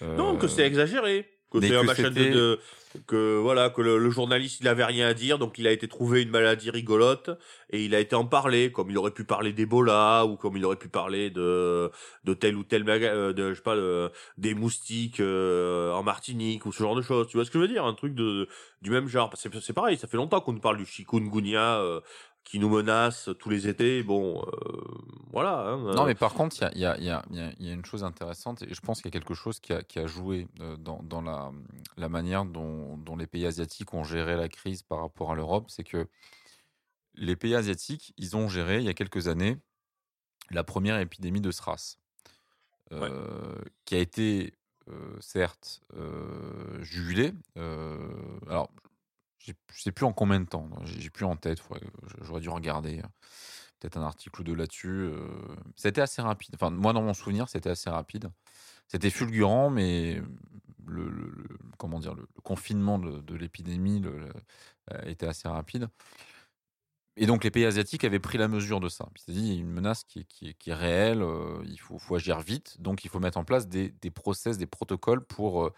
Non, 0.00 0.36
que 0.36 0.48
c'est 0.48 0.66
exagéré. 0.66 1.28
Que 1.50 1.60
c'est 1.60 1.76
un 1.76 1.82
machin 1.82 2.10
de, 2.10 2.58
que 3.06 3.38
voilà 3.38 3.70
que 3.70 3.82
le, 3.82 4.10
journaliste 4.10 4.60
il 4.60 4.68
avait 4.68 4.84
rien 4.84 5.06
à 5.08 5.14
dire 5.14 5.38
donc 5.38 5.58
il 5.58 5.66
a 5.66 5.72
été 5.72 5.88
trouvé 5.88 6.22
une 6.22 6.30
maladie 6.30 6.70
rigolote 6.70 7.30
et 7.70 7.84
il 7.84 7.94
a 7.94 8.00
été 8.00 8.14
en 8.14 8.24
parler 8.24 8.72
comme 8.72 8.90
il 8.90 8.98
aurait 8.98 9.10
pu 9.10 9.24
parler 9.24 9.52
d'Ebola 9.52 10.24
ou 10.26 10.36
comme 10.36 10.56
il 10.56 10.64
aurait 10.64 10.76
pu 10.76 10.88
parler 10.88 11.30
de 11.30 11.90
de 12.24 12.34
tel 12.34 12.56
ou 12.56 12.64
tel 12.64 12.88
euh, 12.88 13.32
de 13.32 13.50
je 13.50 13.54
sais 13.54 13.62
pas 13.62 13.76
des 14.38 14.54
moustiques 14.54 15.20
euh, 15.20 15.92
en 15.92 16.02
Martinique 16.02 16.66
ou 16.66 16.72
ce 16.72 16.82
genre 16.82 16.96
de 16.96 17.02
choses 17.02 17.28
tu 17.28 17.36
vois 17.36 17.44
ce 17.44 17.50
que 17.50 17.58
je 17.58 17.62
veux 17.62 17.72
dire 17.72 17.84
un 17.84 17.94
truc 17.94 18.14
de 18.14 18.48
du 18.80 18.90
même 18.90 19.08
genre 19.08 19.30
c'est 19.36 19.54
c'est 19.60 19.72
pareil 19.72 19.96
ça 19.96 20.08
fait 20.08 20.16
longtemps 20.16 20.40
qu'on 20.40 20.52
nous 20.52 20.60
parle 20.60 20.78
du 20.78 20.86
chikungunya 20.86 21.80
euh, 21.80 22.00
qui 22.44 22.58
nous 22.58 22.68
menace 22.68 23.30
tous 23.38 23.50
les 23.50 23.68
étés. 23.68 24.02
Bon, 24.02 24.42
euh, 24.42 24.52
voilà. 25.30 25.60
Hein, 25.60 25.78
non, 25.78 26.02
euh. 26.02 26.06
mais 26.06 26.14
par 26.14 26.34
contre, 26.34 26.56
il 26.74 26.80
y 26.80 26.84
a, 26.84 26.98
y, 26.98 27.08
a, 27.08 27.24
y 27.30 27.68
a, 27.68 27.72
une 27.72 27.84
chose 27.84 28.04
intéressante, 28.04 28.62
et 28.62 28.74
je 28.74 28.80
pense 28.80 29.00
qu'il 29.00 29.06
y 29.06 29.16
a 29.16 29.18
quelque 29.18 29.34
chose 29.34 29.60
qui 29.60 29.72
a, 29.72 29.82
qui 29.82 30.06
joué 30.06 30.48
euh, 30.60 30.76
dans, 30.76 31.02
dans 31.02 31.22
la, 31.22 31.52
la, 31.96 32.08
manière 32.08 32.44
dont, 32.44 32.96
dont, 32.98 33.16
les 33.16 33.26
pays 33.26 33.46
asiatiques 33.46 33.94
ont 33.94 34.04
géré 34.04 34.36
la 34.36 34.48
crise 34.48 34.82
par 34.82 35.00
rapport 35.00 35.32
à 35.32 35.34
l'Europe, 35.34 35.70
c'est 35.70 35.84
que 35.84 36.08
les 37.14 37.36
pays 37.36 37.54
asiatiques, 37.54 38.14
ils 38.16 38.36
ont 38.36 38.48
géré, 38.48 38.78
il 38.78 38.84
y 38.84 38.88
a 38.88 38.94
quelques 38.94 39.28
années, 39.28 39.58
la 40.50 40.64
première 40.64 40.98
épidémie 40.98 41.40
de 41.40 41.50
SRAS, 41.50 41.98
qui 43.84 43.94
a 43.94 43.98
été, 43.98 44.54
certes, 45.20 45.82
jugulée. 46.80 47.32
alors, 47.56 48.70
je 49.44 49.82
sais 49.82 49.92
plus 49.92 50.06
en 50.06 50.12
combien 50.12 50.40
de 50.40 50.46
temps. 50.46 50.68
J'ai 50.84 51.10
plus 51.10 51.24
en 51.24 51.36
tête. 51.36 51.58
J'aurais 52.22 52.40
dû 52.40 52.48
regarder 52.48 52.98
euh, 52.98 53.06
peut-être 53.80 53.96
un 53.96 54.02
article 54.02 54.40
ou 54.40 54.44
deux 54.44 54.54
là-dessus. 54.54 54.88
Euh. 54.88 55.26
C'était 55.76 56.00
assez 56.00 56.22
rapide. 56.22 56.54
Enfin, 56.54 56.70
moi, 56.70 56.92
dans 56.92 57.02
mon 57.02 57.14
souvenir, 57.14 57.48
c'était 57.48 57.70
assez 57.70 57.90
rapide. 57.90 58.30
C'était 58.88 59.10
fulgurant, 59.10 59.70
mais 59.70 60.22
le, 60.86 61.32
comment 61.78 61.98
dire, 61.98 62.14
le, 62.14 62.26
confinement 62.42 62.98
de, 62.98 63.34
l'épidémie 63.34 64.02
euh, 64.04 64.30
était 65.04 65.26
assez 65.26 65.48
rapide. 65.48 65.88
Et 67.16 67.26
donc, 67.26 67.44
les 67.44 67.50
pays 67.50 67.66
asiatiques 67.66 68.04
avaient 68.04 68.20
pris 68.20 68.38
la 68.38 68.48
mesure 68.48 68.80
de 68.80 68.88
ça. 68.88 69.08
C'est-à-dire, 69.16 69.44
il 69.44 69.52
y 69.52 69.56
a 69.56 69.60
une 69.60 69.70
menace 69.70 70.04
qui, 70.04 70.26
est 70.66 70.72
réelle, 70.72 71.22
il 71.66 71.78
faut, 71.78 72.14
agir 72.14 72.40
vite, 72.40 72.80
donc 72.80 73.04
il 73.04 73.10
faut 73.10 73.20
mettre 73.20 73.36
en 73.36 73.44
place 73.44 73.68
des 73.68 73.92
process, 74.14 74.56
des 74.56 74.66
protocoles 74.66 75.22
pour 75.22 75.70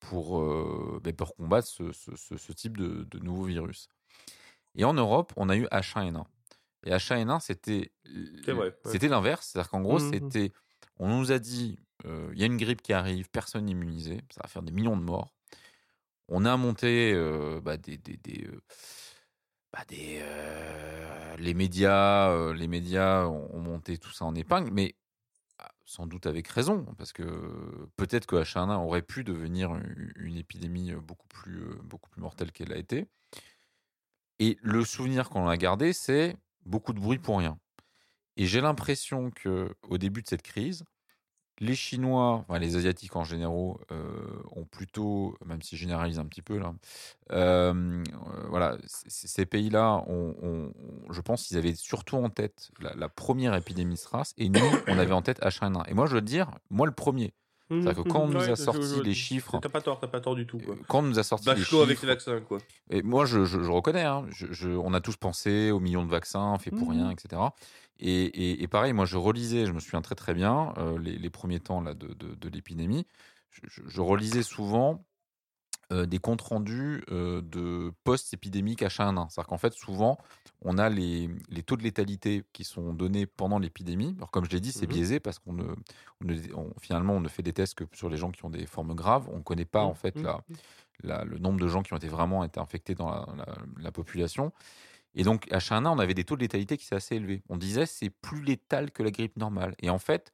pour, 0.00 0.40
euh, 0.40 1.00
ben, 1.04 1.14
pour 1.14 1.36
combattre 1.36 1.68
ce, 1.68 1.92
ce, 1.92 2.36
ce 2.36 2.52
type 2.52 2.76
de, 2.76 3.04
de, 3.04 3.18
nouveau 3.18 3.44
virus. 3.44 3.88
Et 4.74 4.84
en 4.84 4.94
Europe, 4.94 5.32
on 5.36 5.48
a 5.48 5.56
eu 5.56 5.66
H1N1. 5.66 6.24
Et 6.84 6.90
H1N1, 6.90 7.40
c'était 7.40 7.92
c'était 8.84 9.08
l'inverse. 9.08 9.48
C'est-à-dire 9.48 9.70
qu'en 9.70 9.82
gros, 9.82 9.98
mmh, 9.98 10.06
mmh. 10.06 10.12
c'était 10.12 10.52
on 10.98 11.08
nous 11.08 11.32
a 11.32 11.38
dit 11.38 11.78
euh, 12.06 12.30
il 12.32 12.40
y 12.40 12.42
a 12.42 12.46
une 12.46 12.56
grippe 12.56 12.82
qui 12.82 12.92
arrive, 12.92 13.28
personne 13.30 13.68
immunisé, 13.68 14.22
ça 14.30 14.40
va 14.42 14.48
faire 14.48 14.62
des 14.62 14.72
millions 14.72 14.96
de 14.96 15.02
morts. 15.02 15.34
On 16.28 16.44
a 16.44 16.56
monté 16.56 17.12
euh, 17.12 17.60
bah, 17.60 17.76
des, 17.76 17.98
des, 17.98 18.16
des, 18.16 18.48
bah, 19.72 19.84
des 19.88 20.22
les 21.38 21.54
médias, 21.54 22.52
les 22.52 22.68
médias 22.68 23.26
ont, 23.26 23.60
monté 23.60 23.98
tout 23.98 24.12
ça 24.12 24.24
en 24.24 24.34
épingle, 24.34 24.70
mais 24.72 24.94
sans 25.90 26.06
doute 26.06 26.26
avec 26.26 26.46
raison, 26.46 26.86
parce 26.98 27.12
que 27.12 27.24
peut-être 27.96 28.26
que 28.26 28.36
H1N1 28.36 28.76
aurait 28.76 29.02
pu 29.02 29.24
devenir 29.24 29.74
une, 30.14 30.36
épidémie 30.36 30.92
beaucoup 30.92 31.26
plus, 31.26 31.64
beaucoup 31.82 32.08
plus 32.10 32.20
mortelle 32.20 32.52
qu'elle 32.52 32.72
a 32.72 32.76
été. 32.76 33.08
Et 34.38 34.56
le 34.62 34.84
souvenir 34.84 35.28
qu'on 35.28 35.48
a 35.48 35.56
gardé, 35.56 35.92
c'est 35.92 36.36
beaucoup 36.64 36.92
de 36.92 37.00
bruit 37.00 37.18
pour 37.18 37.38
rien. 37.38 37.58
Et 38.36 38.46
j'ai 38.46 38.60
l'impression 38.60 39.32
que 39.32 39.74
au 39.88 39.98
début 39.98 40.22
de 40.22 40.28
cette 40.28 40.42
crise, 40.42 40.84
les 41.60 41.74
Chinois, 41.74 42.44
enfin, 42.48 42.58
les 42.58 42.76
Asiatiques 42.76 43.14
en 43.16 43.24
général, 43.24 43.74
euh, 43.92 44.42
ont 44.52 44.64
plutôt, 44.64 45.36
même 45.44 45.60
si 45.62 45.76
je 45.76 45.82
généralise 45.82 46.18
un 46.18 46.24
petit 46.24 46.42
peu 46.42 46.58
là, 46.58 46.74
euh, 47.32 48.02
voilà, 48.48 48.76
ces 48.86 49.46
pays-là, 49.46 50.04
je 51.10 51.20
pense 51.20 51.46
qu'ils 51.46 51.58
avaient 51.58 51.74
surtout 51.74 52.16
en 52.16 52.30
tête 52.30 52.70
la, 52.80 53.08
première 53.08 53.54
épidémie 53.54 53.96
SRAS, 53.96 54.32
et 54.38 54.48
nous, 54.48 54.60
on 54.88 54.98
avait 54.98 55.12
en 55.12 55.22
tête 55.22 55.40
H1N1. 55.40 55.88
Et 55.88 55.94
moi, 55.94 56.06
je 56.06 56.14
veux 56.14 56.22
dire, 56.22 56.50
moi 56.70 56.86
le 56.86 56.92
premier. 56.92 57.34
Mmh, 57.68 57.82
C'est-à-dire 57.82 58.02
que 58.02 58.08
quand 58.08 58.22
on 58.22 58.26
mmh, 58.26 58.32
nous 58.32 58.50
a 58.50 58.56
sorti 58.56 59.00
les 59.04 59.14
chiffres. 59.14 59.58
T'as 59.62 59.68
pas 59.68 59.80
tort, 59.80 60.00
t'as 60.00 60.08
pas 60.08 60.20
tort 60.20 60.34
du 60.34 60.44
tout. 60.44 60.58
Quoi. 60.58 60.74
Quand 60.88 61.00
on 61.00 61.02
nous 61.02 61.18
a 61.20 61.22
sorti 61.22 61.48
les 61.50 61.56
chiffres. 61.56 61.82
avec 61.82 62.02
les 62.02 62.08
vaccins, 62.08 62.40
quoi. 62.40 62.58
Et 62.90 63.02
moi, 63.02 63.26
je, 63.26 63.44
je, 63.44 63.58
reconnais, 63.70 64.02
hein, 64.02 64.26
on 64.64 64.92
a 64.92 65.00
tous 65.00 65.16
pensé 65.16 65.70
aux 65.70 65.78
millions 65.78 66.04
de 66.04 66.10
vaccins 66.10 66.58
faits 66.58 66.74
pour 66.74 66.90
rien, 66.90 67.10
etc. 67.10 67.40
Et, 67.98 68.66
pareil, 68.68 68.92
moi, 68.92 69.04
je 69.04 69.16
relisais, 69.16 69.66
je 69.66 69.72
me 69.72 69.80
souviens 69.80 70.00
très 70.00 70.14
très 70.14 70.34
bien, 70.34 70.72
euh, 70.78 70.98
les, 70.98 71.30
premiers 71.30 71.60
temps 71.60 71.80
là, 71.80 71.94
de, 71.94 72.14
de, 72.14 72.48
l'épidémie, 72.48 73.06
je, 73.50 74.00
relisais 74.00 74.42
souvent 74.42 75.04
euh, 75.92 76.06
des 76.06 76.18
comptes 76.18 76.40
rendus 76.40 77.04
euh, 77.10 77.42
de 77.42 77.92
post-épidémique 78.04 78.82
H1N1. 78.82 79.28
C'est-à-dire 79.28 79.48
qu'en 79.48 79.58
fait, 79.58 79.74
souvent, 79.74 80.18
on 80.62 80.78
a 80.78 80.88
les, 80.88 81.28
les 81.48 81.62
taux 81.62 81.76
de 81.76 81.82
létalité 81.82 82.44
qui 82.52 82.64
sont 82.64 82.94
donnés 82.94 83.26
pendant 83.26 83.58
l'épidémie. 83.58 84.14
Alors, 84.16 84.30
comme 84.30 84.44
je 84.44 84.50
l'ai 84.50 84.60
dit, 84.60 84.72
c'est 84.72 84.86
Mhm. 84.86 84.92
biaisé 84.92 85.20
parce 85.20 85.38
qu'on 85.38 85.52
ne, 85.52 85.64
on 86.22 86.24
ne- 86.24 86.54
on- 86.54 86.72
finalement, 86.80 87.14
on 87.14 87.20
ne 87.20 87.28
fait 87.28 87.42
des 87.42 87.52
tests 87.52 87.74
que 87.74 87.84
sur 87.92 88.08
les 88.08 88.16
gens 88.16 88.30
qui 88.30 88.44
ont 88.44 88.50
des 88.50 88.66
formes 88.66 88.94
graves. 88.94 89.28
On 89.32 89.38
ne 89.38 89.42
connaît 89.42 89.64
pas, 89.64 89.82
en 89.82 89.94
fait, 89.94 90.22
la, 90.22 90.40
la- 91.02 91.24
le 91.24 91.38
nombre 91.38 91.60
de 91.60 91.68
gens 91.68 91.82
qui 91.82 91.92
ont 91.92 91.96
été 91.96 92.08
vraiment 92.08 92.44
été 92.44 92.60
infectés 92.60 92.94
dans 92.94 93.26
la 93.78 93.92
population. 93.92 94.52
Et 95.14 95.24
donc, 95.24 95.46
H1N1, 95.48 95.88
on 95.88 95.98
avait 95.98 96.14
des 96.14 96.24
taux 96.24 96.36
de 96.36 96.42
létalité 96.42 96.76
qui 96.76 96.86
étaient 96.86 96.94
assez 96.96 97.16
élevés. 97.16 97.42
On 97.48 97.56
disait 97.56 97.86
c'est 97.86 98.10
plus 98.10 98.42
létal 98.42 98.90
que 98.92 99.02
la 99.02 99.10
grippe 99.10 99.36
normale. 99.36 99.74
Et 99.80 99.90
en 99.90 99.98
fait, 99.98 100.32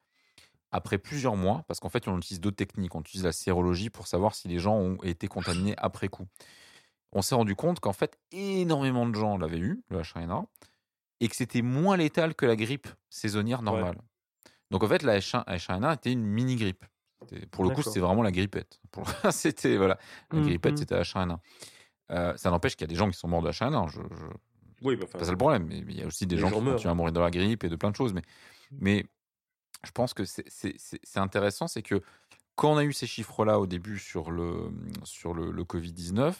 après 0.70 0.99
plusieurs 0.99 1.37
mois, 1.37 1.64
parce 1.68 1.81
qu'en 1.81 1.89
fait, 1.89 2.09
on 2.09 2.18
utilise 2.18 2.41
d'autres 2.41 2.57
techniques. 2.57 2.95
On 2.95 3.01
utilise 3.01 3.24
la 3.24 3.33
sérologie 3.33 3.91
pour 3.91 4.07
savoir 4.07 4.35
si 4.35 4.49
les 4.49 4.59
gens 4.59 4.74
ont 4.77 4.99
été 5.03 5.29
contaminés 5.29 5.74
après 5.79 6.09
coup. 6.09 6.27
On 7.12 7.22
s'est 7.22 7.35
rendu 7.35 7.55
compte 7.55 7.81
qu'en 7.81 7.93
fait, 7.95 8.18
énormément 8.33 9.07
de 9.09 9.14
gens 9.14 9.39
l'avaient 9.39 9.59
eu, 9.59 9.83
le 9.89 10.01
H1N1, 10.03 10.45
et 11.20 11.29
que 11.29 11.37
c'était 11.37 11.62
moins 11.62 11.97
létal 11.97 12.35
que 12.35 12.45
la 12.45 12.57
grippe 12.57 12.89
saisonnière 13.09 13.62
normale. 13.62 13.97
Donc 14.70 14.83
en 14.83 14.89
fait, 14.89 15.03
la 15.03 15.18
H1, 15.20 15.45
H1N1 15.47 15.95
était 15.95 16.12
une 16.12 16.24
mini-grippe. 16.24 16.85
Pour 17.51 17.64
le 17.64 17.70
coup, 17.70 17.83
c'était 17.83 18.01
vraiment 18.01 18.22
la 18.22 18.31
grippette. 18.33 18.81
C'était 19.31 19.77
voilà, 19.79 19.99
la 20.31 20.39
Mhm, 20.41 20.47
grippette, 20.47 20.72
mhm. 20.72 20.77
c'était 20.79 20.95
H1N1. 21.01 21.39
Euh, 22.12 22.37
ça 22.37 22.51
n'empêche 22.51 22.77
qu'il 22.77 22.83
y 22.83 22.85
a 22.85 22.89
des 22.89 22.95
gens 22.95 23.11
qui 23.11 23.18
sont 23.18 23.27
morts 23.29 23.43
de 23.43 23.51
H1N1. 23.51 23.89
Je, 23.89 24.01
je, 24.14 24.27
Oui, 24.83 24.97
bah, 24.97 25.07
c'est 25.11 25.18
pas 25.18 25.24
ça 25.24 25.31
le 25.31 25.37
problème. 25.39 25.66
Mais 25.68 25.79
il 25.79 25.99
y 25.99 26.03
a 26.03 26.07
aussi 26.07 26.27
des 26.27 26.37
gens, 26.39 26.49
gens 26.49 26.59
qui 26.59 26.64
meurent. 26.64 26.87
à 26.87 26.95
mourir 26.95 27.12
de 27.12 27.20
la 27.20 27.31
grippe 27.31 27.64
et 27.64 27.68
de 27.68 27.77
plein 27.77 27.91
de 27.91 27.97
choses. 27.97 28.12
Mais, 28.12 28.22
mais 28.72 29.07
je 29.85 29.91
pense 29.91 30.14
que 30.14 30.24
c'est- 30.24 30.49
c'est 30.49 30.74
c'est- 30.79 31.01
c'est 31.03 31.18
intéressant, 31.20 31.68
c'est 31.68 31.83
que 31.83 32.03
quand 32.55 32.72
on 32.72 32.77
a 32.79 32.85
eu 32.85 32.93
ces 32.93 33.07
chiffres-là 33.07 33.59
au 33.61 33.66
début 33.66 33.99
sur 33.99 34.31
le, 34.31 34.70
sur 35.05 35.35
le, 35.35 35.51
le 35.51 35.64
Covid-19, 35.64 36.35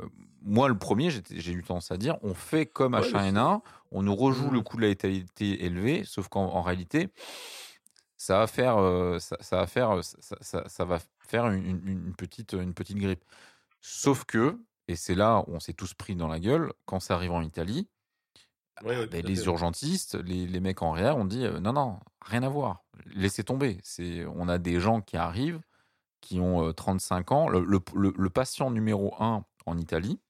euh, 0.00 0.06
moi, 0.42 0.68
le 0.68 0.76
premier, 0.78 1.10
j'ai 1.10 1.52
eu 1.52 1.62
tendance 1.62 1.90
à 1.90 1.96
dire, 1.96 2.18
on 2.22 2.34
fait 2.34 2.66
comme 2.66 2.94
Ouais, 2.94 3.00
H1N1, 3.02 3.62
on 3.90 4.02
nous 4.02 4.14
rejoue 4.16 4.50
le 4.50 4.58
Mhm. 4.58 4.64
coup 4.64 4.76
de 4.76 4.82
la 4.82 4.88
létalité 4.88 5.64
élevé, 5.64 6.04
sauf 6.04 6.28
qu'en 6.28 6.44
en 6.46 6.62
réalité, 6.62 7.08
ça 8.16 8.38
va 8.38 8.46
faire, 8.46 8.78
euh, 8.78 9.18
ça, 9.18 9.36
ça 9.40 9.56
va 9.56 9.66
faire, 9.66 10.02
ça, 10.04 10.36
ça- 10.40 10.68
ça 10.68 10.84
va 10.84 10.98
faire 11.26 11.46
une, 11.48 11.64
une- 11.66 11.88
une 12.06 12.14
petite, 12.14 12.52
une 12.52 12.74
petite 12.74 12.98
grippe. 12.98 13.24
Sauf 13.80 14.24
que, 14.24 14.58
et 14.88 14.96
c'est 14.96 15.14
là 15.14 15.44
où 15.46 15.54
on 15.54 15.60
s'est 15.60 15.72
tous 15.74 15.94
pris 15.94 16.16
dans 16.16 16.28
la 16.28 16.40
gueule, 16.40 16.72
quand 16.86 17.00
ça 17.00 17.14
arrive 17.14 17.32
en 17.32 17.42
Italie, 17.42 17.88
Ouais, 18.82 18.96
ouais, 18.96 19.06
ben, 19.06 19.24
les 19.24 19.44
urgentistes, 19.44 20.14
les, 20.14 20.46
les 20.46 20.60
mecs 20.60 20.82
en 20.82 20.92
réa 20.92 21.14
ont 21.14 21.24
dit 21.26 21.44
euh, 21.44 21.60
non, 21.60 21.72
non, 21.74 22.00
rien 22.20 22.42
à 22.42 22.48
voir, 22.48 22.82
laissez 23.06 23.44
tomber. 23.44 23.78
C'est, 23.84 24.24
on 24.26 24.48
a 24.48 24.58
des 24.58 24.80
gens 24.80 25.00
qui 25.02 25.16
arrivent, 25.16 25.60
qui 26.20 26.40
ont 26.40 26.66
euh, 26.66 26.72
35 26.72 27.32
ans. 27.32 27.48
Le, 27.48 27.60
le- 27.64 27.80
le- 27.94 28.14
le 28.16 28.30
patient 28.30 28.70
numéro 28.70 29.14
1 29.22 29.44
en 29.66 29.78
Italie, 29.78 30.20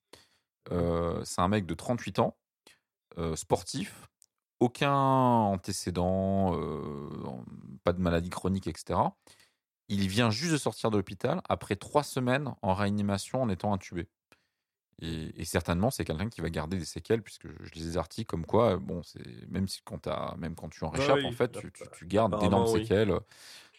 euh, 0.71 1.25
c'est 1.25 1.41
un 1.41 1.49
mec 1.49 1.67
de 1.67 1.75
38 1.75 2.19
ans, 2.19 2.37
sportif, 3.35 4.09
aucun 4.61 4.93
antécédent, 4.93 6.57
pas 7.85 7.93
de 7.93 8.01
maladie 8.01 8.31
chronique, 8.31 8.67
etc. 8.67 8.99
Il 9.89 10.09
vient 10.09 10.31
juste 10.31 10.53
de 10.53 10.59
sortir 10.59 10.91
de 10.91 10.97
l'hôpital 10.97 11.41
après 11.49 11.77
trois 11.77 12.03
semaines 12.03 12.55
en 12.63 12.75
réanimation 12.75 13.43
en 13.43 13.49
étant 13.49 13.73
intubé. 13.73 14.09
Et, 15.03 15.41
et 15.41 15.45
certainement, 15.45 15.91
c'est 15.91 16.05
quelqu'un 16.05 16.29
qui 16.29 16.41
va 16.41 16.49
garder 16.49 16.79
des 16.79 16.85
séquelles, 16.85 17.23
puisque 17.23 17.49
je 17.49 17.71
lisais 17.73 17.91
des 17.91 17.97
articles 17.97 18.29
comme 18.29 18.47
quoi, 18.47 18.77
bon, 18.77 19.03
c'est 19.03 19.21
même 19.51 19.67
si 19.67 19.81
quand 19.85 19.99
t'as- 19.99 20.37
même 20.39 20.55
quand 20.55 20.69
tu 20.69 20.85
en 20.85 20.91
réchappes, 20.91 21.19
oui, 21.19 21.27
en 21.27 21.33
fait, 21.33 21.51
tu, 21.53 21.67
app- 21.67 21.73
tu- 21.73 21.89
tu 21.99 22.07
gardes 22.07 22.39
d'énormes 22.39 22.67
oui. 22.67 22.85
séquelles. 22.85 23.13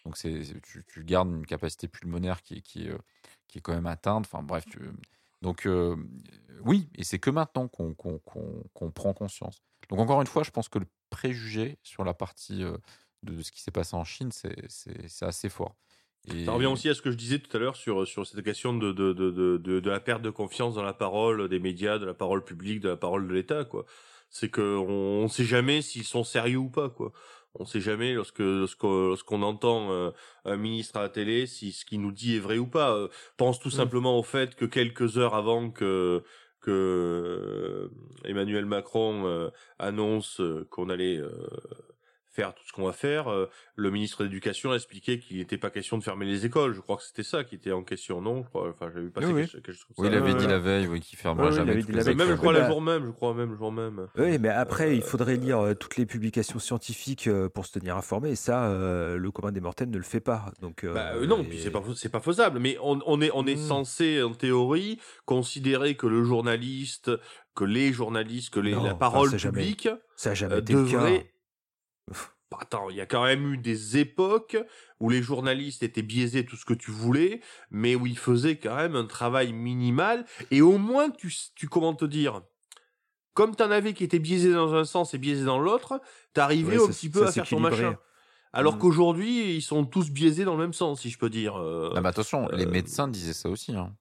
Donc 0.05 0.17
c'est, 0.17 0.43
tu, 0.63 0.83
tu 0.85 1.03
gardes 1.05 1.29
une 1.29 1.45
capacité 1.45 1.87
pulmonaire 1.87 2.41
qui 2.41 2.61
euh, 2.89 2.97
qui 3.47 3.59
est 3.59 3.61
quand 3.61 3.73
même 3.73 3.85
atteinte. 3.87 4.25
Enfin 4.25 4.43
bref, 4.43 4.65
tu- 4.65 4.79
donc 5.41 5.65
euh, 5.65 5.95
oui, 6.61 6.89
et 6.95 7.03
c'est 7.03 7.19
que 7.19 7.29
maintenant 7.29 7.67
qu'on, 7.69 7.93
prend 7.93 9.13
conscience. 9.13 9.63
Donc 9.89 9.99
encore 9.99 10.21
une 10.21 10.27
fois, 10.27 10.43
je 10.43 10.51
pense 10.51 10.69
que 10.69 10.79
le 10.79 10.87
préjugé 11.09 11.77
sur 11.83 12.03
la 12.03 12.13
partie 12.13 12.63
euh, 12.63 12.77
de, 13.23 13.41
ce 13.41 13.51
qui 13.51 13.61
s'est 13.61 13.71
passé 13.71 13.95
en 13.95 14.03
Chine, 14.03 14.31
c'est 14.31 15.23
assez 15.23 15.49
fort. 15.49 15.75
Et, 16.31 16.45
Ça 16.45 16.51
revient 16.53 16.67
aussi 16.67 16.87
à 16.89 16.93
ce 16.93 17.01
que 17.01 17.11
je 17.11 17.17
disais 17.17 17.39
tout 17.39 17.55
à 17.55 17.59
l'heure 17.59 17.75
sur, 17.75 18.07
sur 18.07 18.25
cette 18.25 18.43
question 18.43 18.73
de, 18.77 18.91
de, 18.91 19.11
de, 19.13 19.29
de, 19.57 19.57
de, 19.57 19.89
la 19.89 19.99
perte 19.99 20.21
de 20.21 20.29
confiance 20.29 20.75
dans 20.75 20.83
la 20.83 20.93
parole 20.93 21.49
des 21.49 21.59
médias, 21.59 21.97
de 21.99 22.05
la 22.05 22.13
parole 22.13 22.43
publique, 22.43 22.79
de 22.79 22.89
la 22.89 22.97
parole 22.97 23.27
de 23.27 23.33
l'État, 23.33 23.65
quoi. 23.65 23.85
C'est 24.29 24.49
que 24.49 24.77
on, 24.77 25.23
on 25.25 25.27
sait 25.27 25.43
jamais 25.45 25.81
s'ils 25.81 26.05
sont 26.05 26.23
sérieux 26.23 26.57
ou 26.57 26.69
pas, 26.69 26.89
quoi. 26.89 27.11
On 27.55 27.65
sait 27.65 27.81
jamais 27.81 28.13
lorsque 28.13 28.39
lorsqu'on 28.39 29.09
lorsqu'on 29.09 29.43
entend 29.43 29.91
euh, 29.91 30.09
un 30.45 30.57
ministre 30.57 30.97
à 30.97 31.03
la 31.03 31.09
télé 31.09 31.45
si 31.45 31.71
ce 31.71 31.85
qu'il 31.85 32.01
nous 32.01 32.11
dit 32.11 32.35
est 32.37 32.39
vrai 32.39 32.57
ou 32.57 32.65
pas. 32.67 32.95
Euh, 32.95 33.09
pense 33.37 33.59
tout 33.59 33.69
Mm. 33.69 33.71
simplement 33.71 34.17
au 34.17 34.23
fait 34.23 34.55
que 34.55 34.65
quelques 34.65 35.17
heures 35.19 35.35
avant 35.35 35.69
que 35.69 36.23
que 36.61 36.71
euh, 36.71 37.89
Emmanuel 38.23 38.65
Macron 38.65 39.27
euh, 39.27 39.49
annonce 39.79 40.41
qu'on 40.71 40.89
allait 40.89 41.17
euh, 41.17 41.29
faire 42.33 42.53
tout 42.55 42.63
ce 42.65 42.73
qu'on 42.73 42.85
va 42.85 42.93
faire, 42.93 43.27
euh, 43.31 43.47
le 43.75 43.91
ministre 43.91 44.19
de 44.19 44.23
l'Éducation 44.25 44.71
a 44.71 44.75
expliqué 44.75 45.19
qu'il 45.19 45.37
n'était 45.37 45.57
pas 45.59 45.69
question 45.69 45.97
de 45.99 46.03
fermer 46.03 46.25
les 46.25 46.45
écoles. 46.45 46.73
Je 46.73 46.81
crois 46.81 46.97
que 46.97 47.03
c'était 47.03 47.21
ça 47.23 47.43
qui 47.43 47.53
était 47.55 47.71
en 47.71 47.83
question, 47.83 48.21
non? 48.21 48.43
Je 48.43 48.49
crois- 48.49 48.69
Enfin, 48.69 48.89
j'avais 48.91 49.05
vu 49.05 49.11
passer 49.11 49.27
Oui, 49.27 49.33
oui. 49.43 49.47
quelque, 49.49 49.71
chose 49.71 49.83
comme 49.95 50.05
oui, 50.05 50.11
il 50.11 50.17
ça. 50.17 50.23
avait 50.23 50.33
dit 50.33 50.45
ouais. 50.45 50.51
la 50.51 50.59
veille 50.59 50.87
oui, 50.87 50.99
qu'il 50.99 51.17
ouais, 51.19 51.33
il 51.47 51.51
jamais 51.53 51.79
toutes 51.79 51.89
les 51.89 51.95
Même, 51.95 52.05
je 52.05 52.23
écoles. 52.23 52.37
crois, 52.37 52.53
le 52.53 52.65
jour 52.65 52.81
même, 52.81 53.05
je 53.05 53.11
crois 53.11 53.33
même, 53.35 53.51
le 53.51 53.57
jour 53.57 53.71
même. 53.71 54.07
Oui, 54.17 54.39
mais 54.39 54.49
après, 54.49 54.95
il 54.97 55.01
Euh, 55.03 55.05
faudrait 55.05 55.37
lire 55.37 55.59
euh, 55.59 55.73
toutes 55.75 55.97
les 55.97 56.05
publications 56.07 56.57
scientifiques 56.59 57.27
euh, 57.27 57.49
pour 57.49 57.65
se 57.67 57.71
tenir 57.77 57.95
informé. 57.97 58.31
Et 58.31 58.35
ça, 58.35 58.65
euh, 58.69 59.15
le 59.17 59.31
commun 59.31 59.51
des 59.51 59.61
mortels 59.61 59.89
ne 59.91 59.97
le 59.97 60.03
fait 60.03 60.19
pas. 60.19 60.51
Donc, 60.61 60.85
Bah, 60.85 61.11
euh, 61.13 61.21
euh, 61.23 61.25
non, 61.27 61.41
et- 61.41 61.45
puis 61.45 61.59
c'est 61.59 61.69
pas 61.71 61.83
c'est 61.95 62.09
pas 62.09 62.19
faisable. 62.19 62.59
Mais 62.59 62.77
on, 62.81 62.99
on 63.05 63.21
est 63.21 63.29
on 63.33 63.45
est 63.45 63.55
Mm. 63.55 63.67
censé 63.67 64.23
en 64.23 64.33
théorie 64.33 64.99
considérer 65.25 65.95
que 65.95 66.07
le 66.07 66.23
journaliste, 66.23 67.11
que 67.55 67.63
les 67.65 67.93
journalistes, 67.93 68.51
que 68.53 68.59
les, 68.59 68.71
Non, 68.71 68.83
la 68.83 68.89
enfin, 68.91 68.97
parole 68.97 69.29
c'est 69.29 69.37
jamais- 69.37 69.59
publique 69.59 69.89
Ça 70.15 70.29
n'a 70.29 70.35
jamais 70.35 70.55
euh, 70.55 70.59
été 70.61 70.73
le 70.73 70.85
cas. 70.85 71.23
Bah, 72.51 72.57
Attends, 72.61 72.89
il 72.89 72.95
y 72.95 73.01
a 73.01 73.05
quand 73.05 73.23
même 73.23 73.53
eu 73.53 73.57
des 73.57 73.97
époques 73.97 74.57
où 74.99 75.09
les 75.09 75.23
journalistes 75.23 75.81
étaient 75.83 76.01
biaisés 76.03 76.45
tout 76.45 76.55
ce 76.55 76.65
que 76.65 76.73
tu 76.73 76.91
voulais, 76.91 77.41
mais 77.71 77.95
où 77.95 78.05
ils 78.05 78.17
faisaient 78.17 78.57
quand 78.57 78.75
même 78.75 78.95
un 78.95 79.05
travail 79.05 79.53
minimal 79.53 80.25
et 80.51 80.61
au 80.61 80.77
moins 80.77 81.09
tu 81.09 81.33
tu 81.55 81.67
comment 81.67 81.95
te 81.95 82.05
dire. 82.05 82.41
Comme 83.33 83.55
t'en 83.55 83.71
avais 83.71 83.93
qui 83.93 84.03
étaient 84.03 84.19
biaisés 84.19 84.53
dans 84.53 84.75
un 84.75 84.85
sens 84.85 85.15
et 85.15 85.17
biaisés 85.17 85.45
dans 85.45 85.57
l'autre, 85.57 85.99
t'arrivais 86.33 86.77
Ouais, 86.77 86.83
un 86.83 86.87
petit 86.89 87.09
peu 87.09 87.25
à 87.25 87.31
faire 87.31 87.47
ton 87.49 87.59
machin. 87.59 87.97
Alors 88.55 88.75
Mm. 88.75 88.79
qu'aujourd'hui, 88.81 89.55
ils 89.55 89.63
sont 89.63 89.83
tous 89.85 90.11
biaisés 90.11 90.45
dans 90.45 90.55
le 90.55 90.61
même 90.61 90.73
sens, 90.73 91.01
si 91.01 91.09
je 91.09 91.17
peux 91.17 91.31
dire. 91.31 91.55
euh, 91.59 91.91
Ah, 91.95 92.07
attention, 92.07 92.47
les 92.49 92.67
euh, 92.67 92.69
médecins 92.69 93.07
disaient 93.07 93.33
ça 93.33 93.49
aussi. 93.49 93.75
hein. 93.75 93.95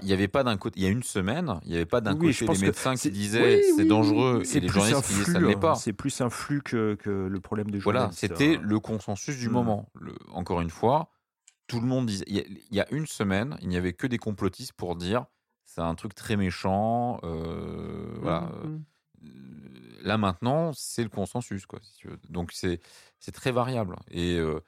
Il 0.00 0.06
n'y 0.06 0.12
avait 0.12 0.28
pas 0.28 0.42
d'un 0.44 0.56
côté, 0.56 0.80
il 0.80 0.82
y 0.84 0.86
a 0.86 0.90
une 0.90 1.02
semaine, 1.02 1.60
il 1.64 1.70
n'y 1.70 1.76
avait 1.76 1.86
pas 1.86 2.00
d'un 2.00 2.14
Oui, 2.14 2.34
côté 2.34 2.46
des 2.46 2.58
médecins 2.66 2.96
qui 2.96 3.10
disaient 3.10 3.60
oui, 3.60 3.72
c'est 3.76 3.84
dangereux 3.84 4.42
C'est 4.44 4.58
et 4.58 4.60
les 4.60 4.68
plus 4.68 4.78
un 4.78 4.82
journalistes 4.82 5.06
qui 5.06 5.12
disaient 5.14 5.32
ça 5.32 5.40
ne 5.40 5.46
l'est 5.46 5.60
pas. 5.60 5.74
C'est 5.76 5.92
plus 5.92 6.20
un 6.20 6.30
flux 6.30 6.62
que, 6.62 6.94
que 6.94 7.10
le 7.10 7.40
problème 7.40 7.70
des 7.70 7.78
Voilà, 7.80 8.00
journalistes. 8.00 8.20
c'était 8.30 8.56
hein. 8.56 8.60
le 8.62 8.80
consensus 8.80 9.36
du 9.38 9.48
Mm. 9.48 9.52
moment. 9.52 9.88
Le- 9.94 10.14
encore 10.32 10.60
une 10.60 10.70
fois, 10.70 11.10
tout 11.68 11.80
le 11.80 11.86
monde 11.86 12.06
disait. 12.06 12.24
Il 12.28 12.36
y, 12.36 12.40
a, 12.40 12.44
il 12.46 12.76
y 12.76 12.80
a 12.80 12.86
une 12.90 13.06
semaine, 13.06 13.58
il 13.62 13.68
n'y 13.68 13.76
avait 13.76 13.92
que 13.92 14.06
des 14.06 14.18
complotistes 14.18 14.72
pour 14.72 14.96
dire 14.96 15.26
c'est 15.64 15.80
un 15.82 15.94
truc 15.94 16.14
très 16.14 16.36
méchant. 16.36 17.20
euh, 17.24 18.14
voilà. 18.22 18.50
mm, 18.64 18.84
euh, 19.24 19.28
Là 20.02 20.18
maintenant, 20.18 20.72
c'est 20.72 21.02
le 21.02 21.08
consensus, 21.08 21.66
quoi. 21.66 21.80
si 21.82 21.96
tu 21.96 22.08
veux. 22.08 22.18
Donc 22.28 22.52
c'est 22.52 22.80
c'est 23.18 23.32
très 23.32 23.50
variable. 23.52 23.96
Et, 24.10 24.36
euh, 24.38 24.60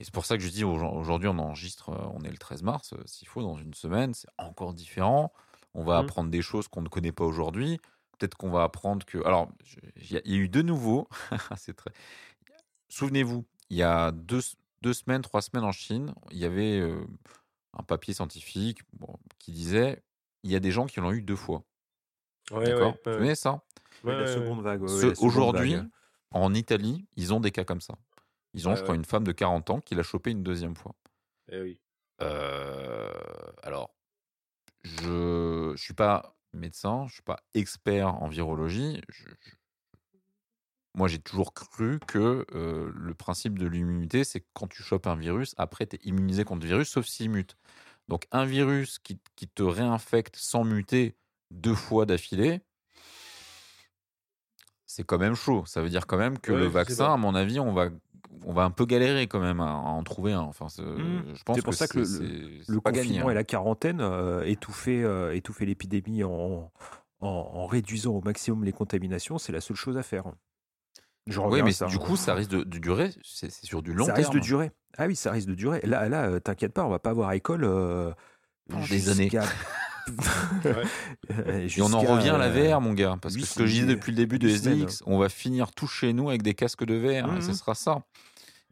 et 0.00 0.04
c'est 0.04 0.12
pour 0.12 0.24
ça 0.26 0.36
que 0.36 0.42
je 0.42 0.48
dis 0.48 0.64
au- 0.64 0.74
aujourd'hui, 0.74 1.28
on 1.28 1.38
enregistre, 1.38 1.90
euh, 1.90 2.06
on 2.14 2.20
est 2.22 2.30
le 2.30 2.36
13 2.38 2.62
mars, 2.62 2.92
euh, 2.94 3.02
s'il 3.06 3.28
faut, 3.28 3.42
dans 3.42 3.56
une 3.56 3.74
semaine, 3.74 4.12
c'est 4.14 4.28
encore 4.38 4.74
différent. 4.74 5.32
On 5.74 5.84
va 5.84 5.98
Mm. 6.00 6.04
apprendre 6.04 6.30
des 6.30 6.42
choses 6.42 6.68
qu'on 6.68 6.82
ne 6.82 6.88
connaît 6.88 7.12
pas 7.12 7.24
aujourd'hui. 7.24 7.78
Peut-être 8.18 8.36
qu'on 8.36 8.50
va 8.50 8.62
apprendre 8.62 9.04
que. 9.06 9.18
Alors, 9.24 9.48
il 9.96 10.12
y, 10.12 10.16
a- 10.16 10.20
il 10.24 10.32
y 10.32 10.34
a 10.34 10.38
eu 10.38 10.48
de 10.48 10.62
nouveau. 10.62 11.08
c'est 11.58 11.74
très. 11.74 11.90
Souvenez-vous, 12.88 13.44
il 13.70 13.76
y 13.76 13.82
a 13.82 14.12
deux, 14.12 14.40
deux 14.82 14.92
semaines, 14.92 15.22
trois 15.22 15.42
semaines 15.42 15.64
en 15.64 15.72
Chine, 15.72 16.14
il 16.30 16.38
y 16.38 16.44
avait 16.44 16.78
euh, 16.80 17.04
un 17.72 17.82
papier 17.82 18.14
scientifique 18.14 18.80
bon, 18.92 19.16
qui 19.38 19.52
disait 19.52 20.02
il 20.44 20.50
y 20.52 20.56
a 20.56 20.60
des 20.60 20.70
gens 20.70 20.86
qui 20.86 21.00
l'ont 21.00 21.10
eu 21.12 21.22
deux 21.22 21.36
fois. 21.36 21.64
Ouais, 22.50 22.66
D'accord? 22.66 22.92
ouais, 22.92 23.00
Vous 23.04 23.10
ouais. 23.10 23.16
connaissez 23.18 23.42
ça? 23.42 23.62
Oui, 24.04 24.10
Ouais, 24.12 24.18
la 24.18 24.26
seconde 24.26 24.60
vague. 24.62 24.82
ouais, 24.82 24.88
Ce- 24.88 24.94
ouais, 24.94 25.08
la 25.08 25.14
seconde 25.14 25.28
Aujourd'hui, 25.28 25.74
vague. 25.76 25.88
en 26.32 26.52
Italie, 26.54 27.06
ils 27.16 27.32
ont 27.32 27.40
des 27.40 27.50
cas 27.50 27.64
comme 27.64 27.80
ça. 27.80 27.94
Ils 28.54 28.68
ont, 28.68 28.76
je 28.76 28.82
crois, 28.82 28.92
ouais. 28.94 28.98
une 28.98 29.04
femme 29.04 29.24
de 29.24 29.32
40 29.32 29.70
ans 29.70 29.80
qui 29.80 29.94
l'a 29.94 30.02
chopé 30.02 30.30
une 30.30 30.42
deuxième 30.42 30.76
fois. 30.76 30.94
Eh 31.50 31.60
oui. 31.60 31.80
Euh, 32.22 33.10
alors, 33.62 33.94
je 34.82 35.70
ne 35.72 35.76
suis 35.76 35.94
pas 35.94 36.36
médecin, 36.52 37.06
je 37.08 37.14
suis 37.14 37.22
pas 37.22 37.40
expert 37.54 38.14
en 38.22 38.28
virologie. 38.28 39.02
Je- 39.08 39.24
je- 39.28 39.50
moi, 40.94 41.08
j'ai 41.08 41.18
toujours 41.18 41.52
cru 41.52 41.98
que 42.06 42.46
euh, 42.54 42.92
le 42.94 43.14
principe 43.14 43.58
de 43.58 43.66
l'immunité, 43.66 44.22
c'est 44.22 44.40
que 44.40 44.46
quand 44.52 44.68
tu 44.68 44.82
chopes 44.84 45.08
un 45.08 45.16
virus, 45.16 45.54
après, 45.58 45.86
tu 45.86 45.96
es 45.96 45.98
immunisé 46.04 46.44
contre 46.44 46.62
le 46.62 46.68
virus, 46.68 46.88
sauf 46.88 47.06
s'il 47.06 47.30
mute. 47.30 47.56
Donc, 48.06 48.26
un 48.30 48.44
virus 48.44 49.00
qui, 49.00 49.18
qui 49.34 49.48
te 49.48 49.62
réinfecte 49.64 50.36
sans 50.36 50.62
muter 50.62 51.16
deux 51.50 51.74
fois 51.74 52.06
d'affilée, 52.06 52.60
c'est 54.86 55.04
quand 55.04 55.18
même 55.18 55.34
chaud. 55.34 55.64
Ça 55.66 55.82
veut 55.82 55.88
dire 55.90 56.06
quand 56.06 56.18
même 56.18 56.38
que 56.38 56.52
Ouais, 56.52 56.58
le 56.60 56.66
vaccin, 56.66 57.12
à 57.12 57.16
mon 57.16 57.34
avis, 57.34 57.58
on 57.58 57.72
va, 57.72 57.88
on 58.44 58.52
va 58.52 58.64
un 58.64 58.70
peu 58.70 58.84
galérer 58.86 59.26
quand 59.26 59.40
même 59.40 59.60
à, 59.60 59.70
à 59.70 59.74
en 59.74 60.02
trouver 60.02 60.32
un. 60.32 60.40
Enfin, 60.40 60.68
c'est- 60.68 60.82
Mhm. 60.82 61.34
je 61.34 61.42
pense 61.44 61.56
C'est 61.56 61.62
pour 61.62 61.70
que 61.72 61.76
ça 61.78 61.86
que 61.88 61.98
le- 61.98 62.04
Le 62.68 62.80
gagné, 62.80 63.00
confinement 63.00 63.30
et 63.30 63.34
la 63.34 63.44
quarantaine 63.44 64.00
euh, 64.00 64.42
étouffer, 64.44 65.02
euh, 65.04 65.34
étouffer 65.34 65.66
l'épidémie 65.66 66.24
en, 66.24 66.70
en, 67.20 67.26
en 67.28 67.66
réduisant 67.66 68.12
au 68.12 68.20
maximum 68.20 68.64
les 68.64 68.72
contaminations, 68.72 69.38
c'est 69.38 69.52
la 69.52 69.60
seule 69.60 69.76
chose 69.76 69.96
à 69.96 70.02
faire. 70.02 70.24
Je 71.26 71.40
Oui, 71.40 71.62
mais 71.62 71.72
ça. 71.72 71.86
du 71.86 71.98
coup, 71.98 72.16
ça 72.16 72.34
risque 72.34 72.50
de, 72.50 72.64
de 72.64 72.78
durer. 72.78 73.10
C'est 73.22 73.50
c'est 73.50 73.64
sur 73.64 73.80
du 73.82 73.94
long 73.94 74.04
ça 74.04 74.12
terme. 74.12 74.18
risque 74.26 74.34
de 74.34 74.40
durer. 74.40 74.72
Ah 74.98 75.06
oui, 75.06 75.16
ça 75.16 75.30
risque 75.30 75.48
de 75.48 75.54
durer. 75.54 75.80
Là, 75.84 76.08
là, 76.10 76.24
euh, 76.28 76.38
t'inquiète 76.38 76.74
pas, 76.74 76.84
on 76.84 76.90
va 76.90 76.98
pas 76.98 77.10
avoir 77.10 77.32
école 77.32 77.64
euh, 77.64 78.12
Pendant 78.68 78.86
des 78.86 79.08
années. 79.08 79.30
Ouais. 80.64 81.64
Et 81.66 81.82
on 81.82 81.92
en 81.92 82.00
revient 82.00 82.30
à 82.30 82.38
la 82.38 82.46
euh, 82.46 82.74
VR, 82.74 82.80
mon 82.80 82.92
gars. 82.92 83.16
Parce 83.20 83.36
que 83.36 83.42
ce 83.44 83.54
que 83.58 83.66
je 83.66 83.72
disais 83.72 83.86
depuis 83.86 84.10
le 84.12 84.16
début 84.16 84.38
de. 84.38 84.48
SDX, 84.48 85.02
on 85.06 85.18
va 85.18 85.28
finir 85.28 85.72
tout 85.72 85.86
chez 85.86 86.12
nous 86.12 86.28
avec 86.28 86.42
des 86.42 86.54
casques 86.54 86.84
de 86.84 86.94
VR. 86.94 87.36
et 87.36 87.40
ce 87.40 87.48
Mhm. 87.48 87.54
sera 87.54 87.74
ça. 87.74 88.02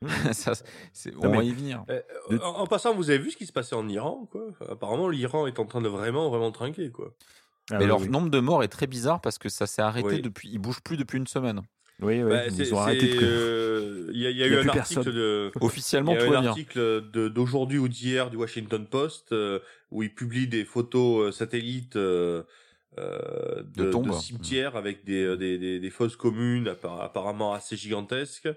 Mhm. 0.03 0.09
Ça, 0.33 0.53
c'est- 0.93 1.13
Non, 1.15 1.31
on 1.31 1.37
va 1.37 1.45
y 1.45 1.53
venir. 1.53 1.85
Euh, 1.89 2.01
De- 2.31 2.39
en, 2.39 2.59
en 2.61 2.67
passant, 2.67 2.95
vous 2.95 3.09
avez 3.11 3.19
vu 3.21 3.31
ce 3.31 3.37
qui 3.37 3.47
se 3.47 3.53
passait 3.53 3.77
en 3.77 3.89
Iran, 3.89 4.29
quoi? 4.31 4.43
Apparemment, 4.71 5.09
l'Iran 5.09 5.47
est 5.47 5.59
en 5.61 5.65
train 5.65 5.81
de 5.81 5.89
vraiment, 5.89 6.29
vraiment 6.29 6.51
trinquer, 6.51 6.91
quoi. 6.91 7.15
Ah 7.71 7.75
mais 7.75 7.83
oui, 7.85 7.87
leur 7.87 8.01
oui. 8.01 8.09
nombre 8.09 8.29
de 8.29 8.41
morts 8.41 8.65
est 8.65 8.69
très 8.69 8.89
bizarre 8.89 9.21
parce 9.21 9.39
que 9.39 9.49
ça 9.49 9.67
s'est 9.69 9.83
arrêté 9.83 10.09
Oui. 10.09 10.21
depuis. 10.21 10.49
Ils 10.53 10.59
bougent 10.59 10.81
plus 10.83 10.97
depuis 10.97 11.19
une 11.19 11.29
semaine. 11.29 11.61
Oui, 12.03 12.23
oui, 12.23 12.31
Bah, 12.31 12.47
ils 12.47 12.75
ont 12.75 12.79
arrêté 12.79 13.15
de 13.15 13.21
euh, 13.23 14.11
Il 14.13 14.21
y 14.21 14.27
a, 14.27 14.31
il 14.31 14.37
y 14.37 14.43
a 14.43 14.47
Il 14.47 14.53
y 14.53 14.57
a 14.57 14.63
eu 14.63 14.65
un 14.65 14.69
article 14.69 15.13
de. 15.13 15.51
Officiellement, 15.61 16.15
tout 16.17 16.33
un 16.35 16.47
article 16.47 17.01
d'aujourd'hui 17.31 17.79
ou 17.79 17.89
d'hier 17.89 18.31
du 18.31 18.37
Washington 18.37 18.87
Post 18.87 19.33
euh, 19.33 19.59
où 19.91 20.03
il 20.03 20.15
publie 20.15 20.47
des 20.49 20.65
photos 20.65 21.29
euh, 21.29 21.33
satellites 21.33 21.97
euh, 21.97 22.43
De 22.97 23.85
de, 23.85 23.91
tombes. 23.91 24.09
de 24.09 24.13
cimetières 24.15 24.77
avec 24.77 25.05
des, 25.05 25.37
des, 25.37 25.59
des, 25.59 25.81
des 25.81 25.91
fosses 25.91 26.17
communes 26.17 26.69
apparemment 26.69 27.55
assez 27.55 27.77
gigantesques. 27.77 28.49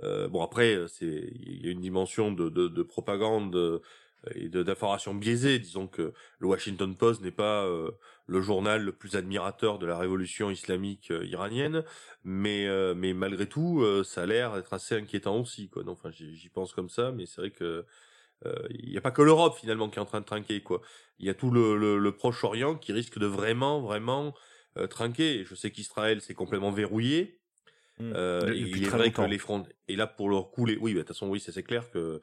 Bon 0.00 0.42
après, 0.42 0.78
c'est 0.88 1.32
il 1.40 1.64
y 1.64 1.68
a 1.68 1.72
une 1.72 1.80
dimension 1.80 2.32
de, 2.32 2.48
de, 2.48 2.68
de 2.68 2.82
propagande 2.82 3.80
et 4.34 4.48
d'information 4.48 5.14
biaisée. 5.14 5.58
Disons 5.58 5.86
que 5.86 6.12
le 6.38 6.46
Washington 6.46 6.94
Post 6.96 7.22
n'est 7.22 7.30
pas 7.30 7.68
le 8.26 8.40
journal 8.40 8.82
le 8.82 8.92
plus 8.92 9.16
admirateur 9.16 9.78
de 9.78 9.86
la 9.86 9.98
révolution 9.98 10.50
islamique 10.50 11.10
euh, 11.10 11.24
iranienne, 11.26 11.84
mais 12.24 12.66
euh, 12.66 12.94
mais 12.94 13.12
malgré 13.12 13.46
tout, 13.46 13.80
euh, 13.82 14.04
ça 14.04 14.22
a 14.22 14.26
l'air 14.26 14.54
d'être 14.54 14.72
assez 14.72 14.94
inquiétant 14.94 15.40
aussi. 15.40 15.68
Quoi. 15.68 15.82
Donc, 15.84 15.98
enfin, 15.98 16.10
j'y 16.10 16.48
pense 16.48 16.72
comme 16.72 16.88
ça, 16.88 17.12
mais 17.12 17.26
c'est 17.26 17.40
vrai 17.40 17.50
que 17.50 17.84
il 18.70 18.90
n'y 18.90 18.98
a 18.98 19.00
pas 19.00 19.12
que 19.12 19.22
l'Europe 19.22 19.56
finalement 19.56 19.88
qui 19.88 19.98
est 19.98 20.02
en 20.02 20.04
train 20.04 20.20
de 20.20 20.26
trinquer. 20.26 20.62
Quoi. 20.62 20.80
Il 21.20 21.26
y 21.26 21.30
a 21.30 21.34
tout 21.34 21.52
le, 21.52 21.76
le, 21.76 21.96
le 21.98 22.12
Proche-Orient 22.12 22.74
qui 22.74 22.92
risque 22.92 23.20
de 23.20 23.26
vraiment 23.26 23.80
vraiment 23.80 24.34
trinquer. 24.90 25.44
Je 25.44 25.54
sais 25.54 25.70
qu'Israël 25.70 26.20
s'est 26.20 26.34
complètement 26.34 26.72
verrouillé. 26.72 27.41
Mm. 28.10 28.12
Euh, 28.16 28.52
il 28.54 28.84
est 28.84 28.88
vrai 28.88 29.06
longtemps. 29.06 29.24
que 29.26 29.30
les 29.30 29.38
fronts 29.38 29.64
et 29.88 29.96
là 29.96 30.06
pour 30.06 30.28
leur 30.30 30.50
coup 30.50 30.64
les 30.66 30.76
oui 30.76 30.92
bah, 30.92 30.98
de 31.00 31.04
toute 31.04 31.14
façon 31.14 31.28
oui 31.28 31.40
c'est 31.40 31.62
clair 31.62 31.90
que 31.90 32.20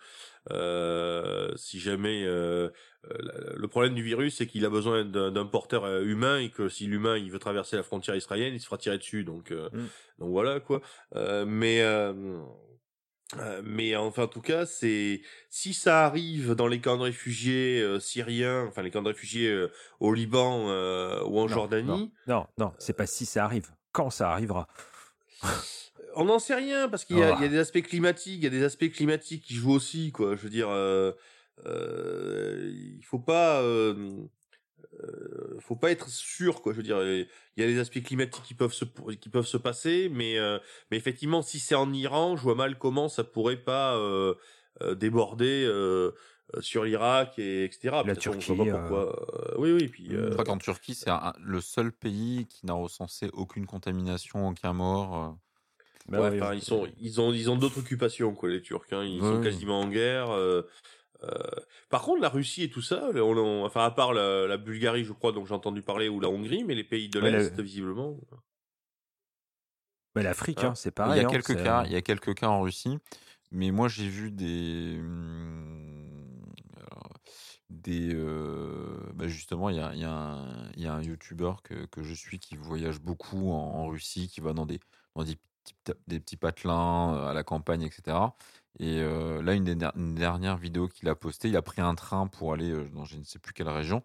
euh, 0.52 1.56
si 1.56 1.80
jamais 1.80 2.24
euh, 2.26 2.70
euh, 3.10 3.54
le 3.56 3.68
problème 3.68 3.94
du 3.96 4.02
virus 4.04 4.36
c'est 4.38 4.48
qu'il 4.48 4.66
a 4.66 4.70
besoin 4.70 5.06
d'un 5.06 5.46
porteur 5.46 5.86
humain 6.02 6.40
et 6.40 6.50
que 6.50 6.70
si 6.70 6.86
l'humain 6.88 7.18
il 7.18 7.32
veut 7.32 7.40
traverser 7.40 7.76
la 7.76 7.84
frontière 7.84 8.16
israélienne 8.16 8.54
il 8.54 8.60
se 8.60 8.66
fera 8.66 8.78
tirer 8.78 8.98
dessus 8.98 9.24
donc 9.24 9.52
euh, 9.52 9.70
Mm. 9.72 9.88
donc 10.20 10.30
voilà 10.32 10.60
quoi 10.60 10.82
Euh, 11.16 11.46
mais 11.48 11.82
mais 13.64 13.96
enfin, 13.96 14.24
en 14.24 14.28
tout 14.28 14.42
cas, 14.42 14.66
c'est 14.66 15.22
si 15.52 15.76
ça 15.76 16.04
arrive 16.04 16.56
dans 16.56 16.66
les 16.66 16.80
camps 16.82 16.98
de 16.98 17.04
réfugiés 17.04 17.80
euh, 17.80 18.00
syriens, 18.00 18.66
enfin 18.68 18.82
les 18.82 18.90
camps 18.90 19.04
de 19.04 19.10
réfugiés 19.10 19.48
euh, 19.52 19.72
au 20.00 20.16
Liban 20.16 20.66
euh, 20.70 21.22
ou 21.26 21.38
en 21.38 21.44
Non, 21.44 21.48
Jordanie, 21.48 22.12
Non, 22.28 22.48
non, 22.58 22.74
c'est 22.80 22.94
pas 22.98 23.06
si 23.06 23.28
ça 23.28 23.46
arrive. 23.46 23.70
Quand 23.92 24.10
ça 24.10 24.32
arrivera? 24.32 24.68
On 26.16 26.26
n'en 26.26 26.40
sait 26.40 26.56
rien 26.56 26.90
parce 26.90 27.06
qu'il 27.06 27.18
y, 27.18 27.24
a- 27.24 27.32
il 27.34 27.40
y 27.42 27.46
a 27.46 27.48
des 27.48 27.58
aspects 27.60 27.82
climatiques, 27.82 28.38
il 28.38 28.44
y 28.44 28.48
a 28.48 28.50
des 28.50 28.64
aspects 28.64 28.90
climatiques 28.92 29.44
qui 29.44 29.56
jouent 29.56 29.72
aussi, 29.74 30.12
quoi. 30.12 30.36
Je 30.36 30.42
veux 30.42 30.50
dire, 30.50 30.70
euh, 30.70 31.12
euh, 31.66 32.72
il 32.98 33.04
faut 33.06 33.20
pas, 33.20 33.62
euh, 33.62 34.28
faut 35.60 35.76
pas 35.76 35.92
être 35.92 36.10
sûr, 36.10 36.62
quoi. 36.62 36.74
Je 36.74 36.78
veux 36.78 36.84
dire, 36.84 37.02
il 37.04 37.28
y 37.58 37.64
a 37.64 37.68
des 37.68 37.80
aspects 37.80 38.02
climatiques 38.04 38.44
qui 38.44 38.54
peuvent 38.54 38.74
se 38.74 38.86
qui 39.20 39.30
peuvent 39.30 39.46
se 39.48 39.58
passer, 39.58 40.10
mais 40.12 40.38
mais 40.92 40.98
effectivement, 40.98 41.42
si 41.42 41.60
c'est 41.60 41.76
en 41.76 41.92
Iran, 41.94 42.36
je 42.38 42.44
vois 42.44 42.56
mal 42.56 42.78
comment 42.78 43.10
ça 43.10 43.24
pourrait 43.24 43.64
pas 43.64 43.98
déborder. 44.96 45.66
Euh, 46.56 46.58
euh, 46.58 46.62
sur 46.62 46.84
l'Irak 46.84 47.38
et 47.40 47.66
etc. 47.66 47.98
La 47.98 48.16
De 48.16 48.22
toute 48.22 48.24
façon, 48.24 48.42
Turquie, 48.46 48.56
pas 48.56 48.66
pourquoi. 48.66 49.52
euh, 49.52 49.56
oui, 49.58 49.72
oui, 49.72 49.88
puis. 49.88 50.16
euh, 50.16 50.28
Je 50.28 50.34
crois 50.34 50.46
qu'en 50.46 50.58
Turquie, 50.58 50.96
c'est 50.96 51.10
un- 51.10 51.34
le 51.40 51.62
seul 51.62 51.92
pays 51.92 52.46
qui 52.48 52.66
n'a 52.66 52.74
recensé 52.74 53.30
aucune 53.34 53.66
contamination, 53.66 54.48
aucun 54.48 54.74
mort. 54.74 55.16
euh. 55.18 55.32
Ouais, 56.12 56.18
ouais, 56.18 56.42
enfin, 56.42 56.54
ils 56.56 56.62
sont, 56.64 56.88
ils 57.00 57.22
ont, 57.22 57.32
ils 57.34 57.50
ont 57.52 57.56
d'autres 57.56 57.80
occupations, 57.80 58.34
quoi, 58.34 58.50
les 58.50 58.62
Turcs. 58.62 58.88
Hein. 58.92 59.04
Ils 59.06 59.22
Ouais, 59.22 59.30
sont 59.30 59.40
quasiment 59.42 59.82
en 59.82 59.88
guerre. 59.90 60.32
euh, 60.32 60.64
euh, 61.24 61.40
Par 61.90 62.04
contre, 62.04 62.22
la 62.22 62.30
Russie 62.30 62.64
et 62.64 62.70
tout 62.72 62.82
ça, 62.82 63.10
on, 63.16 63.38
on- 63.38 63.66
enfin, 63.66 63.86
à 63.86 63.92
part 63.92 64.14
la, 64.14 64.48
la 64.48 64.58
Bulgarie, 64.58 65.04
je 65.06 65.14
crois, 65.14 65.32
dont 65.34 65.46
j'ai 65.46 65.54
entendu 65.56 65.82
parler, 65.84 66.10
ou 66.10 66.20
la 66.20 66.30
Hongrie, 66.30 66.64
mais 66.66 66.76
les 66.76 66.84
pays 66.86 67.10
de 67.10 67.20
Ouais, 67.22 67.30
la- 67.32 67.40
l'Est, 67.40 67.60
visiblement. 67.60 68.20
Mais 70.16 70.24
l'Afrique, 70.24 70.64
Ah. 70.64 70.68
hein, 70.68 70.76
c'est 70.76 70.92
il 70.92 70.96
pareil. 70.96 71.18
y 71.18 71.20
a 71.20 71.26
hein, 71.26 71.30
quelques 71.32 71.56
cas, 71.64 71.84
il 71.86 71.92
y 71.92 71.96
a 71.96 72.02
quelques 72.02 72.34
cas 72.36 72.48
en 72.48 72.62
Russie, 72.62 72.98
mais 73.52 73.72
moi 73.72 73.88
j'ai 73.88 74.08
vu 74.10 74.32
des 74.32 74.98
hum, 75.00 75.66
alors, 75.66 75.69
des 77.70 78.14
euh, 78.14 78.98
bah, 79.14 79.28
justement 79.28 79.70
il 79.70 79.78
y 79.78 79.80
a, 79.80 79.94
y 79.96 80.04
a 80.06 80.94
un, 80.94 81.02
youtubeur 81.04 81.62
que, 81.62 81.86
que 81.86 82.04
je 82.04 82.14
suis 82.14 82.40
qui 82.40 82.56
voyage 82.56 83.00
beaucoup 83.00 83.52
en, 83.52 83.56
en 83.56 83.88
Russie, 83.88 84.28
qui 84.28 84.42
va 84.42 84.54
dans 84.54 84.66
des 84.66 84.80
dans 85.16 85.24
des 85.24 85.38
petits, 85.64 85.76
petits 86.08 86.38
patelins 86.38 87.16
euh, 87.16 87.28
à 87.30 87.34
la 87.34 87.44
campagne, 87.44 87.84
etc. 87.84 88.36
Et 88.80 89.00
euh, 89.02 89.42
là, 89.44 89.54
une, 89.54 89.64
des 89.66 89.76
der- 89.76 89.92
une 89.96 90.16
dernière 90.16 90.58
vidéo 90.58 90.88
qu'il 90.88 91.10
a 91.10 91.16
postée, 91.16 91.50
il 91.50 91.58
a 91.58 91.62
pris 91.62 91.82
un 91.82 91.96
train 91.96 92.28
pour 92.28 92.54
aller 92.54 92.72
dans 92.94 93.06
je 93.06 93.18
ne 93.18 93.24
sais 93.24 93.40
plus 93.40 93.54
quelle 93.54 93.70
région. 93.70 94.04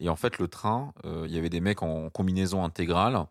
Et 0.00 0.08
en 0.08 0.16
fait, 0.16 0.38
le 0.38 0.48
train, 0.48 0.92
il 1.04 1.30
y 1.30 1.38
avait 1.38 1.50
des 1.50 1.60
mecs 1.60 1.82
en 1.82 2.10
combinaison 2.10 2.64
intégrale 2.64 3.26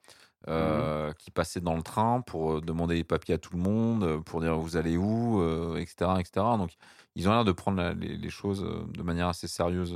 euh, 0.49 1.13
qui 1.13 1.31
passaient 1.31 1.61
dans 1.61 1.75
le 1.75 1.83
train 1.83 2.21
pour 2.21 2.53
euh, 2.57 2.61
demander 2.61 2.95
les 2.95 3.03
papiers 3.03 3.35
à 3.35 3.37
tout 3.37 3.55
le 3.55 3.61
monde, 3.61 4.03
euh, 4.03 4.19
pour 4.21 4.41
dire 4.41 4.57
vous 4.57 4.77
allez 4.77 4.97
où, 4.97 5.41
euh, 5.41 5.77
etc., 5.77 6.19
etc. 6.19 6.57
Donc, 6.57 6.71
ils 7.15 7.27
ont 7.29 7.31
l'air 7.31 7.45
de 7.45 7.51
prendre 7.51 7.77
la- 7.77 7.93
les, 7.93 8.17
les 8.17 8.29
choses 8.29 8.61
de 8.61 9.03
manière 9.03 9.27
assez 9.29 9.47
sérieuse 9.47 9.95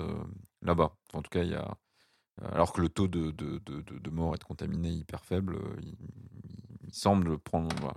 là-bas. 0.61 0.95
En 1.13 1.21
tout 1.21 1.29
cas, 1.29 1.43
il 1.43 1.49
y 1.51 1.55
a, 1.55 1.77
alors 2.41 2.73
que 2.73 2.81
le 2.81 2.89
taux 2.89 3.07
de, 3.07 3.31
de, 3.31 3.59
de, 3.65 3.81
de- 3.81 4.09
morts 4.11 4.35
et 4.35 4.37
de 4.37 4.43
contaminés 4.43 4.89
est 4.89 4.95
hyper 4.97 5.25
faible, 5.25 5.59
il, 5.81 5.95
il 6.87 6.93
semble 6.93 7.37
prendre, 7.39 7.69
voilà, 7.81 7.95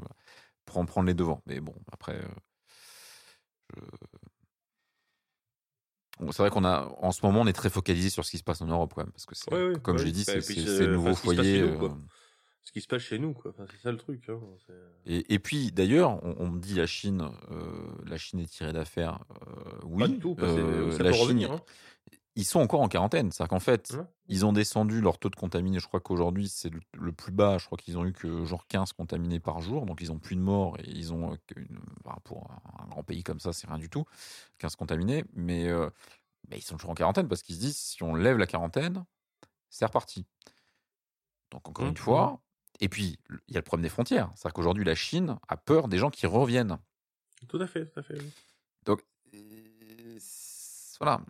prendre, 0.67 0.89
prendre 0.89 1.07
les 1.09 1.15
devants. 1.15 1.43
Mais 1.47 1.61
bon, 1.61 1.75
après, 1.93 2.21
je- 3.75 3.87
c'est 6.33 6.43
vrai 6.43 6.51
qu'on 6.51 6.65
a, 6.65 6.89
en 6.99 7.13
ce 7.13 7.25
moment, 7.25 7.41
on 7.41 7.47
est 7.47 7.53
très 7.53 7.71
focalisé 7.71 8.11
sur 8.11 8.25
ce 8.25 8.31
qui 8.31 8.39
se 8.39 8.45
passe 8.45 8.61
en 8.61 8.67
Europe, 8.67 8.93
quand 8.95 9.03
même, 9.03 9.13
parce 9.13 9.27
que 9.27 9.35
c'est, 9.35 9.51
Ouais, 9.53 9.69
ouais, 9.73 9.81
comme 9.81 9.97
je 9.99 10.05
l'ai 10.05 10.13
dit, 10.13 10.25
Bah, 10.27 10.33
c'est, 10.33 10.39
et 10.39 10.43
puis 10.43 10.67
ce 12.71 12.73
qui 12.73 12.81
se 12.83 12.87
passe 12.87 13.03
chez 13.03 13.19
nous, 13.19 13.33
quoi. 13.35 13.51
euh. 13.51 13.55
Enfin, 13.65 13.67
c'est 13.73 13.83
ça 13.83 13.91
le 13.91 13.97
truc. 13.99 14.29
Hein. 14.29 14.39
c'est- 14.65 15.13
Et, 15.13 15.35
et 15.35 15.39
puis 15.41 15.73
d'ailleurs, 15.73 16.25
on, 16.25 16.37
on 16.39 16.49
me 16.51 16.61
dit 16.61 16.75
la 16.75 16.87
Chine, 16.87 17.29
euh, 17.51 17.89
la 18.07 18.17
Chine 18.17 18.39
est 18.39 18.47
tirée 18.47 18.73
d'affaire. 18.73 19.19
euh, 19.49 19.79
oui, 19.87 19.99
Pas 19.99 20.07
du 20.09 20.19
tout. 20.21 20.37
euh, 20.39 20.93
ça 20.93 21.03
la 21.03 21.11
peut 21.11 21.17
Chine, 21.17 21.23
revenir. 21.25 21.51
Hein. 21.53 21.61
ils 22.37 22.45
sont 22.45 22.61
encore 22.61 22.81
en 22.81 22.87
quarantaine. 22.89 23.33
C'est-à-dire 23.33 23.49
qu'en 23.49 23.59
fait, 23.59 23.91
Ouais. 23.99 24.05
ils 24.29 24.47
ont 24.47 24.53
descendu 24.53 25.01
leur 25.01 25.19
taux 25.19 25.31
de 25.31 25.35
contaminés. 25.35 25.81
Je 25.81 25.89
crois 25.89 25.99
qu'aujourd'hui, 25.99 26.49
c'est 26.49 26.71
le, 26.71 26.79
le 26.97 27.11
plus 27.11 27.33
bas. 27.33 27.59
Je 27.59 27.67
crois 27.67 27.77
qu'ils 27.77 27.99
ont 27.99 28.05
eu 28.07 28.13
que 28.13 28.45
genre 28.45 28.65
15 28.69 28.93
contaminés 28.93 29.41
par 29.41 29.61
jour. 29.61 29.85
Donc, 29.85 30.01
ils 30.01 30.13
ont 30.13 30.21
plus 30.21 30.37
de 30.37 30.41
morts 30.41 30.79
et 30.79 30.89
ils 30.91 31.13
ont, 31.13 31.33
euh, 31.33 31.37
pour 32.23 32.49
un, 32.53 32.85
un 32.85 32.87
grand 32.87 33.03
pays 33.03 33.25
comme 33.25 33.41
ça, 33.41 33.53
c'est 33.53 33.67
rien 33.67 33.79
du 33.79 33.91
tout. 33.91 34.05
15 34.59 34.77
contaminés. 34.77 35.25
Mais, 35.35 35.67
euh, 35.69 35.91
ils 36.55 36.63
sont 36.63 36.77
toujours 36.77 36.91
en 36.93 36.95
quarantaine 36.95 37.27
parce 37.27 37.43
qu'ils 37.43 37.57
se 37.57 37.61
disent 37.63 37.77
si 37.77 38.01
on 38.05 38.15
lève 38.15 38.39
la 38.39 38.47
quarantaine, 38.47 39.05
c'est 39.71 39.85
reparti. 39.87 40.25
Donc, 41.51 41.69
encore 41.69 41.85
Mmh, 41.85 41.89
une 41.89 41.97
fois. 41.97 42.41
Et 42.81 42.89
puis, 42.89 43.19
il 43.49 43.55
y 43.55 43.57
a 43.57 43.61
le 43.61 43.65
problème 43.65 43.83
des 43.85 43.89
frontières. 43.91 44.31
C'est-à-dire 44.35 44.55
qu'aujourd'hui, 44.55 44.85
la 44.85 44.95
Chine 44.95 45.37
a 45.49 45.57
peur 45.57 45.89
des 45.89 45.99
gens 45.99 46.11
qui 46.11 46.27
reviennent. 46.27 46.79
Tout 47.49 47.61
à 47.61 47.67
fait, 47.67 47.87
tout 47.87 48.01
à 48.01 48.03
fait. 48.03 48.15
oui. 48.19 48.31
Donc, 48.87 49.03
euh, 49.35 50.19
voilà, 50.99 51.21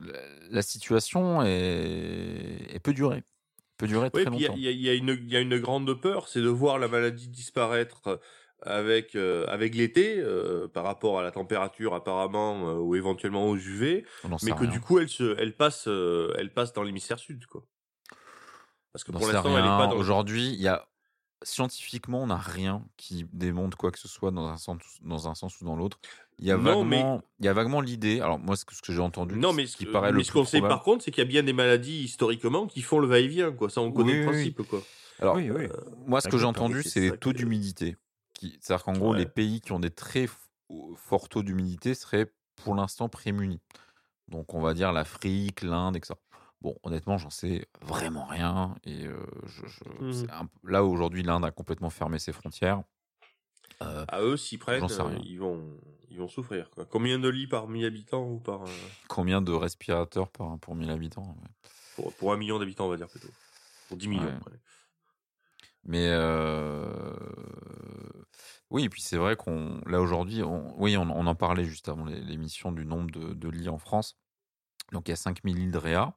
la, 0.50 0.62
situation 0.62 1.42
est, 1.42 2.80
peut 2.82 2.92
durer. 2.92 3.22
Peut 3.76 3.86
durer 3.86 4.10
Oui, 4.12 4.22
très 4.22 4.30
longtemps. 4.30 4.54
il 4.56 4.62
y, 4.62 4.68
a- 4.68 4.70
y 4.94 4.96
une- 4.98 5.18
il 5.22 5.30
y 5.32 5.36
a 5.36 5.40
une 5.40 5.58
grande 5.58 5.92
peur, 6.00 6.28
c'est 6.28 6.40
de 6.42 6.48
voir 6.48 6.78
la 6.78 6.88
maladie 6.88 7.28
disparaître 7.28 8.20
avec 8.62 9.14
euh, 9.16 9.46
avec 9.46 9.74
l'été 9.74 10.18
euh, 10.18 10.68
par 10.68 10.84
rapport 10.84 11.18
à 11.18 11.22
la 11.22 11.30
température 11.30 11.94
apparemment 11.94 12.68
euh, 12.68 12.74
ou 12.74 12.94
éventuellement 12.94 13.48
aux 13.48 13.56
UV, 13.56 14.04
mais 14.42 14.52
que 14.52 14.58
rien. 14.58 14.70
du 14.70 14.80
coup 14.80 14.98
elle 14.98 15.08
se 15.08 15.34
elle 15.38 15.56
passe 15.56 15.88
euh, 15.88 16.34
elle 16.36 16.52
passe 16.52 16.74
dans 16.74 16.82
l'hémisphère 16.82 17.18
sud 17.18 17.46
quoi. 17.46 17.64
Parce 18.92 19.02
que 19.02 19.12
On 19.12 19.18
pour 19.18 19.28
l'instant 19.32 19.56
elle 19.56 19.64
est 19.64 19.68
pas 19.68 19.86
dans 19.86 19.96
Aujourd'hui, 19.96 20.48
il 20.52 20.60
y 20.60 20.68
a 20.68 20.86
scientifiquement, 21.42 22.22
on 22.22 22.26
n'a 22.28 22.36
rien 22.36 22.82
qui 22.96 23.26
démontre 23.32 23.76
quoi 23.76 23.90
que 23.90 23.98
ce 23.98 24.08
soit 24.08 24.30
dans 24.30 24.46
un 24.48 24.56
sens, 24.56 24.78
dans 25.02 25.28
un 25.28 25.34
sens 25.34 25.60
ou 25.60 25.64
dans 25.64 25.76
l'autre. 25.76 25.98
Il 26.38 26.46
y 26.46 26.50
a 26.52 26.56
Non, 26.56 26.84
mais- 26.84 26.96
vaguement, 26.98 27.22
il 27.38 27.46
y 27.46 27.48
a 27.48 27.52
vaguement 27.52 27.80
l'idée. 27.80 28.20
Alors 28.20 28.38
moi, 28.38 28.56
ce 28.56 28.64
que, 28.64 28.74
j'ai 28.92 28.98
entendu, 29.00 29.36
Non, 29.36 29.52
mais 29.52 29.66
ce 29.66 29.76
qui 29.76 29.86
paraît 29.86 30.12
mais 30.12 30.18
le 30.18 30.24
ce 30.24 30.30
plus 30.30 30.40
qu'on 30.40 30.44
sait 30.46 30.60
par 30.60 30.82
contre, 30.82 31.04
c'est 31.04 31.10
qu'il 31.10 31.22
y 31.22 31.26
a 31.26 31.28
bien 31.28 31.42
des 31.42 31.52
maladies 31.52 32.02
historiquement 32.04 32.66
qui 32.66 32.82
font 32.82 32.98
le 32.98 33.06
va-et-vient, 33.06 33.52
quoi. 33.52 33.68
Ça, 33.70 33.80
on 33.80 33.92
connaît 33.92 34.12
Oui, 34.12 34.18
le 34.18 34.26
oui, 34.26 34.32
principe, 34.32 34.62
quoi. 34.68 34.82
Alors, 35.18 35.36
Oui, 35.36 35.50
oui. 35.50 35.66
moi, 36.06 36.20
ce 36.20 36.28
que 36.28 36.38
j'ai 36.38 36.46
entendu, 36.46 36.82
c'est 36.82 36.88
c'est 36.88 37.00
les 37.00 37.16
taux 37.18 37.32
que- 37.32 37.36
d'humidité. 37.38 37.96
Qui- 38.34 38.58
C'est-à-dire 38.60 38.84
qu'en 38.84 38.92
gros, 38.94 39.12
Ouais. 39.12 39.18
les 39.18 39.26
pays 39.26 39.60
qui 39.60 39.72
ont 39.72 39.80
des 39.80 39.90
très 39.90 40.24
f- 40.24 40.30
au 40.70 40.94
fort 40.96 41.28
taux 41.28 41.42
d'humidité 41.42 41.94
seraient 41.94 42.32
pour 42.56 42.74
l'instant 42.74 43.08
prémunis. 43.10 43.60
Donc 44.28 44.54
on 44.54 44.60
va 44.60 44.72
dire 44.72 44.92
l'Afrique, 44.92 45.60
l'Inde, 45.62 45.96
etc. 45.96 46.14
Bon, 46.60 46.76
honnêtement, 46.82 47.16
j'en 47.16 47.30
sais 47.30 47.66
vraiment 47.80 48.26
rien. 48.26 48.74
Et 48.84 49.06
euh, 49.06 49.16
je, 49.46 49.66
je- 49.66 50.12
c'est 50.12 50.30
un 50.30 50.46
peu- 50.46 50.70
là, 50.70 50.84
aujourd'hui, 50.84 51.22
l'Inde 51.22 51.44
a 51.44 51.50
complètement 51.50 51.90
fermé 51.90 52.18
ses 52.18 52.32
frontières. 52.32 52.82
Euh, 53.82 54.04
À 54.08 54.20
eux, 54.20 54.36
s'ils 54.36 54.58
prennent, 54.58 54.84
euh, 54.84 55.18
ils 55.24 55.38
vont, 55.38 55.78
ils 56.10 56.18
vont 56.18 56.28
souffrir. 56.28 56.68
Quoi. 56.70 56.84
Combien 56.84 57.18
de 57.18 57.28
lits 57.30 57.46
par 57.46 57.66
1000 57.66 57.86
habitants 57.86 58.28
ou 58.28 58.38
par 58.38 58.60
combien 59.08 59.40
de 59.40 59.52
respirateurs 59.52 60.28
par, 60.28 60.58
pour 60.58 60.74
1000 60.74 60.90
habitants 60.90 61.22
ouais. 61.40 61.48
pour, 61.96 62.12
pour 62.14 62.32
un 62.34 62.36
million 62.36 62.58
d'habitants, 62.58 62.86
on 62.86 62.90
va 62.90 62.98
dire 62.98 63.08
plutôt. 63.08 63.30
Pour 63.88 63.96
10 63.96 64.08
millions. 64.08 64.24
Ouais. 64.24 64.58
Mais 65.84 66.08
euh, 66.08 67.16
oui, 68.70 68.84
et 68.84 68.88
puis 68.90 69.00
c'est 69.00 69.16
vrai 69.16 69.34
qu'on 69.36 69.80
là 69.86 70.00
aujourd'hui, 70.00 70.42
on, 70.42 70.78
oui, 70.80 70.96
on, 70.98 71.02
on 71.10 71.26
en 71.26 71.34
parlait 71.34 71.64
juste 71.64 71.88
avant 71.88 72.04
l'é- 72.04 72.20
l'émission 72.20 72.70
du 72.70 72.84
nombre 72.84 73.10
de, 73.10 73.32
de 73.32 73.48
lits 73.48 73.70
en 73.70 73.78
France. 73.78 74.18
Donc 74.92 75.08
il 75.08 75.12
y 75.12 75.14
a 75.14 75.16
5000 75.16 75.56
lits 75.56 75.70
de 75.70 75.78
Réa. 75.78 76.14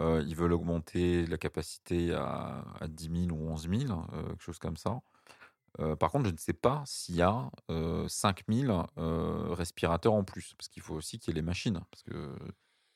Euh, 0.00 0.22
ils 0.26 0.36
veulent 0.36 0.52
augmenter 0.52 1.26
la 1.26 1.38
capacité 1.38 2.12
à, 2.12 2.64
à 2.80 2.88
10 2.88 3.26
000 3.28 3.36
ou 3.36 3.50
11 3.50 3.68
000, 3.68 3.92
euh, 3.92 4.28
quelque 4.28 4.42
chose 4.42 4.58
comme 4.58 4.76
ça. 4.76 5.00
Euh, 5.80 5.96
par 5.96 6.10
contre, 6.10 6.26
je 6.26 6.32
ne 6.32 6.38
sais 6.38 6.52
pas 6.52 6.82
s'il 6.86 7.16
y 7.16 7.22
a 7.22 7.50
euh, 7.70 8.08
5 8.08 8.42
000 8.48 8.86
euh, 8.98 9.54
respirateurs 9.54 10.14
en 10.14 10.24
plus, 10.24 10.54
parce 10.56 10.68
qu'il 10.68 10.82
faut 10.82 10.94
aussi 10.94 11.18
qu'il 11.18 11.32
y 11.32 11.36
ait 11.36 11.40
les 11.40 11.46
machines. 11.46 11.80
Parce 11.90 12.02
que 12.02 12.34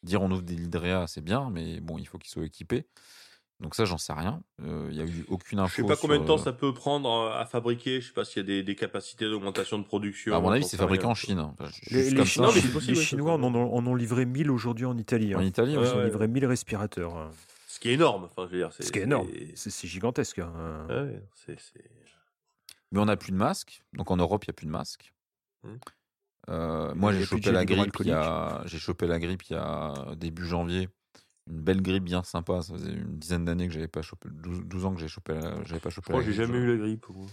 dire 0.03 0.23
on 0.23 0.31
ouvre 0.31 0.43
des 0.43 0.57
lits 0.57 0.69
de 0.69 0.79
Réa, 0.79 1.07
c'est 1.07 1.21
bien, 1.21 1.51
mais 1.51 1.81
bon, 1.81 1.99
il 1.99 2.07
faut 2.07 2.19
qu'ils 2.19 2.31
soient 2.31 2.45
équipés. 2.45 2.89
Donc 3.63 3.75
ça, 3.77 3.85
j'en 3.85 3.97
sais 3.97 4.13
rien. 4.13 4.43
Euh, 4.61 4.89
Il 4.91 4.97
n'y 4.97 5.03
a 5.03 5.07
eu 5.07 5.25
aucune 5.29 5.61
info. 5.61 5.71
Je 5.77 5.83
sais 5.83 5.89
pas 5.89 5.97
combien 5.97 6.19
de 6.19 6.27
temps 6.27 6.35
euh, 6.35 6.43
ça 6.43 6.53
peut 6.53 6.75
prendre 6.75 7.09
euh, 7.09 7.41
à 7.41 7.47
fabriquer. 7.47 8.01
Je 8.01 8.09
sais 8.09 8.13
pas 8.13 8.25
s'il 8.25 8.39
y 8.39 8.41
a 8.41 8.47
des, 8.47 8.63
des 8.65 8.75
capacités 8.75 9.25
d'augmentation 9.25 9.79
de 9.79 9.85
production. 9.85 10.35
À 10.35 10.41
mon 10.41 10.51
avis, 10.51 10.65
c'est 10.65 10.77
fabriqué 10.77 11.05
en 11.07 11.15
Chine. 11.15 11.39
Enfin, 11.39 11.67
juste 11.67 12.13
Les, 12.13 12.25
Chinois, 12.27 12.53
ça. 12.53 12.59
les 12.61 13.21
en 13.21 13.43
ont, 13.43 13.75
en 13.75 13.87
ont 13.87 13.95
livré 13.95 14.25
1000 14.27 14.51
aujourd'hui 14.51 14.85
en 14.85 14.99
Italie. 14.99 15.35
En 15.35 15.39
hein. 15.39 15.45
Italie, 15.45 15.73
Ils 15.75 15.79
ouais. 15.79 15.93
ont 15.93 16.03
livré 16.05 16.27
1000 16.29 16.45
respirateurs. 16.47 17.17
hein. 17.17 17.31
Ce 17.69 17.79
qui 17.79 17.89
est 17.91 17.95
énorme. 17.95 18.25
Enfin, 18.25 18.47
je 18.49 18.53
veux 18.53 18.59
dire, 18.59 18.73
c'est 18.73 18.83
Ce 18.83 18.91
qui 18.93 18.99
est 18.99 19.03
énorme. 19.03 19.29
c'est- 19.55 19.87
gigantesque. 19.87 20.41
hein. 20.41 20.87
Ouais, 20.91 21.23
Mais 22.91 23.01
on 23.01 23.05
n'a 23.07 23.17
plus 23.17 23.31
de 23.33 23.37
masques. 23.37 23.83
Donc 23.93 24.11
en 24.11 24.17
Europe, 24.17 24.45
il 24.45 24.49
n'y 24.49 24.53
a 24.53 24.55
plus 24.55 24.67
de 24.67 24.73
masques. 24.73 25.13
Euh, 26.49 26.93
moi, 26.95 27.13
j'ai 27.13 27.25
chopé 27.25 27.53
la 27.53 27.65
grippe. 27.65 27.79
Il 28.01 28.07
y 28.07 28.11
hydroalcoolique. 28.11 28.13
a... 28.13 28.63
J'ai 28.67 28.79
chopé 28.79 29.07
la 29.07 29.19
grippe 29.21 29.45
il 29.45 29.53
y 29.53 29.57
a 29.57 29.95
début 30.17 30.47
janvier. 30.47 30.89
Une 31.47 31.61
belle 31.61 31.83
grippe 31.83 32.05
bien 32.05 32.23
sympa. 32.23 32.63
Ça 32.63 32.75
faisait 32.75 32.93
une 32.93 33.19
dizaine 33.19 33.45
d'années 33.45 33.69
que 33.69 33.75
j'avais 33.75 33.89
pas 33.89 34.03
chopé, 34.03 34.29
12, 34.31 34.61
12 34.65 34.85
ans 34.85 34.93
que 34.93 34.99
j'avais 35.01 35.09
chopé, 35.09 35.39
j'avais 35.65 35.81
pas 35.81 35.91
Je 35.91 35.95
chopé 35.95 36.13
crois 36.13 36.21
la 36.21 36.27
que 36.27 36.31
j'ai 36.31 36.37
jamais 36.37 36.59
eu 36.59 36.67
la 36.67 36.77
grippe. 36.77 37.09
moi. 37.11 37.27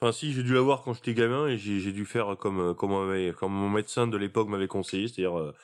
Enfin, 0.00 0.12
si, 0.12 0.32
j'ai 0.32 0.42
dû 0.42 0.54
l'avoir 0.54 0.82
quand 0.82 0.92
j'étais 0.92 1.14
gamin 1.14 1.46
et 1.48 1.56
j'ai 1.56 1.92
dû 1.92 2.04
faire 2.04 2.36
comme, 2.38 2.60
euh, 2.60 2.74
comme, 2.74 2.92
on 2.92 3.06
m'avait- 3.06 3.32
comme 3.32 3.52
mon 3.52 3.70
médecin 3.70 4.06
de 4.06 4.16
l'époque 4.16 4.48
m'avait 4.48 4.66
conseillé, 4.68 5.08
c'est-à-dire 5.08 5.38
euh, 5.38 5.54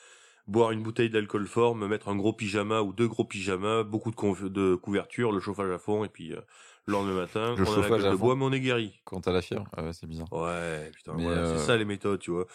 boire 0.47 0.71
une 0.71 0.83
bouteille 0.83 1.09
d'alcool 1.09 1.47
fort, 1.47 1.75
me 1.75 1.87
mettre 1.87 2.09
un 2.09 2.15
gros 2.15 2.33
pyjama 2.33 2.81
ou 2.81 2.93
deux 2.93 3.07
gros 3.07 3.25
pyjamas, 3.25 3.83
beaucoup 3.83 4.11
de, 4.11 4.47
de 4.49 4.75
couverture, 4.75 5.31
le 5.31 5.39
chauffage 5.41 5.71
à 5.71 5.79
fond 5.79 6.05
et 6.05 6.09
puis 6.09 6.33
euh, 6.33 6.41
le 6.85 6.93
lendemain 6.93 7.15
matin, 7.15 7.55
Le 7.57 7.65
on 7.65 7.73
a 7.73 7.77
la 7.77 7.83
chauffage 7.83 8.05
à 8.05 8.11
de 8.11 8.15
fond. 8.15 8.25
bois, 8.25 8.35
mais 8.35 8.45
on 8.45 8.51
est 8.53 8.61
guéri. 8.61 9.01
Quand 9.05 9.21
t'as 9.21 9.31
la 9.31 9.41
fièvre, 9.41 9.67
ah 9.73 9.83
ouais, 9.83 9.93
c'est 9.93 10.07
bizarre. 10.07 10.29
Ouais, 10.31 10.91
putain, 10.95 11.13
voilà, 11.13 11.41
euh, 11.41 11.45
c'est 11.45 11.57
ça 11.57 11.77
les 11.77 11.85
méthodes, 11.85 12.19
tu 12.19 12.31
vois. 12.31 12.45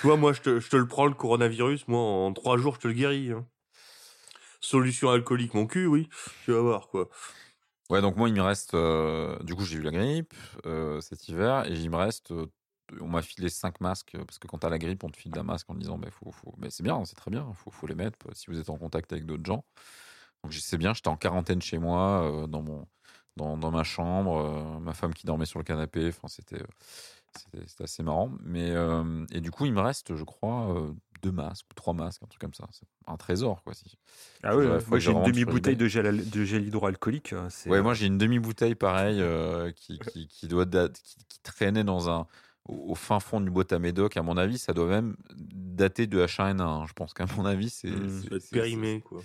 Tu 0.00 0.06
vois, 0.06 0.16
moi, 0.16 0.32
je 0.34 0.42
te, 0.42 0.60
je 0.60 0.68
te 0.70 0.76
le 0.76 0.86
prends, 0.86 1.06
le 1.06 1.14
coronavirus, 1.14 1.88
moi, 1.88 2.00
en 2.00 2.32
trois 2.32 2.58
jours, 2.58 2.74
je 2.76 2.80
te 2.80 2.88
le 2.88 2.94
guéris. 2.94 3.32
hein. 3.32 3.46
Solution 4.62 5.10
alcoolique, 5.10 5.54
mon 5.54 5.66
cul, 5.66 5.86
oui. 5.86 6.08
Tu 6.44 6.52
vas 6.52 6.60
voir, 6.60 6.88
quoi. 6.88 7.08
Ouais, 7.90 8.00
donc 8.00 8.16
moi, 8.16 8.28
il 8.28 8.34
me 8.34 8.40
reste. 8.42 8.74
euh, 8.74 9.38
du 9.42 9.54
coup, 9.54 9.64
j'ai 9.64 9.76
eu 9.76 9.82
la 9.82 9.90
grippe 9.90 10.32
euh, 10.66 11.00
cet 11.00 11.28
hiver 11.28 11.66
et 11.66 11.72
il 11.74 11.90
me 11.90 11.96
reste. 11.96 12.30
euh, 12.30 12.46
on 13.00 13.08
m'a 13.08 13.22
filé 13.22 13.48
5 13.48 13.80
masques 13.80 14.16
parce 14.26 14.38
que 14.38 14.46
quand 14.46 14.58
t'as 14.58 14.68
la 14.70 14.78
grippe, 14.78 15.04
on 15.04 15.08
te 15.10 15.16
file 15.16 15.36
un 15.38 15.42
masque 15.42 15.68
en 15.70 15.74
disant 15.74 15.98
bah, 15.98 16.08
faut, 16.10 16.30
faut... 16.30 16.54
mais 16.58 16.70
c'est 16.70 16.82
bien, 16.82 17.04
c'est 17.04 17.16
très 17.16 17.30
bien, 17.30 17.52
faut, 17.54 17.70
faut 17.70 17.86
les 17.86 17.94
mettre 17.94 18.18
si 18.34 18.46
vous 18.48 18.58
êtes 18.58 18.70
en 18.70 18.76
contact 18.76 19.12
avec 19.12 19.24
d'autres 19.26 19.44
gens. 19.44 19.64
Donc 20.42 20.52
je 20.52 20.76
bien, 20.76 20.92
j'étais 20.94 21.08
en 21.08 21.16
quarantaine 21.16 21.62
chez 21.62 21.78
moi, 21.78 22.46
dans, 22.48 22.62
mon, 22.62 22.86
dans, 23.36 23.56
dans 23.56 23.70
ma 23.70 23.84
chambre, 23.84 24.80
ma 24.80 24.92
femme 24.94 25.14
qui 25.14 25.26
dormait 25.26 25.46
sur 25.46 25.58
le 25.58 25.64
canapé, 25.64 26.08
enfin, 26.08 26.28
c'était, 26.28 26.62
c'était, 27.36 27.84
assez 27.84 28.02
marrant. 28.02 28.30
Mais, 28.42 28.72
et 29.32 29.40
du 29.40 29.50
coup, 29.50 29.66
il 29.66 29.72
me 29.72 29.80
reste, 29.80 30.16
je 30.16 30.24
crois, 30.24 30.92
deux 31.22 31.32
masques 31.32 31.66
ou 31.70 31.74
trois 31.74 31.94
masques, 31.94 32.22
un 32.22 32.26
truc 32.26 32.40
comme 32.40 32.54
ça. 32.54 32.66
C'est 32.72 32.86
un 33.06 33.16
trésor, 33.16 33.62
quoi. 33.62 33.74
Si. 33.74 33.96
Ah 34.42 34.56
oui, 34.56 34.66
ouais. 34.66 34.80
faut 34.80 34.90
moi 34.90 34.98
j'ai 34.98 35.12
une 35.12 35.22
demi-bouteille 35.22 35.76
de 35.76 35.86
gel, 35.86 36.06
al- 36.06 36.28
de 36.28 36.44
gel 36.44 36.66
hydroalcoolique. 36.66 37.32
hein, 37.32 37.48
Ouais, 37.66 37.78
euh, 37.78 37.82
moi 37.82 37.94
j'ai 37.94 38.06
une 38.06 38.18
demi-bouteille 38.18 38.74
pareille 38.74 39.20
euh, 39.20 39.70
qui, 39.72 39.98
qui, 40.12 40.26
qui 40.28 40.48
doit 40.48 40.64
date- 40.64 41.00
qui, 41.02 41.16
qui 41.28 41.40
traînait 41.40 41.84
dans 41.84 42.10
un 42.10 42.26
au, 42.68 42.94
fin 42.94 43.18
fond 43.20 43.40
du 43.40 43.50
boîte 43.50 43.72
à 43.72 43.78
médoc. 43.78 44.16
À 44.16 44.22
mon 44.22 44.36
avis, 44.36 44.58
ça 44.58 44.72
doit 44.72 44.86
même 44.86 45.16
dater 45.36 46.06
de 46.06 46.24
H1N1. 46.24 46.60
hein. 46.60 46.84
Je 46.86 46.92
pense 46.92 47.12
qu'à 47.14 47.26
mon 47.36 47.44
avis, 47.44 47.70
c'est 47.70 47.90
c'est- 48.08 48.50
périmé, 48.50 49.00
quoi. 49.00 49.22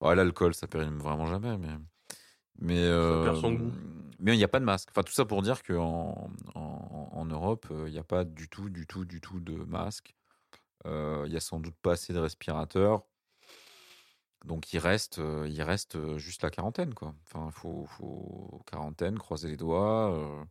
Ouais, 0.00 0.14
l'alcool, 0.14 0.54
ça 0.54 0.66
périme 0.66 0.98
vraiment 0.98 1.26
jamais, 1.26 1.56
mais 1.58 1.76
mais 2.58 2.78
euh, 2.84 3.32
mais 4.18 4.34
il 4.34 4.38
n'y 4.38 4.44
a 4.44 4.48
pas 4.48 4.60
de 4.60 4.64
masque. 4.64 4.88
Enfin, 4.90 5.02
tout 5.02 5.12
ça 5.12 5.24
pour 5.24 5.42
dire 5.42 5.62
qu'en 5.62 6.30
en, 6.54 7.08
en 7.12 7.24
Europe, 7.26 7.66
euh, 7.70 7.88
il 7.88 7.92
n'y 7.92 7.98
a 7.98 8.04
pas 8.04 8.24
du 8.24 8.48
tout, 8.48 8.68
du 8.70 8.86
tout, 8.86 9.04
du 9.04 9.20
tout 9.20 9.40
de 9.40 9.54
masque. 9.54 10.14
Euh, 10.86 11.24
Il 11.26 11.32
y 11.32 11.36
a 11.36 11.40
sans 11.40 11.60
doute 11.60 11.76
pas 11.82 11.92
assez 11.92 12.12
de 12.12 12.18
respirateurs. 12.20 13.04
Donc 14.44 14.72
il 14.72 14.78
reste, 14.78 15.18
euh, 15.18 15.48
il 15.48 15.60
reste 15.62 15.96
euh, 15.96 16.18
juste 16.18 16.42
la 16.42 16.50
quarantaine, 16.50 16.94
quoi. 16.94 17.14
Enfin, 17.24 17.46
il 17.48 17.52
faut, 17.52 17.84
faut 17.86 18.62
quarantaine, 18.66 19.18
croiser 19.18 19.48
les 19.48 19.56
doigts. 19.56 20.12
euh. 20.14 20.44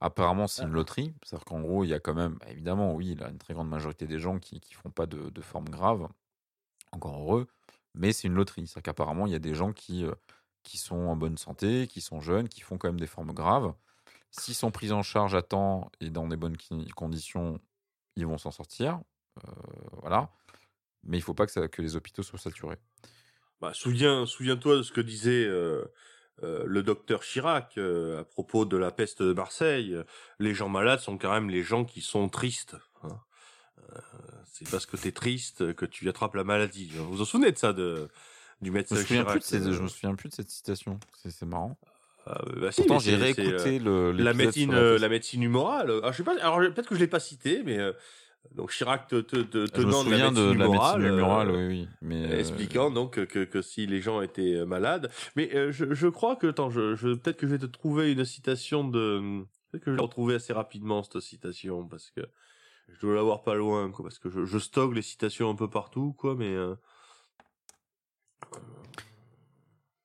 Apparemment, 0.00 0.46
c'est 0.46 0.62
une 0.64 0.72
loterie. 0.72 1.14
C'est-à-dire 1.24 1.44
qu'en 1.44 1.60
gros, 1.60 1.84
il 1.84 1.88
y 1.88 1.94
a 1.94 2.00
quand 2.00 2.14
même, 2.14 2.38
évidemment, 2.48 2.94
oui, 2.94 3.10
il 3.12 3.20
y 3.20 3.24
a 3.24 3.28
une 3.28 3.38
très 3.38 3.54
grande 3.54 3.68
majorité 3.68 4.06
des 4.06 4.18
gens 4.18 4.38
qui 4.38 4.56
ne 4.56 4.74
font 4.76 4.90
pas 4.90 5.06
de, 5.06 5.30
de 5.30 5.40
forme 5.42 5.68
grave. 5.68 6.08
Encore 6.92 7.20
heureux. 7.20 7.48
Mais 7.94 8.12
c'est 8.12 8.28
une 8.28 8.34
loterie. 8.34 8.66
C'est-à-dire 8.66 8.84
qu'apparemment, 8.84 9.26
il 9.26 9.32
y 9.32 9.36
a 9.36 9.40
des 9.40 9.54
gens 9.54 9.72
qui, 9.72 10.06
qui 10.62 10.78
sont 10.78 10.96
en 10.96 11.16
bonne 11.16 11.38
santé, 11.38 11.86
qui 11.88 12.00
sont 12.00 12.20
jeunes, 12.20 12.48
qui 12.48 12.60
font 12.62 12.78
quand 12.78 12.88
même 12.88 13.00
des 13.00 13.06
formes 13.06 13.32
graves. 13.32 13.74
S'ils 14.32 14.54
sont 14.54 14.70
pris 14.70 14.92
en 14.92 15.02
charge 15.02 15.34
à 15.34 15.42
temps 15.42 15.90
et 16.00 16.10
dans 16.10 16.28
des 16.28 16.36
bonnes 16.36 16.56
conditions, 16.96 17.60
ils 18.16 18.26
vont 18.26 18.38
s'en 18.38 18.50
sortir. 18.52 19.00
Euh, 19.46 19.50
voilà. 20.00 20.30
Mais 21.04 21.16
il 21.16 21.20
ne 21.20 21.24
faut 21.24 21.34
pas 21.34 21.46
que, 21.46 21.52
ça- 21.52 21.68
que 21.68 21.82
les 21.82 21.96
hôpitaux 21.96 22.22
soient 22.22 22.38
saturés. 22.38 22.76
Bah, 23.60 23.72
souviens, 23.74 24.26
souviens-toi 24.26 24.76
de 24.78 24.82
ce 24.82 24.92
que 24.92 25.00
disait 25.00 25.44
euh, 25.46 25.84
euh, 26.42 26.62
le 26.66 26.82
docteur 26.82 27.20
Chirac 27.22 27.74
euh, 27.78 28.20
à 28.20 28.24
propos 28.24 28.64
de 28.64 28.76
la 28.76 28.90
peste 28.90 29.22
de 29.22 29.32
Marseille. 29.32 29.96
Les 30.38 30.54
gens 30.54 30.68
malades 30.68 31.00
sont 31.00 31.18
quand 31.18 31.32
même 31.32 31.50
les 31.50 31.62
gens 31.62 31.84
qui 31.84 32.00
sont 32.00 32.28
tristes. 32.28 32.76
hein. 33.02 33.20
Euh, 33.92 33.98
c'est 34.52 34.70
parce 34.70 34.86
que 34.86 34.96
t'es 34.96 35.12
triste 35.12 35.74
que 35.74 35.86
tu 35.86 36.08
attrapes 36.08 36.34
la 36.34 36.44
maladie. 36.44 36.90
Vous 36.94 37.08
vous 37.10 37.20
en 37.22 37.24
souvenez 37.24 37.50
de 37.52 37.58
ça, 37.58 37.72
de, 37.72 38.08
du 38.60 38.68
Je 38.70 38.74
médecin 38.74 38.94
me 38.96 39.00
souviens 39.00 39.22
Chirac 39.24 39.32
plus 39.32 39.40
de, 39.40 39.44
ces- 39.44 39.68
euh, 39.68 39.72
je 39.72 39.82
me 39.82 39.88
souviens 39.88 40.14
plus 40.14 40.28
de 40.28 40.34
cette 40.34 40.50
citation. 40.50 40.98
C'est 41.22 41.30
c'est 41.30 41.46
marrant. 41.46 41.78
ah, 42.26 42.42
bah 42.56 42.72
si, 42.72 42.82
Pourtant, 42.82 42.98
j'ai 42.98 43.16
réécouté 43.16 43.78
le 43.78 44.12
la 44.12 44.32
médecine, 44.34 44.72
la 44.72 45.08
médecine 45.08 45.42
humorale. 45.42 46.00
Ah, 46.02 46.12
je 46.12 46.18
sais 46.18 46.24
pas. 46.24 46.36
Alors 46.42 46.58
peut-être 46.60 46.88
que 46.88 46.94
je 46.94 47.00
l'ai 47.00 47.06
pas 47.08 47.20
cité, 47.20 47.62
mais 47.64 47.78
euh, 47.78 47.92
donc 48.54 48.70
Chirac 48.70 49.06
te, 49.06 49.20
te, 49.20 49.42
tenant 49.66 50.02
de 50.04 50.10
la 50.10 50.30
de, 50.30 50.34
de 50.34 50.58
la 50.58 50.64
humorale, 50.66 51.00
médecine 51.00 51.18
humorale, 51.18 51.50
euh, 51.50 51.68
oui, 51.68 51.80
oui. 51.82 51.88
Mais, 52.02 52.24
euh, 52.32 52.38
expliquant 52.40 52.90
donc 52.90 53.24
que, 53.24 53.44
que, 53.44 53.62
si 53.62 53.86
les 53.86 54.00
gens 54.00 54.22
étaient 54.22 54.54
euh, 54.56 54.66
malades. 54.66 55.10
Mais 55.36 55.54
euh, 55.54 55.70
je, 55.72 55.94
je 55.94 56.08
crois 56.08 56.36
que, 56.36 56.48
attends, 56.48 56.70
je, 56.70 56.94
je, 56.96 57.14
peut-être 57.14 57.36
que 57.36 57.46
je 57.46 57.52
vais 57.52 57.58
te 57.58 57.66
trouver 57.66 58.12
une 58.12 58.24
citation 58.24 58.82
de... 58.84 59.44
Peut-être 59.70 59.84
que 59.84 59.90
je 59.90 59.94
vais 59.94 59.98
la 59.98 60.02
retrouver 60.02 60.34
assez 60.34 60.52
rapidement, 60.52 61.02
cette 61.04 61.20
citation, 61.20 61.86
parce 61.86 62.10
que 62.10 62.22
je 62.88 62.98
dois 62.98 63.14
l'avoir 63.14 63.42
pas 63.44 63.54
loin, 63.54 63.88
quoi, 63.92 64.04
parce 64.04 64.18
que 64.18 64.28
je, 64.30 64.44
je 64.44 64.58
stocke 64.58 64.94
les 64.94 65.02
citations 65.02 65.48
un 65.48 65.54
peu 65.54 65.70
partout, 65.70 66.12
quoi, 66.12 66.34
mais... 66.34 66.52
euh, 66.52 66.74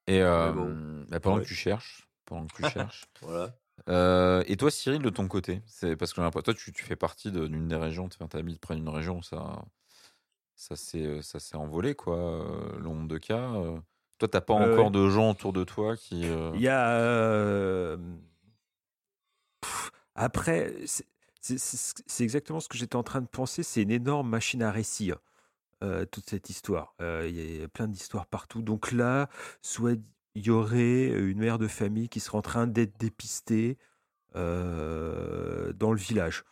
Et 0.07 0.19
bon. 0.21 1.05
bah, 1.09 1.19
pendant 1.19 1.37
Ouais. 1.37 1.43
que 1.43 1.47
tu 1.47 1.55
cherches, 1.55 2.07
pendant 2.25 2.45
que 2.45 2.61
tu 2.61 2.61
cherches. 2.69 3.05
voilà. 3.21 3.55
Euh, 3.89 4.43
et 4.47 4.57
toi, 4.57 4.71
Cyril, 4.71 5.01
de 5.01 5.09
ton 5.09 5.27
côté, 5.27 5.61
c'est 5.67 5.95
parce 5.95 6.13
que 6.13 6.41
toi, 6.41 6.53
tu, 6.53 6.71
tu 6.73 6.83
fais 6.83 6.95
partie 6.95 7.31
de- 7.31 7.47
d'une 7.47 7.67
des 7.67 7.75
régions, 7.75 8.09
tu 8.09 8.17
habites 8.33 8.59
près 8.59 8.75
d'une 8.75 8.89
région 8.89 9.17
où 9.19 9.23
ça, 9.23 9.63
ça 10.55 10.75
s'est, 10.75 11.21
ça 11.21 11.39
s'est 11.39 11.57
envolé, 11.57 11.95
quoi, 11.95 12.17
euh, 12.17 12.77
le 12.77 12.83
nombre 12.83 13.07
de 13.07 13.17
cas. 13.17 13.53
euh. 13.53 13.79
Toi, 14.17 14.27
t'as 14.29 14.41
pas 14.41 14.53
Ouais, 14.53 14.61
encore 14.71 14.91
de 14.91 15.09
gens 15.09 15.31
autour 15.31 15.53
de 15.53 15.63
toi 15.63 15.97
qui. 15.97 16.25
euh, 16.25 16.51
Il 16.55 16.61
y 16.61 16.69
a. 16.69 16.89
euh, 16.91 17.97
pff, 19.61 19.91
Après, 20.15 20.73
c'est- 20.85 21.05
exactement 22.23 22.59
ce 22.59 22.67
que 22.69 22.77
j'étais 22.77 22.95
en 22.95 23.03
train 23.03 23.21
de 23.21 23.27
penser. 23.27 23.63
C'est 23.63 23.81
une 23.83 23.91
énorme 23.91 24.29
machine 24.29 24.63
à 24.63 24.71
récit, 24.71 25.11
euh, 25.83 26.05
toute 26.05 26.29
cette 26.29 26.49
histoire. 26.49 26.95
Euh, 27.01 27.27
Il 27.29 27.59
y 27.61 27.63
a 27.63 27.67
plein 27.67 27.87
d'histoires 27.87 28.27
partout. 28.27 28.61
Donc 28.61 28.91
là, 28.91 29.29
soit 29.61 29.99
il 30.35 30.45
y 30.45 30.49
aurait 30.51 31.07
une 31.09 31.39
mère 31.39 31.57
de 31.59 31.67
famille 31.67 32.09
qui 32.09 32.19
serait 32.19 32.37
en 32.37 32.41
train 32.41 32.67
d'être 32.67 32.97
dépistée 32.99 33.77
euh, 34.35 35.73
dans 35.73 35.91
le 35.93 35.99
village. 35.99 36.43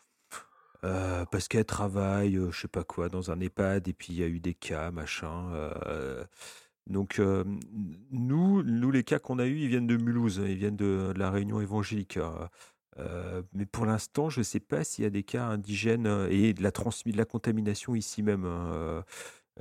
Euh, 0.85 1.25
parce 1.31 1.47
qu'elle 1.47 1.65
travaille, 1.65 2.35
euh, 2.37 2.51
je 2.51 2.61
sais 2.61 2.67
pas 2.67 2.83
quoi, 2.83 3.07
dans 3.09 3.31
un 3.31 3.39
EHPAD, 3.39 3.87
et 3.87 3.93
puis 3.93 4.07
il 4.13 4.19
y 4.19 4.23
a 4.23 4.27
eu 4.27 4.39
des 4.41 4.53
cas, 4.53 4.91
machin. 4.91 5.53
euh, 5.53 6.25
donc, 6.87 7.19
euh, 7.19 7.43
nous, 8.11 8.63
nous, 8.63 8.91
les 8.91 9.03
cas 9.03 9.19
qu'on 9.19 9.39
a 9.39 9.45
eus, 9.47 9.59
ils 9.61 9.69
viennent 9.69 9.87
de 9.87 9.95
Mulhouse, 9.97 10.41
ils 10.45 10.57
viennent 10.57 10.75
de, 10.75 11.13
la 11.17 11.31
Réunion 11.31 11.61
évangélique. 11.61 12.17
euh, 12.17 12.47
Euh, 12.99 13.41
mais 13.53 13.65
pour 13.65 13.85
l'instant, 13.87 14.29
je 14.29 14.39
ne 14.41 14.43
sais 14.43 14.59
pas 14.59 14.83
s'il 14.83 15.03
y 15.03 15.07
a 15.07 15.09
des 15.09 15.23
cas 15.23 15.45
indigènes 15.47 16.05
euh, 16.07 16.27
et 16.29 16.53
de 16.53 16.61
la, 16.63 16.69
de 16.71 17.17
la 17.17 17.25
contamination 17.25 17.95
ici 17.95 18.21
même. 18.23 18.45
hein, 18.45 18.71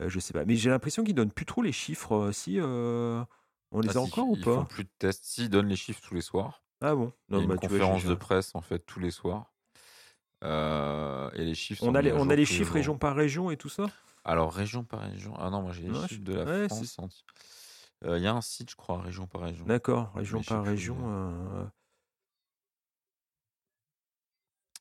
euh, 0.01 0.09
je 0.09 0.21
sais 0.21 0.33
pas. 0.35 0.45
Mais 0.45 0.57
j'ai 0.57 0.71
l'impression 0.71 1.05
qu'ils 1.05 1.15
donnent 1.15 1.33
plus 1.33 1.47
trop 1.47 1.63
les 1.63 1.73
chiffres. 1.73 2.15
euh, 2.15 2.33
Si 2.33 2.59
on 3.73 3.81
les 3.81 3.89
Ah, 3.89 3.95
a 3.97 4.01
si, 4.01 4.01
encore 4.01 4.29
ou 4.29 4.37
ils 4.37 4.45
font 4.47 4.65
pas? 4.65 4.67
plus 4.67 4.85
de 4.85 4.91
tests. 4.99 5.25
S'ils 5.25 5.51
donnent 5.51 5.69
les 5.69 5.77
chiffres 5.77 6.01
tous 6.03 6.15
les 6.15 6.21
soirs. 6.23 6.63
Ah 6.81 6.95
bon? 6.95 7.13
Il 7.31 7.37
y 7.39 7.41
a 7.41 7.45
une 7.45 7.49
bah, 7.49 7.57
vois, 7.57 7.69
conférence 7.69 8.05
de 8.05 8.15
presse 8.15 8.55
en 8.55 8.61
fait 8.63 8.81
tous 8.81 9.01
les 9.01 9.11
soirs. 9.11 9.53
Euh, 10.45 11.31
et 11.33 11.45
les 11.45 11.55
chiffres. 11.55 11.83
On 11.89 11.95
a 11.95 12.01
les, 12.01 12.13
on 12.15 12.31
a 12.31 12.35
chiffres 12.47 12.73
région 12.75 12.97
par 12.99 13.15
région 13.15 13.51
et 13.51 13.57
tout 13.59 13.69
ça? 13.69 13.93
Alors 14.25 14.53
région 14.53 14.85
par 14.85 15.01
région. 15.01 15.35
Ah 15.37 15.51
non, 15.51 15.63
moi 15.63 15.73
j'ai 15.73 15.83
les 15.89 15.95
je- 15.95 16.09
chiffres 16.09 16.25
de 16.25 16.35
la 16.35 16.47
ouais, 16.47 16.69
France. 16.69 16.97
Euh, 18.05 18.19
Il 18.19 18.25
y 18.25 18.27
a 18.27 18.35
un 18.35 18.41
site, 18.41 18.71
je 18.71 18.77
crois, 18.77 19.01
région 19.01 19.27
par 19.27 19.43
région. 19.43 19.67
D'accord, 19.67 20.13
région 20.15 20.39
Mais 20.39 20.43
par 20.45 20.65
région. 20.65 20.97
euh, 21.09 21.65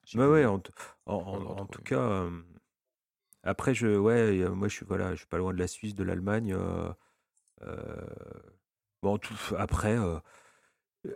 J'ai 0.05 0.19
Ouais, 0.19 0.45
en, 0.45 0.59
t- 0.59 0.71
en- 1.05 1.13
pas 1.31 1.37
en- 1.37 1.39
le 1.39 1.55
en 1.61 1.65
tout 1.65 1.81
cas, 1.83 2.29
après, 3.43 3.73
je, 3.75 3.97
ouais, 3.97 4.47
moi, 4.49 4.67
je 4.67 4.75
suis, 4.75 4.85
voilà, 4.85 5.11
je 5.11 5.17
suis 5.19 5.27
pas 5.27 5.37
loin 5.37 5.53
de 5.53 5.59
la 5.59 5.67
Suisse, 5.67 5.93
de 5.95 6.03
l'Allemagne. 6.03 6.53
euh, 6.53 6.91
bon, 9.01 9.17
tout, 9.17 9.33
après, 9.57 9.97
euh, 9.97 10.17
euh, 11.05 11.11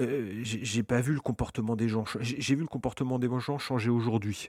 euh, 0.00 0.40
j'ai 0.42 0.82
pas 0.82 1.00
vu 1.00 1.12
le 1.14 1.20
comportement 1.20 1.76
des 1.76 1.88
gens. 1.88 2.04
J'ai 2.20 2.54
vu 2.54 2.62
le 2.62 2.68
comportement 2.68 3.18
des 3.18 3.28
gens 3.40 3.58
changer 3.58 3.90
aujourd'hui. 3.90 4.48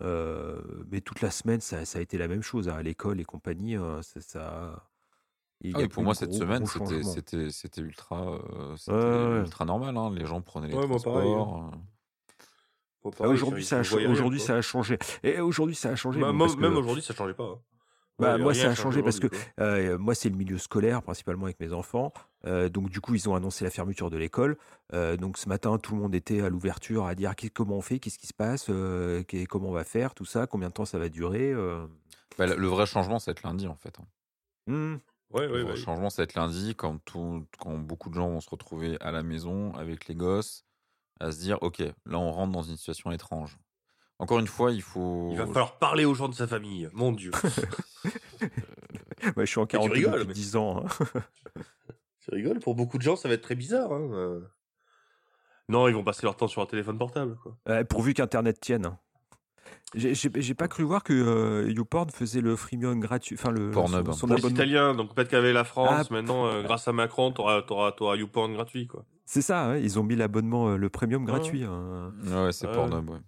Euh, 0.00 0.60
mais 0.90 1.00
toute 1.02 1.20
la 1.20 1.30
semaine, 1.30 1.60
ça, 1.60 1.84
ça 1.84 1.98
a 1.98 2.02
été 2.02 2.16
la 2.18 2.26
même 2.28 2.42
chose. 2.42 2.68
hein, 2.68 2.74
à 2.76 2.82
l'école 2.82 3.20
et 3.20 3.24
compagnie, 3.24 3.76
euh, 3.76 4.00
ça, 4.02 4.20
ça- 4.20 4.88
il 5.60 5.76
Ah 5.76 5.78
y 5.78 5.82
a 5.82 5.84
oui, 5.84 5.88
pour 5.88 6.02
moi, 6.02 6.14
cette 6.14 6.30
gros, 6.30 6.38
semaine, 6.38 6.66
c'était, 6.66 7.80
ultra, 7.82 8.32
euh, 8.32 8.76
Ouais, 8.88 9.64
normal. 9.64 9.96
hein. 9.96 10.10
Les 10.10 10.26
gens 10.26 10.40
prenaient 10.40 10.68
les 10.68 10.74
Ouais, 10.74 10.82
hein. 10.84 10.88
transports. 10.88 11.70
Bon, 13.04 13.10
Ah, 13.20 13.28
Aujourd'hui, 13.28 13.64
ça 13.64 13.78
a, 13.80 13.84
ça 13.84 14.62
changé. 14.62 14.98
Et 15.22 15.40
aujourd'hui, 15.40 15.74
ça 15.76 15.90
a 15.90 15.94
changé. 15.96 16.20
Bah, 16.20 16.32
bon, 16.32 16.56
Même 16.56 16.76
aujourd'hui, 16.76 17.02
ça 17.02 17.14
changeait 17.14 17.34
pas. 17.34 17.44
hein. 17.44 17.58
Bah, 18.22 18.38
moi, 18.38 18.54
ça 18.54 18.70
a 18.70 18.74
changé 18.74 19.02
parce 19.02 19.20
que. 19.20 19.26
Euh, 19.60 19.98
moi, 19.98 20.14
c'est 20.14 20.28
le 20.28 20.36
milieu 20.36 20.58
scolaire, 20.58 21.02
principalement 21.02 21.44
avec 21.44 21.60
mes 21.60 21.72
enfants. 21.72 22.12
Euh, 22.46 22.68
donc, 22.68 22.90
du 22.90 23.00
coup, 23.00 23.14
ils 23.14 23.28
ont 23.28 23.34
annoncé 23.34 23.64
la 23.64 23.70
fermeture 23.70 24.10
de 24.10 24.16
l'école. 24.16 24.56
Euh, 24.94 25.16
donc, 25.16 25.38
ce 25.38 25.48
matin, 25.48 25.78
tout 25.78 25.94
le 25.94 26.00
monde 26.00 26.14
était 26.14 26.40
à 26.40 26.48
l'ouverture 26.48 27.06
à 27.06 27.14
dire 27.14 27.34
comment 27.54 27.76
on 27.76 27.80
fait, 27.82 27.98
qu'est-ce 27.98 28.18
qui 28.18 28.26
se 28.26 28.34
passe, 28.34 28.66
euh, 28.70 29.22
comment 29.48 29.68
on 29.68 29.72
va 29.72 29.84
faire, 29.84 30.14
tout 30.14 30.24
ça, 30.24 30.46
combien 30.46 30.68
de 30.68 30.74
temps 30.74 30.84
ça 30.84 30.98
va 30.98 31.08
durer. 31.08 31.52
euh. 31.52 31.86
Bah, 32.38 32.46
le 32.46 32.66
vrai 32.66 32.86
changement, 32.86 33.18
ça 33.18 33.30
va 33.30 33.32
être 33.32 33.42
lundi, 33.42 33.66
en 33.66 33.76
fait. 33.76 33.98
Hmm. 34.66 34.96
Ouais, 35.32 35.46
Le 35.46 35.62
vrai 35.62 35.72
ouais. 35.72 35.76
changement, 35.76 36.10
ça 36.10 36.22
va 36.22 36.24
être 36.24 36.34
lundi, 36.34 36.74
quand, 36.74 36.98
tout, 37.04 37.46
quand 37.58 37.78
beaucoup 37.78 38.10
de 38.10 38.14
gens 38.14 38.28
vont 38.28 38.40
se 38.40 38.50
retrouver 38.50 38.98
à 39.00 39.10
la 39.12 39.22
maison 39.22 39.72
avec 39.74 40.06
les 40.08 40.14
gosses, 40.14 40.64
à 41.20 41.30
se 41.32 41.38
dire, 41.40 41.58
OK, 41.62 41.78
là, 41.78 42.18
on 42.18 42.32
rentre 42.32 42.52
dans 42.52 42.62
une 42.62 42.76
situation 42.76 43.12
étrange. 43.12 43.58
Encore 44.22 44.38
une 44.38 44.46
fois, 44.46 44.70
il 44.72 44.82
faut... 44.82 45.28
Il 45.32 45.36
va 45.38 45.46
falloir 45.46 45.78
parler 45.78 46.04
aux 46.04 46.14
gens 46.14 46.28
de 46.28 46.34
sa 46.34 46.46
famille. 46.46 46.88
Mon 46.92 47.12
Dieu. 47.12 47.30
Ouais, 49.36 49.46
je 49.46 49.50
suis 49.50 49.60
en 49.60 49.66
tu 49.66 49.76
quarantaine 49.76 49.92
rigoles, 49.94 50.12
depuis 50.20 50.26
mais- 50.28 50.34
10 50.34 50.56
ans. 50.56 50.84
hein. 50.84 51.06
Tu 52.20 52.34
rigoles 52.34 52.58
Pour 52.60 52.74
beaucoup 52.74 52.98
de 52.98 53.02
gens, 53.02 53.14
ça 53.16 53.28
va 53.28 53.34
être 53.34 53.42
très 53.42 53.54
bizarre. 53.54 53.92
hein, 53.92 54.08
euh. 54.12 54.40
Non, 55.68 55.86
ils 55.88 55.94
vont 55.94 56.02
passer 56.04 56.22
leur 56.24 56.36
temps 56.36 56.48
sur 56.48 56.60
un 56.60 56.66
téléphone 56.66 56.98
portable. 56.98 57.36
Quoi. 57.42 57.56
Euh, 57.68 57.84
pourvu 57.84 58.14
qu'Internet 58.14 58.58
tienne. 58.60 58.86
hein. 58.86 58.98
J'ai- 59.94 60.14
J'ai 60.14 60.30
j'ai 60.34 60.54
pas 60.54 60.66
cru 60.68 60.82
voir 60.84 61.04
que 61.04 61.12
euh, 61.12 61.70
YouPorn 61.70 62.10
faisait 62.10 62.40
le 62.40 62.56
freemium 62.56 62.98
gratuit, 62.98 63.36
enfin 63.38 63.50
le 63.50 63.70
Pornhub. 63.70 64.06
son, 64.06 64.12
son 64.12 64.26
Pour 64.26 64.36
les 64.36 64.40
abonnement. 64.42 64.54
Italiens, 64.56 64.94
donc 64.94 65.14
peut-être 65.14 65.28
qu'avec 65.28 65.52
la 65.54 65.64
France, 65.64 65.88
Ah, 66.10 66.12
maintenant, 66.12 66.46
euh, 66.46 66.62
grâce 66.62 66.88
à 66.88 66.92
Macron, 66.92 67.30
t'auras, 67.30 67.62
t'auras, 67.62 67.92
t'auras 67.92 68.16
YouPorn 68.16 68.54
gratuit. 68.54 68.86
Quoi. 68.86 69.04
C'est 69.26 69.42
ça, 69.42 69.66
hein, 69.66 69.76
ils 69.76 69.98
ont 69.98 70.02
mis 70.02 70.16
l'abonnement, 70.16 70.70
euh, 70.70 70.76
le 70.76 70.88
premium 70.88 71.24
gratuit. 71.24 71.62
hein. 71.64 72.12
Ouais, 72.24 72.52
c'est 72.52 72.66
Ouais. 72.66 72.72
Pornhub, 72.74 73.08
ouais. 73.10 73.18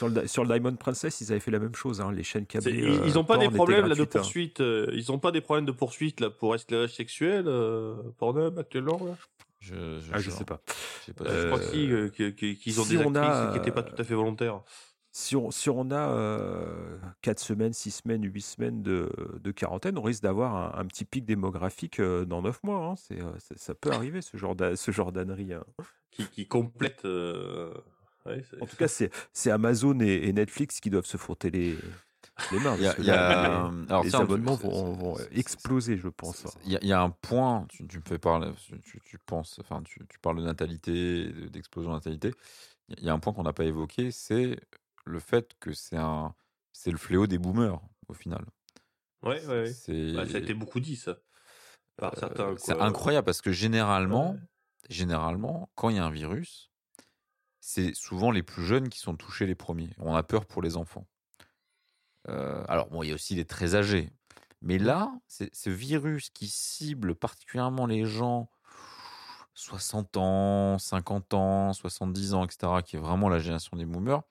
Sur 0.00 0.08
le, 0.08 0.26
sur 0.26 0.44
le 0.44 0.48
Diamond 0.48 0.76
Princess, 0.76 1.20
ils 1.20 1.30
avaient 1.30 1.40
fait 1.40 1.50
la 1.50 1.58
même 1.58 1.74
chose. 1.74 2.00
hein, 2.00 2.10
Les 2.10 2.22
chaînes 2.22 2.46
câblées. 2.46 2.72
ils, 2.72 3.08
ils 3.08 3.16
euh, 3.16 3.20
ont 3.20 3.24
pas 3.24 3.34
porn 3.34 3.46
des 3.46 3.54
problèmes 3.54 3.86
là, 3.86 3.94
de 3.94 4.00
hein. 4.00 4.06
poursuite. 4.06 4.60
euh, 4.62 4.88
ils 4.94 5.12
ont 5.12 5.18
pas 5.18 5.30
des 5.30 5.42
problèmes 5.42 5.66
de 5.66 5.72
poursuite 5.72 6.20
là, 6.20 6.30
pour 6.30 6.54
esclavage 6.54 6.94
sexuel, 6.94 7.44
euh, 7.48 7.96
Pornhub 8.16 8.58
actuellement 8.58 8.98
là? 9.04 9.14
Je, 9.58 9.74
je, 9.74 10.10
Ah, 10.14 10.18
je 10.18 10.30
sais 10.30 10.46
pas. 10.46 10.62
je 11.00 11.04
sais 11.04 11.12
pas. 11.12 11.24
Je 11.26 11.46
crois 11.48 11.58
que 11.58 11.64
Euh, 11.66 11.70
si, 11.70 11.92
euh, 11.92 12.30
qu'ils 12.54 12.80
ont 12.80 12.84
si 12.84 12.96
des 12.96 13.04
on 13.04 13.14
actrices 13.14 13.36
a, 13.36 13.50
qui 13.52 13.58
n'étaient 13.58 13.72
pas 13.72 13.82
euh, 13.82 13.90
tout 13.94 14.00
à 14.00 14.04
fait 14.04 14.14
volontaires. 14.14 14.62
Si 15.12 15.36
on, 15.36 15.50
si 15.50 15.68
on 15.68 15.90
a 15.90 16.16
4 17.20 17.40
semaines, 17.40 17.74
6 17.74 17.90
semaines, 17.90 18.24
8 18.24 18.40
semaines 18.40 18.82
de, 18.82 19.10
de 19.38 19.50
quarantaine, 19.50 19.98
on 19.98 20.02
risque 20.02 20.22
d'avoir 20.22 20.54
un, 20.74 20.80
un 20.80 20.86
petit 20.86 21.04
pic 21.04 21.26
démographique 21.26 22.00
euh, 22.00 22.24
dans 22.24 22.40
9 22.40 22.62
mois. 22.62 22.86
hein. 22.86 22.94
C'est, 22.96 23.20
euh, 23.20 23.32
ça, 23.38 23.54
ça 23.58 23.74
peut 23.74 23.90
arriver, 23.90 24.22
ce 24.22 24.38
genre, 24.38 24.56
ce 24.76 24.90
genre 24.92 25.12
d'ânerie. 25.12 25.52
hein. 25.52 25.64
Qui, 26.10 26.48
euh, 27.04 27.74
ouais, 28.26 28.42
En 28.60 28.66
tout 28.66 28.76
cas, 28.76 28.88
c'est, 28.88 29.50
Amazon 29.50 29.98
et, 30.00 30.28
et 30.28 30.32
Netflix 30.32 30.80
qui 30.80 30.90
doivent 30.90 31.06
se 31.06 31.16
frotter 31.16 31.50
les, 31.50 31.76
les 32.52 32.60
mains. 32.60 32.76
Y 32.76 32.86
a, 32.86 32.92
parce 32.92 32.94
que 32.96 33.02
il 33.02 33.06
y 33.06 33.10
a- 33.10 33.16
là, 33.16 33.70
alors, 33.88 34.04
les, 34.04 34.10
tiens, 34.10 34.20
abonnements 34.20 34.54
vont, 34.54 35.16
exploser, 35.32 35.96
je 35.96 36.08
pense. 36.08 36.46
hein. 36.46 36.50
Il 36.64 36.72
y, 36.72 36.76
a- 36.76 36.80
il 36.82 36.88
y 36.88 36.92
a 36.92 37.00
un 37.00 37.10
point, 37.10 37.66
tu, 37.68 37.86
tu 37.86 37.98
me 37.98 38.04
fais 38.04 38.18
parler, 38.18 38.50
tu, 38.84 39.00
tu 39.04 39.18
penses, 39.18 39.58
enfin, 39.60 39.82
tu, 39.82 40.00
tu 40.08 40.18
parles 40.18 40.38
de 40.38 40.44
natalité, 40.44 41.32
de- 41.32 41.48
d'explosion 41.48 41.90
de 41.90 41.96
natalité. 41.96 42.32
Il 42.88 43.04
y 43.04 43.08
a 43.08 43.12
un 43.12 43.18
point 43.18 43.32
qu'on 43.32 43.44
n'a 43.44 43.52
pas 43.52 43.64
évoqué, 43.64 44.10
c'est 44.10 44.58
le 45.04 45.20
fait 45.20 45.52
que 45.60 45.72
c'est 45.72 45.96
un, 45.96 46.34
c'est 46.72 46.90
le 46.90 46.98
fléau 46.98 47.26
des 47.26 47.38
boomers 47.38 47.80
au 48.08 48.14
final. 48.14 48.44
Ouais, 49.22 49.44
ouais, 49.46 49.74
ouais. 49.88 50.12
Bah, 50.14 50.26
ça 50.26 50.36
a 50.36 50.40
été 50.40 50.54
beaucoup 50.54 50.80
dit 50.80 50.96
ça. 50.96 51.18
Par 51.96 52.14
euh, 52.14 52.18
certains. 52.18 52.54
c'est 52.56 52.80
incroyable 52.80 53.24
parce 53.26 53.42
que 53.42 53.52
généralement, 53.52 54.32
Ouais. 54.32 54.38
généralement, 54.88 55.70
quand 55.74 55.90
il 55.90 55.96
y 55.96 55.98
a 55.98 56.04
un 56.04 56.10
virus, 56.10 56.69
c'est 57.60 57.94
souvent 57.94 58.30
les 58.30 58.42
plus 58.42 58.64
jeunes 58.64 58.88
qui 58.88 58.98
sont 58.98 59.16
touchés 59.16 59.46
les 59.46 59.54
premiers. 59.54 59.90
On 59.98 60.14
a 60.14 60.22
peur 60.22 60.46
pour 60.46 60.62
les 60.62 60.76
enfants. 60.76 61.06
Euh, 62.28 62.64
alors, 62.68 62.88
bon, 62.88 63.02
il 63.02 63.08
y 63.08 63.12
a 63.12 63.14
aussi 63.14 63.34
les 63.34 63.44
très 63.44 63.74
âgés. 63.74 64.10
Mais 64.62 64.78
là, 64.78 65.12
c'est 65.26 65.54
ce 65.54 65.70
virus 65.70 66.30
qui 66.30 66.48
cible 66.48 67.14
particulièrement 67.14 67.86
les 67.86 68.04
gens 68.04 68.50
60 69.54 70.16
ans, 70.16 70.78
50 70.78 71.34
ans, 71.34 71.72
70 71.72 72.34
ans, 72.34 72.44
etc., 72.44 72.72
qui 72.84 72.96
est 72.96 72.98
vraiment 72.98 73.28
la 73.28 73.38
génération 73.38 73.76
des 73.76 73.84
boomers, 73.84 74.22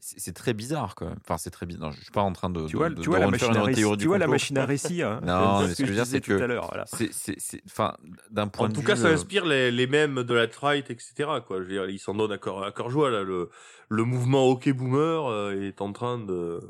c'est 0.00 0.32
très 0.32 0.54
bizarre 0.54 0.94
quand 0.94 1.06
même. 1.06 1.18
Enfin, 1.24 1.38
c'est 1.38 1.50
très 1.50 1.66
bizarre. 1.66 1.92
Je 1.92 2.00
suis 2.02 2.10
pas 2.12 2.22
en 2.22 2.32
train 2.32 2.50
de, 2.50 2.66
Tu 2.66 2.72
de- 2.72 2.76
vois, 2.78 2.88
de- 2.90 3.02
tu 3.02 3.08
vois 3.08 3.18
la 3.18 3.28
machine 3.30 3.48
à 3.50 3.58
une 3.58 3.60
récit, 3.64 3.80
théorie 3.80 3.96
tu 3.96 4.02
du 4.02 4.06
vois 4.08 4.18
la 4.18 4.26
machine 4.26 4.56
à 4.58 4.64
récit. 4.64 5.02
hein. 5.02 5.20
Non, 5.24 5.60
C'est 5.60 5.66
mais 5.68 5.74
ce 5.74 5.82
que 5.82 5.88
je 5.88 5.92
dire, 5.92 6.02
disais 6.04 6.16
c'est 6.16 6.20
tout 6.20 6.38
que 6.38 6.42
à 6.42 6.46
l'heure. 6.46 6.66
voilà. 6.68 6.84
C'est, 6.86 7.12
c'est, 7.12 7.34
c'est- 7.38 7.62
enfin, 7.66 7.96
d'un 8.30 8.46
point 8.48 8.66
En 8.66 8.68
de 8.68 8.74
tout 8.74 8.80
vue, 8.80 8.86
cas, 8.86 8.96
ça 8.96 9.08
euh, 9.08 9.14
inspire 9.14 9.44
les, 9.44 9.70
les 9.70 9.86
mêmes 9.86 10.22
de 10.22 10.34
la 10.34 10.46
right, 10.60 10.88
etc. 10.90 11.14
Quoi. 11.46 11.58
Je 11.58 11.62
veux 11.64 11.68
dire, 11.72 11.88
ils 11.90 11.98
s'en 11.98 12.14
donnent 12.14 12.32
à 12.32 12.38
cœur, 12.38 12.62
à 12.62 12.72
cœur 12.72 12.90
joie 12.90 13.10
là. 13.10 13.22
Le, 13.22 13.50
le 13.88 14.04
mouvement 14.04 14.46
OK 14.46 14.68
Boomer 14.70 15.26
euh, 15.26 15.60
est 15.66 15.80
en 15.80 15.92
train 15.92 16.18
de, 16.18 16.60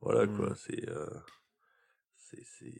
voilà 0.00 0.26
quoi. 0.26 0.54
C'est, 0.56 0.88
euh, 0.88 1.06
c'est, 2.16 2.42
c'est, 2.58 2.72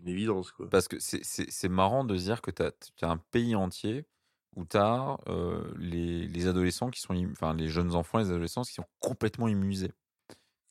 une 0.00 0.08
évidence 0.08 0.52
quoi. 0.52 0.68
Parce 0.70 0.86
que 0.86 1.00
c'est- 1.00 1.24
c'est 1.24 1.50
c'est 1.50 1.68
marrant 1.68 2.04
de 2.04 2.16
se 2.16 2.22
dire 2.22 2.40
que 2.40 2.52
tu 2.52 2.62
as, 2.62 2.72
un 3.10 3.16
pays 3.32 3.56
entier 3.56 4.06
tu 4.70 4.76
as 4.76 5.16
les, 5.78 6.26
les 6.28 6.46
adolescents 6.46 6.90
qui 6.90 7.00
sont, 7.00 7.14
enfin 7.32 7.54
les 7.54 7.68
jeunes 7.68 7.94
enfants, 7.94 8.18
les 8.18 8.30
adolescents 8.30 8.62
qui 8.62 8.74
sont 8.74 8.86
complètement 9.00 9.48
immunisés. 9.48 9.92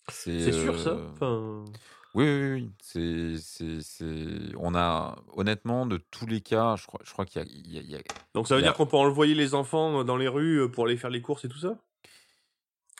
C'est 0.10 0.52
sûr 0.52 0.80
ça? 0.80 1.00
Enfin, 1.14 1.66
Oui, 2.14 2.26
oui, 2.26 2.52
oui. 2.54 2.72
C'est, 2.82 3.38
c'est, 3.38 3.82
c'est- 3.82 4.56
On 4.58 4.74
a, 4.76 5.16
honnêtement, 5.34 5.86
de 5.86 5.98
tous 5.98 6.26
les 6.26 6.42
cas, 6.42 6.76
je 6.76 6.88
crois, 6.88 7.00
je 7.04 7.12
crois 7.12 7.26
qu'il 7.26 7.42
y 7.44 7.74
y 7.74 7.78
a- 7.78 7.82
il 7.82 7.92
y 7.92 7.96
a- 7.96 8.00
donc 8.34 8.48
ça 8.48 8.56
veut 8.56 8.62
dire 8.62 8.74
qu'on 8.76 8.86
peut 8.88 8.98
envoyer 8.98 9.36
les 9.36 9.54
enfants 9.54 10.04
dans 10.04 10.18
les 10.18 10.28
rues 10.28 10.70
pour 10.72 10.86
aller 10.86 10.98
faire 10.98 11.10
les 11.10 11.22
courses 11.22 11.46
et 11.46 11.50
tout 11.50 11.58
ça? 11.60 11.78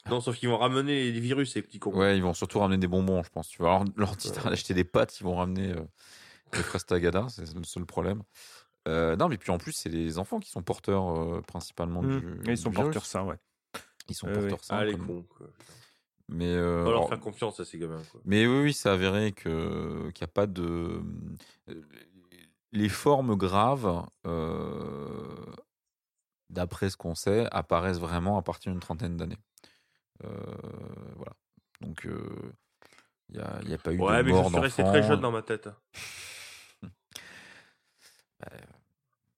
Non, 0.10 0.22
sauf 0.22 0.38
qu'ils 0.38 0.48
vont 0.48 0.58
ramener 0.58 1.12
les 1.12 1.20
virus 1.20 1.52
ces 1.52 1.62
petits 1.62 1.80
cons. 1.80 1.94
Ouais, 1.94 2.16
ils 2.18 2.24
vont 2.24 2.34
surtout 2.34 2.60
ramener 2.60 2.78
des 2.78 2.88
bonbons, 2.88 3.24
je 3.24 3.30
pense. 3.30 3.50
Tu 3.50 3.62
vas 3.62 3.70
leur, 3.70 3.84
leur 3.96 4.16
dire 4.16 4.32
Ouais. 4.44 4.52
d'acheter 4.52 4.74
des 4.74 4.86
pâtes, 4.86 5.20
ils 5.20 5.24
vont 5.24 5.36
ramener 5.36 5.72
euh, 5.72 5.82
des 6.54 6.64
fraises 6.64 6.86
tagada, 6.86 7.28
c'est 7.30 7.54
le 7.54 7.64
seul 7.64 7.86
problème. 7.86 8.24
Euh, 8.88 9.16
non, 9.18 9.28
mais 9.28 9.38
puis 9.38 9.52
en 9.52 9.58
plus, 9.58 9.74
c'est 9.74 9.90
les 9.90 10.18
enfants 10.18 10.40
qui 10.40 10.50
sont 10.50 10.62
porteurs 10.64 11.10
euh, 11.18 11.42
principalement 11.42 12.02
Mm. 12.02 12.20
du. 12.20 12.50
Et 12.50 12.54
Ils 12.54 12.58
sont 12.58 12.70
du 12.70 12.76
porteurs 12.76 13.06
sains, 13.06 13.24
ouais. 13.24 13.36
Ils 14.10 14.16
sont 14.16 14.28
porteurs 14.28 14.64
sains, 14.64 14.78
Ah 14.78 14.86
les 14.86 14.94
comme- 14.94 15.08
cons. 15.08 15.26
Quoi. 15.38 15.48
Mais, 16.30 16.46
euh, 16.48 16.84
Faut 16.84 16.90
leur 16.92 16.98
alors- 17.00 17.10
faire 17.10 17.20
confiance 17.20 17.60
à 17.60 17.66
ces 17.66 17.78
gamins. 17.78 18.02
Quoi. 18.12 18.22
mais 18.26 18.48
oui, 18.48 18.64
oui, 18.64 18.74
c'est 18.74 18.90
avéré 18.90 19.32
que 19.34 20.10
qu'il 20.14 20.26
n'y 20.26 20.30
a 20.30 20.34
pas 20.34 20.48
de. 20.48 21.02
Les 22.74 22.90
formes 22.90 23.36
graves, 23.36 24.06
euh, 24.26 25.36
d'après 26.50 26.90
ce 26.90 26.98
qu'on 26.98 27.16
sait, 27.16 27.48
apparaissent 27.52 28.00
vraiment 28.00 28.38
à 28.38 28.42
partir 28.42 28.72
d'une 28.72 28.82
trentaine 28.82 29.18
d'années. 29.18 29.38
Euh, 30.24 30.30
voilà. 31.16 31.34
Donc, 31.82 32.06
euh, 32.06 32.54
il 33.30 33.38
n'y 33.38 33.42
a, 33.42 33.60
il 33.64 33.70
y 33.70 33.74
a 33.74 33.78
pas 33.78 33.94
eu 33.94 34.00
Ouais, 34.00 34.18
de 34.18 34.24
mais 34.24 34.30
je 34.32 34.36
mort 34.36 34.50
suis 34.50 34.60
resté 34.60 34.84
d'enfants. 34.84 34.94
très 35.00 35.08
jeune 35.08 35.22
dans 35.22 35.32
ma 35.32 35.42
tête. 35.42 35.70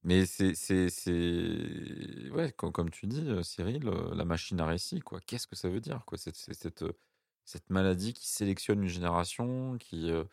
Mais 0.03 0.25
c'est, 0.25 0.55
c'est, 0.55 0.89
c'est... 0.89 2.29
Ouais, 2.31 2.51
co- 2.53 2.71
comme, 2.71 2.89
tu 2.89 3.05
dis, 3.07 3.21
euh, 3.27 3.43
Cyril, 3.43 3.87
euh, 3.87 4.15
la 4.15 4.25
machine 4.25 4.59
à 4.61 4.65
récit, 4.65 4.99
quoi. 5.01 5.19
Qu'est-ce 5.21 5.47
que 5.47 5.55
ça 5.55 5.69
veut 5.69 5.81
dire, 5.81 6.03
quoi? 6.05 6.17
Cette, 6.17 6.37
cette, 6.37 6.55
cette, 6.55 6.83
euh, 6.83 6.93
cette 7.45 7.69
maladie 7.69 8.13
qui 8.13 8.27
sélectionne 8.27 8.83
une 8.83 8.89
génération, 8.89 9.77
qui... 9.77 10.11
euh, 10.11 10.23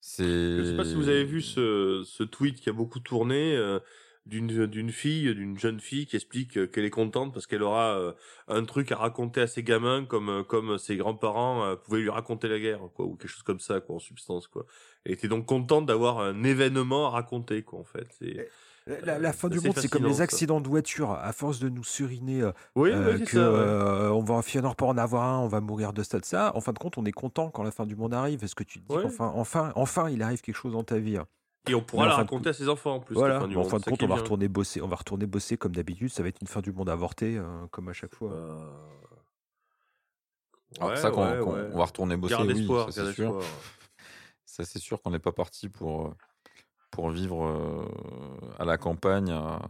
c'est... 0.00 0.24
Je 0.24 0.64
sais 0.64 0.76
pas 0.76 0.84
si 0.84 0.94
vous 0.94 1.08
avez 1.08 1.24
vu 1.24 1.42
ce, 1.42 2.02
ce 2.04 2.22
tweet 2.22 2.60
qui 2.60 2.70
a 2.70 2.72
beaucoup 2.72 3.00
tourné. 3.00 3.54
euh, 3.56 3.78
d'une 4.26 4.66
d'une 4.66 4.90
fille, 4.92 5.34
d'une 5.34 5.58
jeune 5.58 5.80
fille 5.80 6.06
qui 6.06 6.16
explique 6.16 6.56
euh, 6.58 6.66
qu'elle 6.66 6.84
est 6.84 6.90
contente 6.90 7.32
parce 7.32 7.46
qu'elle 7.46 7.62
aura 7.62 7.96
euh, 7.98 8.12
un 8.48 8.64
truc 8.64 8.92
à 8.92 8.96
raconter 8.96 9.40
à 9.40 9.46
ses 9.46 9.62
gamins 9.62 10.04
comme 10.04 10.28
euh, 10.28 10.42
comme 10.44 10.76
ses 10.78 10.96
grands-parents 10.96 11.64
euh, 11.64 11.76
pouvaient 11.76 12.00
lui 12.00 12.10
raconter 12.10 12.46
la 12.48 12.58
guerre 12.58 12.80
quoi 12.94 13.06
ou 13.06 13.16
quelque 13.16 13.30
chose 13.30 13.42
comme 13.42 13.60
ça 13.60 13.80
quoi 13.80 13.96
en 13.96 13.98
substance 13.98 14.46
quoi. 14.46 14.66
Elle 15.04 15.12
était 15.12 15.28
donc 15.28 15.46
contente 15.46 15.86
d'avoir 15.86 16.20
un 16.20 16.42
événement 16.44 17.06
à 17.06 17.10
raconter 17.10 17.62
quoi 17.62 17.80
en 17.80 17.84
fait. 17.84 18.06
C'est- 18.18 18.48
La, 19.04 19.18
la 19.18 19.32
fin 19.32 19.48
du 19.48 19.60
monde, 19.60 19.74
c'est 19.76 19.88
comme 19.88 20.06
les 20.06 20.14
ça. 20.14 20.22
accidents 20.24 20.60
de 20.60 20.66
voiture. 20.68 21.12
À 21.12 21.32
force 21.32 21.60
de 21.60 21.68
nous 21.68 21.84
suriner 21.84 22.42
euh, 22.42 22.50
Oui, 22.74 22.90
euh, 22.92 23.18
que 23.20 23.30
ça. 23.30 23.38
ouais. 23.52 23.58
euh, 23.58 24.10
on 24.10 24.22
va 24.24 24.42
finir 24.42 24.74
par 24.74 24.88
en 24.88 24.98
avoir 24.98 25.22
un, 25.22 25.38
on 25.38 25.48
va 25.48 25.60
mourir 25.60 25.92
de 25.92 26.02
ça, 26.02 26.18
de 26.18 26.24
ça. 26.24 26.50
En 26.56 26.60
fin 26.60 26.72
de 26.72 26.78
compte, 26.78 26.98
on 26.98 27.04
est 27.04 27.12
content 27.12 27.50
quand 27.50 27.62
la 27.62 27.70
fin 27.70 27.86
du 27.86 27.94
monde 27.94 28.14
arrive. 28.14 28.42
Est-ce 28.42 28.54
que 28.56 28.64
tu 28.64 28.80
te 28.80 28.88
dis 28.88 28.96
Ouais. 28.96 29.02
qu'enfin, 29.02 29.30
enfin, 29.34 29.70
enfin, 29.76 30.08
il 30.10 30.22
arrive 30.22 30.40
quelque 30.40 30.56
chose 30.56 30.72
dans 30.72 30.82
ta 30.82 30.98
vie 30.98 31.18
hein? 31.18 31.26
Et 31.68 31.74
on 31.74 31.82
pourra 31.82 32.04
mais 32.04 32.08
la 32.08 32.14
fin 32.16 32.22
de 32.22 32.26
raconter 32.26 32.48
à 32.48 32.52
ses 32.52 32.68
enfants 32.68 32.94
en 32.96 33.00
plus. 33.00 33.14
Voilà. 33.14 33.36
en 33.42 33.64
fin 33.64 33.78
de 33.78 33.84
compte, 33.84 34.02
on 34.02 34.06
va 34.06 34.16
retourner 34.16 34.48
bosser. 34.48 34.80
On 34.80 34.88
va 34.88 34.96
retourner 34.96 35.26
bosser 35.26 35.56
comme 35.56 35.72
d'habitude. 35.72 36.08
Ça 36.10 36.22
va 36.22 36.28
être 36.30 36.40
une 36.40 36.48
fin 36.48 36.60
du 36.60 36.72
monde 36.72 36.88
avortée, 36.88 37.36
euh, 37.36 37.66
comme 37.70 37.88
à 37.88 37.92
chaque 37.92 38.14
fois. 38.14 38.32
Euh, 38.32 38.70
Alors, 40.78 40.90
ouais, 40.90 40.96
ça, 40.96 41.10
qu'on- 41.10 41.22
ouais, 41.30 41.38
ouais. 41.40 41.70
on 41.72 41.78
va 41.78 41.84
retourner 41.84 42.16
bosser, 42.16 42.34
Garde 42.34 42.46
oui, 42.48 42.60
espoir, 42.60 42.92
ça, 42.92 43.04
c'est 43.06 43.12
sûr. 43.12 43.42
Ça, 44.46 44.64
c'est 44.64 44.78
sûr 44.78 45.00
qu'on 45.02 45.10
n'est 45.10 45.18
pas 45.18 45.32
parti 45.32 45.68
pour, 45.68 46.06
euh, 46.08 46.14
pour 46.90 47.10
vivre 47.10 47.44
euh, 47.46 47.84
à 48.58 48.64
la 48.64 48.78
campagne, 48.78 49.30
à, 49.30 49.56
à 49.56 49.68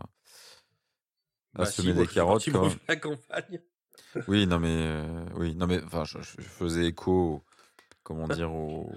Bah, 1.54 1.66
semer 1.66 1.88
si, 1.88 1.94
moi, 1.94 1.94
des 1.94 2.04
je 2.04 2.10
suis 2.10 2.14
carottes. 2.14 2.32
parti 2.44 2.50
quoi. 2.50 2.60
pour 2.60 2.68
vivre 2.68 2.80
la 2.88 2.96
campagne. 2.96 3.60
Oui, 4.28 4.46
non, 4.46 4.58
mais, 4.58 4.68
euh, 4.74 5.24
oui, 5.34 5.54
non, 5.54 5.66
mais 5.66 5.82
enfin, 5.84 6.04
je, 6.04 6.18
je 6.20 6.40
faisais 6.40 6.86
écho, 6.86 7.42
comment 8.02 8.28
dire, 8.28 8.52
au, 8.52 8.90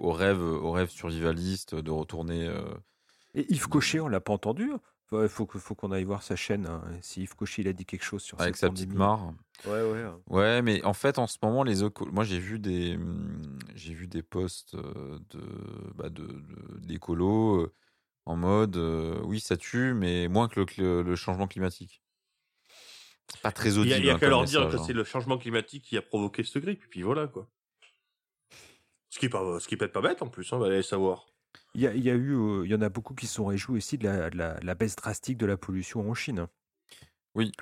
au 0.00 0.12
rêve, 0.12 0.40
au 0.40 0.72
rêve 0.72 0.90
survivaliste 0.90 1.74
de 1.74 1.90
retourner. 1.90 2.46
euh, 2.46 2.62
Et 3.34 3.52
Yves 3.52 3.68
Cochet, 3.68 4.00
on 4.00 4.08
l'a 4.08 4.20
pas 4.20 4.32
entendu. 4.32 4.70
Il 5.12 5.28
faut, 5.28 5.46
qu'on 5.46 5.92
aille 5.92 6.02
voir 6.02 6.24
sa 6.24 6.34
chaîne. 6.34 6.66
hein. 6.66 6.82
Si 7.00 7.22
Yves 7.22 7.36
Cochet 7.36 7.62
il 7.62 7.68
a 7.68 7.72
dit 7.72 7.84
quelque 7.84 8.02
chose 8.02 8.22
sur 8.22 8.40
avec 8.40 8.56
cette 8.56 8.68
sa 8.68 8.70
petite 8.70 8.92
mare. 8.92 9.32
Ouais, 9.64 9.82
ouais. 9.82 10.02
hein. 10.02 10.20
Ouais, 10.28 10.62
mais 10.62 10.82
en 10.84 10.94
fait, 10.94 11.18
en 11.18 11.28
ce 11.28 11.38
moment, 11.42 11.62
les 11.62 11.76
moi 12.10 12.24
j'ai 12.24 12.40
vu 12.40 12.58
des, 12.58 12.96
hum, 12.96 13.58
j'ai 13.76 13.94
vu 13.94 14.08
des 14.08 14.22
posts 14.22 14.74
euh, 14.74 15.18
de, 15.30 15.40
bah, 15.94 16.08
de, 16.08 16.26
de- 16.26 16.78
d'écolos 16.80 17.60
euh, 17.62 17.72
en 18.24 18.34
mode, 18.34 18.76
euh, 18.76 19.20
oui, 19.24 19.38
ça 19.38 19.56
tue, 19.56 19.94
mais 19.94 20.26
moins 20.26 20.48
que 20.48 20.60
le, 20.78 21.14
changement 21.14 21.46
climatique. 21.46 22.02
C'est 23.32 23.40
pas 23.40 23.52
très 23.52 23.78
a, 23.78 23.80
audible. 23.80 23.96
il 23.98 24.04
y 24.04 24.10
a 24.10 24.14
hein, 24.14 24.18
qu'à 24.18 24.28
leur 24.28 24.44
dire 24.44 24.68
que 24.68 24.76
hein. 24.76 24.82
c'est 24.84 24.92
le 24.92 25.04
changement 25.04 25.38
climatique 25.38 25.84
qui 25.84 25.96
a 25.96 26.02
provoqué 26.02 26.42
cette 26.42 26.62
grippe, 26.62 26.82
et 26.82 26.88
puis 26.88 27.02
voilà 27.02 27.28
quoi. 27.28 27.48
Ce 29.08 29.18
qui 29.18 29.26
est 29.26 29.30
pas, 29.30 29.60
ce 29.60 29.68
qui 29.68 29.76
peut 29.76 29.84
être 29.84 29.92
pas 29.92 30.00
bête 30.00 30.22
en 30.22 30.28
plus, 30.28 30.52
on 30.52 30.58
va 30.58 30.66
aller 30.66 30.82
savoir. 30.82 31.26
Il 31.74 31.80
y, 31.80 31.86
a, 31.86 31.94
il 31.94 32.02
y 32.02 32.10
a 32.10 32.14
eu, 32.14 32.32
euh, 32.34 32.64
il 32.66 32.70
y 32.70 32.74
en 32.74 32.82
a 32.82 32.88
beaucoup 32.88 33.14
qui 33.14 33.26
se 33.26 33.34
sont 33.34 33.46
réjouis 33.46 33.78
aussi 33.78 33.98
de 33.98 34.04
la, 34.08 34.30
de 34.30 34.36
la- 34.36 34.58
de 34.60 34.66
la 34.66 34.74
baisse 34.74 34.96
drastique 34.96 35.38
de 35.38 35.46
la 35.46 35.56
pollution 35.56 36.08
en 36.08 36.14
Chine. 36.14 36.46
Oui. 37.34 37.52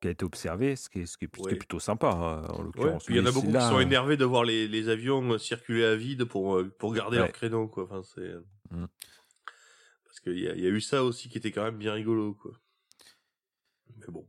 Qui 0.00 0.08
a 0.08 0.10
été 0.10 0.24
observée, 0.24 0.76
ce 0.76 0.88
qui 0.88 1.00
est, 1.00 1.06
ce 1.06 1.16
qui 1.18 1.26
est, 1.26 1.28
ce 1.28 1.40
qui 1.42 1.48
est 1.48 1.52
Ouais. 1.52 1.56
plutôt 1.56 1.78
sympa 1.78 2.08
hein, 2.08 2.46
en 2.54 2.62
l'occurrence. 2.62 3.04
il 3.08 3.16
y 3.16 3.20
en 3.20 3.26
a 3.26 3.32
beaucoup 3.32 3.52
qui 3.52 3.60
sont 3.60 3.80
énervés 3.80 4.16
de 4.16 4.24
voir 4.24 4.44
les, 4.44 4.66
les 4.66 4.88
avions 4.88 5.22
euh, 5.32 5.38
circuler 5.38 5.84
à 5.84 5.94
vide 5.94 6.24
pour, 6.24 6.56
euh, 6.56 6.70
pour 6.78 6.92
garder 6.94 7.18
Ouais. 7.18 7.24
leur 7.24 7.32
créneau 7.32 7.68
quoi. 7.68 7.84
Enfin, 7.84 8.02
c'est... 8.02 8.20
euh, 8.22 8.40
Mm. 8.72 8.86
Parce 10.04 10.20
qu'il 10.20 10.38
y 10.38 10.48
a, 10.48 10.54
il 10.54 10.60
y 10.62 10.66
a 10.66 10.70
eu 10.70 10.80
ça 10.80 11.02
aussi 11.04 11.28
qui 11.28 11.38
était 11.38 11.50
quand 11.50 11.64
même 11.64 11.76
bien 11.78 11.92
rigolo 11.92 12.34
quoi. 12.34 12.52
Mais 13.96 14.06
bon. 14.08 14.26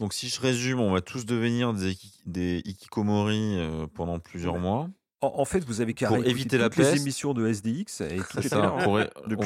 Donc 0.00 0.12
si 0.14 0.28
je 0.28 0.40
résume, 0.40 0.80
on 0.80 0.92
va 0.92 1.00
tous 1.02 1.26
devenir 1.26 1.72
des, 1.74 1.94
des 2.26 2.62
hikikomori 2.64 3.58
euh, 3.58 3.86
pendant 3.94 4.18
plusieurs 4.18 4.54
Ouais. 4.54 4.60
mois. 4.60 4.90
En, 5.22 5.32
en 5.40 5.44
fait, 5.44 5.60
vous 5.64 5.80
avez 5.80 5.94
qu'à 5.94 6.08
Pour 6.08 6.16
éviter 6.18 6.58
la 6.58 6.68
toutes 6.68 6.78
les 6.78 6.84
peste. 6.90 7.00
émissions 7.02 7.32
de 7.32 7.46
SDX 7.46 8.00
et 8.00 8.18
tout 8.18 8.42
ça, 8.42 8.58
là. 8.58 8.74
hein. 8.76 8.82
pour 8.82 8.92
on 8.94 8.96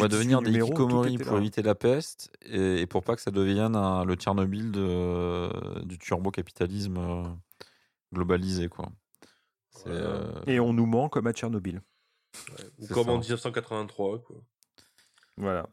va 0.01 0.09
18 0.09 0.09
devenir 0.09 0.41
des 0.43 0.51
hikikomori 0.53 1.15
était 1.15 1.25
pour 1.25 1.35
là. 1.35 1.39
éviter 1.41 1.63
la 1.63 1.75
peste 1.75 2.33
et, 2.47 2.81
et 2.81 2.87
pour 2.87 3.03
pas 3.05 3.15
que 3.15 3.21
ça 3.21 3.31
devienne 3.31 3.77
un- 3.77 4.05
le 4.07 4.15
Tchernobyl 4.15 4.73
de, 4.73 5.85
du 5.85 5.99
turbo-capitalisme 5.99 6.97
euh, 6.99 7.25
globalisé. 8.15 8.69
Quoi. 8.69 8.89
Euh, 9.87 10.33
Et 10.47 10.59
on 10.61 10.73
nous 10.73 10.87
ment 10.87 11.09
comme 11.11 11.27
à 11.27 11.33
Tchernobyl. 11.33 11.83
Ouais. 12.49 12.65
Ou 12.79 12.87
comme 12.89 13.05
ça. 13.05 13.11
en 13.13 13.19
1983 13.19 14.19
quoi. 14.23 14.37
Voilà. 15.37 15.67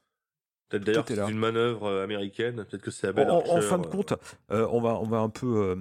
Peut-être 0.69 0.83
d'ailleurs 0.83 1.05
c'est 1.07 1.17
une 1.31 1.37
manœuvre 1.37 1.85
euh, 1.85 2.03
américaine. 2.03 2.65
Peut-être 2.65 2.81
que 2.83 2.91
c'est 2.91 3.07
En, 3.07 3.11
Abel 3.11 3.29
en- 3.31 3.61
fin 3.61 3.77
de 3.77 3.87
euh, 3.87 3.89
compte, 3.89 4.13
euh, 4.51 4.67
on, 4.71 4.81
va, 4.81 4.95
on 4.99 5.05
va 5.07 5.19
un 5.19 5.29
peu. 5.29 5.47
euh, 5.57 5.75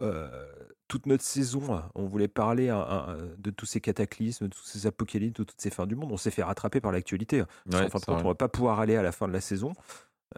euh, 0.00 0.46
toute 0.88 1.06
notre 1.06 1.22
saison, 1.22 1.82
on 1.94 2.06
voulait 2.06 2.28
parler 2.28 2.70
hein, 2.70 2.84
hein, 2.88 3.16
de 3.38 3.50
tous 3.50 3.66
ces 3.66 3.80
cataclysmes, 3.80 4.48
de 4.48 4.54
tous 4.54 4.64
ces 4.64 4.86
apocalypses, 4.86 5.34
de 5.38 5.44
toutes 5.44 5.60
ces 5.60 5.70
fins 5.70 5.86
du 5.86 5.94
monde. 5.94 6.10
On 6.10 6.16
s'est 6.16 6.30
fait 6.30 6.42
rattraper 6.42 6.80
par 6.80 6.90
l'actualité. 6.92 7.42
Ouais, 7.42 7.46
qu'en 7.66 7.76
fin 7.76 7.84
de 7.84 7.88
c'est 7.90 8.06
compte, 8.06 8.14
vrai. 8.16 8.24
on 8.24 8.28
va 8.28 8.34
pas 8.34 8.48
pouvoir 8.48 8.80
aller 8.80 8.96
à 8.96 9.02
la 9.02 9.12
fin 9.12 9.28
de 9.28 9.32
la 9.32 9.40
saison. 9.40 9.72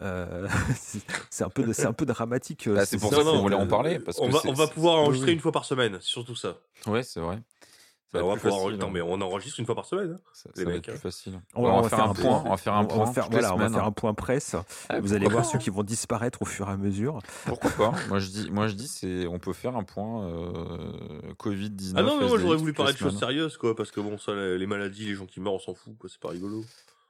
Euh, 0.02 0.46
c'est- 0.76 1.44
un 1.44 1.48
peu, 1.48 1.72
c'est 1.72 1.86
un 1.86 1.92
peu 1.92 2.06
dramatique. 2.06 2.66
euh, 2.68 2.74
Bah, 2.76 2.86
c'est 2.86 2.98
pour 2.98 3.10
ça 3.10 3.22
qu'on 3.22 3.38
voulait 3.40 3.56
en 3.56 3.62
euh, 3.64 3.66
parler. 3.66 3.98
Parce 3.98 4.18
on 4.20 4.28
que 4.28 4.32
va, 4.32 4.40
on 4.46 4.68
pouvoir 4.68 4.96
oui, 4.96 5.00
enregistrer 5.04 5.30
oui. 5.30 5.34
une 5.34 5.40
fois 5.40 5.52
par 5.52 5.64
semaine, 5.64 5.98
surtout 6.00 6.34
ça. 6.36 6.58
Ouais, 6.86 7.02
c'est 7.02 7.20
vrai. 7.20 7.38
Ça 8.12 8.18
Bah, 8.18 8.24
va 8.24 8.24
on 8.24 8.28
va 8.30 8.34
être 8.34 8.40
plus 8.40 8.48
pouvoir 8.50 8.64
facile, 8.66 8.80
Non, 8.80 8.86
hein. 8.86 8.90
mais 8.92 9.00
on 9.02 9.20
enregistre 9.20 9.60
une 9.60 9.66
fois 9.66 9.74
par 9.76 9.84
semaine. 9.84 10.12
hein. 10.16 10.20
Ça, 10.32 10.50
les 10.56 10.62
ça 10.62 10.68
va 10.68 10.74
mecs, 10.74 10.78
être 10.78 10.88
hein. 10.88 10.92
plus 10.98 11.00
facile. 11.00 11.40
On 11.54 11.60
On 11.60 11.62
va- 11.62 11.68
va, 11.70 11.74
on 11.78 11.82
va 11.82 11.88
faire 11.88 11.98
faire 11.98 12.08
un 12.08 12.14
point. 12.14 12.22
point. 12.22 12.42
On 12.44 12.50
va 12.50 12.56
faire 12.56 12.74
un 12.74 12.80
on 12.82 12.86
point 12.86 13.04
va 13.04 13.12
faire, 13.12 13.24
toutes 13.26 13.34
les 13.34 13.38
voilà, 13.40 13.54
on 13.54 13.56
va 13.58 13.64
semaines. 13.66 13.78
faire 13.78 13.86
un 13.86 13.92
point 13.92 14.14
presse. 14.14 14.56
Ah, 14.88 14.98
Vous 15.00 15.12
allez 15.12 15.28
voir 15.28 15.44
ceux 15.44 15.58
qui 15.58 15.70
vont 15.70 15.84
disparaître 15.84 16.42
au 16.42 16.44
fur 16.44 16.68
et 16.68 16.72
à 16.72 16.76
mesure. 16.76 17.20
Pourquoi 17.46 17.70
pas 17.70 17.92
Moi 18.08 18.18
je 18.18 18.28
dis, 18.30 18.50
moi 18.50 18.66
je 18.66 18.74
dis, 18.74 18.88
c'est, 18.88 19.26
on 19.28 19.38
peut 19.38 19.52
faire 19.52 19.76
un 19.76 19.84
point 19.84 20.24
euh, 20.26 21.34
Covid 21.38 21.70
19. 21.70 22.00
Ah 22.04 22.08
non, 22.08 22.20
mais 22.20 22.26
moi 22.28 22.38
j'aurais 22.38 22.56
voulu 22.56 22.72
parler 22.72 22.92
de 22.94 22.98
choses 22.98 23.18
sérieuses, 23.18 23.56
quoi, 23.56 23.76
parce 23.76 23.90
que 23.92 24.00
bon, 24.00 24.18
ça, 24.18 24.34
les 24.34 24.58
les 24.58 24.66
maladies, 24.66 25.06
les 25.06 25.14
gens 25.14 25.26
qui 25.26 25.40
meurent, 25.40 25.54
on 25.54 25.58
s'en 25.60 25.74
fout, 25.74 25.96
quoi, 25.98 26.10
c'est 26.10 26.20
pas 26.20 26.30
rigolo. 26.30 26.64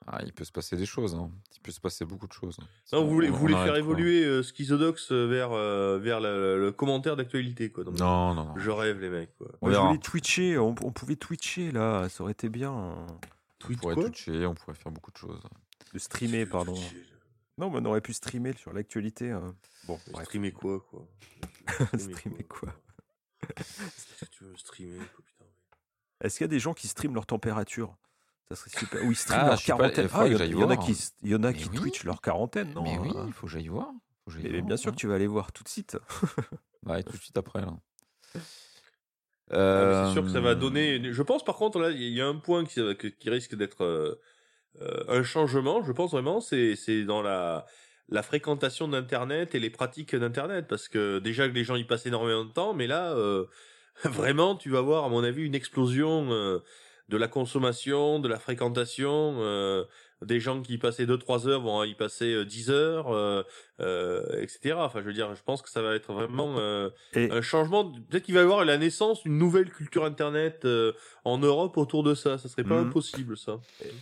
Ah, 0.07 0.21
il 0.25 0.33
peut 0.33 0.45
se 0.45 0.51
passer 0.53 0.77
des 0.77 0.87
choses. 0.87 1.15
hein. 1.15 1.31
Il 1.55 1.61
peut 1.61 1.73
se 1.73 1.81
passer 1.81 2.05
beaucoup 2.05 2.27
de 2.27 2.33
choses. 2.33 2.59
Non, 2.93 3.05
vous 3.05 3.11
voulez, 3.11 3.29
On- 3.29 3.33
vous 3.33 3.37
on 3.37 3.41
voulez 3.41 3.55
arrête, 3.55 3.67
faire 3.67 3.73
quoi. 3.75 3.79
évoluer 3.93 4.25
euh, 4.25 4.43
Schizodox 4.43 5.13
vers, 5.13 5.53
euh, 5.53 5.99
vers 5.99 6.21
la- 6.21 6.57
le 6.57 6.73
commentaire 6.73 7.17
d'actualité, 7.17 7.71
quoi. 7.71 7.85
Non, 7.85 7.93
Non, 7.93 8.35
non, 8.35 8.45
non. 8.47 8.55
Je 8.57 8.71
rêve, 8.71 8.99
les 9.01 9.11
mecs, 9.11 9.37
quoi. 9.37 9.49
On 9.61 9.69
Moi, 9.69 9.75
je 9.79 9.81
voulais 9.87 9.99
twitcher. 9.99 10.59
On, 10.59 10.71
on 10.83 10.91
pouvait 10.93 11.17
twitcher 11.17 11.71
là. 11.71 12.09
Ça 12.09 12.23
aurait 12.23 12.33
été 12.33 12.49
bien. 12.49 12.73
On 12.73 13.07
Tweet 13.59 13.79
pourrait 13.81 13.95
quoi 13.95 14.09
toucher, 14.11 14.47
on 14.47 14.55
pourrait 14.55 14.75
faire 14.75 14.91
beaucoup 14.91 15.11
de 15.13 15.17
choses. 15.19 15.41
De 15.93 15.99
streamer, 15.99 16.47
pardon. 16.47 16.75
Non, 17.59 17.69
mais 17.71 17.79
on 17.81 17.85
aurait 17.85 18.01
pu 18.01 18.15
streamer 18.15 18.55
sur 18.57 18.73
l'actualité. 18.73 19.31
hein. 19.31 19.55
Bon, 19.87 19.99
bref. 20.13 20.25
Streamer 20.25 20.51
quoi, 20.53 20.81
quoi 20.81 21.07
Streamer 21.99 22.45
quoi 22.45 22.73
tu 24.31 24.45
veux 24.45 24.57
streamer, 24.57 24.99
quoi, 24.99 25.25
putain 25.27 25.45
Est-ce 26.23 26.39
qu'il 26.39 26.45
y 26.45 26.47
a 26.47 26.49
des 26.49 26.59
gens 26.61 26.73
qui 26.75 26.89
streament 26.89 27.15
leur 27.15 27.27
température? 27.27 27.97
Ça 28.51 28.57
serait 28.57 28.79
super. 28.81 29.05
Ou 29.05 29.13
ils 29.13 29.17
streament 29.17 29.43
Ah, 29.45 29.49
leur 29.51 29.57
pas, 29.59 29.63
quarantaine. 29.63 30.09
Ah, 30.13 30.27
il 30.27 30.33
y, 30.33 30.35
en- 30.35 30.39
j'aille 30.39 30.51
il 30.51 30.59
y 30.59 30.65
en 30.65 30.71
a 30.71 30.77
qui, 30.77 30.97
il 31.23 31.31
y 31.31 31.35
en 31.37 31.43
a 31.45 31.53
qui 31.53 31.69
oui. 31.69 31.77
twitchent 31.77 32.05
leur 32.05 32.21
quarantaine, 32.21 32.73
non 32.75 32.83
mais 32.83 32.99
oui, 32.99 33.11
euh, 33.15 33.25
il 33.29 33.33
faut 33.33 33.47
que 33.47 33.53
j'aille 33.53 33.69
voir. 33.69 33.87
Faut 34.25 34.31
que 34.31 34.33
j'aille 34.33 34.43
mais, 34.51 34.59
voir, 34.59 34.67
bien 34.67 34.77
sûr 34.77 34.91
ça. 34.91 34.95
que 34.95 34.97
tu 35.01 35.07
vas 35.07 35.15
aller 35.15 35.27
voir 35.29 35.53
tout 35.53 35.63
de 35.63 35.69
suite. 35.69 35.97
Ouais, 36.87 37.03
tout 37.03 37.13
de 37.13 37.19
suite 37.23 37.37
après 37.37 37.61
là. 37.61 37.75
Ah, 39.53 40.05
C'est 40.07 40.13
sûr 40.15 40.23
que 40.25 40.31
ça 40.31 40.41
va 40.41 40.51
Euh, 40.51 40.55
donner. 40.55 41.13
Je 41.13 41.23
pense 41.23 41.45
par 41.45 41.57
contre 41.57 41.79
là, 41.79 41.91
il 41.91 42.01
y 42.13 42.21
a 42.21 42.27
un 42.27 42.37
point 42.37 42.65
qui, 42.65 42.75
que- 42.97 43.09
qui 43.09 43.31
risque 43.31 43.55
d'être 43.55 43.85
euh, 43.85 44.15
euh, 44.81 45.05
un 45.09 45.23
changement. 45.23 45.83
Je 45.83 45.93
pense 45.93 46.13
vraiment, 46.13 46.41
c'est 46.41 46.77
c'est 46.77 47.05
dans 47.05 47.23
la 47.23 47.67
la 48.09 48.23
fréquentation 48.25 48.89
d'internet 48.89 49.55
et 49.55 49.61
les 49.61 49.71
pratiques 49.71 50.17
d'internet 50.17 50.67
parce 50.69 50.89
que 50.89 51.19
déjà 51.21 51.49
que 51.49 51.55
les 51.55 51.63
gens 51.65 51.77
y 51.77 51.85
passent 51.85 52.07
énormément 52.07 52.45
de 52.45 52.53
temps, 52.53 52.75
mais 52.75 52.87
là 52.87 53.13
euh, 53.13 53.47
vraiment 54.05 54.57
tu 54.57 54.71
vas 54.71 54.81
voir 54.81 55.05
à 55.05 55.09
mon 55.09 55.23
avis 55.23 55.43
une 55.45 55.55
explosion 55.55 56.33
euh, 56.33 56.59
de 57.11 57.17
la 57.19 57.29
consommation, 57.29 58.19
de 58.21 58.29
la 58.29 58.39
fréquentation. 58.39 59.35
euh, 59.41 59.85
des 60.23 60.39
gens 60.39 60.61
qui 60.61 60.77
passaient 60.77 61.07
2-3 61.07 61.49
heures 61.49 61.63
vont 61.63 61.83
y 61.83 61.95
passer 61.95 62.35
euh, 62.35 62.45
10 62.45 62.69
heures, 62.71 63.09
euh, 63.11 63.43
euh, 63.81 64.23
etc. 64.43 64.75
Enfin, 64.77 65.01
je 65.01 65.07
veux 65.07 65.15
dire, 65.15 65.35
je 65.35 65.43
pense 65.43 65.63
que 65.63 65.71
ça 65.71 65.81
va 65.81 65.95
être 65.95 66.13
vraiment 66.13 66.57
euh, 66.59 66.91
un 67.33 67.41
changement. 67.41 67.91
Peut-être 68.11 68.25
qu'il 68.25 68.35
va 68.35 68.41
y 68.41 68.45
avoir 68.45 68.67
la 68.67 68.77
naissance 68.77 69.23
d'une 69.23 69.39
nouvelle 69.39 69.71
culture 69.71 70.05
internet 70.05 70.67
euh, 70.67 70.93
en 71.25 71.39
Europe 71.39 71.77
autour 71.77 72.03
de 72.03 72.15
ça. 72.15 72.39
Ça 72.39 72.49
serait 72.49 72.65
pas 72.65 72.81
Mhm. 72.81 72.89
impossible, 72.89 73.37
ça. 73.37 73.61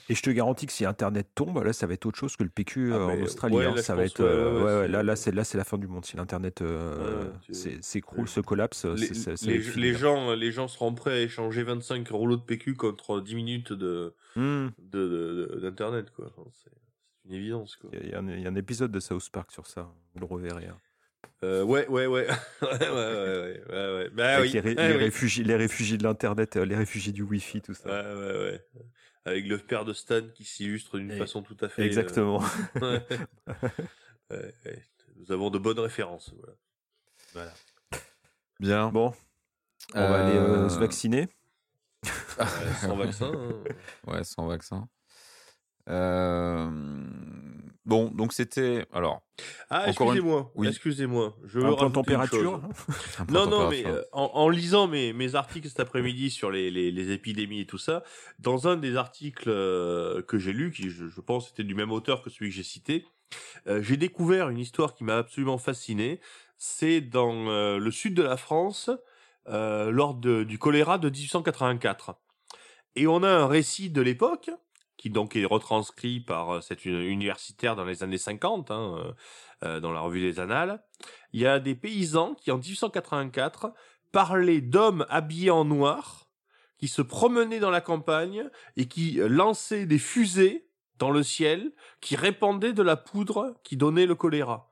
Et 0.08 0.14
je 0.14 0.22
te 0.22 0.30
garantis 0.30 0.66
que 0.66 0.72
si 0.72 0.84
Internet 0.84 1.28
tombe, 1.34 1.62
là, 1.62 1.72
ça 1.72 1.86
va 1.86 1.94
être 1.94 2.06
autre 2.06 2.18
chose 2.18 2.36
que 2.36 2.44
le 2.44 2.50
PQ 2.50 2.90
Ah, 2.92 2.96
euh, 2.96 3.06
en 3.06 3.22
Australie. 3.22 3.56
ouais, 3.56 3.64
hein. 3.66 3.74
là, 3.74 3.82
ça 3.82 3.94
je 3.94 3.96
va 3.98 4.02
pense, 4.04 4.12
être, 4.12 4.20
euh, 4.20 4.52
ouais, 4.54 4.56
ouais, 4.58 4.62
ouais, 4.62 4.74
ouais, 4.80 4.82
c'est- 4.86 4.88
là, 4.92 5.02
là, 5.02 5.16
c'est 5.16 5.32
là, 5.32 5.44
c'est 5.44 5.58
la 5.58 5.64
fin 5.64 5.78
du 5.78 5.86
monde. 5.86 6.04
Si 6.04 6.16
l'Internet 6.16 6.62
euh, 6.62 7.30
s'écroule, 7.80 8.28
se 8.28 8.40
collapse, 8.40 8.84
Les, 8.84 9.14
ça 9.14 9.32
les- 9.46 9.92
là. 9.92 9.98
gens, 9.98 10.32
les 10.34 10.52
gens 10.52 10.68
seront 10.68 10.94
prêts 10.94 11.12
à 11.12 11.20
échanger 11.20 11.62
25 11.62 12.08
rouleaux 12.10 12.36
de 12.36 12.42
PQ 12.42 12.74
contre 12.74 13.20
10 13.20 13.34
minutes 13.34 13.72
de 13.72 14.14
Hmm. 14.36 14.68
de- 14.78 15.08
de- 15.08 15.48
de- 15.54 15.60
d'internet, 15.60 16.10
quoi. 16.14 16.26
Enfin, 16.36 16.48
c'est 16.52 16.70
une 17.26 17.34
évidence, 17.34 17.76
quoi. 17.76 17.90
Y, 17.92 17.96
y 17.96 18.08
il 18.08 18.40
y 18.42 18.46
a 18.46 18.50
un 18.50 18.54
épisode 18.54 18.90
de 18.92 19.00
South 19.00 19.28
Park 19.30 19.50
sur 19.52 19.66
ça. 19.66 19.90
Vous 20.14 20.20
le 20.20 20.26
reverrez. 20.26 20.66
hein. 20.66 20.76
Euh, 21.44 21.62
ouais, 21.62 21.86
ouais, 21.88 22.06
ouais. 22.06 22.26
ouais, 22.26 22.28
ouais, 22.62 22.88
ouais, 22.90 23.94
ouais, 23.94 24.10
Bah, 24.10 24.40
oui. 24.40 24.50
Les. 24.50 24.74
Eh 24.76 24.92
réfugiés, 24.96 25.44
les 25.44 25.56
réfugiés 25.56 25.96
de 25.96 26.02
l'Internet, 26.02 26.56
euh, 26.56 26.64
les 26.64 26.76
réfugiés 26.76 27.12
du 27.12 27.22
Wi-Fi, 27.22 27.60
tout 27.62 27.74
ça. 27.74 27.88
Ouais, 27.88 28.14
ouais, 28.14 28.38
ouais. 28.38 28.66
Avec 29.24 29.46
le 29.46 29.58
père 29.58 29.84
de 29.84 29.92
Stan 29.92 30.22
qui 30.34 30.44
s'illustre 30.44 30.98
d'une 30.98 31.12
eh, 31.12 31.18
façon 31.18 31.42
tout 31.42 31.56
à 31.60 31.68
fait. 31.68 31.82
Euh, 31.82 31.86
exactement. 31.86 32.42
Nous 35.16 35.32
avons 35.32 35.50
de 35.50 35.58
bonnes 35.58 35.80
références. 35.80 36.34
Voilà. 37.34 37.52
Bien. 38.58 38.88
Bon. 38.90 39.12
On 39.94 40.00
va 40.00 40.26
aller 40.26 40.68
se 40.68 40.78
vacciner. 40.78 41.28
sans 42.80 42.96
vaccin. 42.96 43.32
Hein. 43.34 43.64
Ouais, 44.06 44.24
sans 44.24 44.46
vaccin. 44.46 44.88
Euh, 45.88 46.70
Bon, 47.88 48.10
donc 48.10 48.32
c'était. 48.34 48.86
Alors, 48.92 49.22
Ah, 49.70 49.84
une- 49.84 49.88
excusez-moi, 49.90 50.52
oui. 50.54 50.68
excusez-moi. 50.68 51.34
Je 51.46 51.58
veux 51.58 51.64
Un 51.64 51.70
une 51.86 51.90
température. 51.92 52.60
un 53.18 53.32
Non, 53.32 53.46
non, 53.46 53.68
mais 53.70 53.84
euh, 53.86 54.02
en, 54.12 54.30
en 54.34 54.48
lisant 54.50 54.86
mes, 54.86 55.12
mes 55.14 55.34
articles 55.34 55.66
cet 55.68 55.80
après-midi 55.80 56.30
sur 56.30 56.50
les, 56.50 56.70
les, 56.70 56.90
les 56.90 57.10
épidémies 57.12 57.60
et 57.62 57.66
tout 57.66 57.78
ça, 57.78 58.04
dans 58.38 58.68
un 58.68 58.76
des 58.76 58.96
articles 58.96 59.48
euh, 59.48 60.20
que 60.22 60.38
j'ai 60.38 60.52
lu, 60.52 60.70
qui 60.70 60.90
je, 60.90 61.06
je 61.08 61.20
pense 61.22 61.50
était 61.50 61.64
du 61.64 61.74
même 61.74 61.90
auteur 61.90 62.20
que 62.22 62.28
celui 62.28 62.50
que 62.50 62.56
j'ai 62.56 62.62
cité, 62.62 63.06
euh, 63.66 63.82
j'ai 63.82 63.96
découvert 63.96 64.50
une 64.50 64.58
histoire 64.58 64.94
qui 64.94 65.02
m'a 65.04 65.16
absolument 65.16 65.56
fasciné. 65.58 66.20
C'est 66.58 67.00
dans 67.00 67.48
euh, 67.48 67.78
le 67.78 67.90
sud 67.90 68.12
de 68.12 68.22
la 68.22 68.36
France, 68.36 68.90
euh, 69.48 69.90
lors 69.90 70.12
de- 70.14 70.44
du 70.44 70.58
choléra 70.58 70.98
de 70.98 71.08
1884. 71.08 72.16
Et 72.96 73.06
on 73.06 73.22
a 73.22 73.30
un 73.30 73.46
récit 73.46 73.88
de 73.88 74.02
l'époque, 74.02 74.50
qui 74.98 75.08
donc 75.08 75.36
est 75.36 75.46
retranscrit 75.46 76.20
par 76.20 76.56
euh, 76.56 76.60
cette 76.60 76.84
uni- 76.84 77.06
universitaire 77.06 77.76
dans 77.76 77.84
les 77.84 78.02
années 78.02 78.18
50, 78.18 78.70
hein, 78.70 78.96
euh, 78.98 79.12
euh, 79.64 79.80
dans 79.80 79.92
la 79.92 80.00
revue 80.00 80.20
des 80.20 80.40
Annales. 80.40 80.84
Il 81.32 81.40
y 81.40 81.46
a 81.46 81.58
des 81.60 81.74
paysans 81.74 82.34
qui, 82.34 82.50
en 82.50 82.58
1884, 82.58 83.72
parlaient 84.12 84.60
d'hommes 84.60 85.06
habillés 85.08 85.50
en 85.50 85.64
noir, 85.64 86.26
qui 86.76 86.88
se 86.88 87.00
promenaient 87.02 87.60
dans 87.60 87.70
la 87.70 87.80
campagne 87.80 88.50
et 88.76 88.86
qui 88.86 89.20
euh, 89.20 89.28
lançaient 89.28 89.86
des 89.86 89.98
fusées 89.98 90.68
dans 90.98 91.10
le 91.10 91.22
ciel, 91.22 91.72
qui 92.00 92.16
répandaient 92.16 92.72
de 92.72 92.82
la 92.82 92.96
poudre 92.96 93.54
qui 93.62 93.76
donnait 93.76 94.06
le 94.06 94.16
choléra. 94.16 94.68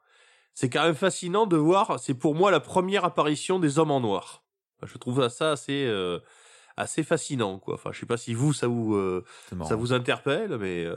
C'est 0.55 0.70
quand 0.70 0.82
même 0.82 0.94
fascinant 0.97 1.47
de 1.47 1.57
voir, 1.57 2.01
c'est 2.01 2.15
pour 2.15 2.35
moi 2.35 2.51
la 2.51 2.61
première 2.61 3.05
apparition 3.05 3.61
des 3.61 3.78
hommes 3.78 3.93
en 3.93 4.01
noir. 4.01 4.43
Je 4.82 4.98
trouve 4.98 5.28
ça 5.28 5.53
assez, 5.53 5.85
euh, 5.86 6.19
assez 6.77 7.03
fascinant, 7.05 7.59
quoi. 7.59 7.74
Enfin, 7.74 7.90
je 7.93 8.01
sais 8.01 8.07
pas 8.07 8.16
si 8.16 8.35
vous, 8.35 8.53
ça 8.53 8.66
vous, 8.69 8.94
euh, 8.97 9.24
ça 9.62 9.77
vous 9.77 9.93
interpelle, 9.93 10.59
mais 10.59 10.85
euh, 10.85 10.97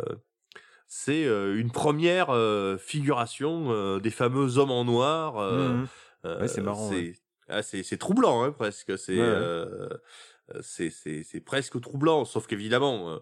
c'est 0.87 1.25
euh, 1.25 1.59
une 1.59 1.71
première 1.71 2.29
euh, 2.31 2.77
figuration 2.77 3.71
euh, 3.71 3.99
des 3.99 4.11
fameux 4.11 4.57
hommes 4.57 4.71
en 4.71 4.85
noir. 4.85 5.37
euh, 5.37 5.77
Mhm. 5.77 5.89
euh, 6.25 6.39
Ouais, 6.39 6.47
c'est 6.47 6.61
marrant, 6.61 6.95
C'est 6.95 7.13
ouais. 7.13 7.19
ah, 7.49 7.63
c'est- 7.63 7.83
c'est 7.83 7.97
troublant, 7.97 8.43
hein, 8.43 8.51
presque. 8.51 8.97
C'est 8.97 9.15
Ouais, 9.15 9.49
c'est 10.61 10.89
c'est 10.89 11.23
c'est 11.23 11.41
presque 11.41 11.79
troublant, 11.81 12.25
sauf 12.25 12.47
qu'évidemment, 12.47 13.19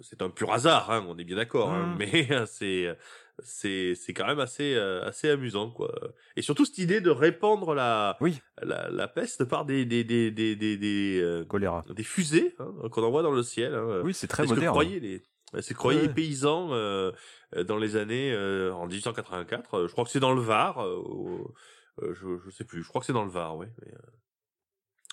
c'est 0.00 0.22
un 0.22 0.30
pur 0.30 0.52
hasard, 0.52 0.90
hein, 0.90 1.04
on 1.08 1.16
est 1.18 1.24
bien 1.24 1.36
d'accord. 1.36 1.72
hein, 1.72 1.86
Mhm. 1.86 1.98
mais 1.98 2.28
c'est 2.46 2.96
c'est 3.38 3.94
c'est 3.94 4.12
quand 4.14 4.26
même 4.26 4.40
assez 4.40 4.74
euh, 4.74 5.02
assez 5.04 5.28
amusant, 5.30 5.70
quoi. 5.70 5.92
Et 6.36 6.42
surtout 6.42 6.64
cette 6.64 6.78
idée 6.78 7.00
de 7.00 7.10
répandre 7.10 7.74
la 7.74 8.16
Oui. 8.20 8.40
la, 8.62 8.90
la 8.90 9.08
peste 9.08 9.44
par 9.44 9.64
des 9.64 9.84
des 9.84 10.04
des 10.04 10.30
des 10.30 10.54
des, 10.56 10.76
des, 10.76 11.20
euh, 11.22 11.44
Choléra. 11.44 11.84
des 11.94 12.04
fusées 12.04 12.54
hein, 12.58 12.72
qu'on 12.90 13.02
envoie 13.02 13.22
dans 13.22 13.32
le 13.32 13.42
ciel. 13.42 13.74
Hein. 13.74 14.02
Oui, 14.04 14.14
c'est 14.14 14.26
très 14.28 14.42
C'est 14.44 14.48
ce 14.50 14.54
que 14.54 14.58
moderne. 14.60 14.72
croyaient 14.74 15.00
les, 15.00 15.22
c'est 15.62 15.74
croyaient 15.74 16.00
Ouais. 16.02 16.06
les 16.08 16.12
paysans 16.14 16.68
euh, 16.72 17.12
dans 17.66 17.76
les 17.78 17.96
années 17.96 18.32
euh, 18.32 18.72
en 18.74 18.86
1884. 18.86 19.74
Euh, 19.74 19.86
Je 19.88 19.92
crois 19.92 20.04
que 20.04 20.10
c'est 20.10 20.20
dans 20.20 20.34
le 20.34 20.40
Var. 20.40 20.78
euh, 20.84 21.02
euh, 22.02 22.14
je, 22.14 22.38
je 22.44 22.50
sais 22.50 22.64
plus. 22.64 22.82
Je 22.82 22.88
crois 22.88 23.00
que 23.00 23.06
c'est 23.06 23.12
dans 23.12 23.24
le 23.24 23.30
Var, 23.30 23.56
oui. 23.56 23.66
mais, 23.84 23.92
euh, 23.92 23.98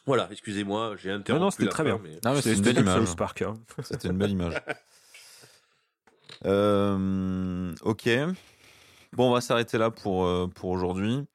Voilà, 0.06 0.28
excusez-moi, 0.32 0.96
j'ai 0.98 1.12
interrompu. 1.12 1.40
Non, 1.40 1.46
non, 1.48 1.52
c'était 1.52 1.68
très 1.70 1.84
fin, 1.84 1.98
bien. 1.98 2.00
mais- 2.02 2.20
Ah, 2.24 2.34
mais 2.34 2.42
c'est 2.42 2.52
une 2.52 2.56
C'était 2.58 2.74
belle 2.74 2.84
comme 2.86 2.94
image. 2.94 3.08
South 3.08 3.18
Park. 3.18 3.42
hein. 3.42 3.54
C'était 3.84 4.08
une 4.08 4.18
belle 4.18 4.32
image. 4.32 4.54
Euh, 6.46 7.74
ok. 7.82 8.10
Bon, 9.14 9.30
on 9.30 9.34
va 9.34 9.42
s'arrêter 9.42 9.78
là 9.78 9.92
pour, 9.92 10.26
euh, 10.26 10.48
pour 10.48 10.70
aujourd'hui. 10.70 11.26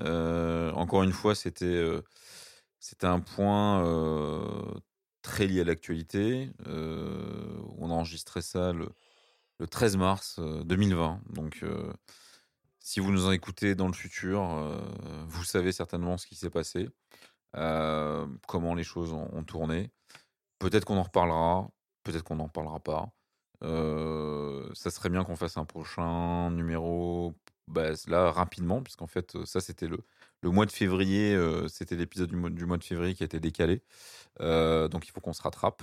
Euh, 0.00 0.72
encore 0.72 1.02
une 1.02 1.12
fois, 1.12 1.34
c'était 1.34 1.84
c'était 2.80 3.06
un 3.06 3.20
point 3.20 3.84
très 5.22 5.46
lié 5.46 5.60
à 5.62 5.64
l'actualité. 5.64 6.50
On 6.66 7.90
a 7.90 7.94
enregistré 7.94 8.42
ça 8.42 8.72
le, 8.72 8.88
le 9.58 9.66
13 9.68 9.96
mars 9.96 10.36
euh, 10.40 10.64
2020. 10.64 11.20
Donc, 11.30 11.64
si 12.80 13.00
vous 13.00 13.12
nous 13.12 13.26
en 13.26 13.32
écoutez 13.32 13.74
dans 13.74 13.86
le 13.88 13.92
futur, 13.94 14.42
vous 15.28 15.44
savez 15.44 15.72
certainement 15.72 16.18
ce 16.18 16.26
qui 16.26 16.36
s'est 16.36 16.50
passé, 16.50 16.88
comment 17.52 18.74
les 18.74 18.84
choses 18.84 19.12
ont, 19.12 19.28
ont 19.32 19.44
tourné. 19.44 19.90
Peut-être 20.58 20.84
qu'on 20.84 20.98
en 20.98 21.02
reparlera, 21.04 21.68
peut-être 22.04 22.24
qu'on 22.24 22.36
n'en 22.36 22.48
parlera 22.48 22.80
pas. 22.80 23.12
Euh, 23.62 24.68
ça 24.74 24.90
serait 24.90 25.08
bien 25.08 25.24
qu'on 25.24 25.36
fasse 25.36 25.56
un 25.56 25.64
prochain 25.64 26.50
numéro 26.50 27.34
bah, 27.68 27.90
là 28.08 28.30
rapidement, 28.32 28.82
puisqu'en 28.82 29.06
fait, 29.06 29.36
euh, 29.36 29.44
ça 29.46 29.60
c'était 29.60 29.86
le, 29.86 29.98
le 30.42 30.50
mois 30.50 30.66
de 30.66 30.72
février, 30.72 31.34
euh, 31.34 31.68
c'était 31.68 31.94
l'épisode 31.96 32.28
du 32.30 32.36
mois, 32.36 32.50
du 32.50 32.66
mois 32.66 32.76
de 32.76 32.84
février 32.84 33.14
qui 33.14 33.22
a 33.22 33.26
été 33.26 33.38
décalé. 33.40 33.82
Euh, 34.40 34.88
donc 34.88 35.06
il 35.06 35.10
faut 35.12 35.20
qu'on 35.20 35.32
se 35.32 35.42
rattrape. 35.42 35.82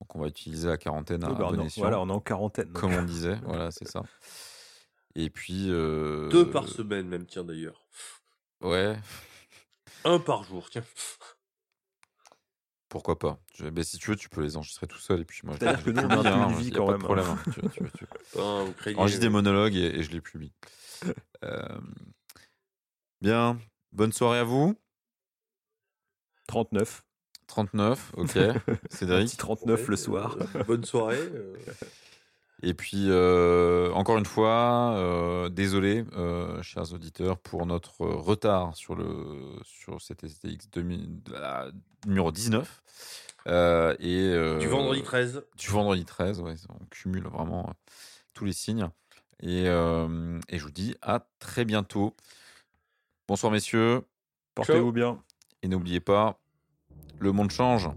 Donc 0.00 0.14
on 0.16 0.20
va 0.20 0.26
utiliser 0.28 0.68
la 0.68 0.76
quarantaine 0.76 1.24
à, 1.24 1.28
Oui, 1.28 1.34
bah, 1.38 1.48
à 1.48 1.52
bon 1.52 1.58
on, 1.58 1.62
est- 1.62 1.66
escient, 1.66 1.82
voilà, 1.82 2.00
on 2.00 2.08
est 2.08 2.12
en 2.12 2.20
quarantaine. 2.20 2.66
donc. 2.66 2.80
comme 2.80 2.92
on 2.94 3.02
disait. 3.04 3.36
voilà, 3.44 3.70
c'est 3.70 3.88
ça. 3.88 4.02
Et 5.14 5.30
puis. 5.30 5.66
euh, 5.70 6.28
Deux 6.28 6.50
par 6.50 6.68
semaine, 6.68 7.06
même, 7.08 7.24
tiens, 7.26 7.44
d'ailleurs. 7.44 7.86
Ouais, 8.60 8.96
Un 10.04 10.18
par 10.18 10.44
jour, 10.44 10.68
tiens. 10.70 10.84
Pourquoi 12.94 13.18
pas. 13.18 13.40
Je- 13.56 13.68
ben, 13.68 13.82
si 13.82 13.98
tu 13.98 14.10
veux, 14.10 14.16
tu 14.16 14.28
peux 14.28 14.40
les 14.40 14.56
enregistrer 14.56 14.86
tout 14.86 14.98
seul. 15.00 15.20
Et 15.22 15.24
puis 15.24 15.40
moi, 15.42 15.54
je, 15.54 15.58
C'est-à-dire 15.58 15.80
je 15.80 15.84
que 15.84 15.90
nous, 15.90 16.02
on 16.02 16.10
hein, 16.24 16.48
une 16.48 16.54
vie 16.60 16.68
a 16.72 16.76
quand 16.76 16.86
pas 16.86 16.92
de 16.92 16.96
même, 16.98 17.02
problème. 17.04 17.26
hein. 17.26 17.36
hein. 17.44 17.52
Tu 17.52 17.60
tu 17.70 17.90
tu 17.90 18.94
Enregistre 18.94 19.20
des 19.20 19.26
euh, 19.26 19.30
monologues 19.30 19.74
et, 19.74 19.98
et 19.98 20.02
je 20.04 20.12
les 20.12 20.20
publie. 20.20 20.52
Euh, 21.42 21.80
bien, 23.20 23.58
bonne 23.90 24.12
soirée 24.12 24.38
à 24.38 24.44
vous. 24.44 24.78
39. 26.46 27.02
39, 27.48 28.12
ok. 28.16 28.28
Cédric. 28.90 29.26
petit 29.26 29.36
39 29.36 29.80
ouais, 29.80 29.86
le 29.88 29.96
soir. 29.96 30.36
euh, 30.54 30.62
bonne 30.64 30.84
soirée. 30.84 31.18
Et 32.62 32.72
puis, 32.72 33.06
euh, 33.08 33.92
encore 33.92 34.16
une 34.16 34.24
fois, 34.24 34.94
euh, 34.96 35.48
désolé, 35.48 36.04
euh, 36.16 36.62
chers 36.62 36.92
auditeurs, 36.94 37.38
pour 37.38 37.66
notre 37.66 38.00
retard 38.06 38.74
sur, 38.76 38.94
le, 38.94 39.06
sur 39.64 40.00
cet 40.00 40.24
STX 40.26 40.70
2000, 40.72 41.20
la- 41.30 41.70
numéro 42.06 42.30
19. 42.32 42.82
Euh, 43.46 43.94
et, 43.98 44.58
Du 44.60 44.68
vendredi 44.68 45.02
13. 45.02 45.44
Du 45.58 45.66
vendredi 45.68 46.04
13, 46.04 46.40
ouais, 46.40 46.54
on 46.70 46.84
cumule 46.86 47.24
vraiment 47.26 47.74
tous 48.32 48.44
les 48.46 48.52
signes. 48.54 48.88
Et, 49.42 49.64
et 49.64 50.58
je 50.58 50.62
vous 50.64 50.70
dis 50.70 50.94
à 51.02 51.26
très 51.38 51.64
bientôt. 51.66 52.14
Bonsoir, 53.28 53.52
messieurs. 53.52 54.02
Portez-vous 54.54 54.92
bien. 54.92 55.22
Et 55.62 55.68
n'oubliez 55.68 56.00
pas, 56.00 56.38
le 57.18 57.32
monde 57.32 57.50
change. 57.50 57.88